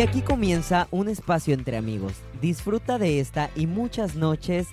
Y 0.00 0.02
aquí 0.02 0.22
comienza 0.22 0.88
un 0.92 1.10
espacio 1.10 1.52
entre 1.52 1.76
amigos. 1.76 2.14
Disfruta 2.40 2.96
de 2.96 3.20
esta 3.20 3.50
y 3.54 3.66
muchas 3.66 4.14
noches 4.14 4.68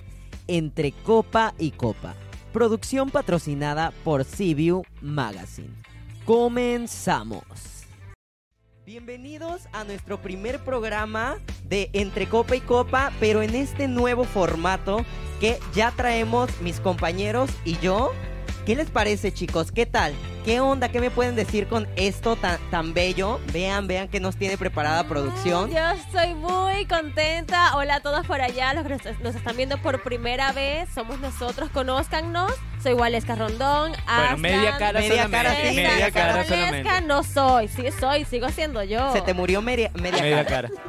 entre 0.46 0.92
copa 0.92 1.52
y 1.58 1.72
copa. 1.72 2.14
Producción 2.50 3.10
patrocinada 3.10 3.92
por 4.04 4.24
CBU 4.24 4.86
Magazine. 5.02 5.74
Comenzamos. 6.24 7.50
Bienvenidos 8.86 9.68
a 9.72 9.84
nuestro 9.84 10.16
primer 10.16 10.64
programa 10.64 11.36
de 11.68 11.90
Entre 11.92 12.26
Copa 12.26 12.56
y 12.56 12.62
Copa, 12.62 13.12
pero 13.20 13.42
en 13.42 13.54
este 13.54 13.86
nuevo 13.86 14.24
formato 14.24 15.04
que 15.40 15.58
ya 15.74 15.90
traemos 15.90 16.48
mis 16.62 16.80
compañeros 16.80 17.50
y 17.66 17.76
yo. 17.80 18.12
¿Qué 18.68 18.76
les 18.76 18.90
parece, 18.90 19.32
chicos? 19.32 19.72
¿Qué 19.72 19.86
tal? 19.86 20.12
¿Qué 20.44 20.60
onda? 20.60 20.90
¿Qué 20.90 21.00
me 21.00 21.08
pueden 21.10 21.34
decir 21.34 21.68
con 21.68 21.88
esto 21.96 22.36
tan, 22.36 22.58
tan 22.70 22.92
bello? 22.92 23.40
Vean, 23.50 23.86
vean 23.86 24.08
que 24.08 24.20
nos 24.20 24.36
tiene 24.36 24.58
preparada 24.58 25.04
producción. 25.08 25.70
Yo 25.70 25.88
estoy 25.88 26.34
muy 26.34 26.84
contenta. 26.84 27.74
Hola 27.78 27.94
a 27.94 28.00
todos 28.00 28.26
por 28.26 28.42
allá, 28.42 28.74
los 28.74 28.84
que 28.84 28.90
nos, 28.90 29.20
nos 29.20 29.34
están 29.34 29.56
viendo 29.56 29.78
por 29.80 30.02
primera 30.02 30.52
vez. 30.52 30.86
Somos 30.94 31.18
nosotros, 31.18 31.70
conózcanos. 31.70 32.52
Soy 32.82 32.92
Waleska 32.92 33.36
Rondón. 33.36 33.92
Bueno, 34.06 34.36
media 34.36 34.76
cara 34.76 35.00
Media 35.00 35.22
solamente. 35.24 35.48
cara, 35.48 35.70
sí, 35.70 35.76
media 35.76 36.10
cara 36.10 36.44
solamente. 36.44 37.00
no 37.06 37.22
soy, 37.22 37.68
sí 37.68 37.86
soy, 37.98 38.26
sigo 38.26 38.50
siendo 38.50 38.82
yo. 38.82 39.14
Se 39.14 39.22
te 39.22 39.32
murió 39.32 39.62
media, 39.62 39.90
media, 39.94 40.20
Media 40.20 40.44
cara. 40.44 40.68
cara. 40.68 40.82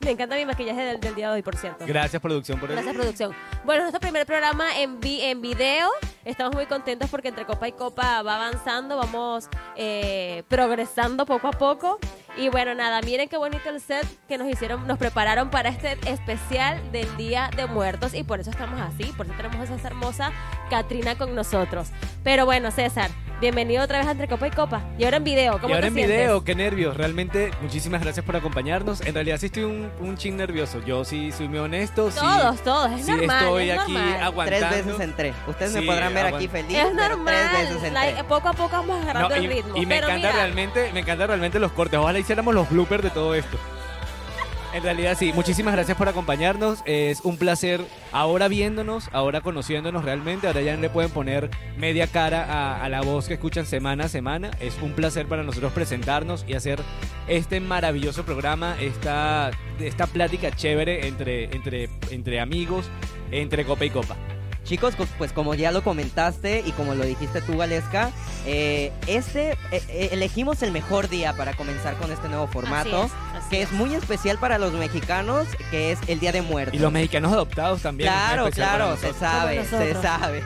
Me 0.00 0.10
encanta 0.10 0.36
mi 0.36 0.46
maquillaje 0.46 0.82
del, 0.82 1.00
del 1.00 1.14
día 1.14 1.28
de 1.28 1.34
hoy, 1.34 1.42
por 1.42 1.56
cierto. 1.56 1.84
Gracias, 1.86 2.20
producción, 2.20 2.58
por 2.58 2.70
el... 2.70 2.76
Gracias, 2.76 2.94
producción. 2.94 3.34
Bueno, 3.64 3.82
nuestro 3.82 4.00
primer 4.00 4.26
programa 4.26 4.78
en, 4.78 5.00
vi 5.00 5.20
en 5.22 5.40
video. 5.40 5.88
Estamos 6.24 6.54
muy 6.54 6.66
contentos 6.66 7.10
porque 7.10 7.28
entre 7.28 7.44
copa 7.44 7.66
y 7.66 7.72
copa 7.72 8.22
va 8.22 8.36
avanzando, 8.36 8.96
vamos 8.96 9.48
eh, 9.76 10.44
progresando 10.48 11.26
poco 11.26 11.48
a 11.48 11.52
poco. 11.52 11.98
Y 12.38 12.48
bueno, 12.48 12.74
nada, 12.74 13.02
miren 13.02 13.28
qué 13.28 13.36
bonito 13.36 13.68
el 13.68 13.78
set 13.80 14.06
que 14.26 14.38
nos 14.38 14.48
hicieron, 14.48 14.86
nos 14.86 14.96
prepararon 14.96 15.50
para 15.50 15.68
este 15.68 15.98
especial 16.10 16.80
del 16.90 17.14
Día 17.18 17.50
de 17.54 17.66
Muertos. 17.66 18.14
Y 18.14 18.22
por 18.24 18.40
eso 18.40 18.50
estamos 18.50 18.80
así, 18.80 19.04
por 19.16 19.26
eso 19.26 19.34
tenemos 19.36 19.68
a 19.68 19.74
esa 19.74 19.86
hermosa 19.88 20.32
Katrina 20.70 21.16
con 21.18 21.34
nosotros. 21.34 21.88
Pero 22.24 22.46
bueno, 22.46 22.70
César, 22.70 23.10
bienvenido 23.40 23.82
otra 23.84 23.98
vez 23.98 24.06
a 24.06 24.12
Entre 24.12 24.28
Copa 24.28 24.46
y 24.46 24.50
Copa. 24.50 24.80
Y 24.96 25.04
ahora 25.04 25.18
en 25.18 25.24
video, 25.24 25.54
¿cómo 25.60 25.68
Y 25.68 25.72
ahora 25.72 25.82
te 25.82 25.88
en 25.88 25.94
sientes? 25.94 26.16
video, 26.16 26.42
qué 26.44 26.54
nervios. 26.54 26.96
Realmente, 26.96 27.50
muchísimas 27.60 28.00
gracias 28.02 28.24
por 28.24 28.34
acompañarnos. 28.36 29.02
En 29.02 29.12
realidad 29.12 29.36
sí 29.38 29.46
estoy 29.46 29.64
un, 29.64 29.90
un 30.00 30.16
ching 30.16 30.36
nervioso. 30.36 30.80
Yo 30.86 31.04
sí 31.04 31.32
soy 31.32 31.48
muy 31.48 31.58
honesto. 31.58 32.10
sí- 32.10 32.18
Todos, 32.18 32.62
todos, 32.62 32.92
es 32.92 33.04
sí 33.04 33.10
normal. 33.12 33.42
estoy 33.42 33.70
es 33.70 33.78
aquí 33.78 33.92
normal. 33.92 34.12
Tres 34.14 34.22
aguantando. 34.62 34.68
veces 34.86 35.00
entré. 35.00 35.34
Ustedes 35.48 35.74
me 35.74 35.80
Sí, 35.80 35.86
podrán 35.86 36.14
ver 36.14 36.26
aquí 36.34 36.48
feliz. 36.48 36.78
Es 36.78 36.84
pero 36.96 37.08
normal, 37.08 37.34
Tres 37.50 37.52
veces 37.52 37.74
entré. 37.74 37.90
like, 37.90 38.24
poco 38.24 38.48
a 38.48 38.52
poco 38.54 38.70
vamos 38.70 39.02
agarrando 39.02 39.28
No, 39.28 39.34
el 39.34 39.44
y, 39.44 39.48
ritmo. 39.48 39.76
y 39.76 39.80
me 39.80 39.94
pero 39.96 40.06
encanta 40.08 40.28
mira, 40.28 40.32
realmente, 40.32 40.90
me 40.94 41.00
encanta 41.00 41.26
realmente 41.26 41.58
los 41.58 41.72
cortes. 41.72 41.98
Ojalá 41.98 42.18
hiciéramos 42.22 42.54
los 42.54 42.70
bloopers 42.70 43.02
de 43.02 43.10
todo 43.10 43.34
esto. 43.34 43.58
En 44.72 44.82
realidad 44.82 45.18
sí, 45.18 45.34
muchísimas 45.34 45.74
gracias 45.74 45.98
por 45.98 46.08
acompañarnos. 46.08 46.78
Es 46.86 47.20
un 47.24 47.36
placer 47.36 47.84
ahora 48.10 48.48
viéndonos, 48.48 49.10
ahora 49.12 49.42
conociéndonos 49.42 50.02
realmente. 50.02 50.46
Ahora 50.46 50.62
ya 50.62 50.76
le 50.76 50.88
pueden 50.88 51.10
poner 51.10 51.50
media 51.76 52.06
cara 52.06 52.44
a, 52.44 52.82
a 52.82 52.88
la 52.88 53.02
voz 53.02 53.28
que 53.28 53.34
escuchan 53.34 53.66
semana 53.66 54.04
a 54.04 54.08
semana. 54.08 54.50
Es 54.60 54.80
un 54.80 54.92
placer 54.92 55.26
para 55.26 55.42
nosotros 55.42 55.72
presentarnos 55.72 56.46
y 56.48 56.54
hacer 56.54 56.80
este 57.28 57.60
maravilloso 57.60 58.24
programa, 58.24 58.74
esta, 58.80 59.50
esta 59.78 60.06
plática 60.06 60.50
chévere 60.50 61.06
entre, 61.06 61.54
entre, 61.54 61.90
entre 62.10 62.40
amigos, 62.40 62.88
entre 63.30 63.66
copa 63.66 63.84
y 63.84 63.90
copa. 63.90 64.16
Chicos, 64.64 64.94
co- 64.96 65.06
pues 65.18 65.32
como 65.32 65.54
ya 65.54 65.72
lo 65.72 65.82
comentaste 65.82 66.62
y 66.64 66.70
como 66.72 66.94
lo 66.94 67.04
dijiste 67.04 67.40
tú, 67.42 67.56
Valeska, 67.56 68.10
eh, 68.46 68.92
este 69.08 69.52
eh, 69.72 69.82
eh, 69.88 70.08
elegimos 70.12 70.62
el 70.62 70.70
mejor 70.70 71.08
día 71.08 71.32
para 71.36 71.54
comenzar 71.54 71.96
con 71.96 72.12
este 72.12 72.28
nuevo 72.28 72.46
formato, 72.46 73.02
Así 73.02 73.12
es, 73.12 73.36
así 73.36 73.50
que 73.50 73.62
es. 73.62 73.68
es 73.68 73.74
muy 73.74 73.94
especial 73.94 74.38
para 74.38 74.58
los 74.58 74.72
mexicanos, 74.72 75.48
que 75.70 75.90
es 75.92 75.98
el 76.06 76.20
Día 76.20 76.30
de 76.32 76.42
Muertos. 76.42 76.74
Y 76.74 76.78
los 76.78 76.92
mexicanos 76.92 77.32
adoptados 77.32 77.82
también. 77.82 78.08
Claro, 78.08 78.50
claro, 78.50 78.96
se 78.96 79.12
sabe, 79.14 79.64
se 79.64 79.94
sabe. 80.00 80.44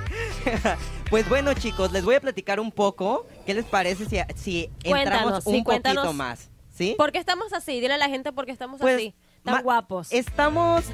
pues 1.10 1.28
bueno, 1.28 1.52
chicos, 1.54 1.92
les 1.92 2.04
voy 2.04 2.14
a 2.14 2.20
platicar 2.20 2.58
un 2.58 2.72
poco. 2.72 3.26
¿Qué 3.44 3.52
les 3.54 3.64
parece 3.66 4.06
si, 4.06 4.18
si 4.34 4.70
entramos 4.82 5.44
un 5.46 5.56
sí, 5.56 5.62
poquito 5.62 6.12
más? 6.14 6.48
¿Sí? 6.74 6.94
¿Por 6.96 7.12
qué 7.12 7.18
estamos 7.18 7.52
así? 7.52 7.80
Dile 7.80 7.94
a 7.94 7.98
la 7.98 8.08
gente 8.08 8.32
por 8.32 8.46
qué 8.46 8.52
estamos 8.52 8.80
Pues, 8.80 8.96
así. 8.96 9.14
Tan 9.44 9.62
guapos. 9.62 10.12
Estamos. 10.12 10.84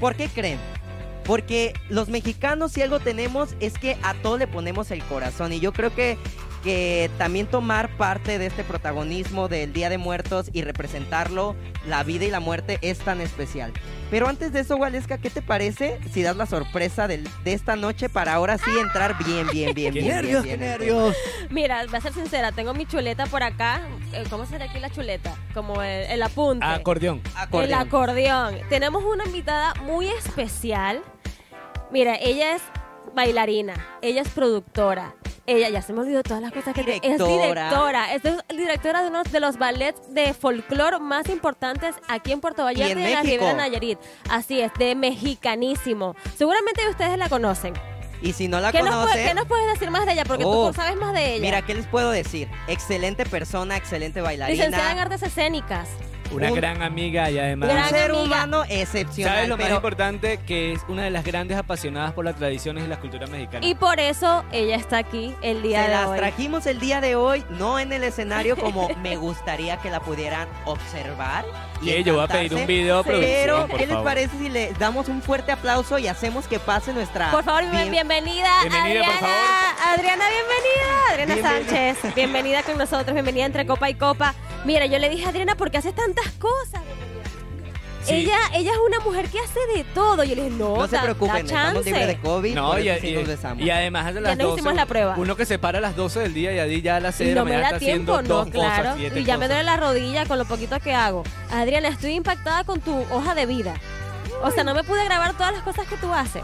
¿Por 0.00 0.16
qué 0.16 0.28
creen? 0.28 0.58
Porque 1.24 1.72
los 1.88 2.08
mexicanos, 2.08 2.72
si 2.72 2.82
algo 2.82 3.00
tenemos, 3.00 3.54
es 3.60 3.78
que 3.78 3.96
a 4.02 4.14
todo 4.14 4.38
le 4.38 4.46
ponemos 4.46 4.90
el 4.90 5.02
corazón. 5.04 5.52
Y 5.52 5.60
yo 5.60 5.72
creo 5.72 5.94
que, 5.94 6.18
que 6.62 7.10
también 7.18 7.46
tomar 7.46 7.88
parte 7.96 8.38
de 8.38 8.46
este 8.46 8.62
protagonismo 8.64 9.48
del 9.48 9.72
Día 9.72 9.88
de 9.88 9.98
Muertos 9.98 10.50
y 10.52 10.62
representarlo, 10.62 11.56
la 11.86 12.02
vida 12.02 12.24
y 12.26 12.30
la 12.30 12.40
muerte, 12.40 12.78
es 12.82 12.98
tan 12.98 13.20
especial. 13.20 13.72
Pero 14.10 14.28
antes 14.28 14.52
de 14.52 14.60
eso, 14.60 14.76
Waleska, 14.76 15.18
¿qué 15.18 15.28
te 15.30 15.42
parece 15.42 15.98
si 16.12 16.22
das 16.22 16.36
la 16.36 16.46
sorpresa 16.46 17.08
del- 17.08 17.28
de 17.42 17.52
esta 17.54 17.74
noche 17.74 18.08
para 18.08 18.34
ahora 18.34 18.58
sí 18.58 18.70
entrar 18.78 19.16
bien, 19.24 19.46
bien, 19.50 19.74
bien, 19.74 19.92
¡Qué 19.94 20.00
bien? 20.00 20.14
nervios, 20.14 20.42
bien, 20.44 20.58
qué 20.60 20.64
bien, 20.64 20.70
nervios! 20.78 21.16
Mira, 21.50 21.84
voy 21.86 21.96
a 21.96 22.00
ser 22.00 22.12
sincera, 22.12 22.52
tengo 22.52 22.74
mi 22.74 22.86
chuleta 22.86 23.26
por 23.26 23.42
acá. 23.42 23.80
Eh, 24.12 24.24
¿Cómo 24.30 24.46
será 24.46 24.66
aquí 24.66 24.78
la 24.78 24.90
chuleta? 24.90 25.34
Como 25.54 25.82
el, 25.82 26.04
el 26.10 26.22
apunte. 26.22 26.64
Acordeón. 26.64 27.22
bien. 27.22 27.34
El 27.36 27.42
Acordeón. 27.74 27.80
acordeón. 27.80 28.54
Tenemos 28.68 29.02
una 29.04 29.24
invitada 29.24 29.74
muy 29.86 30.06
especial. 30.08 31.02
Mira, 31.94 32.16
ella 32.20 32.56
es 32.56 32.62
bailarina, 33.14 33.74
ella 34.02 34.22
es 34.22 34.28
productora. 34.30 35.14
Ella, 35.46 35.68
ya 35.68 35.80
se 35.80 35.92
me 35.92 36.00
olvidó 36.00 36.24
todas 36.24 36.42
las 36.42 36.50
cosas 36.50 36.74
que 36.74 36.82
te- 36.82 36.96
es 36.96 37.02
Directora. 37.02 37.46
directora. 37.68 38.14
Es 38.14 38.22
de- 38.24 38.36
directora 38.56 39.02
de 39.02 39.10
uno 39.10 39.22
de 39.22 39.38
los 39.38 39.58
ballets 39.58 40.00
de 40.12 40.34
folclore 40.34 40.98
más 40.98 41.28
importantes 41.28 41.94
aquí 42.08 42.32
en 42.32 42.40
Puerto 42.40 42.64
Vallarta 42.64 42.90
en 42.92 42.98
y 42.98 43.04
en 43.04 43.12
la 43.12 43.22
México. 43.22 43.44
Ribera 43.44 43.56
Nayarit. 43.58 43.98
Así 44.28 44.60
es, 44.60 44.72
de 44.76 44.96
mexicanísimo. 44.96 46.16
Seguramente 46.36 46.80
ustedes 46.90 47.16
la 47.16 47.28
conocen. 47.28 47.74
Y 48.22 48.32
si 48.32 48.48
no 48.48 48.58
la 48.58 48.72
¿Qué 48.72 48.80
nos, 48.82 48.88
conocen... 48.90 49.12
puede- 49.12 49.24
qué 49.28 49.34
nos 49.34 49.46
puedes 49.46 49.66
decir 49.74 49.90
más 49.92 50.04
de 50.06 50.12
ella? 50.14 50.24
Porque 50.24 50.44
Oh, 50.44 50.68
tú 50.68 50.74
sabes 50.74 50.96
más 50.96 51.12
de 51.12 51.34
ella. 51.34 51.42
Mira, 51.42 51.62
¿qué 51.62 51.74
les 51.74 51.86
puedo 51.86 52.10
decir? 52.10 52.48
Excelente 52.66 53.24
persona, 53.24 53.76
excelente 53.76 54.20
bailarina. 54.20 54.56
Licenciada 54.64 54.90
en 54.92 54.98
artes 54.98 55.22
escénicas. 55.22 55.88
Una 56.34 56.48
Un- 56.50 56.54
gran 56.56 56.82
amiga 56.82 57.30
y 57.30 57.38
además... 57.38 57.70
Un 57.70 57.88
ser 57.88 58.10
amiga. 58.10 58.22
humano 58.24 58.64
excepcional. 58.68 59.34
¿Sabes 59.34 59.48
lo 59.48 59.56
más 59.56 59.70
importante? 59.70 60.38
Que 60.46 60.72
es 60.72 60.80
una 60.88 61.02
de 61.04 61.10
las 61.10 61.24
grandes 61.24 61.56
apasionadas 61.56 62.12
por 62.12 62.24
las 62.24 62.36
tradiciones 62.36 62.84
y 62.84 62.88
la 62.88 62.98
cultura 62.98 63.26
mexicana. 63.26 63.64
Y 63.66 63.74
por 63.74 64.00
eso 64.00 64.44
ella 64.52 64.76
está 64.76 64.98
aquí 64.98 65.34
el 65.42 65.62
día 65.62 65.82
se 65.84 65.88
de 65.90 65.94
las 65.94 66.06
hoy. 66.08 66.18
trajimos 66.18 66.66
el 66.66 66.80
día 66.80 67.00
de 67.00 67.16
hoy, 67.16 67.44
no 67.50 67.78
en 67.78 67.92
el 67.92 68.04
escenario 68.04 68.56
como 68.64 68.88
me 69.02 69.16
gustaría 69.16 69.76
que 69.78 69.90
la 69.90 70.00
pudieran 70.00 70.48
observar. 70.64 71.44
Y 71.82 71.90
Sí, 71.90 72.04
yo 72.04 72.14
voy 72.14 72.24
a 72.24 72.28
pedir 72.28 72.54
un 72.54 72.66
video 72.66 73.02
Pero, 73.04 73.66
¿qué 73.68 73.86
les 73.86 73.96
parece 73.98 74.38
si 74.38 74.48
le 74.48 74.72
damos 74.74 75.08
un 75.08 75.20
fuerte 75.22 75.52
aplauso 75.52 75.98
y 75.98 76.06
hacemos 76.08 76.46
que 76.46 76.58
pase 76.58 76.92
nuestra... 76.94 77.30
Por 77.30 77.44
favor, 77.44 77.62
bien- 77.62 77.90
bien- 77.90 78.08
bienvenida, 78.08 78.48
por 78.62 78.74
Adriana. 78.74 79.12
favor. 79.12 79.34
Adriana, 79.94 80.24
bienvenida. 80.28 81.10
Adriana 81.10 81.34
Bienvenida. 81.34 81.94
Sánchez, 81.94 82.14
bienvenida 82.14 82.62
con 82.62 82.78
nosotros, 82.78 83.12
bienvenida 83.12 83.44
entre 83.44 83.66
copa 83.66 83.90
y 83.90 83.94
copa. 83.94 84.34
Mira, 84.64 84.86
yo 84.86 84.98
le 84.98 85.10
dije 85.10 85.26
a 85.26 85.28
Adriana, 85.28 85.56
¿por 85.56 85.70
qué 85.70 85.78
haces 85.78 85.94
tantas 85.94 86.26
cosas? 86.38 86.80
Sí. 88.04 88.14
Ella, 88.14 88.36
ella 88.54 88.70
es 88.72 88.78
una 88.86 89.00
mujer 89.00 89.28
que 89.30 89.38
hace 89.40 89.58
de 89.74 89.84
todo. 89.94 90.24
Yo 90.24 90.34
le 90.34 90.44
dije, 90.44 90.56
no, 90.56 90.76
No 90.76 90.86
se 90.86 90.96
da- 90.96 91.02
preocupen, 91.02 91.46
da 91.46 91.62
estamos 91.68 91.84
libres 91.86 92.06
de 92.06 92.18
COVID, 92.20 92.54
No, 92.54 92.78
y, 92.78 92.88
y- 92.90 93.14
nos 93.14 93.26
besamos. 93.26 93.64
y 93.64 93.70
además 93.70 94.06
a 94.06 94.10
las 94.12 94.36
nos 94.36 94.46
12, 94.48 94.54
hicimos 94.60 94.74
la 94.74 94.86
prueba. 94.86 95.14
Uno 95.16 95.36
que 95.36 95.46
se 95.46 95.58
para 95.58 95.78
a 95.78 95.80
las 95.80 95.96
12 95.96 96.20
del 96.20 96.34
día 96.34 96.52
y 96.52 96.58
a 96.58 96.66
ya 96.66 96.96
a 96.96 97.00
las 97.00 97.14
6 97.14 97.26
Y 97.26 97.30
de 97.30 97.34
la 97.36 97.40
no 97.40 97.44
me 97.46 97.52
da 97.52 97.62
está 97.62 97.78
tiempo, 97.78 98.12
haciendo 98.14 98.34
no, 98.34 98.44
dos 98.44 98.50
claro. 98.52 98.90
cosas. 98.96 99.16
Y 99.16 99.24
ya 99.24 99.38
me 99.38 99.46
duele 99.48 99.62
la 99.64 99.76
rodilla 99.76 100.26
con 100.26 100.38
lo 100.38 100.44
poquito 100.44 100.78
que 100.80 100.92
hago. 100.94 101.22
Adriana, 101.50 101.88
estoy 101.88 102.12
impactada 102.12 102.64
con 102.64 102.80
tu 102.80 102.94
hoja 103.10 103.34
de 103.34 103.46
vida. 103.46 103.74
O 104.42 104.50
sea, 104.50 104.64
no 104.64 104.74
me 104.74 104.84
pude 104.84 105.02
grabar 105.04 105.32
todas 105.34 105.52
las 105.54 105.62
cosas 105.62 105.86
que 105.86 105.96
tú 105.96 106.12
haces. 106.12 106.42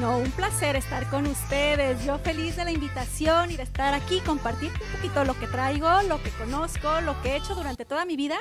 No, 0.00 0.16
un 0.18 0.30
placer 0.32 0.74
estar 0.74 1.08
con 1.10 1.26
ustedes. 1.26 2.04
Yo 2.04 2.18
feliz 2.18 2.56
de 2.56 2.64
la 2.64 2.72
invitación 2.72 3.50
y 3.50 3.56
de 3.56 3.62
estar 3.62 3.94
aquí, 3.94 4.20
compartir 4.20 4.70
un 4.72 4.96
poquito 4.96 5.24
lo 5.24 5.38
que 5.38 5.46
traigo, 5.46 5.88
lo 6.08 6.20
que 6.22 6.30
conozco, 6.30 7.00
lo 7.02 7.20
que 7.22 7.30
he 7.32 7.36
hecho 7.36 7.54
durante 7.54 7.84
toda 7.84 8.04
mi 8.04 8.16
vida, 8.16 8.36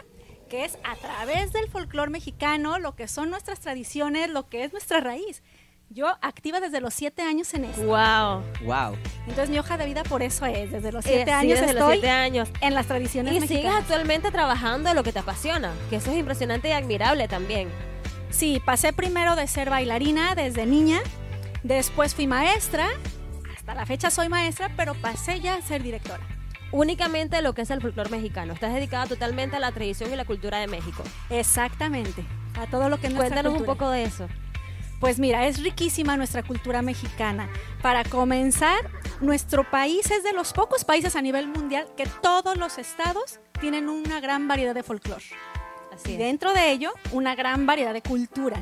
que 0.54 0.66
es 0.66 0.78
a 0.84 0.96
través 0.98 1.52
del 1.52 1.68
folclore 1.68 2.12
mexicano, 2.12 2.78
lo 2.78 2.96
que 2.96 3.08
son 3.08 3.32
nuestras 3.32 3.60
tradiciones, 3.60 4.30
lo 4.30 4.50
que 4.50 4.64
es 4.64 4.72
nuestra 4.72 5.00
raíz. 5.00 5.42
Yo 5.90 6.06
activa 6.22 6.60
desde 6.60 6.80
los 6.80 6.94
siete 6.94 7.24
años 7.24 7.52
en 7.56 7.66
esto. 7.66 7.82
Wow. 7.88 8.44
Wow. 8.64 8.96
Entonces 9.28 9.50
mi 9.50 9.58
hoja 9.58 9.78
de 9.80 9.88
vida 9.88 10.04
por 10.04 10.22
eso 10.22 10.46
es. 10.46 10.72
Desde 10.72 10.92
los 10.92 11.04
Eh, 11.08 11.10
siete 11.10 11.26
sí, 11.26 11.32
años 11.32 11.60
desde 11.60 11.74
los 11.74 11.82
estoy 11.82 11.94
siete 11.96 12.10
años. 12.12 12.50
en 12.62 12.76
las 12.76 12.86
tradiciones 12.86 13.34
Y 13.34 13.38
sigues 13.38 13.50
mexicanas. 13.50 13.82
actualmente 13.82 14.30
trabajando 14.30 14.92
en 14.92 14.96
lo 14.96 15.04
que 15.04 15.12
te 15.12 15.18
apasiona, 15.18 15.72
que 15.90 15.96
eso 15.96 16.12
es 16.12 16.18
impresionante 16.20 16.70
y 16.70 16.72
admirable 16.74 17.28
también. 17.28 17.70
Sí, 18.30 18.62
pasé 18.64 18.94
primero 18.94 19.36
de 19.36 19.48
ser 19.48 19.72
bailarina 19.72 20.36
desde 20.36 20.68
niña, 20.68 21.00
después 21.64 22.14
fui 22.14 22.28
maestra, 22.28 22.86
hasta 23.58 23.74
la 23.74 23.88
fecha 23.88 24.12
soy 24.12 24.30
maestra, 24.30 24.70
pero 24.78 24.94
pasé 24.94 25.40
ya 25.40 25.56
a 25.56 25.62
ser 25.64 25.82
directora. 25.82 26.22
Únicamente 26.74 27.40
lo 27.44 27.54
que 27.54 27.62
es 27.62 27.70
el 27.70 27.82
folclore 27.82 28.10
mexicano. 28.10 28.54
Estás 28.54 28.74
dedicada 28.74 29.06
totalmente 29.06 29.56
a 29.56 29.60
la 29.60 29.72
tradición 29.72 30.12
y 30.12 30.16
la 30.16 30.26
cultura 30.26 30.58
de 30.58 30.66
México. 30.66 31.04
Exactamente, 31.30 32.26
a 32.60 32.66
todo 32.66 32.90
lo 32.90 33.00
que 33.00 33.08
es 33.08 33.14
Cuéntanos 33.14 33.54
un 33.54 33.64
poco 33.64 33.92
de 33.92 34.04
eso. 34.04 34.28
Pues 35.00 35.20
mira, 35.20 35.46
es 35.46 35.62
riquísima 35.62 36.18
nuestra 36.18 36.42
cultura 36.42 36.82
mexicana. 36.82 37.48
Para 37.84 38.04
comenzar, 38.04 38.90
nuestro 39.22 39.70
país 39.70 40.10
es 40.10 40.24
de 40.24 40.34
los 40.34 40.52
pocos 40.52 40.84
países 40.84 41.16
a 41.16 41.22
nivel 41.22 41.48
mundial 41.48 41.86
que 41.96 42.08
todos 42.24 42.58
los 42.58 42.80
estados 42.80 43.40
tienen 43.62 43.88
una 43.88 44.20
gran 44.20 44.48
variedad 44.48 44.74
de 44.74 44.82
folclore. 44.82 45.24
Así 45.94 46.14
y 46.14 46.18
dentro 46.18 46.54
de 46.54 46.72
ello 46.72 46.92
una 47.12 47.36
gran 47.36 47.68
variedad 47.68 47.94
de 47.94 48.02
cultura. 48.02 48.58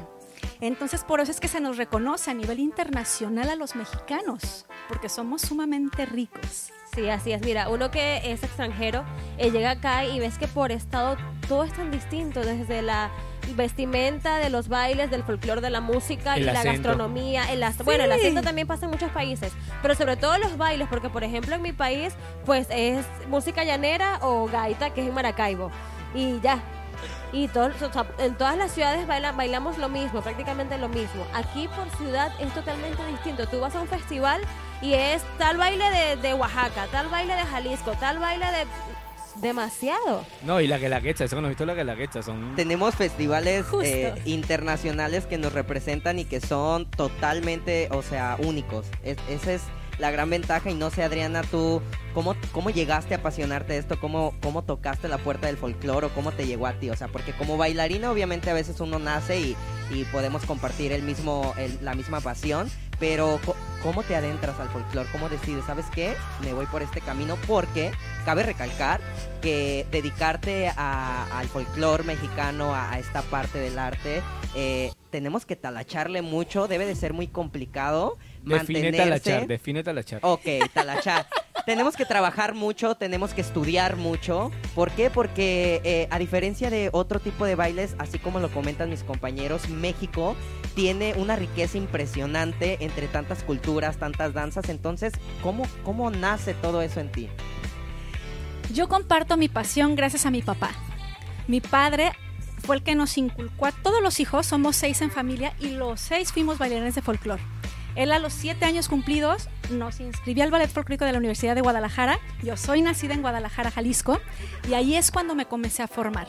Entonces 0.62 1.04
por 1.04 1.20
eso 1.20 1.32
es 1.32 1.40
que 1.40 1.48
se 1.48 1.60
nos 1.60 1.78
reconoce 1.78 2.32
a 2.32 2.34
nivel 2.34 2.60
internacional 2.60 3.50
a 3.50 3.56
los 3.56 3.76
mexicanos, 3.76 4.66
porque 4.88 5.10
somos 5.10 5.42
sumamente 5.42 6.06
ricos. 6.06 6.70
Sí, 6.94 7.10
así 7.10 7.32
es. 7.32 7.42
Mira, 7.42 7.70
uno 7.70 7.90
que 7.90 8.32
es 8.32 8.44
extranjero 8.44 9.04
eh, 9.38 9.50
llega 9.50 9.72
acá 9.72 10.06
y 10.06 10.20
ves 10.20 10.38
que 10.38 10.48
por 10.48 10.72
estado 10.72 11.18
todo 11.48 11.64
es 11.64 11.74
tan 11.74 11.90
distinto, 11.90 12.42
desde 12.42 12.82
la 12.82 13.10
vestimenta, 13.56 14.38
de 14.38 14.50
los 14.50 14.68
bailes, 14.68 15.10
del 15.10 15.24
folclore, 15.24 15.62
de 15.62 15.70
la 15.70 15.82
música 15.82 16.36
El 16.36 16.44
y 16.44 16.46
la 16.46 16.64
gastronomía. 16.64 17.52
El 17.52 17.64
ac- 17.64 17.84
Bueno, 17.84 18.04
el 18.04 18.12
acento 18.12 18.42
también 18.42 18.68
pasa 18.68 18.86
en 18.86 18.92
muchos 18.92 19.10
países, 19.12 19.52
pero 19.82 19.96
sobre 19.96 20.16
todo 20.18 20.38
los 20.38 20.58
bailes, 20.58 20.88
porque 20.90 21.10
por 21.10 21.24
ejemplo 21.24 21.56
en 21.56 21.62
mi 21.62 21.74
país 21.74 22.14
pues 22.46 22.68
es 22.70 23.06
música 23.30 23.64
llanera 23.64 24.20
o 24.22 24.48
gaita, 24.48 24.94
que 24.94 25.02
es 25.02 25.08
en 25.08 25.14
Maracaibo. 25.14 25.72
Y 26.14 26.40
ya. 26.42 26.62
Y 27.34 27.48
todo, 27.48 27.68
o 27.68 27.92
sea, 27.94 28.06
en 28.20 28.36
todas 28.36 28.58
las 28.58 28.72
ciudades 28.74 29.08
baila- 29.08 29.32
bailamos 29.32 29.78
lo 29.78 29.88
mismo, 29.90 30.22
prácticamente 30.22 30.78
lo 30.78 30.90
mismo. 30.90 31.26
Aquí 31.34 31.68
por 31.70 31.90
ciudad 31.98 32.32
es 32.40 32.54
totalmente 32.54 33.06
distinto. 33.08 33.48
Tú 33.48 33.60
vas 33.62 33.74
a 33.76 33.82
un 33.82 33.88
festival 33.88 34.42
y 34.82 34.94
es 34.96 35.22
tal 35.38 35.58
baile 35.58 35.90
de, 35.92 36.16
de 36.18 36.34
Oaxaca, 36.34 36.88
tal 36.92 37.08
baile 37.08 37.34
de 37.36 37.44
Jalisco, 37.44 37.92
tal 38.00 38.20
baile 38.20 38.46
de... 38.48 38.66
Demasiado. 39.38 40.26
No, 40.44 40.60
y 40.60 40.68
la 40.68 40.78
Guelaguetza, 40.78 41.24
eso 41.24 41.38
que 41.38 41.42
no 41.42 41.48
has 41.48 41.52
visto 41.52 41.66
la 41.66 41.74
Guelaguetza, 41.74 42.22
son... 42.22 42.54
Tenemos 42.58 42.96
festivales 42.96 43.66
eh, 43.82 44.14
internacionales 44.26 45.26
que 45.26 45.38
nos 45.38 45.54
representan 45.54 46.20
y 46.20 46.26
que 46.26 46.42
son 46.42 46.86
totalmente, 46.92 47.88
o 47.92 48.02
sea, 48.02 48.36
únicos. 48.40 48.86
Es- 49.04 49.18
esa 49.30 49.54
es 49.54 49.62
la 50.02 50.12
gran 50.12 50.30
ventaja 50.32 50.70
y 50.70 50.74
no 50.74 50.90
sé, 50.90 51.04
Adriana, 51.04 51.44
tú, 51.44 51.82
¿cómo, 52.14 52.36
cómo 52.52 52.72
llegaste 52.72 53.14
a 53.14 53.18
apasionarte 53.18 53.74
de 53.74 53.80
esto? 53.80 54.00
¿Cómo, 54.00 54.34
¿Cómo 54.42 54.64
tocaste 54.64 55.08
la 55.08 55.20
puerta 55.20 55.46
del 55.46 55.58
folclore 55.58 56.08
o 56.08 56.10
cómo 56.10 56.32
te 56.32 56.48
llegó 56.48 56.66
a 56.66 56.74
ti? 56.74 56.90
O 56.90 56.98
sea, 56.98 57.08
porque 57.08 57.34
como 57.34 57.56
bailarina 57.56 58.12
obviamente 58.12 58.50
a 58.50 58.54
veces 58.54 58.80
uno 58.82 58.98
nace 58.98 59.40
y, 59.40 59.56
y 59.92 60.04
podemos 60.06 60.44
compartir 60.46 60.92
el 60.92 61.04
mismo, 61.04 61.54
la 61.82 61.94
misma 61.94 62.20
pasión, 62.20 62.70
pero 63.00 63.40
¿cómo 63.84 64.02
te 64.02 64.16
adentras 64.16 64.60
al 64.60 64.70
folclore? 64.70 65.08
¿Cómo 65.12 65.30
decides, 65.30 65.66
sabes 65.66 65.86
qué? 65.94 66.16
Me 66.44 66.54
voy 66.54 66.66
por 66.66 66.82
este 66.82 67.00
camino 67.00 67.38
porque 67.48 67.92
cabe 68.26 68.42
recalcar 68.42 69.02
que 69.42 69.86
dedicarte 69.92 70.70
al 70.76 71.48
folclore 71.48 72.04
mexicano, 72.04 72.74
a, 72.74 72.92
a 72.92 73.00
esta 73.00 73.22
parte 73.22 73.60
del 73.60 73.78
arte, 73.78 74.24
eh, 74.56 74.92
tenemos 75.12 75.46
que 75.46 75.56
talacharle 75.56 76.22
mucho, 76.22 76.68
debe 76.68 76.86
de 76.86 76.96
ser 76.96 77.14
muy 77.14 77.28
complicado 77.28 78.18
Define 78.44 78.92
talachar, 78.92 79.48
define 79.48 79.84
talachar. 79.84 80.20
Ok, 80.24 80.46
talachar. 80.74 81.28
tenemos 81.66 81.96
que 81.96 82.06
trabajar 82.06 82.54
mucho, 82.54 82.96
tenemos 82.96 83.34
que 83.34 83.42
estudiar 83.42 83.96
mucho. 83.96 84.52
¿Por 84.76 84.92
qué? 84.92 85.10
Porque 85.10 85.82
eh, 85.84 86.08
a 86.10 86.20
diferencia 86.20 86.70
de 86.70 86.90
otro 86.92 87.20
tipo 87.20 87.46
de 87.46 87.56
bailes, 87.56 87.96
así 88.00 88.20
como 88.20 88.40
lo 88.40 88.50
comentan 88.50 88.90
mis 88.90 89.04
compañeros, 89.04 89.70
México 89.70 90.36
tiene 90.76 91.14
una 91.18 91.36
riqueza 91.36 91.78
impresionante 91.78 92.78
entre 92.82 93.08
tantas 93.08 93.44
culturas, 93.44 93.98
tantas 93.98 94.34
danzas. 94.34 94.70
Entonces, 94.70 95.14
¿cómo, 95.44 95.68
cómo 95.84 96.12
nace 96.12 96.54
todo 96.54 96.82
eso 96.82 97.00
en 97.00 97.12
ti? 97.12 97.30
Yo 98.74 98.88
comparto 98.88 99.38
mi 99.38 99.50
pasión 99.50 99.96
gracias 99.96 100.26
a 100.26 100.32
mi 100.32 100.42
papá. 100.42 100.72
Mi 101.48 101.60
padre 101.60 102.12
fue 102.60 102.78
el 102.78 102.84
que 102.84 102.96
nos 102.96 103.18
inculcó 103.18 103.66
a 103.66 103.72
todos 103.72 104.02
los 104.02 104.20
hijos, 104.20 104.46
somos 104.46 104.76
seis 104.76 105.02
en 105.02 105.12
familia 105.12 105.54
y 105.60 105.72
los 105.72 106.00
seis 106.00 106.32
fuimos 106.32 106.58
bailarines 106.58 106.96
de 106.96 107.02
folclore. 107.02 107.42
Él 107.96 108.12
a 108.12 108.20
los 108.20 108.34
siete 108.34 108.66
años 108.66 108.88
cumplidos 108.90 109.50
nos 109.70 110.00
inscribió 110.00 110.44
al 110.44 110.52
Ballet 110.52 110.70
Folclórico 110.70 111.06
de 111.06 111.12
la 111.12 111.18
Universidad 111.18 111.56
de 111.56 111.62
Guadalajara. 111.62 112.20
Yo 112.44 112.58
soy 112.58 112.82
nacida 112.82 113.14
en 113.14 113.22
Guadalajara, 113.22 113.72
Jalisco, 113.72 114.20
y 114.70 114.74
ahí 114.74 114.96
es 114.96 115.12
cuando 115.12 115.36
me 115.36 115.46
comencé 115.46 115.84
a 115.84 115.88
formar. 115.88 116.28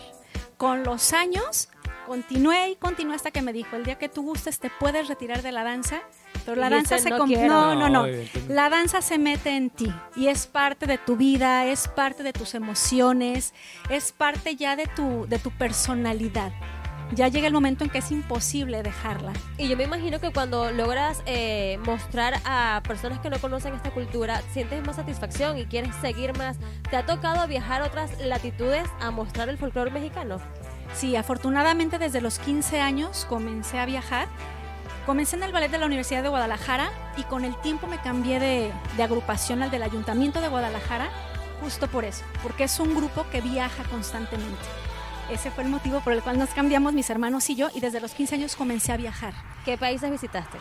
Con 0.57 0.85
los 0.85 1.13
años 1.13 1.69
continué 2.07 2.71
y 2.71 2.77
continué 2.77 3.15
hasta 3.15 3.31
que 3.31 3.43
me 3.43 3.53
dijo, 3.53 3.77
el 3.77 3.85
día 3.85 3.97
que 3.97 4.09
tú 4.09 4.23
gustes 4.23 4.59
te 4.59 4.71
puedes 4.81 5.09
retirar 5.09 5.43
de 5.43 5.53
la 5.53 5.63
danza, 5.65 6.03
pero 6.45 6.61
la 6.61 6.69
danza 6.69 6.99
se... 6.99 7.11
"No 7.11 7.19
com- 7.19 7.29
quiero". 7.29 7.49
no, 7.49 7.75
no, 7.75 7.89
no. 7.89 8.07
evidentemente. 8.07 8.55
La 8.55 8.69
danza 8.69 9.01
se 9.03 9.19
mete 9.19 9.57
en 9.57 9.71
ti 9.71 9.93
y 10.17 10.27
es 10.29 10.47
parte 10.47 10.87
de 10.87 10.99
tu 10.99 11.17
vida, 11.17 11.67
es 11.67 11.89
parte 11.89 12.23
de 12.23 12.33
tus 12.33 12.55
emociones, 12.55 13.55
es 13.89 14.13
parte 14.13 14.57
ya 14.57 14.75
de 14.77 14.87
tu, 14.89 15.27
de 15.29 15.39
tu 15.39 15.51
personalidad. 15.53 16.53
Ya 17.15 17.29
llega 17.29 17.47
el 17.47 17.53
momento 17.53 17.85
en 17.85 17.91
que 17.91 17.99
es 17.99 18.11
imposible 18.11 18.83
dejarla. 18.83 19.33
Y 19.59 19.69
yo 19.69 19.77
me 19.77 19.85
imagino 19.85 20.19
que 20.19 20.33
cuando 20.33 20.71
logras 20.71 21.23
eh, 21.27 21.79
mostrar 21.85 22.41
a 22.47 22.81
personas 22.87 23.19
que 23.19 23.29
no 23.29 23.39
conocen 23.39 23.75
esta 23.75 23.91
cultura, 23.91 24.41
sientes 24.53 24.85
más 24.87 24.97
satisfacción 24.97 25.59
y 25.59 25.67
quieres 25.67 25.95
seguir 25.97 26.37
más. 26.39 26.57
¿Te 26.89 26.97
ha 26.97 27.05
tocado 27.05 27.47
viajar 27.47 27.83
a 27.83 27.87
otras 27.87 28.19
latitudes 28.25 28.89
a 28.99 29.11
mostrar 29.11 29.51
el 29.51 29.59
folclore 29.59 29.91
mexicano? 29.91 30.39
Sí, 30.95 31.15
afortunadamente 31.15 31.99
desde 31.99 32.23
los 32.23 32.39
15 32.39 32.81
años 32.81 33.27
comencé 33.29 33.79
a 33.79 33.85
viajar. 33.85 34.29
Comencé 35.05 35.37
en 35.37 35.43
el 35.43 35.53
ballet 35.53 35.71
de 35.71 35.79
la 35.79 35.87
Universidad 35.87 36.23
de 36.23 36.31
Guadalajara 36.31 36.91
y 37.19 37.25
con 37.25 37.45
el 37.45 37.55
tiempo 37.61 37.89
me 37.89 38.01
cambié 38.01 38.41
de, 38.41 38.73
de 38.97 39.03
agrupación 39.03 39.63
al 39.63 39.71
del 39.71 39.83
Ayuntamiento 39.83 40.41
de 40.41 40.49
Guadalajara 40.49 41.11
justo 41.61 41.89
por 41.89 42.05
eso, 42.05 42.25
porque 42.43 42.65
es 42.65 42.81
un 42.81 42.95
grupo 42.95 43.25
que 43.31 43.41
viaja 43.41 43.85
constantemente. 43.85 44.82
Ese 45.33 45.51
fue 45.51 45.65
el 45.65 45.71
motivo 45.71 46.01
por 46.01 46.13
el 46.13 46.21
cual 46.23 46.39
nos 46.39 46.51
cambiamos 46.51 46.93
mis 46.93 47.09
hermanos 47.09 47.49
y 47.49 47.55
yo 47.55 47.71
y 47.75 47.81
desde 47.81 48.01
los 48.01 48.13
15 48.13 48.35
años 48.35 48.55
comencé 48.55 48.93
a 48.93 48.99
viajar. 48.99 49.33
¿Qué 49.65 49.79
países 49.79 50.11
visitaste? 50.11 50.59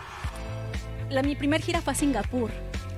La, 1.09 1.23
mi 1.23 1.35
primer 1.35 1.61
gira 1.61 1.81
fue 1.81 1.91
a 1.91 1.95
Singapur. 1.95 2.51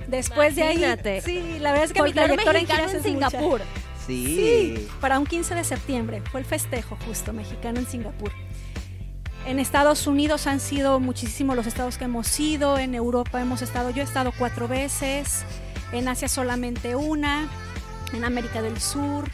Después 0.08 0.56
Imagínate. 0.56 1.10
de 1.10 1.16
ahí, 1.16 1.22
sí, 1.22 1.60
la 1.60 1.72
verdad 1.72 1.86
es 1.86 1.94
que 1.94 2.04
mi 2.04 2.14
trayectoria 2.14 2.62
en 2.62 2.68
giras 2.68 2.94
en 2.94 2.98
es 2.98 3.12
mucha. 3.12 3.30
Singapur. 3.30 3.62
Sí. 4.06 4.26
Sí, 4.26 4.88
para 5.02 5.18
un 5.18 5.26
15 5.26 5.56
de 5.56 5.64
septiembre 5.64 6.22
fue 6.30 6.42
el 6.42 6.46
festejo 6.46 6.96
justo 7.08 7.34
mexicano 7.34 7.80
en 7.80 7.88
Singapur. 7.88 8.32
En 9.48 9.58
Estados 9.58 10.06
Unidos 10.06 10.46
han 10.46 10.60
sido 10.60 11.00
muchísimos 11.00 11.56
los 11.56 11.66
estados 11.66 11.98
que 11.98 12.06
hemos 12.06 12.40
ido, 12.40 12.78
en 12.78 12.94
Europa 12.94 13.42
hemos 13.42 13.64
estado, 13.64 13.90
yo 13.90 14.02
he 14.02 14.06
estado 14.06 14.32
cuatro 14.38 14.68
veces, 14.68 15.44
en 15.92 16.08
Asia 16.08 16.28
solamente 16.28 16.96
una, 16.96 17.50
en 18.14 18.24
América 18.26 18.62
del 18.62 18.80
Sur. 18.80 19.30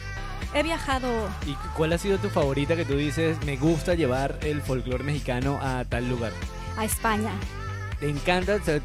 He 0.53 0.63
viajado 0.63 1.29
¿Y 1.45 1.53
cuál 1.75 1.93
ha 1.93 1.97
sido 1.97 2.17
tu 2.17 2.29
favorita 2.29 2.75
que 2.75 2.85
tú 2.85 2.95
dices, 2.95 3.37
me 3.45 3.55
gusta 3.57 3.93
llevar 3.93 4.39
el 4.41 4.61
folclore 4.61 5.03
mexicano 5.03 5.59
a 5.61 5.85
tal 5.85 6.09
lugar? 6.09 6.31
a 6.77 6.85
España. 6.85 7.31
Te 7.99 8.09
encanta 8.09 8.55
o 8.55 8.59
sea, 8.59 8.77
eh, 8.77 8.81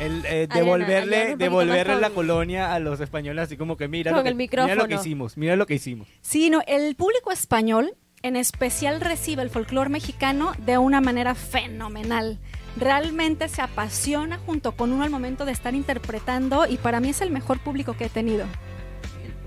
el, 0.00 0.24
eh, 0.24 0.48
devolverle, 0.52 1.36
devolverle 1.36 2.00
la 2.00 2.08
colonia 2.08 2.72
a 2.72 2.78
los 2.78 2.98
españoles, 3.00 3.44
así 3.44 3.58
como 3.58 3.76
que 3.76 3.88
mira, 3.88 4.10
Con 4.10 4.18
lo 4.18 4.22
que, 4.22 4.30
el 4.30 4.36
mira 4.36 4.74
lo 4.74 4.88
que 4.88 4.94
hicimos, 4.94 5.36
mira 5.36 5.56
lo 5.56 5.66
que 5.66 5.74
hicimos. 5.74 6.08
Sí, 6.22 6.48
no, 6.48 6.62
el 6.66 6.96
público 6.96 7.30
español 7.30 7.94
en 8.22 8.36
especial 8.36 9.02
recibe 9.02 9.42
el 9.42 9.50
folclore 9.50 9.90
mexicano 9.90 10.52
de 10.58 10.78
una 10.78 11.02
manera 11.02 11.34
fenomenal. 11.34 12.38
Realmente 12.76 13.48
se 13.48 13.60
apasiona 13.60 14.38
junto 14.38 14.72
con 14.72 14.92
uno 14.92 15.04
al 15.04 15.10
momento 15.10 15.44
de 15.44 15.52
estar 15.52 15.74
interpretando 15.74 16.66
y 16.66 16.78
para 16.78 17.00
mí 17.00 17.10
es 17.10 17.20
el 17.20 17.30
mejor 17.30 17.58
público 17.60 17.94
que 17.94 18.06
he 18.06 18.08
tenido. 18.08 18.46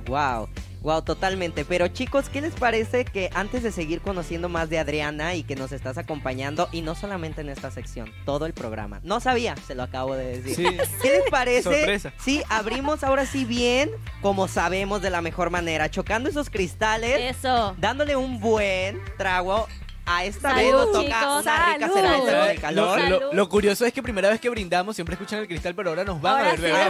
Wow, 0.05 0.49
wow, 0.83 1.01
totalmente. 1.01 1.65
Pero 1.65 1.87
chicos, 1.87 2.29
¿qué 2.29 2.41
les 2.41 2.53
parece 2.53 3.05
que 3.05 3.29
antes 3.33 3.63
de 3.63 3.71
seguir 3.71 4.01
conociendo 4.01 4.49
más 4.49 4.69
de 4.69 4.77
Adriana 4.77 5.33
y 5.33 5.43
que 5.43 5.55
nos 5.55 5.71
estás 5.71 5.97
acompañando, 5.97 6.69
y 6.71 6.81
no 6.81 6.93
solamente 6.93 7.41
en 7.41 7.49
esta 7.49 7.71
sección, 7.71 8.11
todo 8.25 8.45
el 8.45 8.53
programa? 8.53 8.99
No 9.03 9.19
sabía, 9.19 9.55
se 9.65 9.73
lo 9.75 9.83
acabo 9.83 10.13
de 10.15 10.41
decir. 10.41 10.55
Sí. 10.55 10.77
¿Qué 11.01 11.09
les 11.09 11.29
parece? 11.31 11.63
Sorpresa. 11.63 12.13
Sí, 12.23 12.43
abrimos 12.49 13.03
ahora 13.03 13.25
sí 13.25 13.45
bien, 13.45 13.89
como 14.21 14.47
sabemos 14.47 15.01
de 15.01 15.09
la 15.09 15.21
mejor 15.21 15.49
manera, 15.49 15.89
chocando 15.89 16.29
esos 16.29 16.49
cristales, 16.49 17.35
Eso. 17.37 17.75
dándole 17.79 18.15
un 18.15 18.39
buen 18.39 19.01
trago. 19.17 19.67
A 20.05 20.25
esta 20.25 20.49
Salud, 20.49 20.61
vez 20.63 20.71
nos 20.73 20.91
toca 20.91 21.01
chicos, 21.19 21.41
una 21.43 21.73
rica 21.75 21.89
cerveza 21.93 22.53
Lo, 22.55 22.59
calor. 22.61 22.99
Lo- 23.09 23.33
lo 23.33 23.47
curioso 23.47 23.85
es 23.85 23.93
que 23.93 24.03
primera 24.03 24.29
vez 24.29 24.41
que 24.41 24.49
brindamos 24.49 24.95
siempre 24.95 25.13
escuchan 25.13 25.39
el 25.39 25.47
cristal, 25.47 25.73
pero 25.75 25.91
ahora 25.91 26.03
nos 26.03 26.19
van 26.21 26.33
Ahora 26.33 26.45
a 26.47 26.51
ver 26.51 26.55
sí, 26.57 26.61
beber. 26.63 26.81
a 26.81 26.85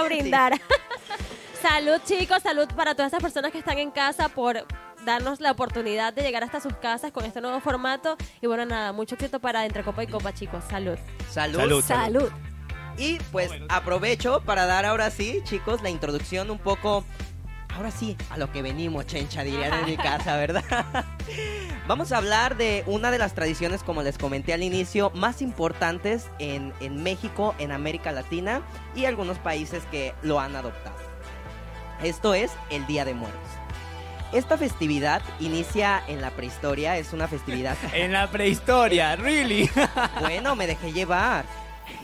Ahora 0.00 0.16
sí. 0.16 0.30
Salud, 1.68 2.00
chicos, 2.04 2.42
salud 2.44 2.68
para 2.76 2.94
todas 2.94 3.10
esas 3.12 3.22
personas 3.22 3.50
que 3.50 3.58
están 3.58 3.78
en 3.78 3.90
casa 3.90 4.28
por 4.28 4.64
darnos 5.04 5.40
la 5.40 5.50
oportunidad 5.50 6.12
de 6.12 6.22
llegar 6.22 6.44
hasta 6.44 6.60
sus 6.60 6.74
casas 6.74 7.10
con 7.10 7.24
este 7.24 7.40
nuevo 7.40 7.58
formato. 7.60 8.16
Y 8.40 8.46
bueno, 8.46 8.64
nada, 8.66 8.92
mucho 8.92 9.16
éxito 9.16 9.40
para 9.40 9.66
Entre 9.66 9.82
Copa 9.82 10.04
y 10.04 10.06
Copa, 10.06 10.32
chicos. 10.32 10.62
Salud. 10.70 10.96
Salud. 11.28 11.58
Salud. 11.58 11.82
Salud. 11.82 12.30
Y 12.98 13.18
pues 13.32 13.50
aprovecho 13.68 14.42
para 14.46 14.66
dar 14.66 14.84
ahora 14.84 15.10
sí, 15.10 15.40
chicos, 15.42 15.82
la 15.82 15.90
introducción 15.90 16.50
un 16.50 16.58
poco. 16.58 17.04
Ahora 17.74 17.90
sí, 17.90 18.16
a 18.30 18.38
lo 18.38 18.50
que 18.52 18.62
venimos, 18.62 19.06
chencha, 19.06 19.42
dirían 19.42 19.74
en 19.80 19.86
mi 19.86 19.96
casa, 19.96 20.36
¿verdad? 20.36 20.64
Vamos 21.88 22.12
a 22.12 22.18
hablar 22.18 22.56
de 22.56 22.84
una 22.86 23.10
de 23.10 23.18
las 23.18 23.34
tradiciones, 23.34 23.82
como 23.82 24.02
les 24.02 24.18
comenté 24.18 24.54
al 24.54 24.62
inicio, 24.62 25.10
más 25.14 25.42
importantes 25.42 26.30
en, 26.38 26.72
en 26.80 27.02
México, 27.02 27.54
en 27.58 27.72
América 27.72 28.12
Latina 28.12 28.62
y 28.94 29.04
algunos 29.04 29.38
países 29.38 29.84
que 29.90 30.14
lo 30.22 30.40
han 30.40 30.54
adoptado. 30.56 31.15
Esto 32.02 32.34
es 32.34 32.52
el 32.70 32.86
Día 32.86 33.04
de 33.04 33.14
Muertos. 33.14 33.40
Esta 34.32 34.58
festividad 34.58 35.22
inicia 35.40 36.02
en 36.08 36.20
la 36.20 36.30
prehistoria, 36.30 36.96
es 36.98 37.12
una 37.12 37.28
festividad 37.28 37.76
En 37.92 38.12
la 38.12 38.28
prehistoria, 38.30 39.16
really. 39.16 39.70
bueno, 40.20 40.56
me 40.56 40.66
dejé 40.66 40.92
llevar. 40.92 41.44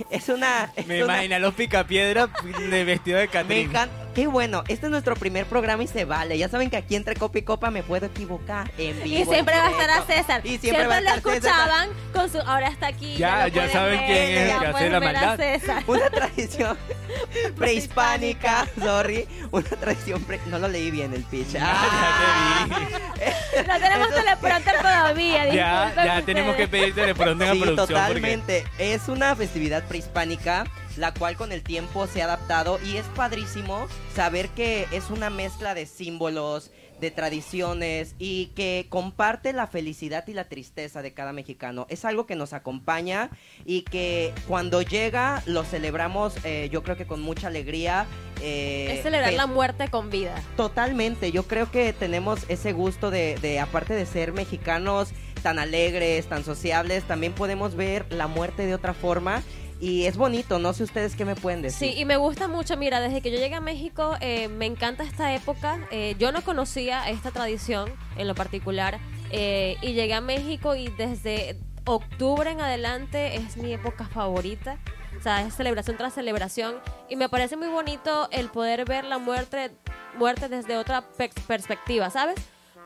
Es 0.08 0.28
una. 0.28 0.70
es 0.76 0.86
Me 0.86 1.02
una- 1.04 1.38
los 1.38 1.54
picapiedras 1.54 2.30
de 2.70 2.84
vestido 2.84 3.18
de 3.18 3.26
Me 3.26 3.32
Catrín. 3.32 3.68
encanta. 3.68 4.01
Qué 4.14 4.26
bueno, 4.26 4.62
este 4.68 4.86
es 4.86 4.90
nuestro 4.92 5.16
primer 5.16 5.46
programa 5.46 5.82
y 5.84 5.86
se 5.86 6.04
vale. 6.04 6.36
Ya 6.36 6.46
saben 6.50 6.68
que 6.68 6.76
aquí 6.76 6.96
entre 6.96 7.14
copa 7.16 7.38
y 7.38 7.42
copa 7.42 7.70
me 7.70 7.82
puedo 7.82 8.04
equivocar 8.06 8.70
en 8.76 9.02
vivo. 9.02 9.22
Y 9.22 9.24
siempre 9.24 9.54
va 9.56 9.68
a 9.68 9.70
estar 9.70 9.90
a. 9.90 10.02
César. 10.06 10.40
Y 10.44 10.58
siempre, 10.58 10.86
va 10.86 10.96
a 10.96 11.00
lo 11.00 11.08
estar 11.08 11.22
César. 11.32 11.34
escuchaban 11.50 11.88
con 12.12 12.30
su. 12.30 12.38
Ahora 12.40 12.68
está 12.68 12.88
aquí. 12.88 13.16
Ya- 13.16 13.42
lo 13.44 13.48
ya 13.48 13.52
pueden 13.54 13.70
saben 13.72 13.98
ver, 14.00 14.06
quién 14.06 14.38
es 14.38 14.48
ya 14.48 14.58
que 14.60 14.66
hace 14.66 14.90
la 14.90 15.00
maldad. 15.00 15.36
César. 15.38 15.82
Una 15.86 16.10
tradición 16.10 16.76
prehispánica, 17.56 18.66
sorry. 18.78 19.26
Una 19.50 19.68
tradición 19.70 20.22
pre... 20.24 20.40
No 20.46 20.58
lo 20.58 20.68
leí 20.68 20.90
bien 20.90 21.14
el 21.14 21.22
pitch. 21.24 21.56
Ah. 21.58 22.66
Ya 22.68 22.76
te 22.76 23.62
vi. 23.62 23.66
No 23.68 23.78
tenemos 23.80 24.10
teleprompter 24.10 24.76
todavía. 24.78 25.54
Ya, 25.54 25.92
ya 25.96 26.22
tenemos 26.22 26.56
que 26.56 26.68
pedir 26.68 26.94
teleprompter 26.94 27.48
a 27.48 27.52
Sí, 27.52 27.60
producción 27.60 27.86
porque 27.88 27.94
totalmente. 27.94 28.64
Es 28.78 29.08
una 29.08 29.34
festividad 29.36 29.84
prehispánica, 29.84 30.64
la 30.96 31.12
cual 31.14 31.36
con 31.36 31.52
el 31.52 31.62
tiempo 31.62 32.06
se 32.06 32.22
ha 32.22 32.26
adaptado 32.26 32.78
y 32.84 32.96
es 32.96 33.06
padrísimo 33.16 33.86
saber 34.14 34.48
que 34.50 34.86
es 34.92 35.10
una 35.10 35.30
mezcla 35.30 35.74
de 35.74 35.86
símbolos, 35.86 36.70
de 37.00 37.10
tradiciones 37.10 38.14
y 38.18 38.46
que 38.54 38.86
comparte 38.88 39.52
la 39.52 39.66
felicidad 39.66 40.24
y 40.28 40.34
la 40.34 40.44
tristeza 40.48 41.02
de 41.02 41.12
cada 41.12 41.32
mexicano. 41.32 41.86
Es 41.88 42.04
algo 42.04 42.26
que 42.26 42.36
nos 42.36 42.52
acompaña 42.52 43.30
y 43.64 43.82
que 43.82 44.32
cuando 44.46 44.82
llega 44.82 45.42
lo 45.46 45.64
celebramos 45.64 46.34
eh, 46.44 46.68
yo 46.70 46.82
creo 46.84 46.96
que 46.96 47.06
con 47.06 47.20
mucha 47.20 47.48
alegría. 47.48 48.06
eh, 48.40 48.94
Es 48.96 49.02
celebrar 49.02 49.32
la 49.32 49.46
muerte 49.46 49.88
con 49.88 50.10
vida. 50.10 50.34
Totalmente, 50.56 51.32
yo 51.32 51.42
creo 51.48 51.70
que 51.70 51.92
tenemos 51.92 52.40
ese 52.48 52.72
gusto 52.72 53.10
de, 53.10 53.36
de, 53.42 53.58
aparte 53.58 53.94
de 53.94 54.06
ser 54.06 54.32
mexicanos 54.32 55.08
tan 55.42 55.58
alegres, 55.58 56.26
tan 56.26 56.44
sociables, 56.44 57.02
también 57.02 57.32
podemos 57.32 57.74
ver 57.74 58.06
la 58.10 58.28
muerte 58.28 58.64
de 58.64 58.74
otra 58.76 58.94
forma 58.94 59.42
y 59.84 60.06
es 60.06 60.16
bonito, 60.16 60.60
no 60.60 60.72
sé 60.72 60.84
ustedes 60.84 61.16
qué 61.16 61.24
me 61.24 61.34
pueden 61.34 61.60
decir. 61.60 61.90
Sí, 61.90 61.98
y 61.98 62.04
me 62.04 62.16
gusta 62.16 62.46
mucho, 62.46 62.76
mira, 62.76 63.00
desde 63.00 63.20
que 63.20 63.32
yo 63.32 63.38
llegué 63.38 63.56
a 63.56 63.60
México, 63.60 64.14
eh, 64.20 64.46
me 64.46 64.66
encanta 64.66 65.02
esta 65.02 65.34
época. 65.34 65.80
Eh, 65.90 66.14
yo 66.20 66.30
no 66.30 66.42
conocía 66.42 67.10
esta 67.10 67.32
tradición 67.32 67.92
en 68.16 68.28
lo 68.28 68.36
particular 68.36 69.00
eh, 69.32 69.76
y 69.82 69.94
llegué 69.94 70.14
a 70.14 70.20
México 70.20 70.76
y 70.76 70.86
desde 70.96 71.58
octubre 71.84 72.48
en 72.48 72.60
adelante 72.60 73.34
es 73.34 73.56
mi 73.56 73.72
época 73.72 74.06
favorita. 74.06 74.78
O 75.18 75.20
sea, 75.20 75.44
es 75.44 75.54
celebración 75.54 75.96
tras 75.96 76.14
celebración 76.14 76.76
y 77.08 77.16
me 77.16 77.28
parece 77.28 77.56
muy 77.56 77.66
bonito 77.68 78.28
el 78.30 78.50
poder 78.50 78.84
ver 78.84 79.04
la 79.04 79.18
muerte, 79.18 79.72
muerte 80.16 80.48
desde 80.48 80.76
otra 80.76 81.02
pers- 81.18 81.34
perspectiva, 81.48 82.08
¿sabes? 82.08 82.36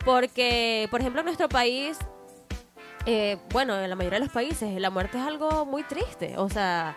Porque, 0.05 0.89
por 0.91 1.01
ejemplo, 1.01 1.21
en 1.21 1.27
nuestro 1.27 1.49
país 1.51 1.99
eh, 3.07 3.39
bueno, 3.51 3.79
en 3.81 3.89
la 3.89 3.97
mayoría 3.97 4.19
de 4.19 4.25
los 4.25 4.35
países 4.35 4.81
la 4.81 4.91
muerte 4.91 5.19
es 5.19 5.25
algo 5.25 5.65
muy 5.65 5.85
triste. 5.85 6.37
O 6.37 6.49
sea, 6.49 6.97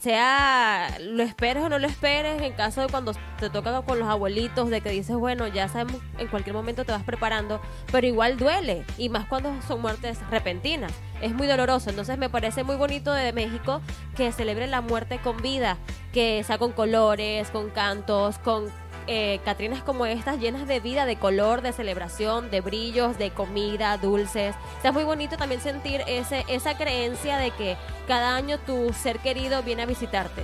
sea 0.00 0.96
lo 1.00 1.22
esperes 1.22 1.62
o 1.62 1.68
no 1.68 1.78
lo 1.78 1.86
esperes, 1.86 2.40
en 2.42 2.54
caso 2.54 2.80
de 2.80 2.88
cuando 2.88 3.12
te 3.38 3.50
toca 3.50 3.82
con 3.82 3.98
los 3.98 4.08
abuelitos, 4.08 4.70
de 4.70 4.80
que 4.80 4.90
dices, 4.90 5.16
bueno, 5.16 5.46
ya 5.46 5.68
sabemos, 5.68 6.00
en 6.18 6.28
cualquier 6.28 6.54
momento 6.54 6.84
te 6.84 6.92
vas 6.92 7.04
preparando, 7.04 7.60
pero 7.92 8.06
igual 8.06 8.38
duele, 8.38 8.84
y 8.96 9.08
más 9.08 9.26
cuando 9.26 9.52
son 9.66 9.80
muertes 9.82 10.18
repentinas. 10.30 10.92
Es 11.20 11.34
muy 11.34 11.46
doloroso, 11.46 11.90
entonces 11.90 12.18
me 12.18 12.28
parece 12.28 12.64
muy 12.64 12.76
bonito 12.76 13.12
de 13.12 13.32
México 13.32 13.80
que 14.16 14.32
celebre 14.32 14.66
la 14.66 14.80
muerte 14.80 15.18
con 15.22 15.36
vida, 15.38 15.76
que 16.12 16.42
sea 16.44 16.58
con 16.58 16.72
colores, 16.72 17.50
con 17.50 17.70
cantos, 17.70 18.38
con 18.38 18.70
eh, 19.06 19.40
Catrinas 19.44 19.82
como 19.82 20.06
estas 20.06 20.38
llenas 20.38 20.66
de 20.66 20.80
vida, 20.80 21.06
de 21.06 21.16
color, 21.16 21.60
de 21.62 21.72
celebración, 21.72 22.50
de 22.50 22.60
brillos, 22.60 23.18
de 23.18 23.30
comida, 23.30 23.96
dulces. 23.98 24.54
O 24.78 24.80
sea, 24.82 24.90
es 24.90 24.94
muy 24.94 25.04
bonito 25.04 25.36
también 25.36 25.60
sentir 25.60 26.02
ese, 26.06 26.44
esa 26.48 26.76
creencia 26.76 27.36
de 27.38 27.50
que 27.50 27.76
cada 28.08 28.36
año 28.36 28.58
tu 28.58 28.92
ser 28.92 29.18
querido 29.18 29.62
viene 29.62 29.82
a 29.82 29.86
visitarte. 29.86 30.42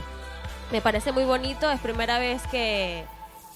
Me 0.72 0.80
parece 0.80 1.12
muy 1.12 1.24
bonito, 1.24 1.70
es 1.70 1.80
primera 1.80 2.18
vez 2.18 2.42
que, 2.50 3.04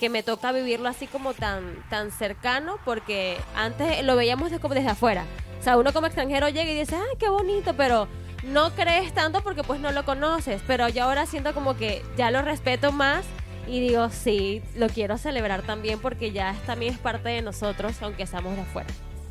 que 0.01 0.09
me 0.09 0.23
toca 0.23 0.51
vivirlo 0.53 0.89
así 0.89 1.07
como 1.07 1.33
tan, 1.35 1.77
tan 1.91 2.11
cercano, 2.11 2.79
porque 2.85 3.37
antes 3.55 4.03
lo 4.05 4.17
veíamos 4.17 4.51
de- 4.51 4.59
como 4.59 4.75
desde 4.75 4.91
afuera. 4.91 5.25
O 5.61 5.63
sea, 5.63 5.77
uno 5.79 5.93
como 5.93 6.07
extranjero 6.07 6.49
llega 6.49 6.71
y 6.71 6.79
dice, 6.79 6.97
ay, 6.97 7.17
qué 7.19 7.29
bonito, 7.29 7.75
pero 7.75 8.09
no 8.43 8.71
crees 8.73 9.15
tanto 9.15 9.43
porque 9.43 9.63
pues 9.63 9.81
no 9.81 9.93
lo 9.93 10.05
conoces. 10.05 10.61
Pero 10.67 10.89
yo 10.89 11.05
ahora 11.05 11.25
siento 11.25 11.55
como 11.55 11.77
que 11.77 12.03
ya 12.17 12.31
lo 12.31 12.43
respeto 12.43 12.93
más 12.93 13.25
y 13.69 13.81
digo, 13.81 14.09
sí, 14.11 14.63
lo 14.77 14.89
quiero 14.89 15.19
celebrar 15.19 15.63
también 15.63 15.99
porque 15.99 16.33
ya 16.33 16.51
es- 16.53 16.63
también 16.63 16.93
es 16.95 16.99
parte 16.99 17.29
de 17.31 17.43
nosotros, 17.43 17.95
aunque 18.03 18.23
estamos 18.25 18.55
de 18.57 18.63
afuera. 18.63 18.89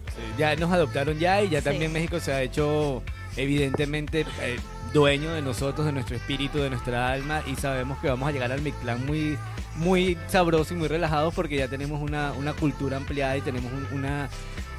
Sí, 0.08 0.22
ya 0.38 0.56
nos 0.56 0.72
adoptaron 0.72 1.18
ya 1.20 1.42
y 1.42 1.50
ya 1.50 1.60
Sí. 1.60 1.66
también 1.66 1.92
México 1.92 2.20
se 2.20 2.32
ha 2.34 2.42
hecho 2.42 3.02
evidentemente 3.36 4.26
eh, 4.42 4.58
dueño 4.94 5.32
de 5.34 5.42
nosotros, 5.42 5.86
de 5.88 5.92
nuestro 5.92 6.16
espíritu, 6.16 6.60
de 6.60 6.70
nuestra 6.70 7.12
alma 7.12 7.42
y 7.48 7.56
sabemos 7.56 7.98
que 8.00 8.08
vamos 8.08 8.30
a 8.30 8.32
llegar 8.32 8.52
al 8.52 8.62
Mictlán 8.62 9.06
muy 9.06 9.38
muy 9.78 10.18
sabroso 10.28 10.74
y 10.74 10.78
muy 10.78 10.88
relajados 10.88 11.34
porque 11.34 11.56
ya 11.58 11.68
tenemos 11.68 12.02
una, 12.02 12.34
una 12.34 12.54
cultura 12.54 12.98
ampliada 12.98 13.36
y 13.38 13.42
tenemos 13.42 13.72
un- 13.72 13.98
una, 13.98 14.30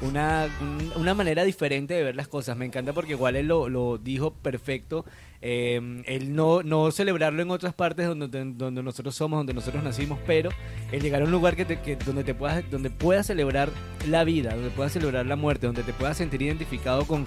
una, 0.01 0.47
un- 0.61 0.91
una 0.95 1.13
manera 1.13 1.43
diferente 1.43 1.93
de 1.93 2.03
ver 2.03 2.15
las 2.15 2.27
cosas. 2.27 2.55
Me 2.57 2.65
encanta 2.65 2.93
porque 2.93 3.11
igual 3.11 3.35
él 3.35 3.47
lo, 3.47 3.67
lo 3.69 3.97
dijo 3.97 4.33
perfecto. 4.33 5.05
Eh, 5.41 6.01
el 6.07 6.33
no, 6.33 6.63
no 6.63 6.89
celebrarlo 6.91 7.41
en 7.41 7.51
otras 7.51 7.73
partes 7.73 8.07
donde, 8.07 8.27
donde 8.55 8.81
nosotros 8.81 9.13
somos, 9.15 9.37
donde 9.37 9.53
nosotros 9.53 9.83
nacimos, 9.83 10.17
pero 10.25 10.49
el 10.91 11.01
llegar 11.01 11.21
a 11.21 11.25
un 11.25 11.31
lugar 11.31 11.55
que 11.55 11.65
te- 11.65 11.81
que- 11.81 11.97
donde, 11.97 12.23
te 12.23 12.33
puedas, 12.33 12.63
donde 12.71 12.89
puedas 12.89 13.27
celebrar 13.27 13.69
la 14.07 14.23
vida, 14.23 14.55
donde 14.55 14.69
puedas 14.71 14.93
celebrar 14.93 15.25
la 15.25 15.35
muerte, 15.35 15.67
donde 15.67 15.83
te 15.83 15.93
puedas 15.93 16.17
sentir 16.17 16.41
identificado 16.41 17.05
con, 17.05 17.25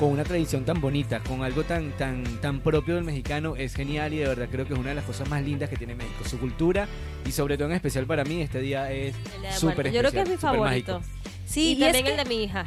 con 0.00 0.12
una 0.12 0.24
tradición 0.24 0.64
tan 0.64 0.80
bonita, 0.80 1.20
con 1.20 1.42
algo 1.42 1.62
tan, 1.62 1.90
tan, 1.92 2.24
tan 2.40 2.60
propio 2.60 2.94
del 2.94 3.04
mexicano, 3.04 3.54
es 3.54 3.74
genial 3.74 4.14
y 4.14 4.16
de 4.16 4.28
verdad 4.28 4.48
creo 4.50 4.66
que 4.66 4.72
es 4.72 4.78
una 4.78 4.88
de 4.88 4.94
las 4.94 5.04
cosas 5.04 5.28
más 5.28 5.42
lindas 5.42 5.68
que 5.68 5.76
tiene 5.76 5.94
México, 5.94 6.24
su 6.26 6.38
cultura 6.38 6.88
y 7.26 7.32
sobre 7.32 7.58
todo 7.58 7.68
en 7.68 7.74
especial 7.74 8.06
para 8.06 8.24
mí 8.24 8.40
este 8.40 8.60
día 8.60 8.90
es 8.90 9.14
súper 9.58 9.74
muerte. 9.74 9.92
Yo 9.92 10.00
creo 10.00 10.10
que 10.12 10.20
es 10.22 10.28
mi 10.28 10.34
especial, 10.36 10.38
súper 10.38 10.38
favorito. 10.38 11.00
mágico. 11.00 11.14
Sí, 11.44 11.60
y 11.60 11.66
y, 11.72 11.84
es 11.84 11.92
también 11.92 12.04
que, 12.06 12.10
el 12.12 12.16
de 12.16 12.24
mi 12.24 12.44
hija. 12.44 12.64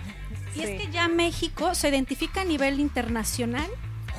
y 0.55 0.61
es 0.61 0.79
que 0.79 0.91
ya 0.91 1.07
México 1.07 1.73
se 1.73 1.89
identifica 1.89 2.41
a 2.41 2.45
nivel 2.45 2.79
internacional 2.79 3.65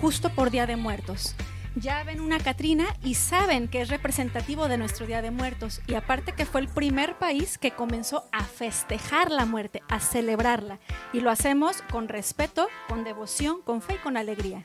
justo 0.00 0.30
por 0.30 0.50
Día 0.50 0.66
de 0.66 0.74
Muertos. 0.74 1.36
Ya 1.76 2.04
ven 2.04 2.20
una 2.20 2.38
Catrina 2.38 2.86
y 3.02 3.14
saben 3.14 3.66
que 3.66 3.80
es 3.80 3.88
representativo 3.88 4.68
de 4.68 4.78
nuestro 4.78 5.06
Día 5.06 5.22
de 5.22 5.32
Muertos. 5.32 5.80
Y 5.88 5.94
aparte 5.94 6.32
que 6.32 6.46
fue 6.46 6.60
el 6.60 6.68
primer 6.68 7.18
país 7.18 7.58
que 7.58 7.72
comenzó 7.72 8.24
a 8.30 8.44
festejar 8.44 9.32
la 9.32 9.44
muerte, 9.44 9.82
a 9.88 9.98
celebrarla. 9.98 10.78
Y 11.12 11.20
lo 11.20 11.30
hacemos 11.30 11.82
con 11.90 12.06
respeto, 12.06 12.68
con 12.88 13.02
devoción, 13.02 13.60
con 13.62 13.82
fe 13.82 13.94
y 13.94 13.98
con 13.98 14.16
alegría. 14.16 14.64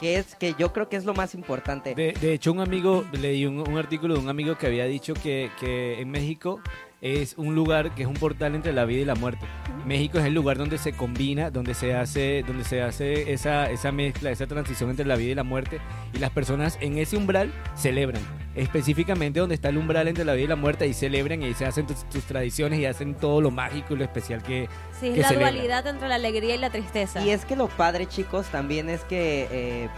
Que 0.00 0.16
es 0.16 0.34
que 0.34 0.54
yo 0.58 0.72
creo 0.72 0.88
que 0.88 0.96
es 0.96 1.04
lo 1.04 1.14
más 1.14 1.34
importante. 1.34 1.94
De, 1.94 2.14
de 2.14 2.32
hecho, 2.32 2.50
un 2.50 2.60
amigo, 2.60 3.04
leí 3.12 3.46
un, 3.46 3.60
un 3.60 3.78
artículo 3.78 4.14
de 4.14 4.20
un 4.20 4.28
amigo 4.28 4.58
que 4.58 4.66
había 4.66 4.86
dicho 4.86 5.14
que, 5.14 5.50
que 5.60 6.00
en 6.00 6.10
México 6.10 6.60
es 7.00 7.34
un 7.38 7.54
lugar 7.54 7.94
que 7.94 8.02
es 8.02 8.08
un 8.08 8.14
portal 8.14 8.54
entre 8.54 8.72
la 8.72 8.84
vida 8.84 9.00
y 9.00 9.04
la 9.04 9.14
muerte. 9.14 9.46
México 9.86 10.18
es 10.18 10.26
el 10.26 10.34
lugar 10.34 10.58
donde 10.58 10.76
se 10.76 10.92
combina, 10.92 11.50
donde 11.50 11.74
se 11.74 11.94
hace, 11.94 12.44
donde 12.46 12.64
se 12.64 12.82
hace 12.82 13.32
esa, 13.32 13.70
esa 13.70 13.92
mezcla, 13.92 14.30
esa 14.30 14.46
transición 14.46 14.90
entre 14.90 15.06
la 15.06 15.16
vida 15.16 15.32
y 15.32 15.34
la 15.34 15.42
muerte. 15.42 15.80
Y 16.12 16.18
las 16.18 16.30
personas 16.30 16.76
en 16.80 16.98
ese 16.98 17.16
umbral 17.16 17.50
celebran. 17.74 18.22
Específicamente 18.54 19.40
donde 19.40 19.54
está 19.54 19.70
el 19.70 19.78
umbral 19.78 20.08
entre 20.08 20.24
la 20.24 20.34
vida 20.34 20.44
y 20.44 20.48
la 20.48 20.56
muerte, 20.56 20.84
ahí 20.84 20.92
celebran 20.92 21.42
y 21.42 21.46
ahí 21.46 21.54
se 21.54 21.64
hacen 21.64 21.86
tus, 21.86 22.06
tus 22.10 22.24
tradiciones 22.24 22.78
y 22.78 22.84
hacen 22.84 23.14
todo 23.14 23.40
lo 23.40 23.50
mágico 23.50 23.94
y 23.94 23.96
lo 23.96 24.04
especial 24.04 24.42
que... 24.42 24.68
Sí, 25.00 25.08
es 25.08 25.14
que 25.14 25.20
la 25.22 25.28
celebran. 25.28 25.54
dualidad 25.54 25.86
entre 25.86 26.08
la 26.08 26.16
alegría 26.16 26.54
y 26.54 26.58
la 26.58 26.70
tristeza. 26.70 27.24
Y 27.24 27.30
es 27.30 27.46
que 27.46 27.56
lo 27.56 27.68
padre, 27.68 28.06
chicos, 28.06 28.46
también 28.48 28.90
es 28.90 29.00
que 29.04 29.48
eh, 29.50 29.88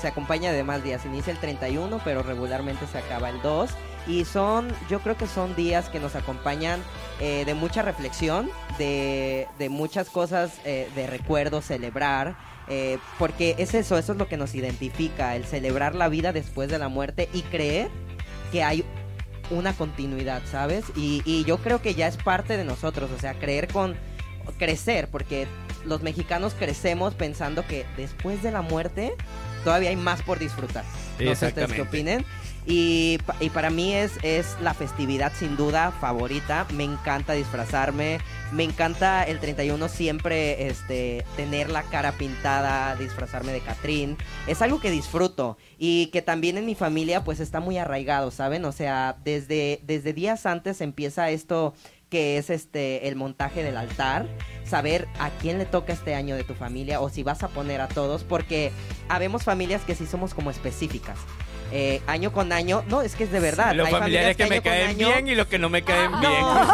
se 0.00 0.06
acompaña 0.06 0.52
de 0.52 0.62
más 0.62 0.84
días. 0.84 1.04
Inicia 1.04 1.32
el 1.32 1.38
31, 1.38 2.00
pero 2.04 2.22
regularmente 2.22 2.86
se 2.86 2.98
acaba 2.98 3.30
el 3.30 3.42
2. 3.42 3.70
Y 4.06 4.24
son, 4.24 4.68
yo 4.90 5.00
creo 5.00 5.16
que 5.16 5.26
son 5.26 5.54
días 5.56 5.88
que 5.88 5.98
nos 6.00 6.14
acompañan 6.14 6.82
eh, 7.20 7.44
de 7.46 7.54
mucha 7.54 7.82
reflexión, 7.82 8.50
de, 8.78 9.48
de 9.58 9.68
muchas 9.68 10.10
cosas 10.10 10.52
eh, 10.64 10.88
de 10.94 11.06
recuerdo, 11.06 11.62
celebrar. 11.62 12.36
eh, 12.68 12.98
porque 13.18 13.54
es 13.58 13.74
eso, 13.74 13.98
eso 13.98 14.12
es 14.12 14.18
lo 14.18 14.28
que 14.28 14.36
nos 14.36 14.54
identifica, 14.54 15.36
el 15.36 15.44
celebrar 15.44 15.94
la 15.94 16.08
vida 16.08 16.32
después 16.32 16.68
de 16.70 16.78
la 16.78 16.88
muerte 16.88 17.28
y 17.32 17.42
creer 17.42 17.88
que 18.52 18.62
hay 18.62 18.84
una 19.50 19.74
continuidad, 19.74 20.42
¿sabes? 20.50 20.84
Y, 20.96 21.22
y 21.24 21.44
yo 21.44 21.58
creo 21.58 21.82
que 21.82 21.94
ya 21.94 22.06
es 22.06 22.16
parte 22.16 22.56
de 22.56 22.64
nosotros, 22.64 23.10
o 23.10 23.20
sea, 23.20 23.34
creer 23.34 23.68
con 23.68 23.96
crecer, 24.58 25.08
porque 25.10 25.46
los 25.84 26.02
mexicanos 26.02 26.54
crecemos 26.54 27.14
pensando 27.14 27.66
que 27.66 27.84
después 27.96 28.42
de 28.42 28.50
la 28.50 28.62
muerte 28.62 29.14
todavía 29.64 29.90
hay 29.90 29.96
más 29.96 30.22
por 30.22 30.38
disfrutar. 30.38 30.84
No 31.20 31.34
sé 31.34 31.48
ustedes 31.48 31.72
qué 31.72 31.82
opinen. 31.82 32.24
Y, 32.66 33.18
pa- 33.26 33.36
y 33.40 33.50
para 33.50 33.68
mí 33.70 33.92
es, 33.94 34.12
la 34.60 34.72
festividad 34.74 35.32
sin 35.38 35.56
duda 35.56 35.92
favorita. 36.00 36.66
Me 36.72 36.84
encanta 36.84 37.34
disfrazarme. 37.34 38.18
Me 38.52 38.62
encanta 38.64 39.24
el 39.24 39.38
31 39.40 39.88
siempre 39.88 40.68
este, 40.68 41.24
tener 41.36 41.68
la 41.70 41.82
cara 41.82 42.12
pintada, 42.12 42.94
disfrazarme 42.96 43.52
de 43.52 43.60
Catrín. 43.60 44.16
Es 44.46 44.62
algo 44.62 44.80
que 44.80 44.90
disfruto 44.90 45.58
y 45.78 46.06
que 46.06 46.22
también 46.22 46.56
en 46.56 46.64
mi 46.64 46.74
familia 46.74 47.24
pues 47.24 47.40
está 47.40 47.60
muy 47.60 47.78
arraigado, 47.78 48.30
¿saben? 48.30 48.64
O 48.64 48.72
sea, 48.72 49.16
desde, 49.24 49.80
desde 49.84 50.12
días 50.12 50.46
antes 50.46 50.80
empieza 50.80 51.30
esto 51.30 51.74
que 52.10 52.38
es 52.38 52.48
este 52.48 53.08
el 53.08 53.16
montaje 53.16 53.64
del 53.64 53.76
altar, 53.76 54.28
saber 54.64 55.08
a 55.18 55.30
quién 55.30 55.58
le 55.58 55.66
toca 55.66 55.92
este 55.92 56.14
año 56.14 56.36
de 56.36 56.44
tu 56.44 56.54
familia 56.54 57.00
o 57.00 57.08
si 57.08 57.24
vas 57.24 57.42
a 57.42 57.48
poner 57.48 57.80
a 57.80 57.88
todos, 57.88 58.22
porque 58.22 58.70
habemos 59.08 59.42
familias 59.42 59.82
que 59.82 59.96
sí 59.96 60.06
somos 60.06 60.32
como 60.32 60.50
específicas. 60.52 61.18
Eh, 61.76 62.00
año 62.06 62.32
con 62.32 62.52
año. 62.52 62.84
No, 62.86 63.02
es 63.02 63.16
que 63.16 63.24
es 63.24 63.32
de 63.32 63.40
verdad. 63.40 63.74
Los 63.74 63.88
Hay 63.88 63.92
familiares 63.92 64.36
que 64.36 64.46
me 64.46 64.54
año 64.54 64.62
con 64.62 64.70
caen 64.72 64.88
año- 64.90 65.08
bien 65.08 65.28
y 65.28 65.34
los 65.34 65.46
que 65.48 65.58
no 65.58 65.68
me 65.68 65.82
caen 65.82 66.12
No, 66.12 66.20
bien. 66.20 66.40
no, 66.40 66.64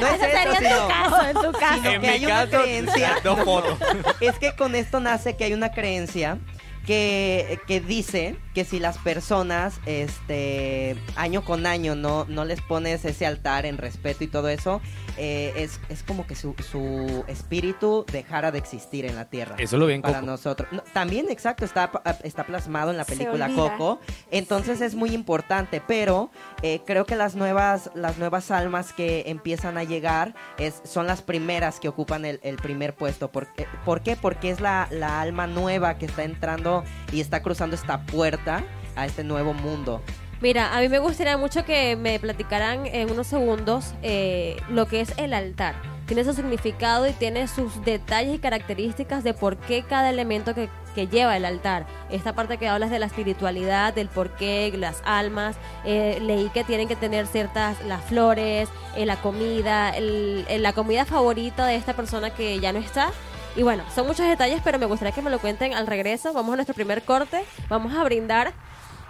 no 0.00 0.06
es 0.06 0.14
eso, 0.14 0.20
sería 0.20 0.42
en 0.44 0.56
sino- 0.56 0.78
tu 0.82 0.88
caso, 0.88 1.26
en 1.28 1.34
tu 1.34 1.52
caso. 1.58 1.76
En 1.76 1.82
que 1.82 1.98
mi 1.98 2.06
hay 2.08 2.24
una 2.26 2.34
caso, 2.50 2.62
creencia. 2.62 3.16
dos 3.22 3.40
fotos. 3.44 3.78
Es 4.20 4.38
que 4.38 4.56
con 4.56 4.74
esto 4.74 4.98
nace 5.00 5.36
que 5.36 5.44
hay 5.44 5.52
una 5.52 5.72
creencia 5.72 6.38
que, 6.86 7.60
que 7.68 7.80
dice 7.80 8.34
que 8.54 8.64
si 8.64 8.80
las 8.80 8.98
personas, 8.98 9.74
este, 9.86 10.96
año 11.16 11.44
con 11.44 11.66
año 11.66 11.94
no, 11.94 12.24
no 12.28 12.44
les 12.44 12.60
pones 12.60 13.04
ese 13.04 13.24
altar 13.26 13.66
en 13.66 13.78
respeto 13.78 14.24
y 14.24 14.26
todo 14.26 14.48
eso, 14.48 14.80
eh, 15.16 15.52
es, 15.56 15.80
es 15.88 16.02
como 16.02 16.26
que 16.26 16.34
su, 16.34 16.54
su 16.70 17.24
espíritu 17.28 18.04
dejara 18.10 18.50
de 18.50 18.58
existir 18.58 19.04
en 19.04 19.16
la 19.16 19.26
tierra. 19.26 19.56
Eso 19.58 19.76
lo 19.76 19.86
vi 19.86 19.94
en 19.94 20.02
para 20.02 20.20
Coco. 20.20 20.26
nosotros. 20.26 20.68
No, 20.72 20.82
también, 20.92 21.26
exacto, 21.30 21.64
está, 21.64 21.90
está 22.22 22.44
plasmado 22.44 22.90
en 22.90 22.96
la 22.96 23.04
película. 23.04 23.48
Coco. 23.54 24.00
Entonces 24.30 24.80
es 24.80 24.94
muy 24.94 25.10
importante, 25.10 25.82
pero 25.86 26.30
eh, 26.62 26.80
creo 26.86 27.04
que 27.04 27.16
las 27.16 27.34
nuevas, 27.34 27.90
las 27.94 28.18
nuevas 28.18 28.50
almas 28.50 28.92
que 28.92 29.24
empiezan 29.26 29.78
a 29.78 29.84
llegar 29.84 30.34
es, 30.58 30.80
son 30.84 31.06
las 31.06 31.22
primeras 31.22 31.80
que 31.80 31.88
ocupan 31.88 32.24
el, 32.24 32.40
el 32.42 32.56
primer 32.56 32.94
puesto. 32.94 33.30
¿Por, 33.30 33.52
qué? 33.52 33.66
¿Por 33.84 34.00
qué? 34.02 34.16
Porque 34.16 34.50
es 34.50 34.60
la, 34.60 34.88
la 34.90 35.20
alma 35.20 35.46
nueva 35.46 35.98
que 35.98 36.06
está 36.06 36.24
entrando 36.24 36.84
y 37.12 37.20
está 37.20 37.42
cruzando 37.42 37.76
esta 37.76 38.02
puerta 38.06 38.64
a 38.96 39.06
este 39.06 39.24
nuevo 39.24 39.52
mundo. 39.54 40.02
Mira, 40.42 40.76
a 40.76 40.80
mí 40.80 40.88
me 40.88 40.98
gustaría 40.98 41.38
mucho 41.38 41.64
que 41.64 41.94
me 41.94 42.18
platicaran 42.18 42.84
en 42.86 43.10
unos 43.12 43.28
segundos 43.28 43.94
eh, 44.02 44.56
lo 44.68 44.86
que 44.86 45.00
es 45.00 45.12
el 45.16 45.34
altar. 45.34 45.76
Tiene 46.06 46.24
su 46.24 46.34
significado 46.34 47.06
y 47.06 47.12
tiene 47.12 47.46
sus 47.46 47.84
detalles 47.84 48.34
y 48.34 48.38
características 48.40 49.22
de 49.22 49.34
por 49.34 49.56
qué 49.56 49.84
cada 49.84 50.10
elemento 50.10 50.52
que, 50.52 50.68
que 50.96 51.06
lleva 51.06 51.36
el 51.36 51.44
altar. 51.44 51.86
Esta 52.10 52.32
parte 52.34 52.58
que 52.58 52.66
hablas 52.66 52.90
de 52.90 52.98
la 52.98 53.06
espiritualidad, 53.06 53.94
del 53.94 54.08
por 54.08 54.30
qué, 54.30 54.72
las 54.76 55.00
almas. 55.04 55.54
eh, 55.84 56.18
leí 56.20 56.48
que 56.50 56.64
tienen 56.64 56.88
que 56.88 56.96
tener 56.96 57.28
ciertas, 57.28 57.80
las 57.86 58.04
flores, 58.04 58.68
eh, 58.96 59.06
la 59.06 59.16
comida, 59.22 59.90
el- 59.90 60.44
el- 60.48 60.62
la 60.62 60.72
comida 60.72 61.04
favorita 61.04 61.66
de 61.66 61.76
esta 61.76 61.94
persona 61.94 62.30
que 62.30 62.58
ya 62.58 62.72
no 62.72 62.80
está. 62.80 63.12
Y 63.54 63.62
bueno, 63.62 63.84
son 63.94 64.08
muchos 64.08 64.26
detalles, 64.26 64.60
pero 64.64 64.78
me 64.80 64.86
gustaría 64.86 65.12
que 65.14 65.22
me 65.22 65.30
lo 65.30 65.38
cuenten 65.38 65.72
al 65.74 65.86
regreso. 65.86 66.32
Vamos 66.32 66.52
a 66.54 66.56
nuestro 66.56 66.74
primer 66.74 67.02
corte. 67.02 67.44
Vamos 67.68 67.94
a 67.94 68.02
brindar 68.02 68.52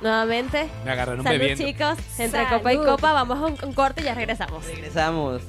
nuevamente. 0.03 0.69
Me 0.85 0.91
agarraron 0.93 1.25
Salud 1.25 1.39
bebiendo. 1.39 1.65
chicos, 1.65 1.99
entre 2.19 2.45
Salud. 2.45 2.59
copa 2.59 2.73
y 2.73 2.77
copa, 2.79 3.13
vamos 3.13 3.39
a 3.39 3.47
un, 3.47 3.69
un 3.69 3.73
corte 3.75 4.03
y 4.03 4.05
ya 4.05 4.15
regresamos. 4.15 4.65
Regresamos. 4.67 5.43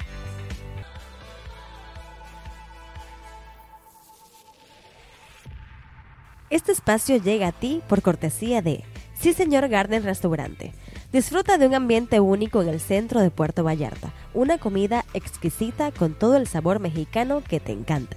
Este 6.50 6.72
espacio 6.72 7.16
llega 7.16 7.48
a 7.48 7.52
ti 7.52 7.82
por 7.88 8.02
cortesía 8.02 8.62
de 8.62 8.84
Sí 9.14 9.32
Señor 9.32 9.68
Garden 9.68 10.04
Restaurante. 10.04 10.72
Disfruta 11.12 11.58
de 11.58 11.66
un 11.66 11.74
ambiente 11.74 12.20
único 12.20 12.62
en 12.62 12.68
el 12.68 12.80
centro 12.80 13.20
de 13.20 13.30
Puerto 13.30 13.64
Vallarta, 13.64 14.12
una 14.34 14.58
comida 14.58 15.04
exquisita 15.14 15.92
con 15.92 16.14
todo 16.14 16.36
el 16.36 16.46
sabor 16.48 16.80
mexicano 16.80 17.42
que 17.46 17.60
te 17.60 17.72
encanta, 17.72 18.16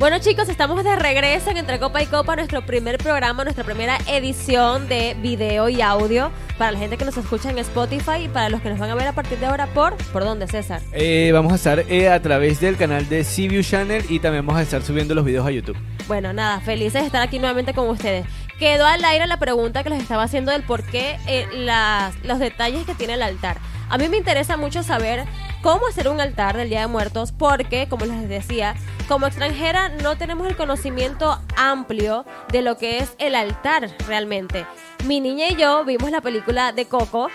Bueno 0.00 0.20
chicos, 0.20 0.48
estamos 0.48 0.84
de 0.84 0.94
regreso 0.94 1.50
en 1.50 1.56
Entre 1.56 1.80
Copa 1.80 2.00
y 2.00 2.06
Copa, 2.06 2.36
nuestro 2.36 2.64
primer 2.64 2.98
programa, 2.98 3.42
nuestra 3.42 3.64
primera 3.64 3.98
edición 4.06 4.86
de 4.86 5.16
video 5.20 5.68
y 5.68 5.82
audio 5.82 6.30
para 6.56 6.70
la 6.70 6.78
gente 6.78 6.96
que 6.96 7.04
nos 7.04 7.16
escucha 7.16 7.50
en 7.50 7.58
Spotify 7.58 8.26
y 8.26 8.28
para 8.28 8.48
los 8.48 8.60
que 8.60 8.70
nos 8.70 8.78
van 8.78 8.90
a 8.90 8.94
ver 8.94 9.08
a 9.08 9.12
partir 9.12 9.40
de 9.40 9.46
ahora 9.46 9.66
por... 9.66 9.96
¿Por 10.12 10.22
dónde, 10.22 10.46
César? 10.46 10.82
Eh, 10.92 11.30
vamos 11.32 11.50
a 11.52 11.56
estar 11.56 11.80
eh, 11.88 12.08
a 12.10 12.22
través 12.22 12.60
del 12.60 12.76
canal 12.76 13.08
de 13.08 13.24
CView 13.24 13.64
Channel 13.64 14.04
y 14.08 14.20
también 14.20 14.46
vamos 14.46 14.60
a 14.60 14.62
estar 14.62 14.82
subiendo 14.84 15.16
los 15.16 15.24
videos 15.24 15.44
a 15.44 15.50
YouTube. 15.50 15.76
Bueno, 16.06 16.32
nada, 16.32 16.60
felices 16.60 17.00
de 17.00 17.06
estar 17.06 17.20
aquí 17.20 17.40
nuevamente 17.40 17.74
con 17.74 17.88
ustedes. 17.88 18.24
Quedó 18.60 18.86
al 18.86 19.04
aire 19.04 19.26
la 19.26 19.38
pregunta 19.40 19.82
que 19.82 19.90
les 19.90 20.00
estaba 20.00 20.22
haciendo 20.22 20.52
del 20.52 20.62
por 20.62 20.84
qué 20.84 21.18
eh, 21.26 21.48
las, 21.52 22.14
los 22.22 22.38
detalles 22.38 22.86
que 22.86 22.94
tiene 22.94 23.14
el 23.14 23.22
altar. 23.22 23.58
A 23.88 23.98
mí 23.98 24.08
me 24.08 24.16
interesa 24.16 24.56
mucho 24.56 24.84
saber 24.84 25.24
cómo 25.62 25.86
hacer 25.86 26.08
un 26.08 26.20
altar 26.20 26.56
del 26.56 26.68
Día 26.68 26.80
de 26.80 26.86
Muertos 26.86 27.32
porque, 27.32 27.88
como 27.88 28.06
les 28.06 28.28
decía, 28.28 28.74
como 29.08 29.26
extranjera 29.26 29.88
no 29.88 30.16
tenemos 30.16 30.46
el 30.46 30.56
conocimiento 30.56 31.40
amplio 31.56 32.24
de 32.52 32.62
lo 32.62 32.76
que 32.76 32.98
es 32.98 33.14
el 33.18 33.34
altar 33.34 33.90
realmente. 34.06 34.66
Mi 35.04 35.20
niña 35.20 35.48
y 35.48 35.56
yo 35.56 35.84
vimos 35.84 36.10
la 36.10 36.20
película 36.20 36.72
de 36.72 36.86
Coco 36.86 37.28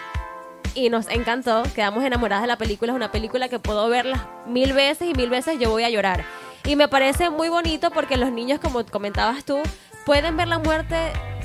y 0.76 0.90
nos 0.90 1.08
encantó, 1.10 1.64
quedamos 1.76 2.04
enamoradas 2.04 2.44
de 2.44 2.48
la 2.48 2.58
película, 2.58 2.92
es 2.92 2.96
una 2.96 3.12
película 3.12 3.50
que 3.50 3.60
puedo 3.60 3.90
verla 3.90 4.28
mil 4.48 4.74
veces 4.74 5.08
y 5.10 5.14
mil 5.14 5.30
veces 5.30 5.60
yo 5.60 5.70
voy 5.70 5.84
a 5.84 5.90
llorar. 5.90 6.24
Y 6.66 6.76
me 6.76 6.88
parece 6.88 7.30
muy 7.30 7.50
bonito 7.50 7.92
porque 7.92 8.18
los 8.18 8.32
niños, 8.32 8.60
como 8.60 8.86
comentabas 8.86 9.44
tú, 9.44 9.60
pueden 10.06 10.38
ver 10.38 10.48
la 10.48 10.60
muerte 10.60 10.96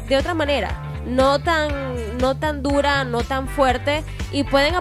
de 0.08 0.16
otra 0.16 0.32
manera, 0.32 0.80
no 1.06 1.40
tan, 1.40 2.18
no 2.18 2.36
tan 2.36 2.62
dura, 2.62 3.04
no 3.04 3.22
tan 3.22 3.48
fuerte, 3.48 4.04
y 4.32 4.44
pueden 4.44 4.74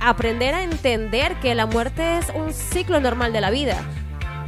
aprender 0.00 0.54
a 0.54 0.62
entender 0.62 1.36
que 1.36 1.54
la 1.54 1.66
muerte 1.66 2.18
es 2.18 2.26
un 2.34 2.52
ciclo 2.52 3.00
normal 3.00 3.32
de 3.32 3.40
la 3.40 3.50
vida. 3.50 3.82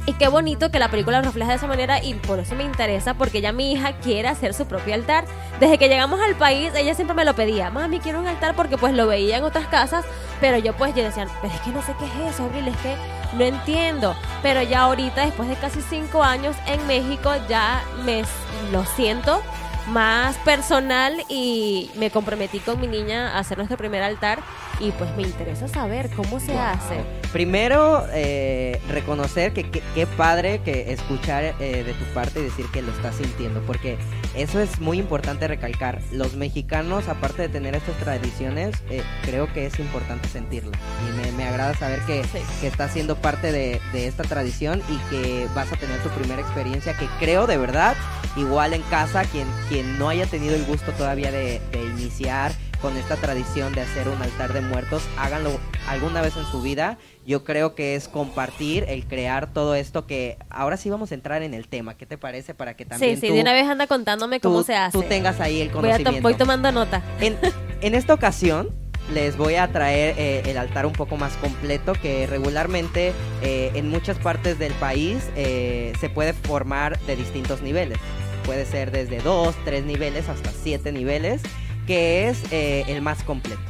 Y 0.05 0.15
qué 0.15 0.27
bonito 0.27 0.73
que 0.73 0.81
la 0.81 0.91
película 0.91 1.23
refleja 1.23 1.51
de 1.51 1.57
esa 1.59 1.69
manera 1.69 2.03
y 2.03 2.15
por 2.15 2.41
eso 2.41 2.57
me 2.57 2.65
interesa 2.65 3.15
porque 3.15 3.41
ya 3.41 3.53
mi 3.53 3.73
hija 3.73 3.93
quiere 3.99 4.27
hacer 4.27 4.53
su 4.53 4.67
propio 4.67 4.95
altar. 4.95 5.25
Desde 5.61 5.79
que 5.79 5.89
llegamos 5.89 6.21
al 6.21 6.35
país 6.35 6.73
ella 6.75 6.95
siempre 6.95 7.15
me 7.15 7.25
lo 7.25 7.37
pedía, 7.37 7.71
mami 7.71 8.01
quiero 8.01 8.19
un 8.19 8.27
altar 8.27 8.57
porque 8.57 8.77
pues 8.77 8.95
lo 8.95 9.07
veía 9.07 9.37
en 9.37 9.45
otras 9.45 9.69
casas, 9.69 10.05
pero 10.41 10.59
yo 10.59 10.73
pues 10.73 10.93
yo 10.97 11.05
decía, 11.05 11.29
pero 11.41 11.55
es 11.55 11.61
que 11.61 11.71
no 11.71 11.83
sé 11.83 11.95
qué 12.01 12.07
es 12.07 12.35
eso, 12.35 12.45
Abril, 12.45 12.67
es 12.67 12.77
que 12.79 12.97
no 13.35 13.45
entiendo. 13.45 14.17
Pero 14.43 14.63
ya 14.63 14.83
ahorita 14.83 15.25
después 15.25 15.49
de 15.49 15.55
casi 15.55 15.81
cinco 15.81 16.25
años 16.25 16.57
en 16.67 16.85
México 16.89 17.31
ya 17.49 17.85
me 18.05 18.25
lo 18.73 18.85
siento 18.85 19.41
más 19.89 20.37
personal 20.39 21.25
y 21.29 21.91
me 21.95 22.11
comprometí 22.11 22.59
con 22.59 22.81
mi 22.81 22.89
niña 22.89 23.37
a 23.37 23.39
hacer 23.39 23.59
nuestro 23.59 23.77
primer 23.77 24.03
altar 24.03 24.41
y 24.81 24.91
pues 24.93 25.15
me 25.17 25.23
interesa 25.23 25.69
saber 25.69 26.11
cómo 26.11 26.41
se 26.41 26.57
hace. 26.59 26.97
Primero, 27.33 28.05
eh, 28.13 28.81
reconocer 28.91 29.53
que 29.53 29.71
que- 29.71 29.83
qué 29.95 30.07
padre 30.07 30.61
que 30.65 30.93
escuchar 30.93 31.55
eh, 31.61 31.83
de 31.85 31.93
tu 31.95 32.05
parte 32.13 32.41
y 32.41 32.45
decir 32.45 32.67
que 32.73 32.83
lo 32.83 32.93
estás 32.93 33.17
sintiendo, 33.17 33.61
porque 33.67 33.97
eso 34.35 34.61
es 34.61 34.81
muy 34.81 34.99
importante 34.99 35.49
recalcar. 35.49 36.01
Los 36.13 36.35
mexicanos, 36.35 37.09
aparte 37.09 37.43
de 37.43 37.49
tener 37.49 37.75
estas 37.75 37.97
tradiciones, 37.97 38.75
eh, 38.91 39.03
creo 39.25 39.51
que 39.53 39.67
es 39.67 39.79
importante 39.79 40.29
sentirlo. 40.29 40.73
Y 41.09 41.17
me, 41.17 41.33
me 41.33 41.45
agrada 41.49 41.75
saber 41.75 42.01
que, 42.01 42.23
Sí. 42.25 42.39
que 42.61 42.67
estás 42.67 42.93
siendo 42.93 43.17
parte 43.17 43.51
de, 43.53 43.81
de 43.93 44.07
esta 44.07 44.25
tradición 44.25 44.83
y 44.91 44.97
que 45.11 45.47
vas 45.55 45.73
a 45.73 45.77
tener 45.77 45.99
tu 46.03 46.09
primera 46.11 46.41
experiencia, 46.43 46.97
que 46.97 47.07
creo 47.19 47.47
de 47.47 47.57
verdad, 47.57 47.97
igual 48.37 48.73
en 48.75 48.83
casa, 48.83 49.25
quien, 49.25 49.47
quien 49.69 49.99
no 49.99 50.09
haya 50.09 50.27
tenido 50.27 50.55
el 50.55 50.65
gusto 50.65 50.93
todavía 50.93 51.31
de, 51.31 51.61
de 51.73 51.85
iniciar 51.85 52.53
con 52.83 52.97
esta 52.97 53.17
tradición 53.17 53.73
de 53.73 53.81
hacer 53.81 54.09
un 54.09 54.21
altar 54.21 54.53
de 54.53 54.61
muertos, 54.61 55.03
háganlo 55.17 55.59
alguna 55.89 56.21
vez 56.21 56.37
en 56.37 56.45
su 56.45 56.61
vida. 56.61 56.99
Yo 57.25 57.45
creo 57.45 57.75
que 57.77 57.95
es 57.95 58.09
compartir, 58.09 58.85
el 58.89 59.07
crear 59.07 59.53
todo 59.53 59.75
esto 59.77 60.07
que 60.07 60.37
ahora 60.51 60.77
sí 60.77 60.91
vamos 60.91 61.13
a 61.13 61.15
entrar 61.15 61.43
en 61.43 61.55
el 61.55 61.69
tema. 61.69 61.97
¿Qué 61.97 62.05
te 62.07 62.19
parece? 62.19 62.53
Para 62.55 62.75
que 62.75 62.85
también 62.85 63.15
Sí, 63.15 63.21
sí, 63.21 63.29
tú, 63.29 63.35
de 63.35 63.41
una 63.41 63.53
vez 63.53 63.69
anda 63.69 63.87
contándome 63.87 64.41
tú- 64.41 64.49
cómo 64.51 64.65
se 64.65 64.75
hace. 64.75 64.99
tú 64.99 65.05
tengas 65.05 65.41
ahí 65.41 65.61
el 65.61 65.69
voy, 65.69 65.77
a 65.91 65.97
to- 65.99 66.03
conocimiento. 66.05 66.23
voy 66.23 66.35
tomando 66.35 66.73
nota. 66.73 67.03
En, 67.21 67.39
en 67.81 67.95
esta 67.95 68.13
ocasión 68.15 68.69
les 69.15 69.37
voy 69.37 69.55
a 69.57 69.71
traer 69.71 70.15
eh, 70.19 70.43
el 70.47 70.59
altar 70.59 70.87
un 70.87 70.93
poco 70.93 71.17
más 71.17 71.37
completo 71.37 71.93
que 71.93 72.27
regularmente 72.27 73.13
eh, 73.43 73.71
en 73.75 73.89
muchas 73.89 74.17
partes 74.19 74.59
del 74.59 74.73
país 74.75 75.19
eh, 75.37 75.93
se 76.01 76.09
puede 76.11 76.33
formar 76.33 76.99
de 77.01 77.15
distintos 77.17 77.63
niveles. 77.63 77.99
Puede 78.45 78.67
ser 78.67 78.91
desde 78.91 79.19
2, 79.21 79.55
3 79.65 79.85
niveles 79.85 80.29
hasta 80.29 80.51
7 80.51 80.91
niveles, 80.91 81.43
que 81.87 82.29
es 82.29 82.43
eh, 82.51 82.85
el 82.89 83.03
más 83.03 83.23
completo. 83.23 83.61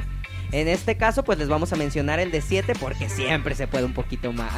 En 0.52 0.68
este 0.68 0.98
caso, 0.98 1.24
pues 1.24 1.38
les 1.38 1.48
vamos 1.48 1.72
a 1.72 1.76
mencionar 1.76 2.20
el 2.20 2.30
de 2.30 2.42
7 2.42 2.74
porque 2.78 3.08
siempre 3.08 3.54
se 3.54 3.66
puede 3.66 3.86
un 3.86 3.94
poquito 3.94 4.32
más. 4.34 4.52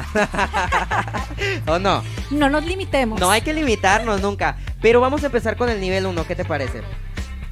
¿O 1.67 1.79
no? 1.79 2.03
No 2.31 2.49
nos 2.49 2.65
limitemos. 2.65 3.17
No 3.17 3.31
hay 3.31 3.41
que 3.41 3.53
limitarnos 3.53 4.21
nunca. 4.21 4.57
Pero 4.81 4.99
vamos 4.99 5.23
a 5.23 5.27
empezar 5.27 5.55
con 5.55 5.69
el 5.69 5.79
nivel 5.79 6.05
1. 6.05 6.27
¿Qué 6.27 6.35
te 6.35 6.43
parece? 6.43 6.81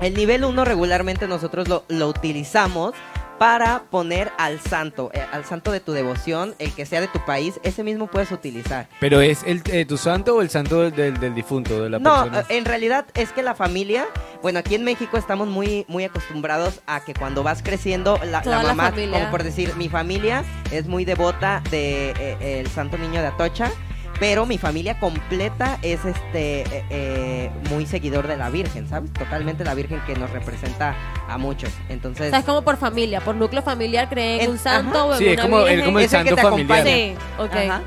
El 0.02 0.14
nivel 0.14 0.44
1 0.44 0.66
regularmente 0.66 1.26
nosotros 1.26 1.70
lo, 1.70 1.86
lo 1.88 2.10
utilizamos 2.10 2.94
para 3.40 3.84
poner 3.90 4.32
al 4.38 4.60
santo, 4.60 5.12
eh, 5.14 5.22
al 5.32 5.44
santo 5.46 5.72
de 5.72 5.80
tu 5.80 5.92
devoción, 5.92 6.56
el 6.60 6.72
que 6.74 6.86
sea 6.86 7.02
de 7.02 7.08
tu 7.08 7.20
país, 7.26 7.60
ese 7.64 7.84
mismo 7.84 8.08
puedes 8.08 8.32
utilizar. 8.32 8.88
Pero 9.00 9.22
es 9.22 9.44
el, 9.44 9.62
eh, 9.72 9.86
tu 9.86 9.98
santo 9.98 10.36
o 10.36 10.42
el 10.42 10.50
santo 10.50 10.82
del, 10.82 10.96
del- 10.96 11.20
del 11.20 11.36
difunto, 11.36 11.82
de 11.84 11.90
la 11.90 12.00
No, 12.00 12.24
persona. 12.24 12.40
eh, 12.42 12.58
en 12.58 12.66
realidad 12.66 13.06
es 13.14 13.32
que 13.32 13.42
la 13.44 13.56
familia 13.56 14.06
Bueno, 14.42 14.60
aquí 14.60 14.76
en 14.76 14.84
México 14.84 15.16
estamos 15.18 15.48
muy, 15.48 15.86
muy 15.88 16.04
acostumbrados 16.04 16.82
a 16.86 17.00
que 17.06 17.14
cuando 17.14 17.44
vas 17.44 17.64
creciendo, 17.64 18.20
la, 18.26 18.42
mamá, 18.62 18.92
como 18.92 19.32
por 19.32 19.42
decir, 19.44 19.74
mi 19.78 19.88
familia 19.88 20.44
es 20.70 20.86
muy 20.86 21.06
devota 21.06 21.64
de 21.72 22.12
eh, 22.20 22.60
el 22.60 22.68
Santo 22.68 22.98
Niño 22.98 23.22
de 23.22 23.28
Atocha, 23.28 23.72
pero 24.20 24.46
mi 24.46 24.58
familia 24.58 25.00
completa 25.00 25.78
es 25.82 26.06
este 26.06 26.62
eh, 26.62 26.86
eh, 26.90 27.52
muy 27.70 27.86
seguidor 27.86 28.28
de 28.28 28.38
la 28.38 28.50
Virgen, 28.50 28.88
¿sabes? 28.88 29.12
Totalmente 29.14 29.64
la 29.64 29.74
Virgen 29.74 30.02
que 30.06 30.16
nos 30.16 30.30
representa 30.30 30.96
a 31.28 31.38
muchos. 31.38 31.72
Entonces, 31.90 32.28
O 32.28 32.30
sea, 32.30 32.40
es 32.40 32.46
como 32.46 32.62
por 32.62 32.78
familia, 32.78 33.22
por 33.22 33.36
núcleo 33.36 33.62
familiar 33.64 34.10
creen 34.10 34.42
en 34.42 34.52
un 34.52 34.58
santo 34.60 34.98
ajá. 34.98 35.06
o 35.06 35.12
en 35.14 35.18
Sí, 35.20 35.28
es 35.28 35.34
una 35.34 35.42
como, 35.44 35.60
el, 35.62 35.66
virgen. 35.68 35.86
como 35.86 36.00
el 36.00 36.06
Es 36.06 36.14
el 36.14 36.24
que 36.24 36.30
santo 36.30 36.36
te 36.36 36.42
familiar. 36.42 36.80
acompaña. 36.80 36.96
Sí, 36.96 37.16
ok. 37.40 37.56
Ajá. 37.70 37.82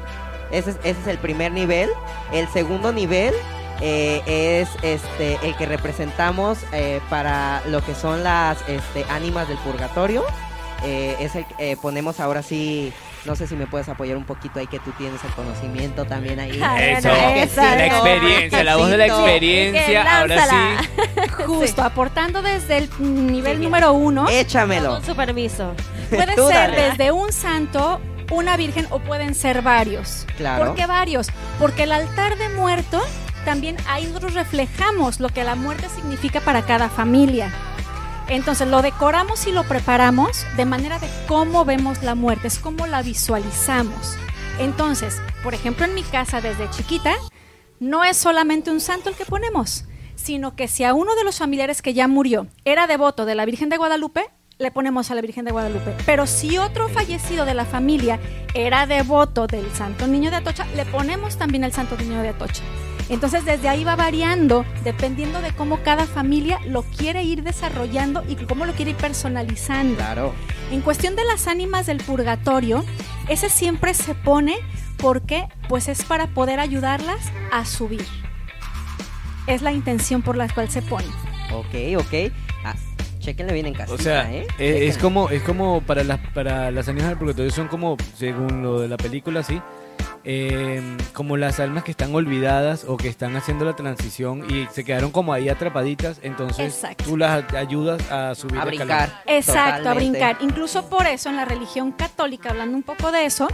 Ese 0.50 0.70
es, 0.70 0.76
ese 0.84 1.00
es 1.00 1.06
el 1.08 1.18
primer 1.18 1.52
nivel. 1.52 1.90
El 2.32 2.48
segundo 2.48 2.92
nivel 2.92 3.34
eh, 3.80 4.22
es 4.26 4.68
este 4.82 5.38
el 5.46 5.56
que 5.56 5.66
representamos 5.66 6.58
eh, 6.72 7.00
para 7.10 7.62
lo 7.66 7.84
que 7.84 7.94
son 7.94 8.22
las 8.22 8.58
este, 8.68 9.04
ánimas 9.10 9.48
del 9.48 9.58
purgatorio. 9.58 10.24
Eh, 10.84 11.16
es 11.20 11.34
el 11.34 11.44
que 11.46 11.72
eh, 11.72 11.76
ponemos 11.80 12.20
ahora 12.20 12.42
sí. 12.42 12.92
No 13.26 13.34
sé 13.34 13.46
si 13.46 13.56
me 13.56 13.66
puedes 13.66 13.88
apoyar 13.88 14.16
un 14.16 14.24
poquito 14.24 14.60
ahí 14.60 14.66
que 14.66 14.78
tú 14.78 14.92
tienes 14.92 15.22
el 15.24 15.30
conocimiento 15.32 16.04
también 16.04 16.38
ahí. 16.38 16.60
Ay, 16.62 16.90
Eso, 16.98 17.08
esa, 17.10 17.74
la 17.76 17.86
experiencia, 17.86 18.64
la 18.64 18.76
voz 18.76 18.88
de 18.88 18.96
la 18.96 19.06
experiencia, 19.06 20.18
ahora 20.20 20.46
sí. 20.46 20.88
Justo, 21.46 21.82
aportando 21.82 22.42
desde 22.42 22.78
el 22.78 22.90
nivel 23.00 23.58
Sí, 23.58 23.62
número 23.64 23.92
uno, 23.92 24.28
Échamelo. 24.28 24.90
Con 24.90 25.04
su 25.04 25.16
permiso. 25.16 25.74
puede 26.10 26.34
Tú 26.36 26.46
ser 26.46 26.70
dale. 26.72 26.82
desde 26.90 27.10
un 27.10 27.32
santo, 27.32 28.00
una 28.30 28.56
virgen 28.56 28.86
o 28.90 29.00
pueden 29.00 29.34
ser 29.34 29.62
varios. 29.62 30.26
Claro. 30.36 30.66
¿Por 30.66 30.74
qué 30.76 30.86
varios? 30.86 31.28
Porque 31.58 31.82
el 31.84 31.92
altar 31.92 32.36
de 32.38 32.48
muerto 32.50 33.02
también 33.44 33.76
ahí 33.88 34.04
nosotros 34.06 34.34
reflejamos 34.34 35.20
lo 35.20 35.28
que 35.28 35.44
la 35.44 35.54
muerte 35.54 35.88
significa 35.94 36.40
para 36.40 36.62
cada 36.62 36.88
familia. 36.88 37.52
Entonces 38.28 38.66
lo 38.68 38.82
decoramos 38.82 39.46
y 39.46 39.52
lo 39.52 39.64
preparamos 39.64 40.44
de 40.56 40.64
manera 40.64 40.98
de 40.98 41.08
cómo 41.28 41.64
vemos 41.64 42.02
la 42.02 42.14
muerte, 42.14 42.48
es 42.48 42.58
cómo 42.58 42.86
la 42.86 43.02
visualizamos. 43.02 44.16
Entonces, 44.58 45.20
por 45.42 45.54
ejemplo, 45.54 45.84
en 45.84 45.94
mi 45.94 46.02
casa 46.02 46.40
desde 46.40 46.70
chiquita, 46.70 47.14
no 47.78 48.04
es 48.04 48.16
solamente 48.16 48.70
un 48.70 48.80
santo 48.80 49.10
el 49.10 49.16
que 49.16 49.26
ponemos, 49.26 49.84
sino 50.14 50.56
que 50.56 50.66
si 50.66 50.82
a 50.82 50.94
uno 50.94 51.14
de 51.14 51.24
los 51.24 51.38
familiares 51.38 51.82
que 51.82 51.94
ya 51.94 52.08
murió 52.08 52.48
era 52.64 52.86
devoto 52.86 53.26
de 53.26 53.34
la 53.34 53.44
Virgen 53.44 53.68
de 53.68 53.76
Guadalupe, 53.76 54.24
le 54.58 54.70
ponemos 54.70 55.10
a 55.10 55.14
la 55.14 55.20
Virgen 55.20 55.44
de 55.44 55.52
Guadalupe. 55.52 55.94
Pero 56.06 56.26
si 56.26 56.58
otro 56.58 56.88
fallecido 56.88 57.44
de 57.44 57.54
la 57.54 57.66
familia 57.66 58.18
era 58.54 58.86
devoto 58.86 59.46
del 59.46 59.70
Santo 59.72 60.06
Niño 60.06 60.30
de 60.30 60.36
Atocha, 60.36 60.66
le 60.74 60.86
ponemos 60.86 61.36
también 61.36 61.62
el 61.62 61.72
Santo 61.72 61.96
Niño 61.96 62.22
de 62.22 62.30
Atocha. 62.30 62.62
Entonces 63.08 63.44
desde 63.44 63.68
ahí 63.68 63.84
va 63.84 63.94
variando, 63.94 64.64
dependiendo 64.82 65.40
de 65.40 65.52
cómo 65.52 65.78
cada 65.84 66.06
familia 66.06 66.58
lo 66.66 66.82
quiere 66.82 67.22
ir 67.22 67.42
desarrollando 67.44 68.24
y 68.28 68.34
cómo 68.36 68.66
lo 68.66 68.72
quiere 68.72 68.90
ir 68.92 68.96
personalizando. 68.96 69.96
Claro. 69.96 70.32
En 70.72 70.80
cuestión 70.80 71.14
de 71.14 71.24
las 71.24 71.46
ánimas 71.46 71.86
del 71.86 71.98
purgatorio, 71.98 72.84
ese 73.28 73.48
siempre 73.48 73.94
se 73.94 74.14
pone 74.14 74.56
porque 74.96 75.46
pues 75.68 75.88
es 75.88 76.04
para 76.04 76.26
poder 76.28 76.58
ayudarlas 76.58 77.20
a 77.52 77.64
subir. 77.64 78.04
Es 79.46 79.62
la 79.62 79.72
intención 79.72 80.22
por 80.22 80.36
la 80.36 80.48
cual 80.48 80.68
se 80.70 80.82
pone. 80.82 81.06
Ok, 81.52 81.98
ok. 82.04 82.32
Ah, 82.64 82.74
chéquenle 83.20 83.52
bien 83.52 83.66
en 83.66 83.74
casita, 83.74 83.94
O 83.94 83.98
sea, 83.98 84.32
¿eh? 84.32 84.46
eh, 84.58 84.86
es 84.88 84.94
Chéquenle. 84.96 84.98
como, 85.00 85.28
es 85.30 85.42
como 85.42 85.80
para 85.82 86.02
las, 86.02 86.18
para 86.34 86.72
las 86.72 86.88
ánimas 86.88 87.10
del 87.10 87.18
purgatorio 87.18 87.52
son 87.52 87.68
como, 87.68 87.96
según 88.16 88.62
lo 88.62 88.80
de 88.80 88.88
la 88.88 88.96
película, 88.96 89.44
sí, 89.44 89.60
eh, 90.24 90.82
como 91.12 91.36
las 91.36 91.60
almas 91.60 91.84
que 91.84 91.92
están 91.92 92.14
olvidadas 92.14 92.84
o 92.84 92.96
que 92.96 93.08
están 93.08 93.36
haciendo 93.36 93.64
la 93.64 93.76
transición 93.76 94.44
y 94.50 94.66
se 94.72 94.84
quedaron 94.84 95.10
como 95.10 95.32
ahí 95.32 95.48
atrapaditas, 95.48 96.18
entonces 96.22 96.74
Exacto. 96.74 97.04
tú 97.04 97.16
las 97.16 97.52
ayudas 97.54 98.02
a 98.10 98.34
subir 98.34 98.58
a 98.58 98.64
brincar. 98.64 98.88
escalón. 98.88 99.20
Exacto, 99.26 99.88
a 99.88 99.94
brincar. 99.94 100.36
Incluso 100.40 100.88
por 100.88 101.06
eso 101.06 101.28
en 101.28 101.36
la 101.36 101.44
religión 101.44 101.92
católica, 101.92 102.50
hablando 102.50 102.76
un 102.76 102.82
poco 102.82 103.12
de 103.12 103.24
eso, 103.24 103.48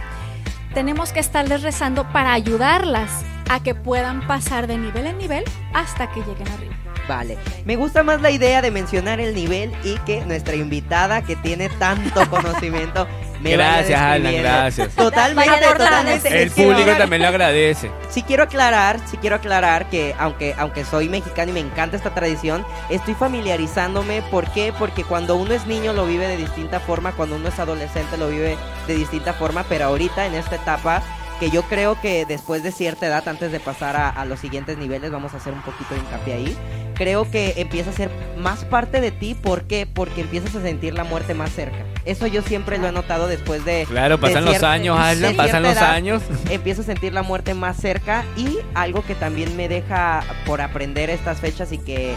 tenemos 0.73 1.11
que 1.11 1.19
estarles 1.19 1.61
rezando 1.61 2.11
para 2.11 2.33
ayudarlas 2.33 3.11
a 3.49 3.61
que 3.61 3.75
puedan 3.75 4.25
pasar 4.25 4.67
de 4.67 4.77
nivel 4.77 5.05
en 5.05 5.17
nivel 5.17 5.43
hasta 5.73 6.09
que 6.11 6.21
lleguen 6.21 6.47
arriba. 6.47 6.73
Vale, 7.07 7.37
me 7.65 7.75
gusta 7.75 8.01
más 8.01 8.21
la 8.21 8.31
idea 8.31 8.61
de 8.61 8.71
mencionar 8.71 9.19
el 9.19 9.35
nivel 9.35 9.71
y 9.83 9.97
que 9.99 10.25
nuestra 10.25 10.55
invitada 10.55 11.21
que 11.21 11.35
tiene 11.35 11.69
tanto 11.69 12.29
conocimiento 12.29 13.07
me 13.43 13.51
Gracias, 13.51 13.99
Alan, 13.99 14.33
gracias. 14.33 14.89
Totalmente, 14.89 15.59
totalmente. 15.65 16.43
El 16.43 16.49
público 16.51 16.91
también 16.97 17.21
lo 17.21 17.27
agradece. 17.27 17.91
Sí 18.09 18.23
quiero 18.23 18.43
aclarar, 18.43 18.99
sí 19.05 19.17
quiero 19.17 19.35
aclarar 19.35 19.89
que 19.89 20.15
aunque 20.17 20.55
aunque 20.57 20.85
soy 20.85 21.09
mexicano 21.09 21.51
y 21.51 21.53
me 21.53 21.59
encanta 21.59 21.97
esta 21.97 22.13
tradición, 22.13 22.65
estoy 22.89 23.13
familiarizándome. 23.15 24.21
¿Por 24.31 24.49
qué? 24.51 24.73
Porque 24.77 25.03
cuando 25.03 25.35
uno 25.35 25.53
es 25.53 25.67
niño 25.67 25.91
lo 25.93 26.05
vive 26.05 26.27
de 26.27 26.37
distinta 26.37 26.79
forma, 26.79 27.11
cuando 27.11 27.35
uno 27.35 27.49
es 27.49 27.59
adolescente 27.59 28.17
lo 28.17 28.29
vive 28.29 28.57
de 28.87 28.95
distinta 28.95 29.33
forma, 29.33 29.63
pero 29.67 29.85
ahorita 29.85 30.25
en 30.25 30.35
esta 30.35 30.55
etapa 30.55 31.03
que 31.39 31.49
yo 31.49 31.63
creo 31.63 31.99
que 31.99 32.25
después 32.25 32.63
de 32.63 32.71
cierta 32.71 33.07
edad, 33.07 33.27
antes 33.27 33.51
de 33.51 33.59
pasar 33.59 33.97
a, 33.97 34.09
a 34.09 34.23
los 34.23 34.39
siguientes 34.39 34.77
niveles, 34.77 35.11
vamos 35.11 35.33
a 35.33 35.37
hacer 35.37 35.51
un 35.51 35.61
poquito 35.61 35.93
de 35.93 35.99
hincapié 35.99 36.33
ahí. 36.33 36.57
Creo 36.95 37.29
que 37.29 37.55
empieza 37.57 37.89
a 37.89 37.93
ser 37.93 38.09
más 38.37 38.63
parte 38.63 39.01
de 39.01 39.11
ti. 39.11 39.35
¿Por 39.35 39.63
qué? 39.63 39.85
Porque 39.85 40.21
empiezas 40.21 40.55
a 40.55 40.61
sentir 40.61 40.93
la 40.93 41.03
muerte 41.03 41.33
más 41.33 41.51
cerca. 41.51 41.83
Eso 42.05 42.27
yo 42.27 42.41
siempre 42.41 42.77
lo 42.77 42.87
he 42.87 42.91
notado 42.91 43.27
después 43.27 43.63
de. 43.63 43.85
Claro, 43.87 44.17
de 44.17 44.21
pasan 44.21 44.45
los 44.45 44.61
años, 44.63 44.99
Alan, 44.99 45.35
pasan 45.35 45.63
los 45.63 45.73
edad, 45.73 45.91
años. 45.91 46.21
empiezo 46.49 46.81
a 46.81 46.85
sentir 46.85 47.13
la 47.13 47.23
muerte 47.23 47.53
más 47.53 47.77
cerca 47.77 48.25
y 48.35 48.57
algo 48.73 49.03
que 49.05 49.15
también 49.15 49.55
me 49.55 49.69
deja 49.69 50.23
por 50.45 50.61
aprender 50.61 51.09
estas 51.09 51.39
fechas 51.39 51.71
y 51.71 51.77
que 51.77 52.11
eh, 52.11 52.15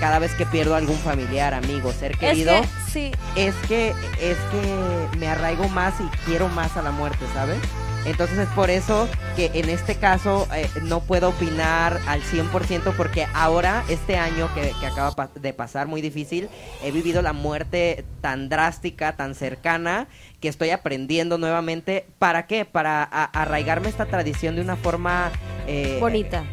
cada 0.00 0.18
vez 0.18 0.32
que 0.34 0.46
pierdo 0.46 0.74
algún 0.74 0.96
familiar, 0.96 1.54
amigo, 1.54 1.92
ser 1.92 2.16
querido, 2.16 2.54
Es 2.54 2.60
que, 2.62 2.90
sí, 2.90 3.12
es 3.36 3.54
que 3.68 3.90
es 4.20 4.36
que 4.50 5.18
me 5.18 5.28
arraigo 5.28 5.68
más 5.68 5.94
y 6.00 6.04
quiero 6.24 6.48
más 6.48 6.76
a 6.76 6.82
la 6.82 6.90
muerte, 6.90 7.24
¿sabes? 7.34 7.58
Entonces 8.06 8.38
es 8.38 8.48
por 8.50 8.70
eso 8.70 9.08
que 9.36 9.50
en 9.54 9.68
este 9.68 9.94
caso 9.94 10.48
eh, 10.54 10.68
no 10.82 11.00
puedo 11.00 11.28
opinar 11.28 12.00
al 12.06 12.22
100% 12.22 12.94
porque 12.96 13.26
ahora, 13.34 13.84
este 13.88 14.16
año 14.16 14.48
que, 14.54 14.72
que 14.80 14.86
acaba 14.86 15.28
de 15.34 15.52
pasar 15.52 15.86
muy 15.86 16.00
difícil, 16.00 16.48
he 16.82 16.90
vivido 16.90 17.20
la 17.22 17.32
muerte 17.32 18.04
tan 18.20 18.48
drástica, 18.48 19.16
tan 19.16 19.34
cercana, 19.34 20.08
que 20.40 20.48
estoy 20.48 20.70
aprendiendo 20.70 21.36
nuevamente. 21.38 22.06
¿Para 22.18 22.46
qué? 22.46 22.64
Para 22.64 23.02
a- 23.02 23.24
arraigarme 23.24 23.88
esta 23.88 24.06
tradición 24.06 24.56
de 24.56 24.62
una 24.62 24.76
forma... 24.76 25.30
eh, 25.66 25.98
bonita. 26.00 26.44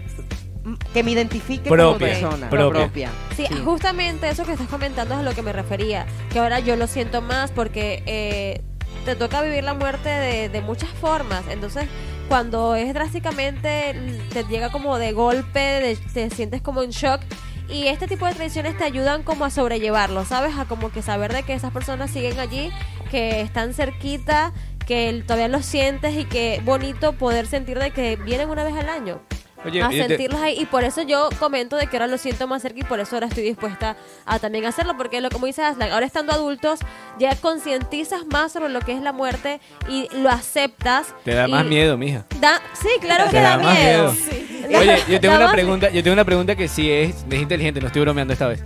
Que 0.93 1.01
me 1.01 1.11
identifique 1.11 1.69
Propia, 1.69 1.85
como 1.85 1.97
persona. 1.99 2.49
propia. 2.49 2.79
propia. 2.81 3.09
Sí, 3.37 3.45
Sí. 3.47 3.61
justamente 3.63 4.27
eso 4.29 4.43
que 4.45 4.51
estás 4.51 4.67
comentando 4.67 5.13
es 5.13 5.21
a 5.21 5.23
lo 5.23 5.33
que 5.33 5.41
me 5.41 5.53
refería. 5.53 6.05
Que 6.29 6.39
ahora 6.39 6.59
yo 6.59 6.75
lo 6.75 6.87
siento 6.87 7.21
más 7.21 7.51
porque 7.51 8.03
eh, 8.05 8.61
te 9.07 9.15
toca 9.15 9.41
vivir 9.41 9.63
la 9.63 9.73
muerte 9.73 10.09
de, 10.09 10.49
de 10.49 10.61
muchas 10.61 10.89
formas. 10.89 11.45
Entonces, 11.49 11.87
cuando 12.27 12.75
es 12.75 12.93
drásticamente, 12.93 13.95
te 14.33 14.43
llega 14.43 14.69
como 14.69 14.97
de 14.97 15.13
golpe, 15.13 15.59
de- 15.59 15.95
te 16.13 16.29
sientes 16.29 16.61
como 16.61 16.83
en 16.83 16.89
shock. 16.89 17.21
Y 17.69 17.87
este 17.87 18.07
tipo 18.07 18.25
de 18.25 18.33
tradiciones 18.33 18.77
te 18.77 18.83
ayudan 18.83 19.23
como 19.23 19.45
a 19.45 19.49
sobrellevarlo, 19.49 20.25
¿sabes? 20.25 20.57
A 20.57 20.65
como 20.65 20.91
que 20.91 21.01
saber 21.01 21.31
de 21.33 21.43
que 21.43 21.53
esas 21.53 21.71
personas 21.71 22.11
siguen 22.11 22.37
allí, 22.37 22.69
que 23.09 23.39
están 23.39 23.73
cerquita, 23.73 24.51
que 24.85 25.23
todavía 25.25 25.47
lo 25.47 25.61
sientes 25.63 26.13
y 26.17 26.25
que 26.25 26.61
bonito 26.65 27.13
poder 27.13 27.47
sentir 27.47 27.79
de 27.79 27.91
que 27.91 28.17
vienen 28.17 28.49
una 28.49 28.65
vez 28.65 28.75
al 28.75 28.89
año 28.89 29.21
Oye, 29.67 29.81
a 29.81 29.89
sentirlos 29.91 30.41
ahí 30.41 30.55
y 30.59 30.65
por 30.65 30.83
eso 30.83 31.01
yo 31.03 31.29
comento 31.39 31.75
de 31.75 31.87
que 31.87 31.97
ahora 31.97 32.07
lo 32.07 32.17
siento 32.17 32.47
más 32.47 32.61
cerca 32.61 32.79
y 32.79 32.83
por 32.83 32.99
eso 32.99 33.15
ahora 33.15 33.27
estoy 33.27 33.43
dispuesta 33.43 33.95
a 34.25 34.39
también 34.39 34.65
hacerlo 34.65 34.95
porque 34.97 35.21
lo 35.21 35.29
como 35.29 35.45
dice 35.45 35.63
Aslan, 35.63 35.91
ahora 35.91 36.05
estando 36.05 36.31
adultos 36.33 36.79
ya 37.19 37.35
concientizas 37.35 38.25
más 38.27 38.51
sobre 38.53 38.69
lo 38.69 38.79
que 38.81 38.93
es 38.93 39.01
la 39.01 39.11
muerte 39.13 39.59
y 39.89 40.07
lo 40.17 40.29
aceptas 40.29 41.13
te 41.23 41.33
da 41.33 41.47
y 41.47 41.51
más 41.51 41.65
miedo, 41.65 41.97
mija. 41.97 42.25
da- 42.39 42.61
sí 42.73 42.89
claro 43.01 43.25
que 43.25 43.31
Te 43.31 43.37
da, 43.41 43.57
da 43.57 43.63
más 43.63 43.77
miedo, 43.79 44.13
miedo. 44.13 44.69
Da- 44.71 44.79
Oye, 44.79 44.97
yo 45.09 45.19
tengo 45.21 45.35
una 45.35 45.51
pregunta, 45.51 45.89
yo 45.91 46.03
tengo 46.03 46.13
una 46.13 46.25
pregunta 46.25 46.55
que 46.55 46.67
sí 46.67 46.91
es, 46.91 47.25
es 47.29 47.39
inteligente, 47.41 47.79
no 47.79 47.87
estoy 47.87 48.01
bromeando 48.01 48.33
esta 48.33 48.47
vez. 48.47 48.63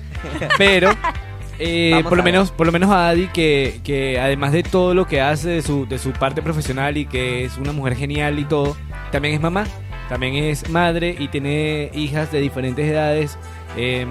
Pero 0.57 0.89
eh, 1.59 2.01
por 2.03 2.17
lo 2.17 2.23
menos, 2.23 2.51
por 2.51 2.65
lo 2.65 2.71
menos 2.71 2.89
a 2.89 3.09
Adi 3.09 3.27
que, 3.27 3.81
que 3.83 4.19
además 4.19 4.51
de 4.51 4.63
todo 4.63 4.93
lo 4.93 5.05
que 5.07 5.21
hace 5.21 5.49
de 5.49 5.61
su, 5.61 5.85
de 5.87 5.99
su 5.99 6.11
parte 6.11 6.41
profesional 6.41 6.97
y 6.97 7.05
que 7.05 7.45
es 7.45 7.57
una 7.57 7.71
mujer 7.71 7.95
genial 7.95 8.39
y 8.39 8.45
todo, 8.45 8.75
también 9.11 9.35
es 9.35 9.41
mamá, 9.41 9.65
también 10.11 10.35
es 10.35 10.69
madre 10.69 11.15
y 11.17 11.29
tiene 11.29 11.89
hijas 11.93 12.33
de 12.33 12.41
diferentes 12.41 12.85
edades, 12.85 13.37
em, 13.77 14.09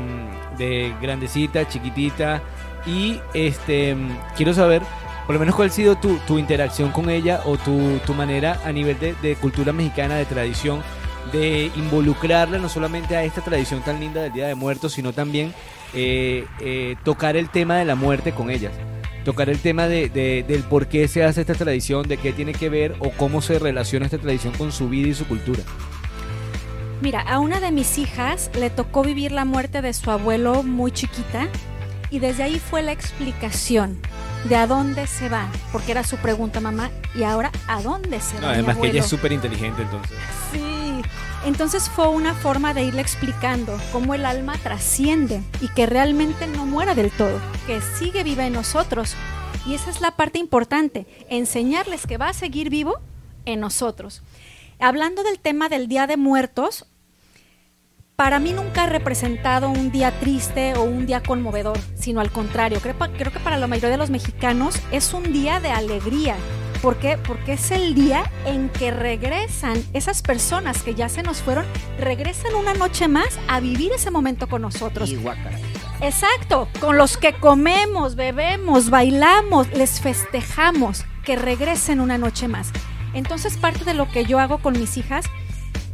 de 0.56 0.94
grandecita, 1.02 1.68
chiquitita 1.68 2.40
y 2.86 3.20
este 3.34 3.90
em, 3.90 4.08
quiero 4.34 4.54
saber 4.54 4.80
por 5.26 5.34
lo 5.34 5.40
menos 5.40 5.54
cuál 5.54 5.68
ha 5.68 5.70
sido 5.70 5.96
tu, 5.96 6.16
tu 6.26 6.38
interacción 6.38 6.90
con 6.90 7.10
ella 7.10 7.42
o 7.44 7.58
tu, 7.58 7.98
tu 8.06 8.14
manera 8.14 8.62
a 8.64 8.72
nivel 8.72 8.96
de, 8.98 9.36
cultura 9.36 9.74
mexicana, 9.74 10.16
de 10.16 10.24
tradición, 10.24 10.82
de 11.32 11.70
involucrarla 11.76 12.56
no 12.56 12.70
solamente 12.70 13.14
a 13.14 13.22
esta 13.22 13.42
tradición 13.42 13.82
tan 13.82 14.00
linda 14.00 14.22
del 14.22 14.32
Día 14.32 14.46
de 14.46 14.54
Muertos, 14.54 14.94
sino 14.94 15.12
también 15.12 15.52
eh, 15.92 16.46
eh, 16.60 16.96
tocar 17.04 17.36
el 17.36 17.50
tema 17.50 17.76
de 17.76 17.84
la 17.84 17.94
muerte 17.94 18.32
con 18.32 18.48
ellas. 18.48 18.72
Tocar 19.24 19.50
el 19.50 19.58
tema 19.58 19.86
de, 19.86 20.08
de- 20.08 20.44
del 20.46 20.62
por 20.62 20.86
qué 20.86 21.06
se 21.08 21.22
hace 21.24 21.42
esta 21.42 21.54
tradición, 21.54 22.08
de 22.08 22.16
qué 22.16 22.32
tiene 22.32 22.52
que 22.52 22.68
ver 22.68 22.94
o 23.00 23.10
cómo 23.10 23.42
se 23.42 23.58
relaciona 23.58 24.06
esta 24.06 24.18
tradición 24.18 24.54
con 24.54 24.72
su 24.72 24.88
vida 24.88 25.08
y 25.08 25.14
su 25.14 25.26
cultura. 25.26 25.62
Mira, 27.02 27.20
a 27.20 27.38
una 27.38 27.60
de 27.60 27.70
mis 27.70 27.96
hijas 27.98 28.50
le 28.58 28.68
tocó 28.70 29.02
vivir 29.02 29.32
la 29.32 29.44
muerte 29.44 29.80
de 29.82 29.92
su 29.94 30.10
abuelo 30.10 30.62
muy 30.62 30.90
chiquita 30.92 31.48
y 32.10 32.18
desde 32.18 32.42
ahí 32.42 32.58
fue 32.58 32.82
la 32.82 32.92
explicación 32.92 33.98
de 34.48 34.56
a 34.56 34.66
dónde 34.66 35.06
se 35.06 35.28
va, 35.28 35.48
porque 35.72 35.92
era 35.92 36.02
su 36.02 36.16
pregunta, 36.16 36.60
mamá, 36.60 36.90
y 37.14 37.22
ahora 37.22 37.50
a 37.68 37.80
dónde 37.82 38.20
se 38.20 38.34
va. 38.36 38.48
Mi 38.48 38.54
además 38.54 38.76
que 38.78 38.88
ella 38.88 39.00
es 39.00 39.06
súper 39.06 39.32
inteligente 39.32 39.82
entonces. 39.82 40.16
Sí. 40.52 40.89
Entonces 41.44 41.88
fue 41.88 42.08
una 42.08 42.34
forma 42.34 42.74
de 42.74 42.82
irle 42.84 43.00
explicando 43.00 43.78
cómo 43.92 44.14
el 44.14 44.26
alma 44.26 44.58
trasciende 44.62 45.40
y 45.60 45.68
que 45.68 45.86
realmente 45.86 46.46
no 46.46 46.66
muera 46.66 46.94
del 46.94 47.10
todo, 47.10 47.40
que 47.66 47.80
sigue 47.80 48.22
viva 48.24 48.46
en 48.46 48.52
nosotros. 48.52 49.14
Y 49.66 49.74
esa 49.74 49.90
es 49.90 50.00
la 50.00 50.16
parte 50.16 50.38
importante, 50.38 51.06
enseñarles 51.30 52.06
que 52.06 52.18
va 52.18 52.28
a 52.28 52.34
seguir 52.34 52.68
vivo 52.68 52.98
en 53.46 53.60
nosotros. 53.60 54.22
Hablando 54.78 55.22
del 55.22 55.38
tema 55.38 55.68
del 55.68 55.88
Día 55.88 56.06
de 56.06 56.16
Muertos, 56.16 56.86
para 58.16 58.38
mí 58.38 58.52
nunca 58.52 58.82
ha 58.82 58.86
representado 58.86 59.70
un 59.70 59.90
día 59.90 60.20
triste 60.20 60.74
o 60.74 60.82
un 60.82 61.06
día 61.06 61.22
conmovedor, 61.22 61.78
sino 61.94 62.20
al 62.20 62.30
contrario, 62.30 62.78
creo, 62.82 62.96
creo 62.98 63.32
que 63.32 63.40
para 63.40 63.56
la 63.56 63.66
mayoría 63.66 63.90
de 63.90 63.96
los 63.96 64.10
mexicanos 64.10 64.74
es 64.92 65.14
un 65.14 65.32
día 65.32 65.58
de 65.58 65.70
alegría. 65.70 66.36
¿Por 66.82 66.96
qué? 66.96 67.18
Porque 67.18 67.54
es 67.54 67.70
el 67.70 67.94
día 67.94 68.30
en 68.46 68.70
que 68.70 68.90
regresan 68.90 69.82
esas 69.92 70.22
personas 70.22 70.82
que 70.82 70.94
ya 70.94 71.10
se 71.10 71.22
nos 71.22 71.42
fueron, 71.42 71.66
regresan 71.98 72.54
una 72.54 72.72
noche 72.72 73.06
más 73.06 73.38
a 73.48 73.60
vivir 73.60 73.92
ese 73.92 74.10
momento 74.10 74.48
con 74.48 74.62
nosotros. 74.62 75.10
Y. 75.10 75.20
Exacto, 76.00 76.68
con 76.80 76.96
los 76.96 77.18
que 77.18 77.34
comemos, 77.34 78.16
bebemos, 78.16 78.88
bailamos, 78.88 79.68
les 79.74 80.00
festejamos 80.00 81.04
que 81.22 81.36
regresen 81.36 82.00
una 82.00 82.16
noche 82.16 82.48
más. 82.48 82.70
Entonces 83.12 83.58
parte 83.58 83.84
de 83.84 83.92
lo 83.92 84.08
que 84.08 84.24
yo 84.24 84.38
hago 84.38 84.58
con 84.58 84.78
mis 84.78 84.96
hijas, 84.96 85.26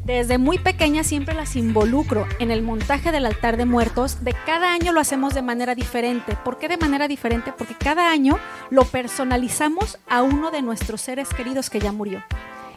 desde 0.06 0.38
muy 0.38 0.58
pequeña 0.58 1.02
siempre 1.02 1.34
las 1.34 1.56
involucro 1.56 2.26
en 2.38 2.52
el 2.52 2.62
montaje 2.62 3.10
del 3.10 3.26
altar 3.26 3.56
de 3.56 3.64
muertos. 3.64 4.22
De 4.22 4.34
cada 4.46 4.72
año 4.72 4.92
lo 4.92 5.00
hacemos 5.00 5.34
de 5.34 5.42
manera 5.42 5.74
diferente. 5.74 6.36
¿Por 6.44 6.58
qué 6.58 6.68
de 6.68 6.76
manera 6.76 7.08
diferente? 7.08 7.52
Porque 7.52 7.74
cada 7.74 8.10
año 8.10 8.38
lo 8.70 8.84
personalizamos 8.84 9.98
a 10.08 10.22
uno 10.22 10.52
de 10.52 10.62
nuestros 10.62 11.00
seres 11.00 11.28
queridos 11.30 11.70
que 11.70 11.80
ya 11.80 11.90
murió. 11.90 12.22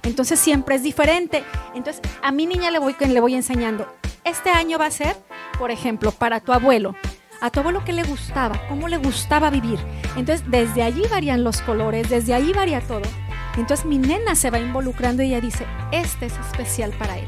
Entonces 0.01 0.39
siempre 0.39 0.75
es 0.75 0.81
diferente. 0.81 1.43
Entonces 1.75 2.01
a 2.23 2.31
mi 2.31 2.47
niña 2.47 2.71
le 2.71 2.79
voy, 2.79 2.95
le 2.99 3.21
voy 3.21 3.35
enseñando. 3.35 3.87
Este 4.23 4.49
año 4.49 4.79
va 4.79 4.87
a 4.87 4.91
ser, 4.91 5.15
por 5.59 5.69
ejemplo, 5.69 6.11
para 6.11 6.39
tu 6.39 6.51
abuelo. 6.51 6.95
A 7.41 7.51
tu 7.51 7.59
abuelo 7.59 7.85
qué 7.85 7.93
le 7.93 8.03
gustaba, 8.03 8.59
cómo 8.67 8.87
le 8.87 8.97
gustaba 8.97 9.51
vivir. 9.51 9.77
Entonces 10.17 10.43
desde 10.49 10.81
allí 10.81 11.03
varían 11.11 11.43
los 11.43 11.61
colores, 11.61 12.09
desde 12.09 12.33
ahí 12.33 12.51
varía 12.53 12.81
todo. 12.81 13.03
Entonces 13.59 13.85
mi 13.85 13.97
nena 13.97 14.35
se 14.35 14.49
va 14.49 14.59
involucrando 14.59 15.21
y 15.23 15.27
ella 15.27 15.41
dice, 15.41 15.65
este 15.91 16.25
es 16.27 16.33
especial 16.33 16.91
para 16.97 17.17
él. 17.17 17.27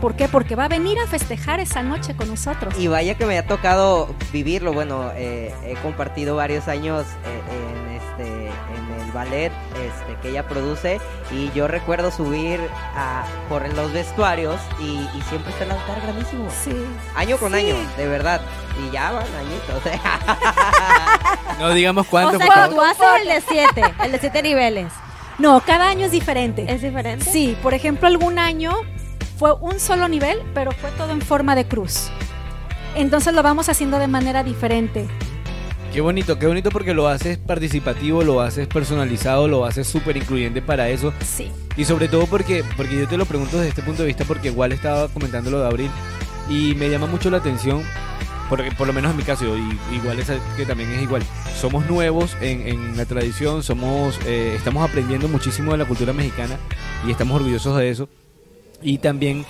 ¿Por 0.00 0.14
qué? 0.14 0.28
Porque 0.28 0.56
va 0.56 0.64
a 0.66 0.68
venir 0.68 0.98
a 0.98 1.06
festejar 1.06 1.58
esa 1.60 1.82
noche 1.82 2.14
con 2.14 2.28
nosotros. 2.28 2.74
Y 2.78 2.86
vaya 2.86 3.14
que 3.16 3.24
me 3.24 3.38
ha 3.38 3.46
tocado 3.46 4.14
vivirlo. 4.32 4.72
Bueno, 4.74 5.10
eh, 5.14 5.54
he 5.64 5.74
compartido 5.76 6.36
varios 6.36 6.68
años 6.68 7.06
eh, 7.24 7.40
en 7.50 7.94
este 7.96 8.46
en 8.46 9.00
el 9.06 9.12
ballet 9.12 9.52
este, 9.74 10.20
que 10.20 10.28
ella 10.30 10.46
produce 10.46 11.00
y 11.30 11.50
yo 11.52 11.66
recuerdo 11.66 12.10
subir 12.10 12.60
a, 12.94 13.24
por 13.48 13.66
los 13.74 13.90
vestuarios 13.92 14.60
y, 14.78 15.08
y 15.16 15.22
siempre 15.30 15.50
está 15.52 15.64
el 15.64 15.70
altar 15.72 16.00
grandísimo. 16.02 16.46
Sí. 16.62 16.76
Año 17.14 17.38
con 17.38 17.52
Sí. 17.52 17.58
año, 17.58 17.76
de 17.96 18.06
verdad. 18.06 18.42
Y 18.86 18.90
ya 18.92 19.12
van 19.12 19.24
añitos. 19.34 19.82
No 21.58 21.70
digamos 21.70 22.06
O 22.06 22.10
cuánto, 22.10 22.36
sea, 22.38 22.46
favor. 22.52 22.74
tú 22.74 22.80
haces 22.82 23.06
el 23.22 23.28
de 23.28 23.40
siete, 23.40 23.82
el 24.04 24.12
de 24.12 24.18
siete 24.18 24.42
niveles. 24.42 24.92
No, 25.38 25.60
cada 25.60 25.88
año 25.88 26.06
es 26.06 26.12
diferente. 26.12 26.66
¿Es 26.68 26.82
diferente? 26.82 27.24
Sí, 27.24 27.56
por 27.62 27.74
ejemplo, 27.74 28.08
algún 28.08 28.38
año 28.38 28.72
fue 29.38 29.52
un 29.54 29.78
solo 29.78 30.08
nivel, 30.08 30.38
pero 30.54 30.72
fue 30.72 30.90
todo 30.92 31.10
en 31.10 31.20
forma 31.20 31.54
de 31.54 31.66
cruz. 31.66 32.08
Entonces 32.94 33.34
lo 33.34 33.42
vamos 33.42 33.68
haciendo 33.68 33.98
de 33.98 34.08
manera 34.08 34.42
diferente. 34.42 35.06
Qué 35.92 36.00
bonito, 36.00 36.38
qué 36.38 36.46
bonito 36.46 36.70
porque 36.70 36.94
lo 36.94 37.08
haces 37.08 37.38
participativo, 37.38 38.22
lo 38.22 38.40
haces 38.40 38.66
personalizado, 38.66 39.48
lo 39.48 39.64
haces 39.64 39.86
súper 39.86 40.16
incluyente 40.16 40.62
para 40.62 40.88
eso. 40.88 41.12
Sí. 41.24 41.50
Y 41.76 41.84
sobre 41.84 42.08
todo 42.08 42.26
porque, 42.26 42.64
porque 42.76 42.96
yo 42.96 43.06
te 43.06 43.16
lo 43.16 43.26
pregunto 43.26 43.56
desde 43.56 43.70
este 43.70 43.82
punto 43.82 44.02
de 44.02 44.08
vista 44.08 44.24
porque 44.24 44.48
igual 44.48 44.72
estaba 44.72 45.08
comentando 45.08 45.50
lo 45.50 45.60
de 45.60 45.66
Abril 45.66 45.90
y 46.48 46.74
me 46.74 46.88
llama 46.88 47.06
mucho 47.06 47.30
la 47.30 47.38
atención, 47.38 47.82
porque 48.48 48.70
por 48.72 48.86
lo 48.86 48.92
menos 48.92 49.10
en 49.10 49.16
mi 49.16 49.22
caso, 49.22 49.44
y, 49.56 49.78
igual 49.94 50.18
es 50.18 50.30
que 50.56 50.64
también 50.64 50.90
es 50.92 51.02
igual, 51.02 51.22
somos 51.56 51.88
nuevos 51.88 52.36
en, 52.40 52.96
la 52.96 53.06
tradición, 53.06 53.62
somos, 53.62 54.18
eh, 54.26 54.54
estamos 54.56 54.88
aprendiendo 54.88 55.26
muchísimo 55.28 55.72
de 55.72 55.78
la 55.78 55.84
cultura 55.86 56.12
mexicana 56.12 56.58
y 57.06 57.10
estamos 57.10 57.36
orgullosos 57.36 57.76
de 57.78 57.90
eso. 57.90 58.08
Y 58.82 58.98
también 58.98 59.44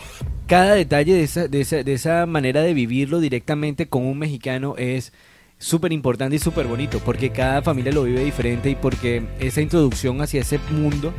cada 0.46 0.74
detalle 0.74 1.14
de 1.14 1.24
esa, 1.24 1.48
de 1.48 1.60
esa, 1.60 1.82
de 1.82 1.92
esa 1.92 2.26
manera 2.26 2.62
de 2.62 2.74
vivirlo 2.74 3.18
directamente 3.18 3.88
con 3.88 4.06
un 4.06 4.18
mexicano 4.18 4.76
es 4.78 5.12
súper 5.58 5.92
importante 5.92 6.36
y 6.36 6.38
súper 6.38 6.66
bonito, 6.66 7.00
porque 7.00 7.30
cada 7.30 7.62
familia 7.62 7.92
lo 7.92 8.04
vive 8.04 8.24
diferente 8.24 8.70
y 8.70 8.76
porque 8.76 9.24
esa 9.40 9.60
introducción 9.60 10.20
hacia 10.20 10.42
ese 10.42 10.60
mundo, 10.70 11.12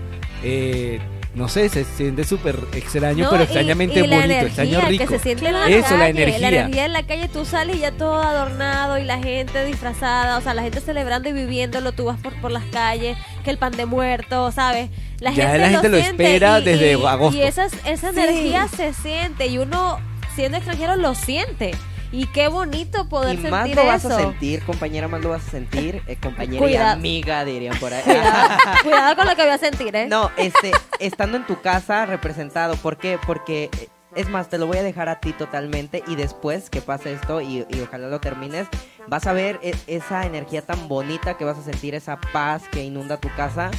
eh, 0.43 1.00
no 1.38 1.47
sé, 1.47 1.69
se 1.69 1.84
siente 1.86 2.23
súper 2.26 2.60
extraño, 2.73 3.26
No, 3.26 3.30
pero 3.30 3.43
y- 3.43 3.45
extrañamente 3.45 4.00
y 4.00 4.08
la 4.08 4.15
bonito, 4.17 4.23
energía 4.34 4.47
extraño 4.63 4.82
rico. 4.89 5.06
que 5.06 5.17
se 5.17 5.23
siente 5.23 5.47
en 5.47 5.54
la 5.54 5.67
Eso, 5.69 5.91
la 5.93 6.00
calle, 6.08 6.10
energía. 6.23 6.39
La 6.39 6.47
energía 6.62 6.86
en 6.86 6.93
la 6.93 7.04
calle, 7.04 7.28
tú 7.30 7.45
sales 7.45 7.76
y 7.78 7.80
ya 7.80 7.91
todo 7.91 8.21
adornado 8.21 8.97
y 8.97 9.04
la 9.04 9.17
gente 9.19 9.63
disfrazada, 9.65 10.38
o 10.38 10.41
sea, 10.41 10.54
la 10.54 10.63
gente 10.63 10.82
celebrando 10.82 11.30
y 11.30 11.34
viviéndolo, 11.34 11.91
tú 11.93 12.06
vas 12.06 12.17
por, 12.19 12.34
por 12.41 12.52
las 12.52 12.65
calles, 12.65 13.17
que 13.43 13.50
el 13.52 13.58
pan 13.58 13.71
de 13.71 13.86
muerto, 13.86 14.52
¿sabes? 14.52 14.89
La 15.19 15.32
Ya 15.32 15.43
gente 15.52 15.58
la 15.60 15.69
gente 15.69 15.89
lo 15.89 15.97
siente 16.00 16.23
espera 16.26 16.60
y- 16.60 16.63
desde 16.63 16.91
y- 16.91 17.06
agosto. 17.06 17.38
Y 17.38 17.41
esas, 17.43 17.71
esa 17.86 18.12
Sí. 18.12 18.19
energía 18.19 18.67
se 18.67 18.93
siente 18.93 19.47
y 19.47 19.58
uno, 19.60 20.00
siendo 20.36 20.58
extranjero, 20.58 20.95
lo 20.95 21.15
siente. 21.15 21.71
Y 22.17 22.25
qué 22.25 22.47
bonito 22.47 23.08
poder 23.08 23.36
y 23.36 23.41
sentir 23.43 23.51
más 23.51 23.69
lo 23.69 23.86
vas 23.86 24.03
a 24.06 24.17
sentir, 24.17 24.63
compañera, 24.63 25.08
más 25.08 25.21
lo 25.21 25.30
vas 25.30 25.47
a 25.47 25.51
sentir, 25.51 26.01
eh, 26.08 26.17
compañera 26.19 26.67
y 26.67 26.75
amiga, 26.75 27.45
dirían 27.45 27.77
por 27.77 27.93
ahí. 27.93 28.01
Cuidado, 28.01 28.49
cuidado 28.82 29.15
con 29.15 29.27
lo 29.27 29.36
que 29.36 29.43
voy 29.43 29.51
a 29.51 29.58
sentir, 29.60 29.95
¿eh? 29.95 30.08
No, 30.08 30.32
este, 30.36 30.71
estando 30.99 31.38
en 31.38 31.45
tu 31.45 31.62
casa 31.62 32.08
representado, 32.08 32.75
¿por 32.77 32.97
qué? 32.97 33.19
Porque, 33.27 33.65
eh, 33.80 33.88
es 34.15 34.30
más, 34.30 34.49
te 34.49 34.58
lo 34.58 34.65
voy 34.65 34.77
a 34.77 34.84
dejar 34.84 35.10
a 35.10 35.19
ti 35.19 35.32
totalmente 35.32 36.03
y 36.08 36.15
después 36.15 36.71
que 36.71 36.82
pase 36.82 37.13
esto 37.13 37.39
y, 37.39 37.67
y 37.69 37.82
ojalá 37.82 38.08
lo 38.08 38.19
termines, 38.19 38.65
vas 39.08 39.27
a 39.27 39.34
ver 39.34 39.60
e- 39.62 39.75
esa 39.86 40.25
energía 40.25 40.63
tan 40.63 40.88
bonita 40.88 41.38
que 41.38 41.45
vas 41.45 41.60
a 41.60 41.63
sentir, 41.63 41.93
esa 41.93 42.19
paz 42.34 42.63
que 42.71 42.84
inunda 42.84 43.17
tu 43.17 43.30
casa. 43.36 43.69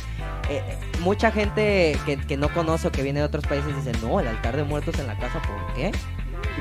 Eh, 0.49 0.63
eh, 0.65 0.79
mucha 1.01 1.33
gente 1.33 1.99
que, 2.07 2.17
que 2.19 2.37
no 2.37 2.55
conoce 2.55 2.87
o 2.87 2.93
que 2.93 3.03
viene 3.03 3.19
de 3.19 3.27
otros 3.27 3.45
países 3.49 3.75
dice, 3.85 3.99
no, 4.01 4.21
el 4.21 4.29
altar 4.29 4.57
de 4.57 4.63
muertos 4.63 4.97
en 5.01 5.09
la 5.09 5.19
casa, 5.19 5.43
¿por 5.43 5.75
qué? 5.75 5.91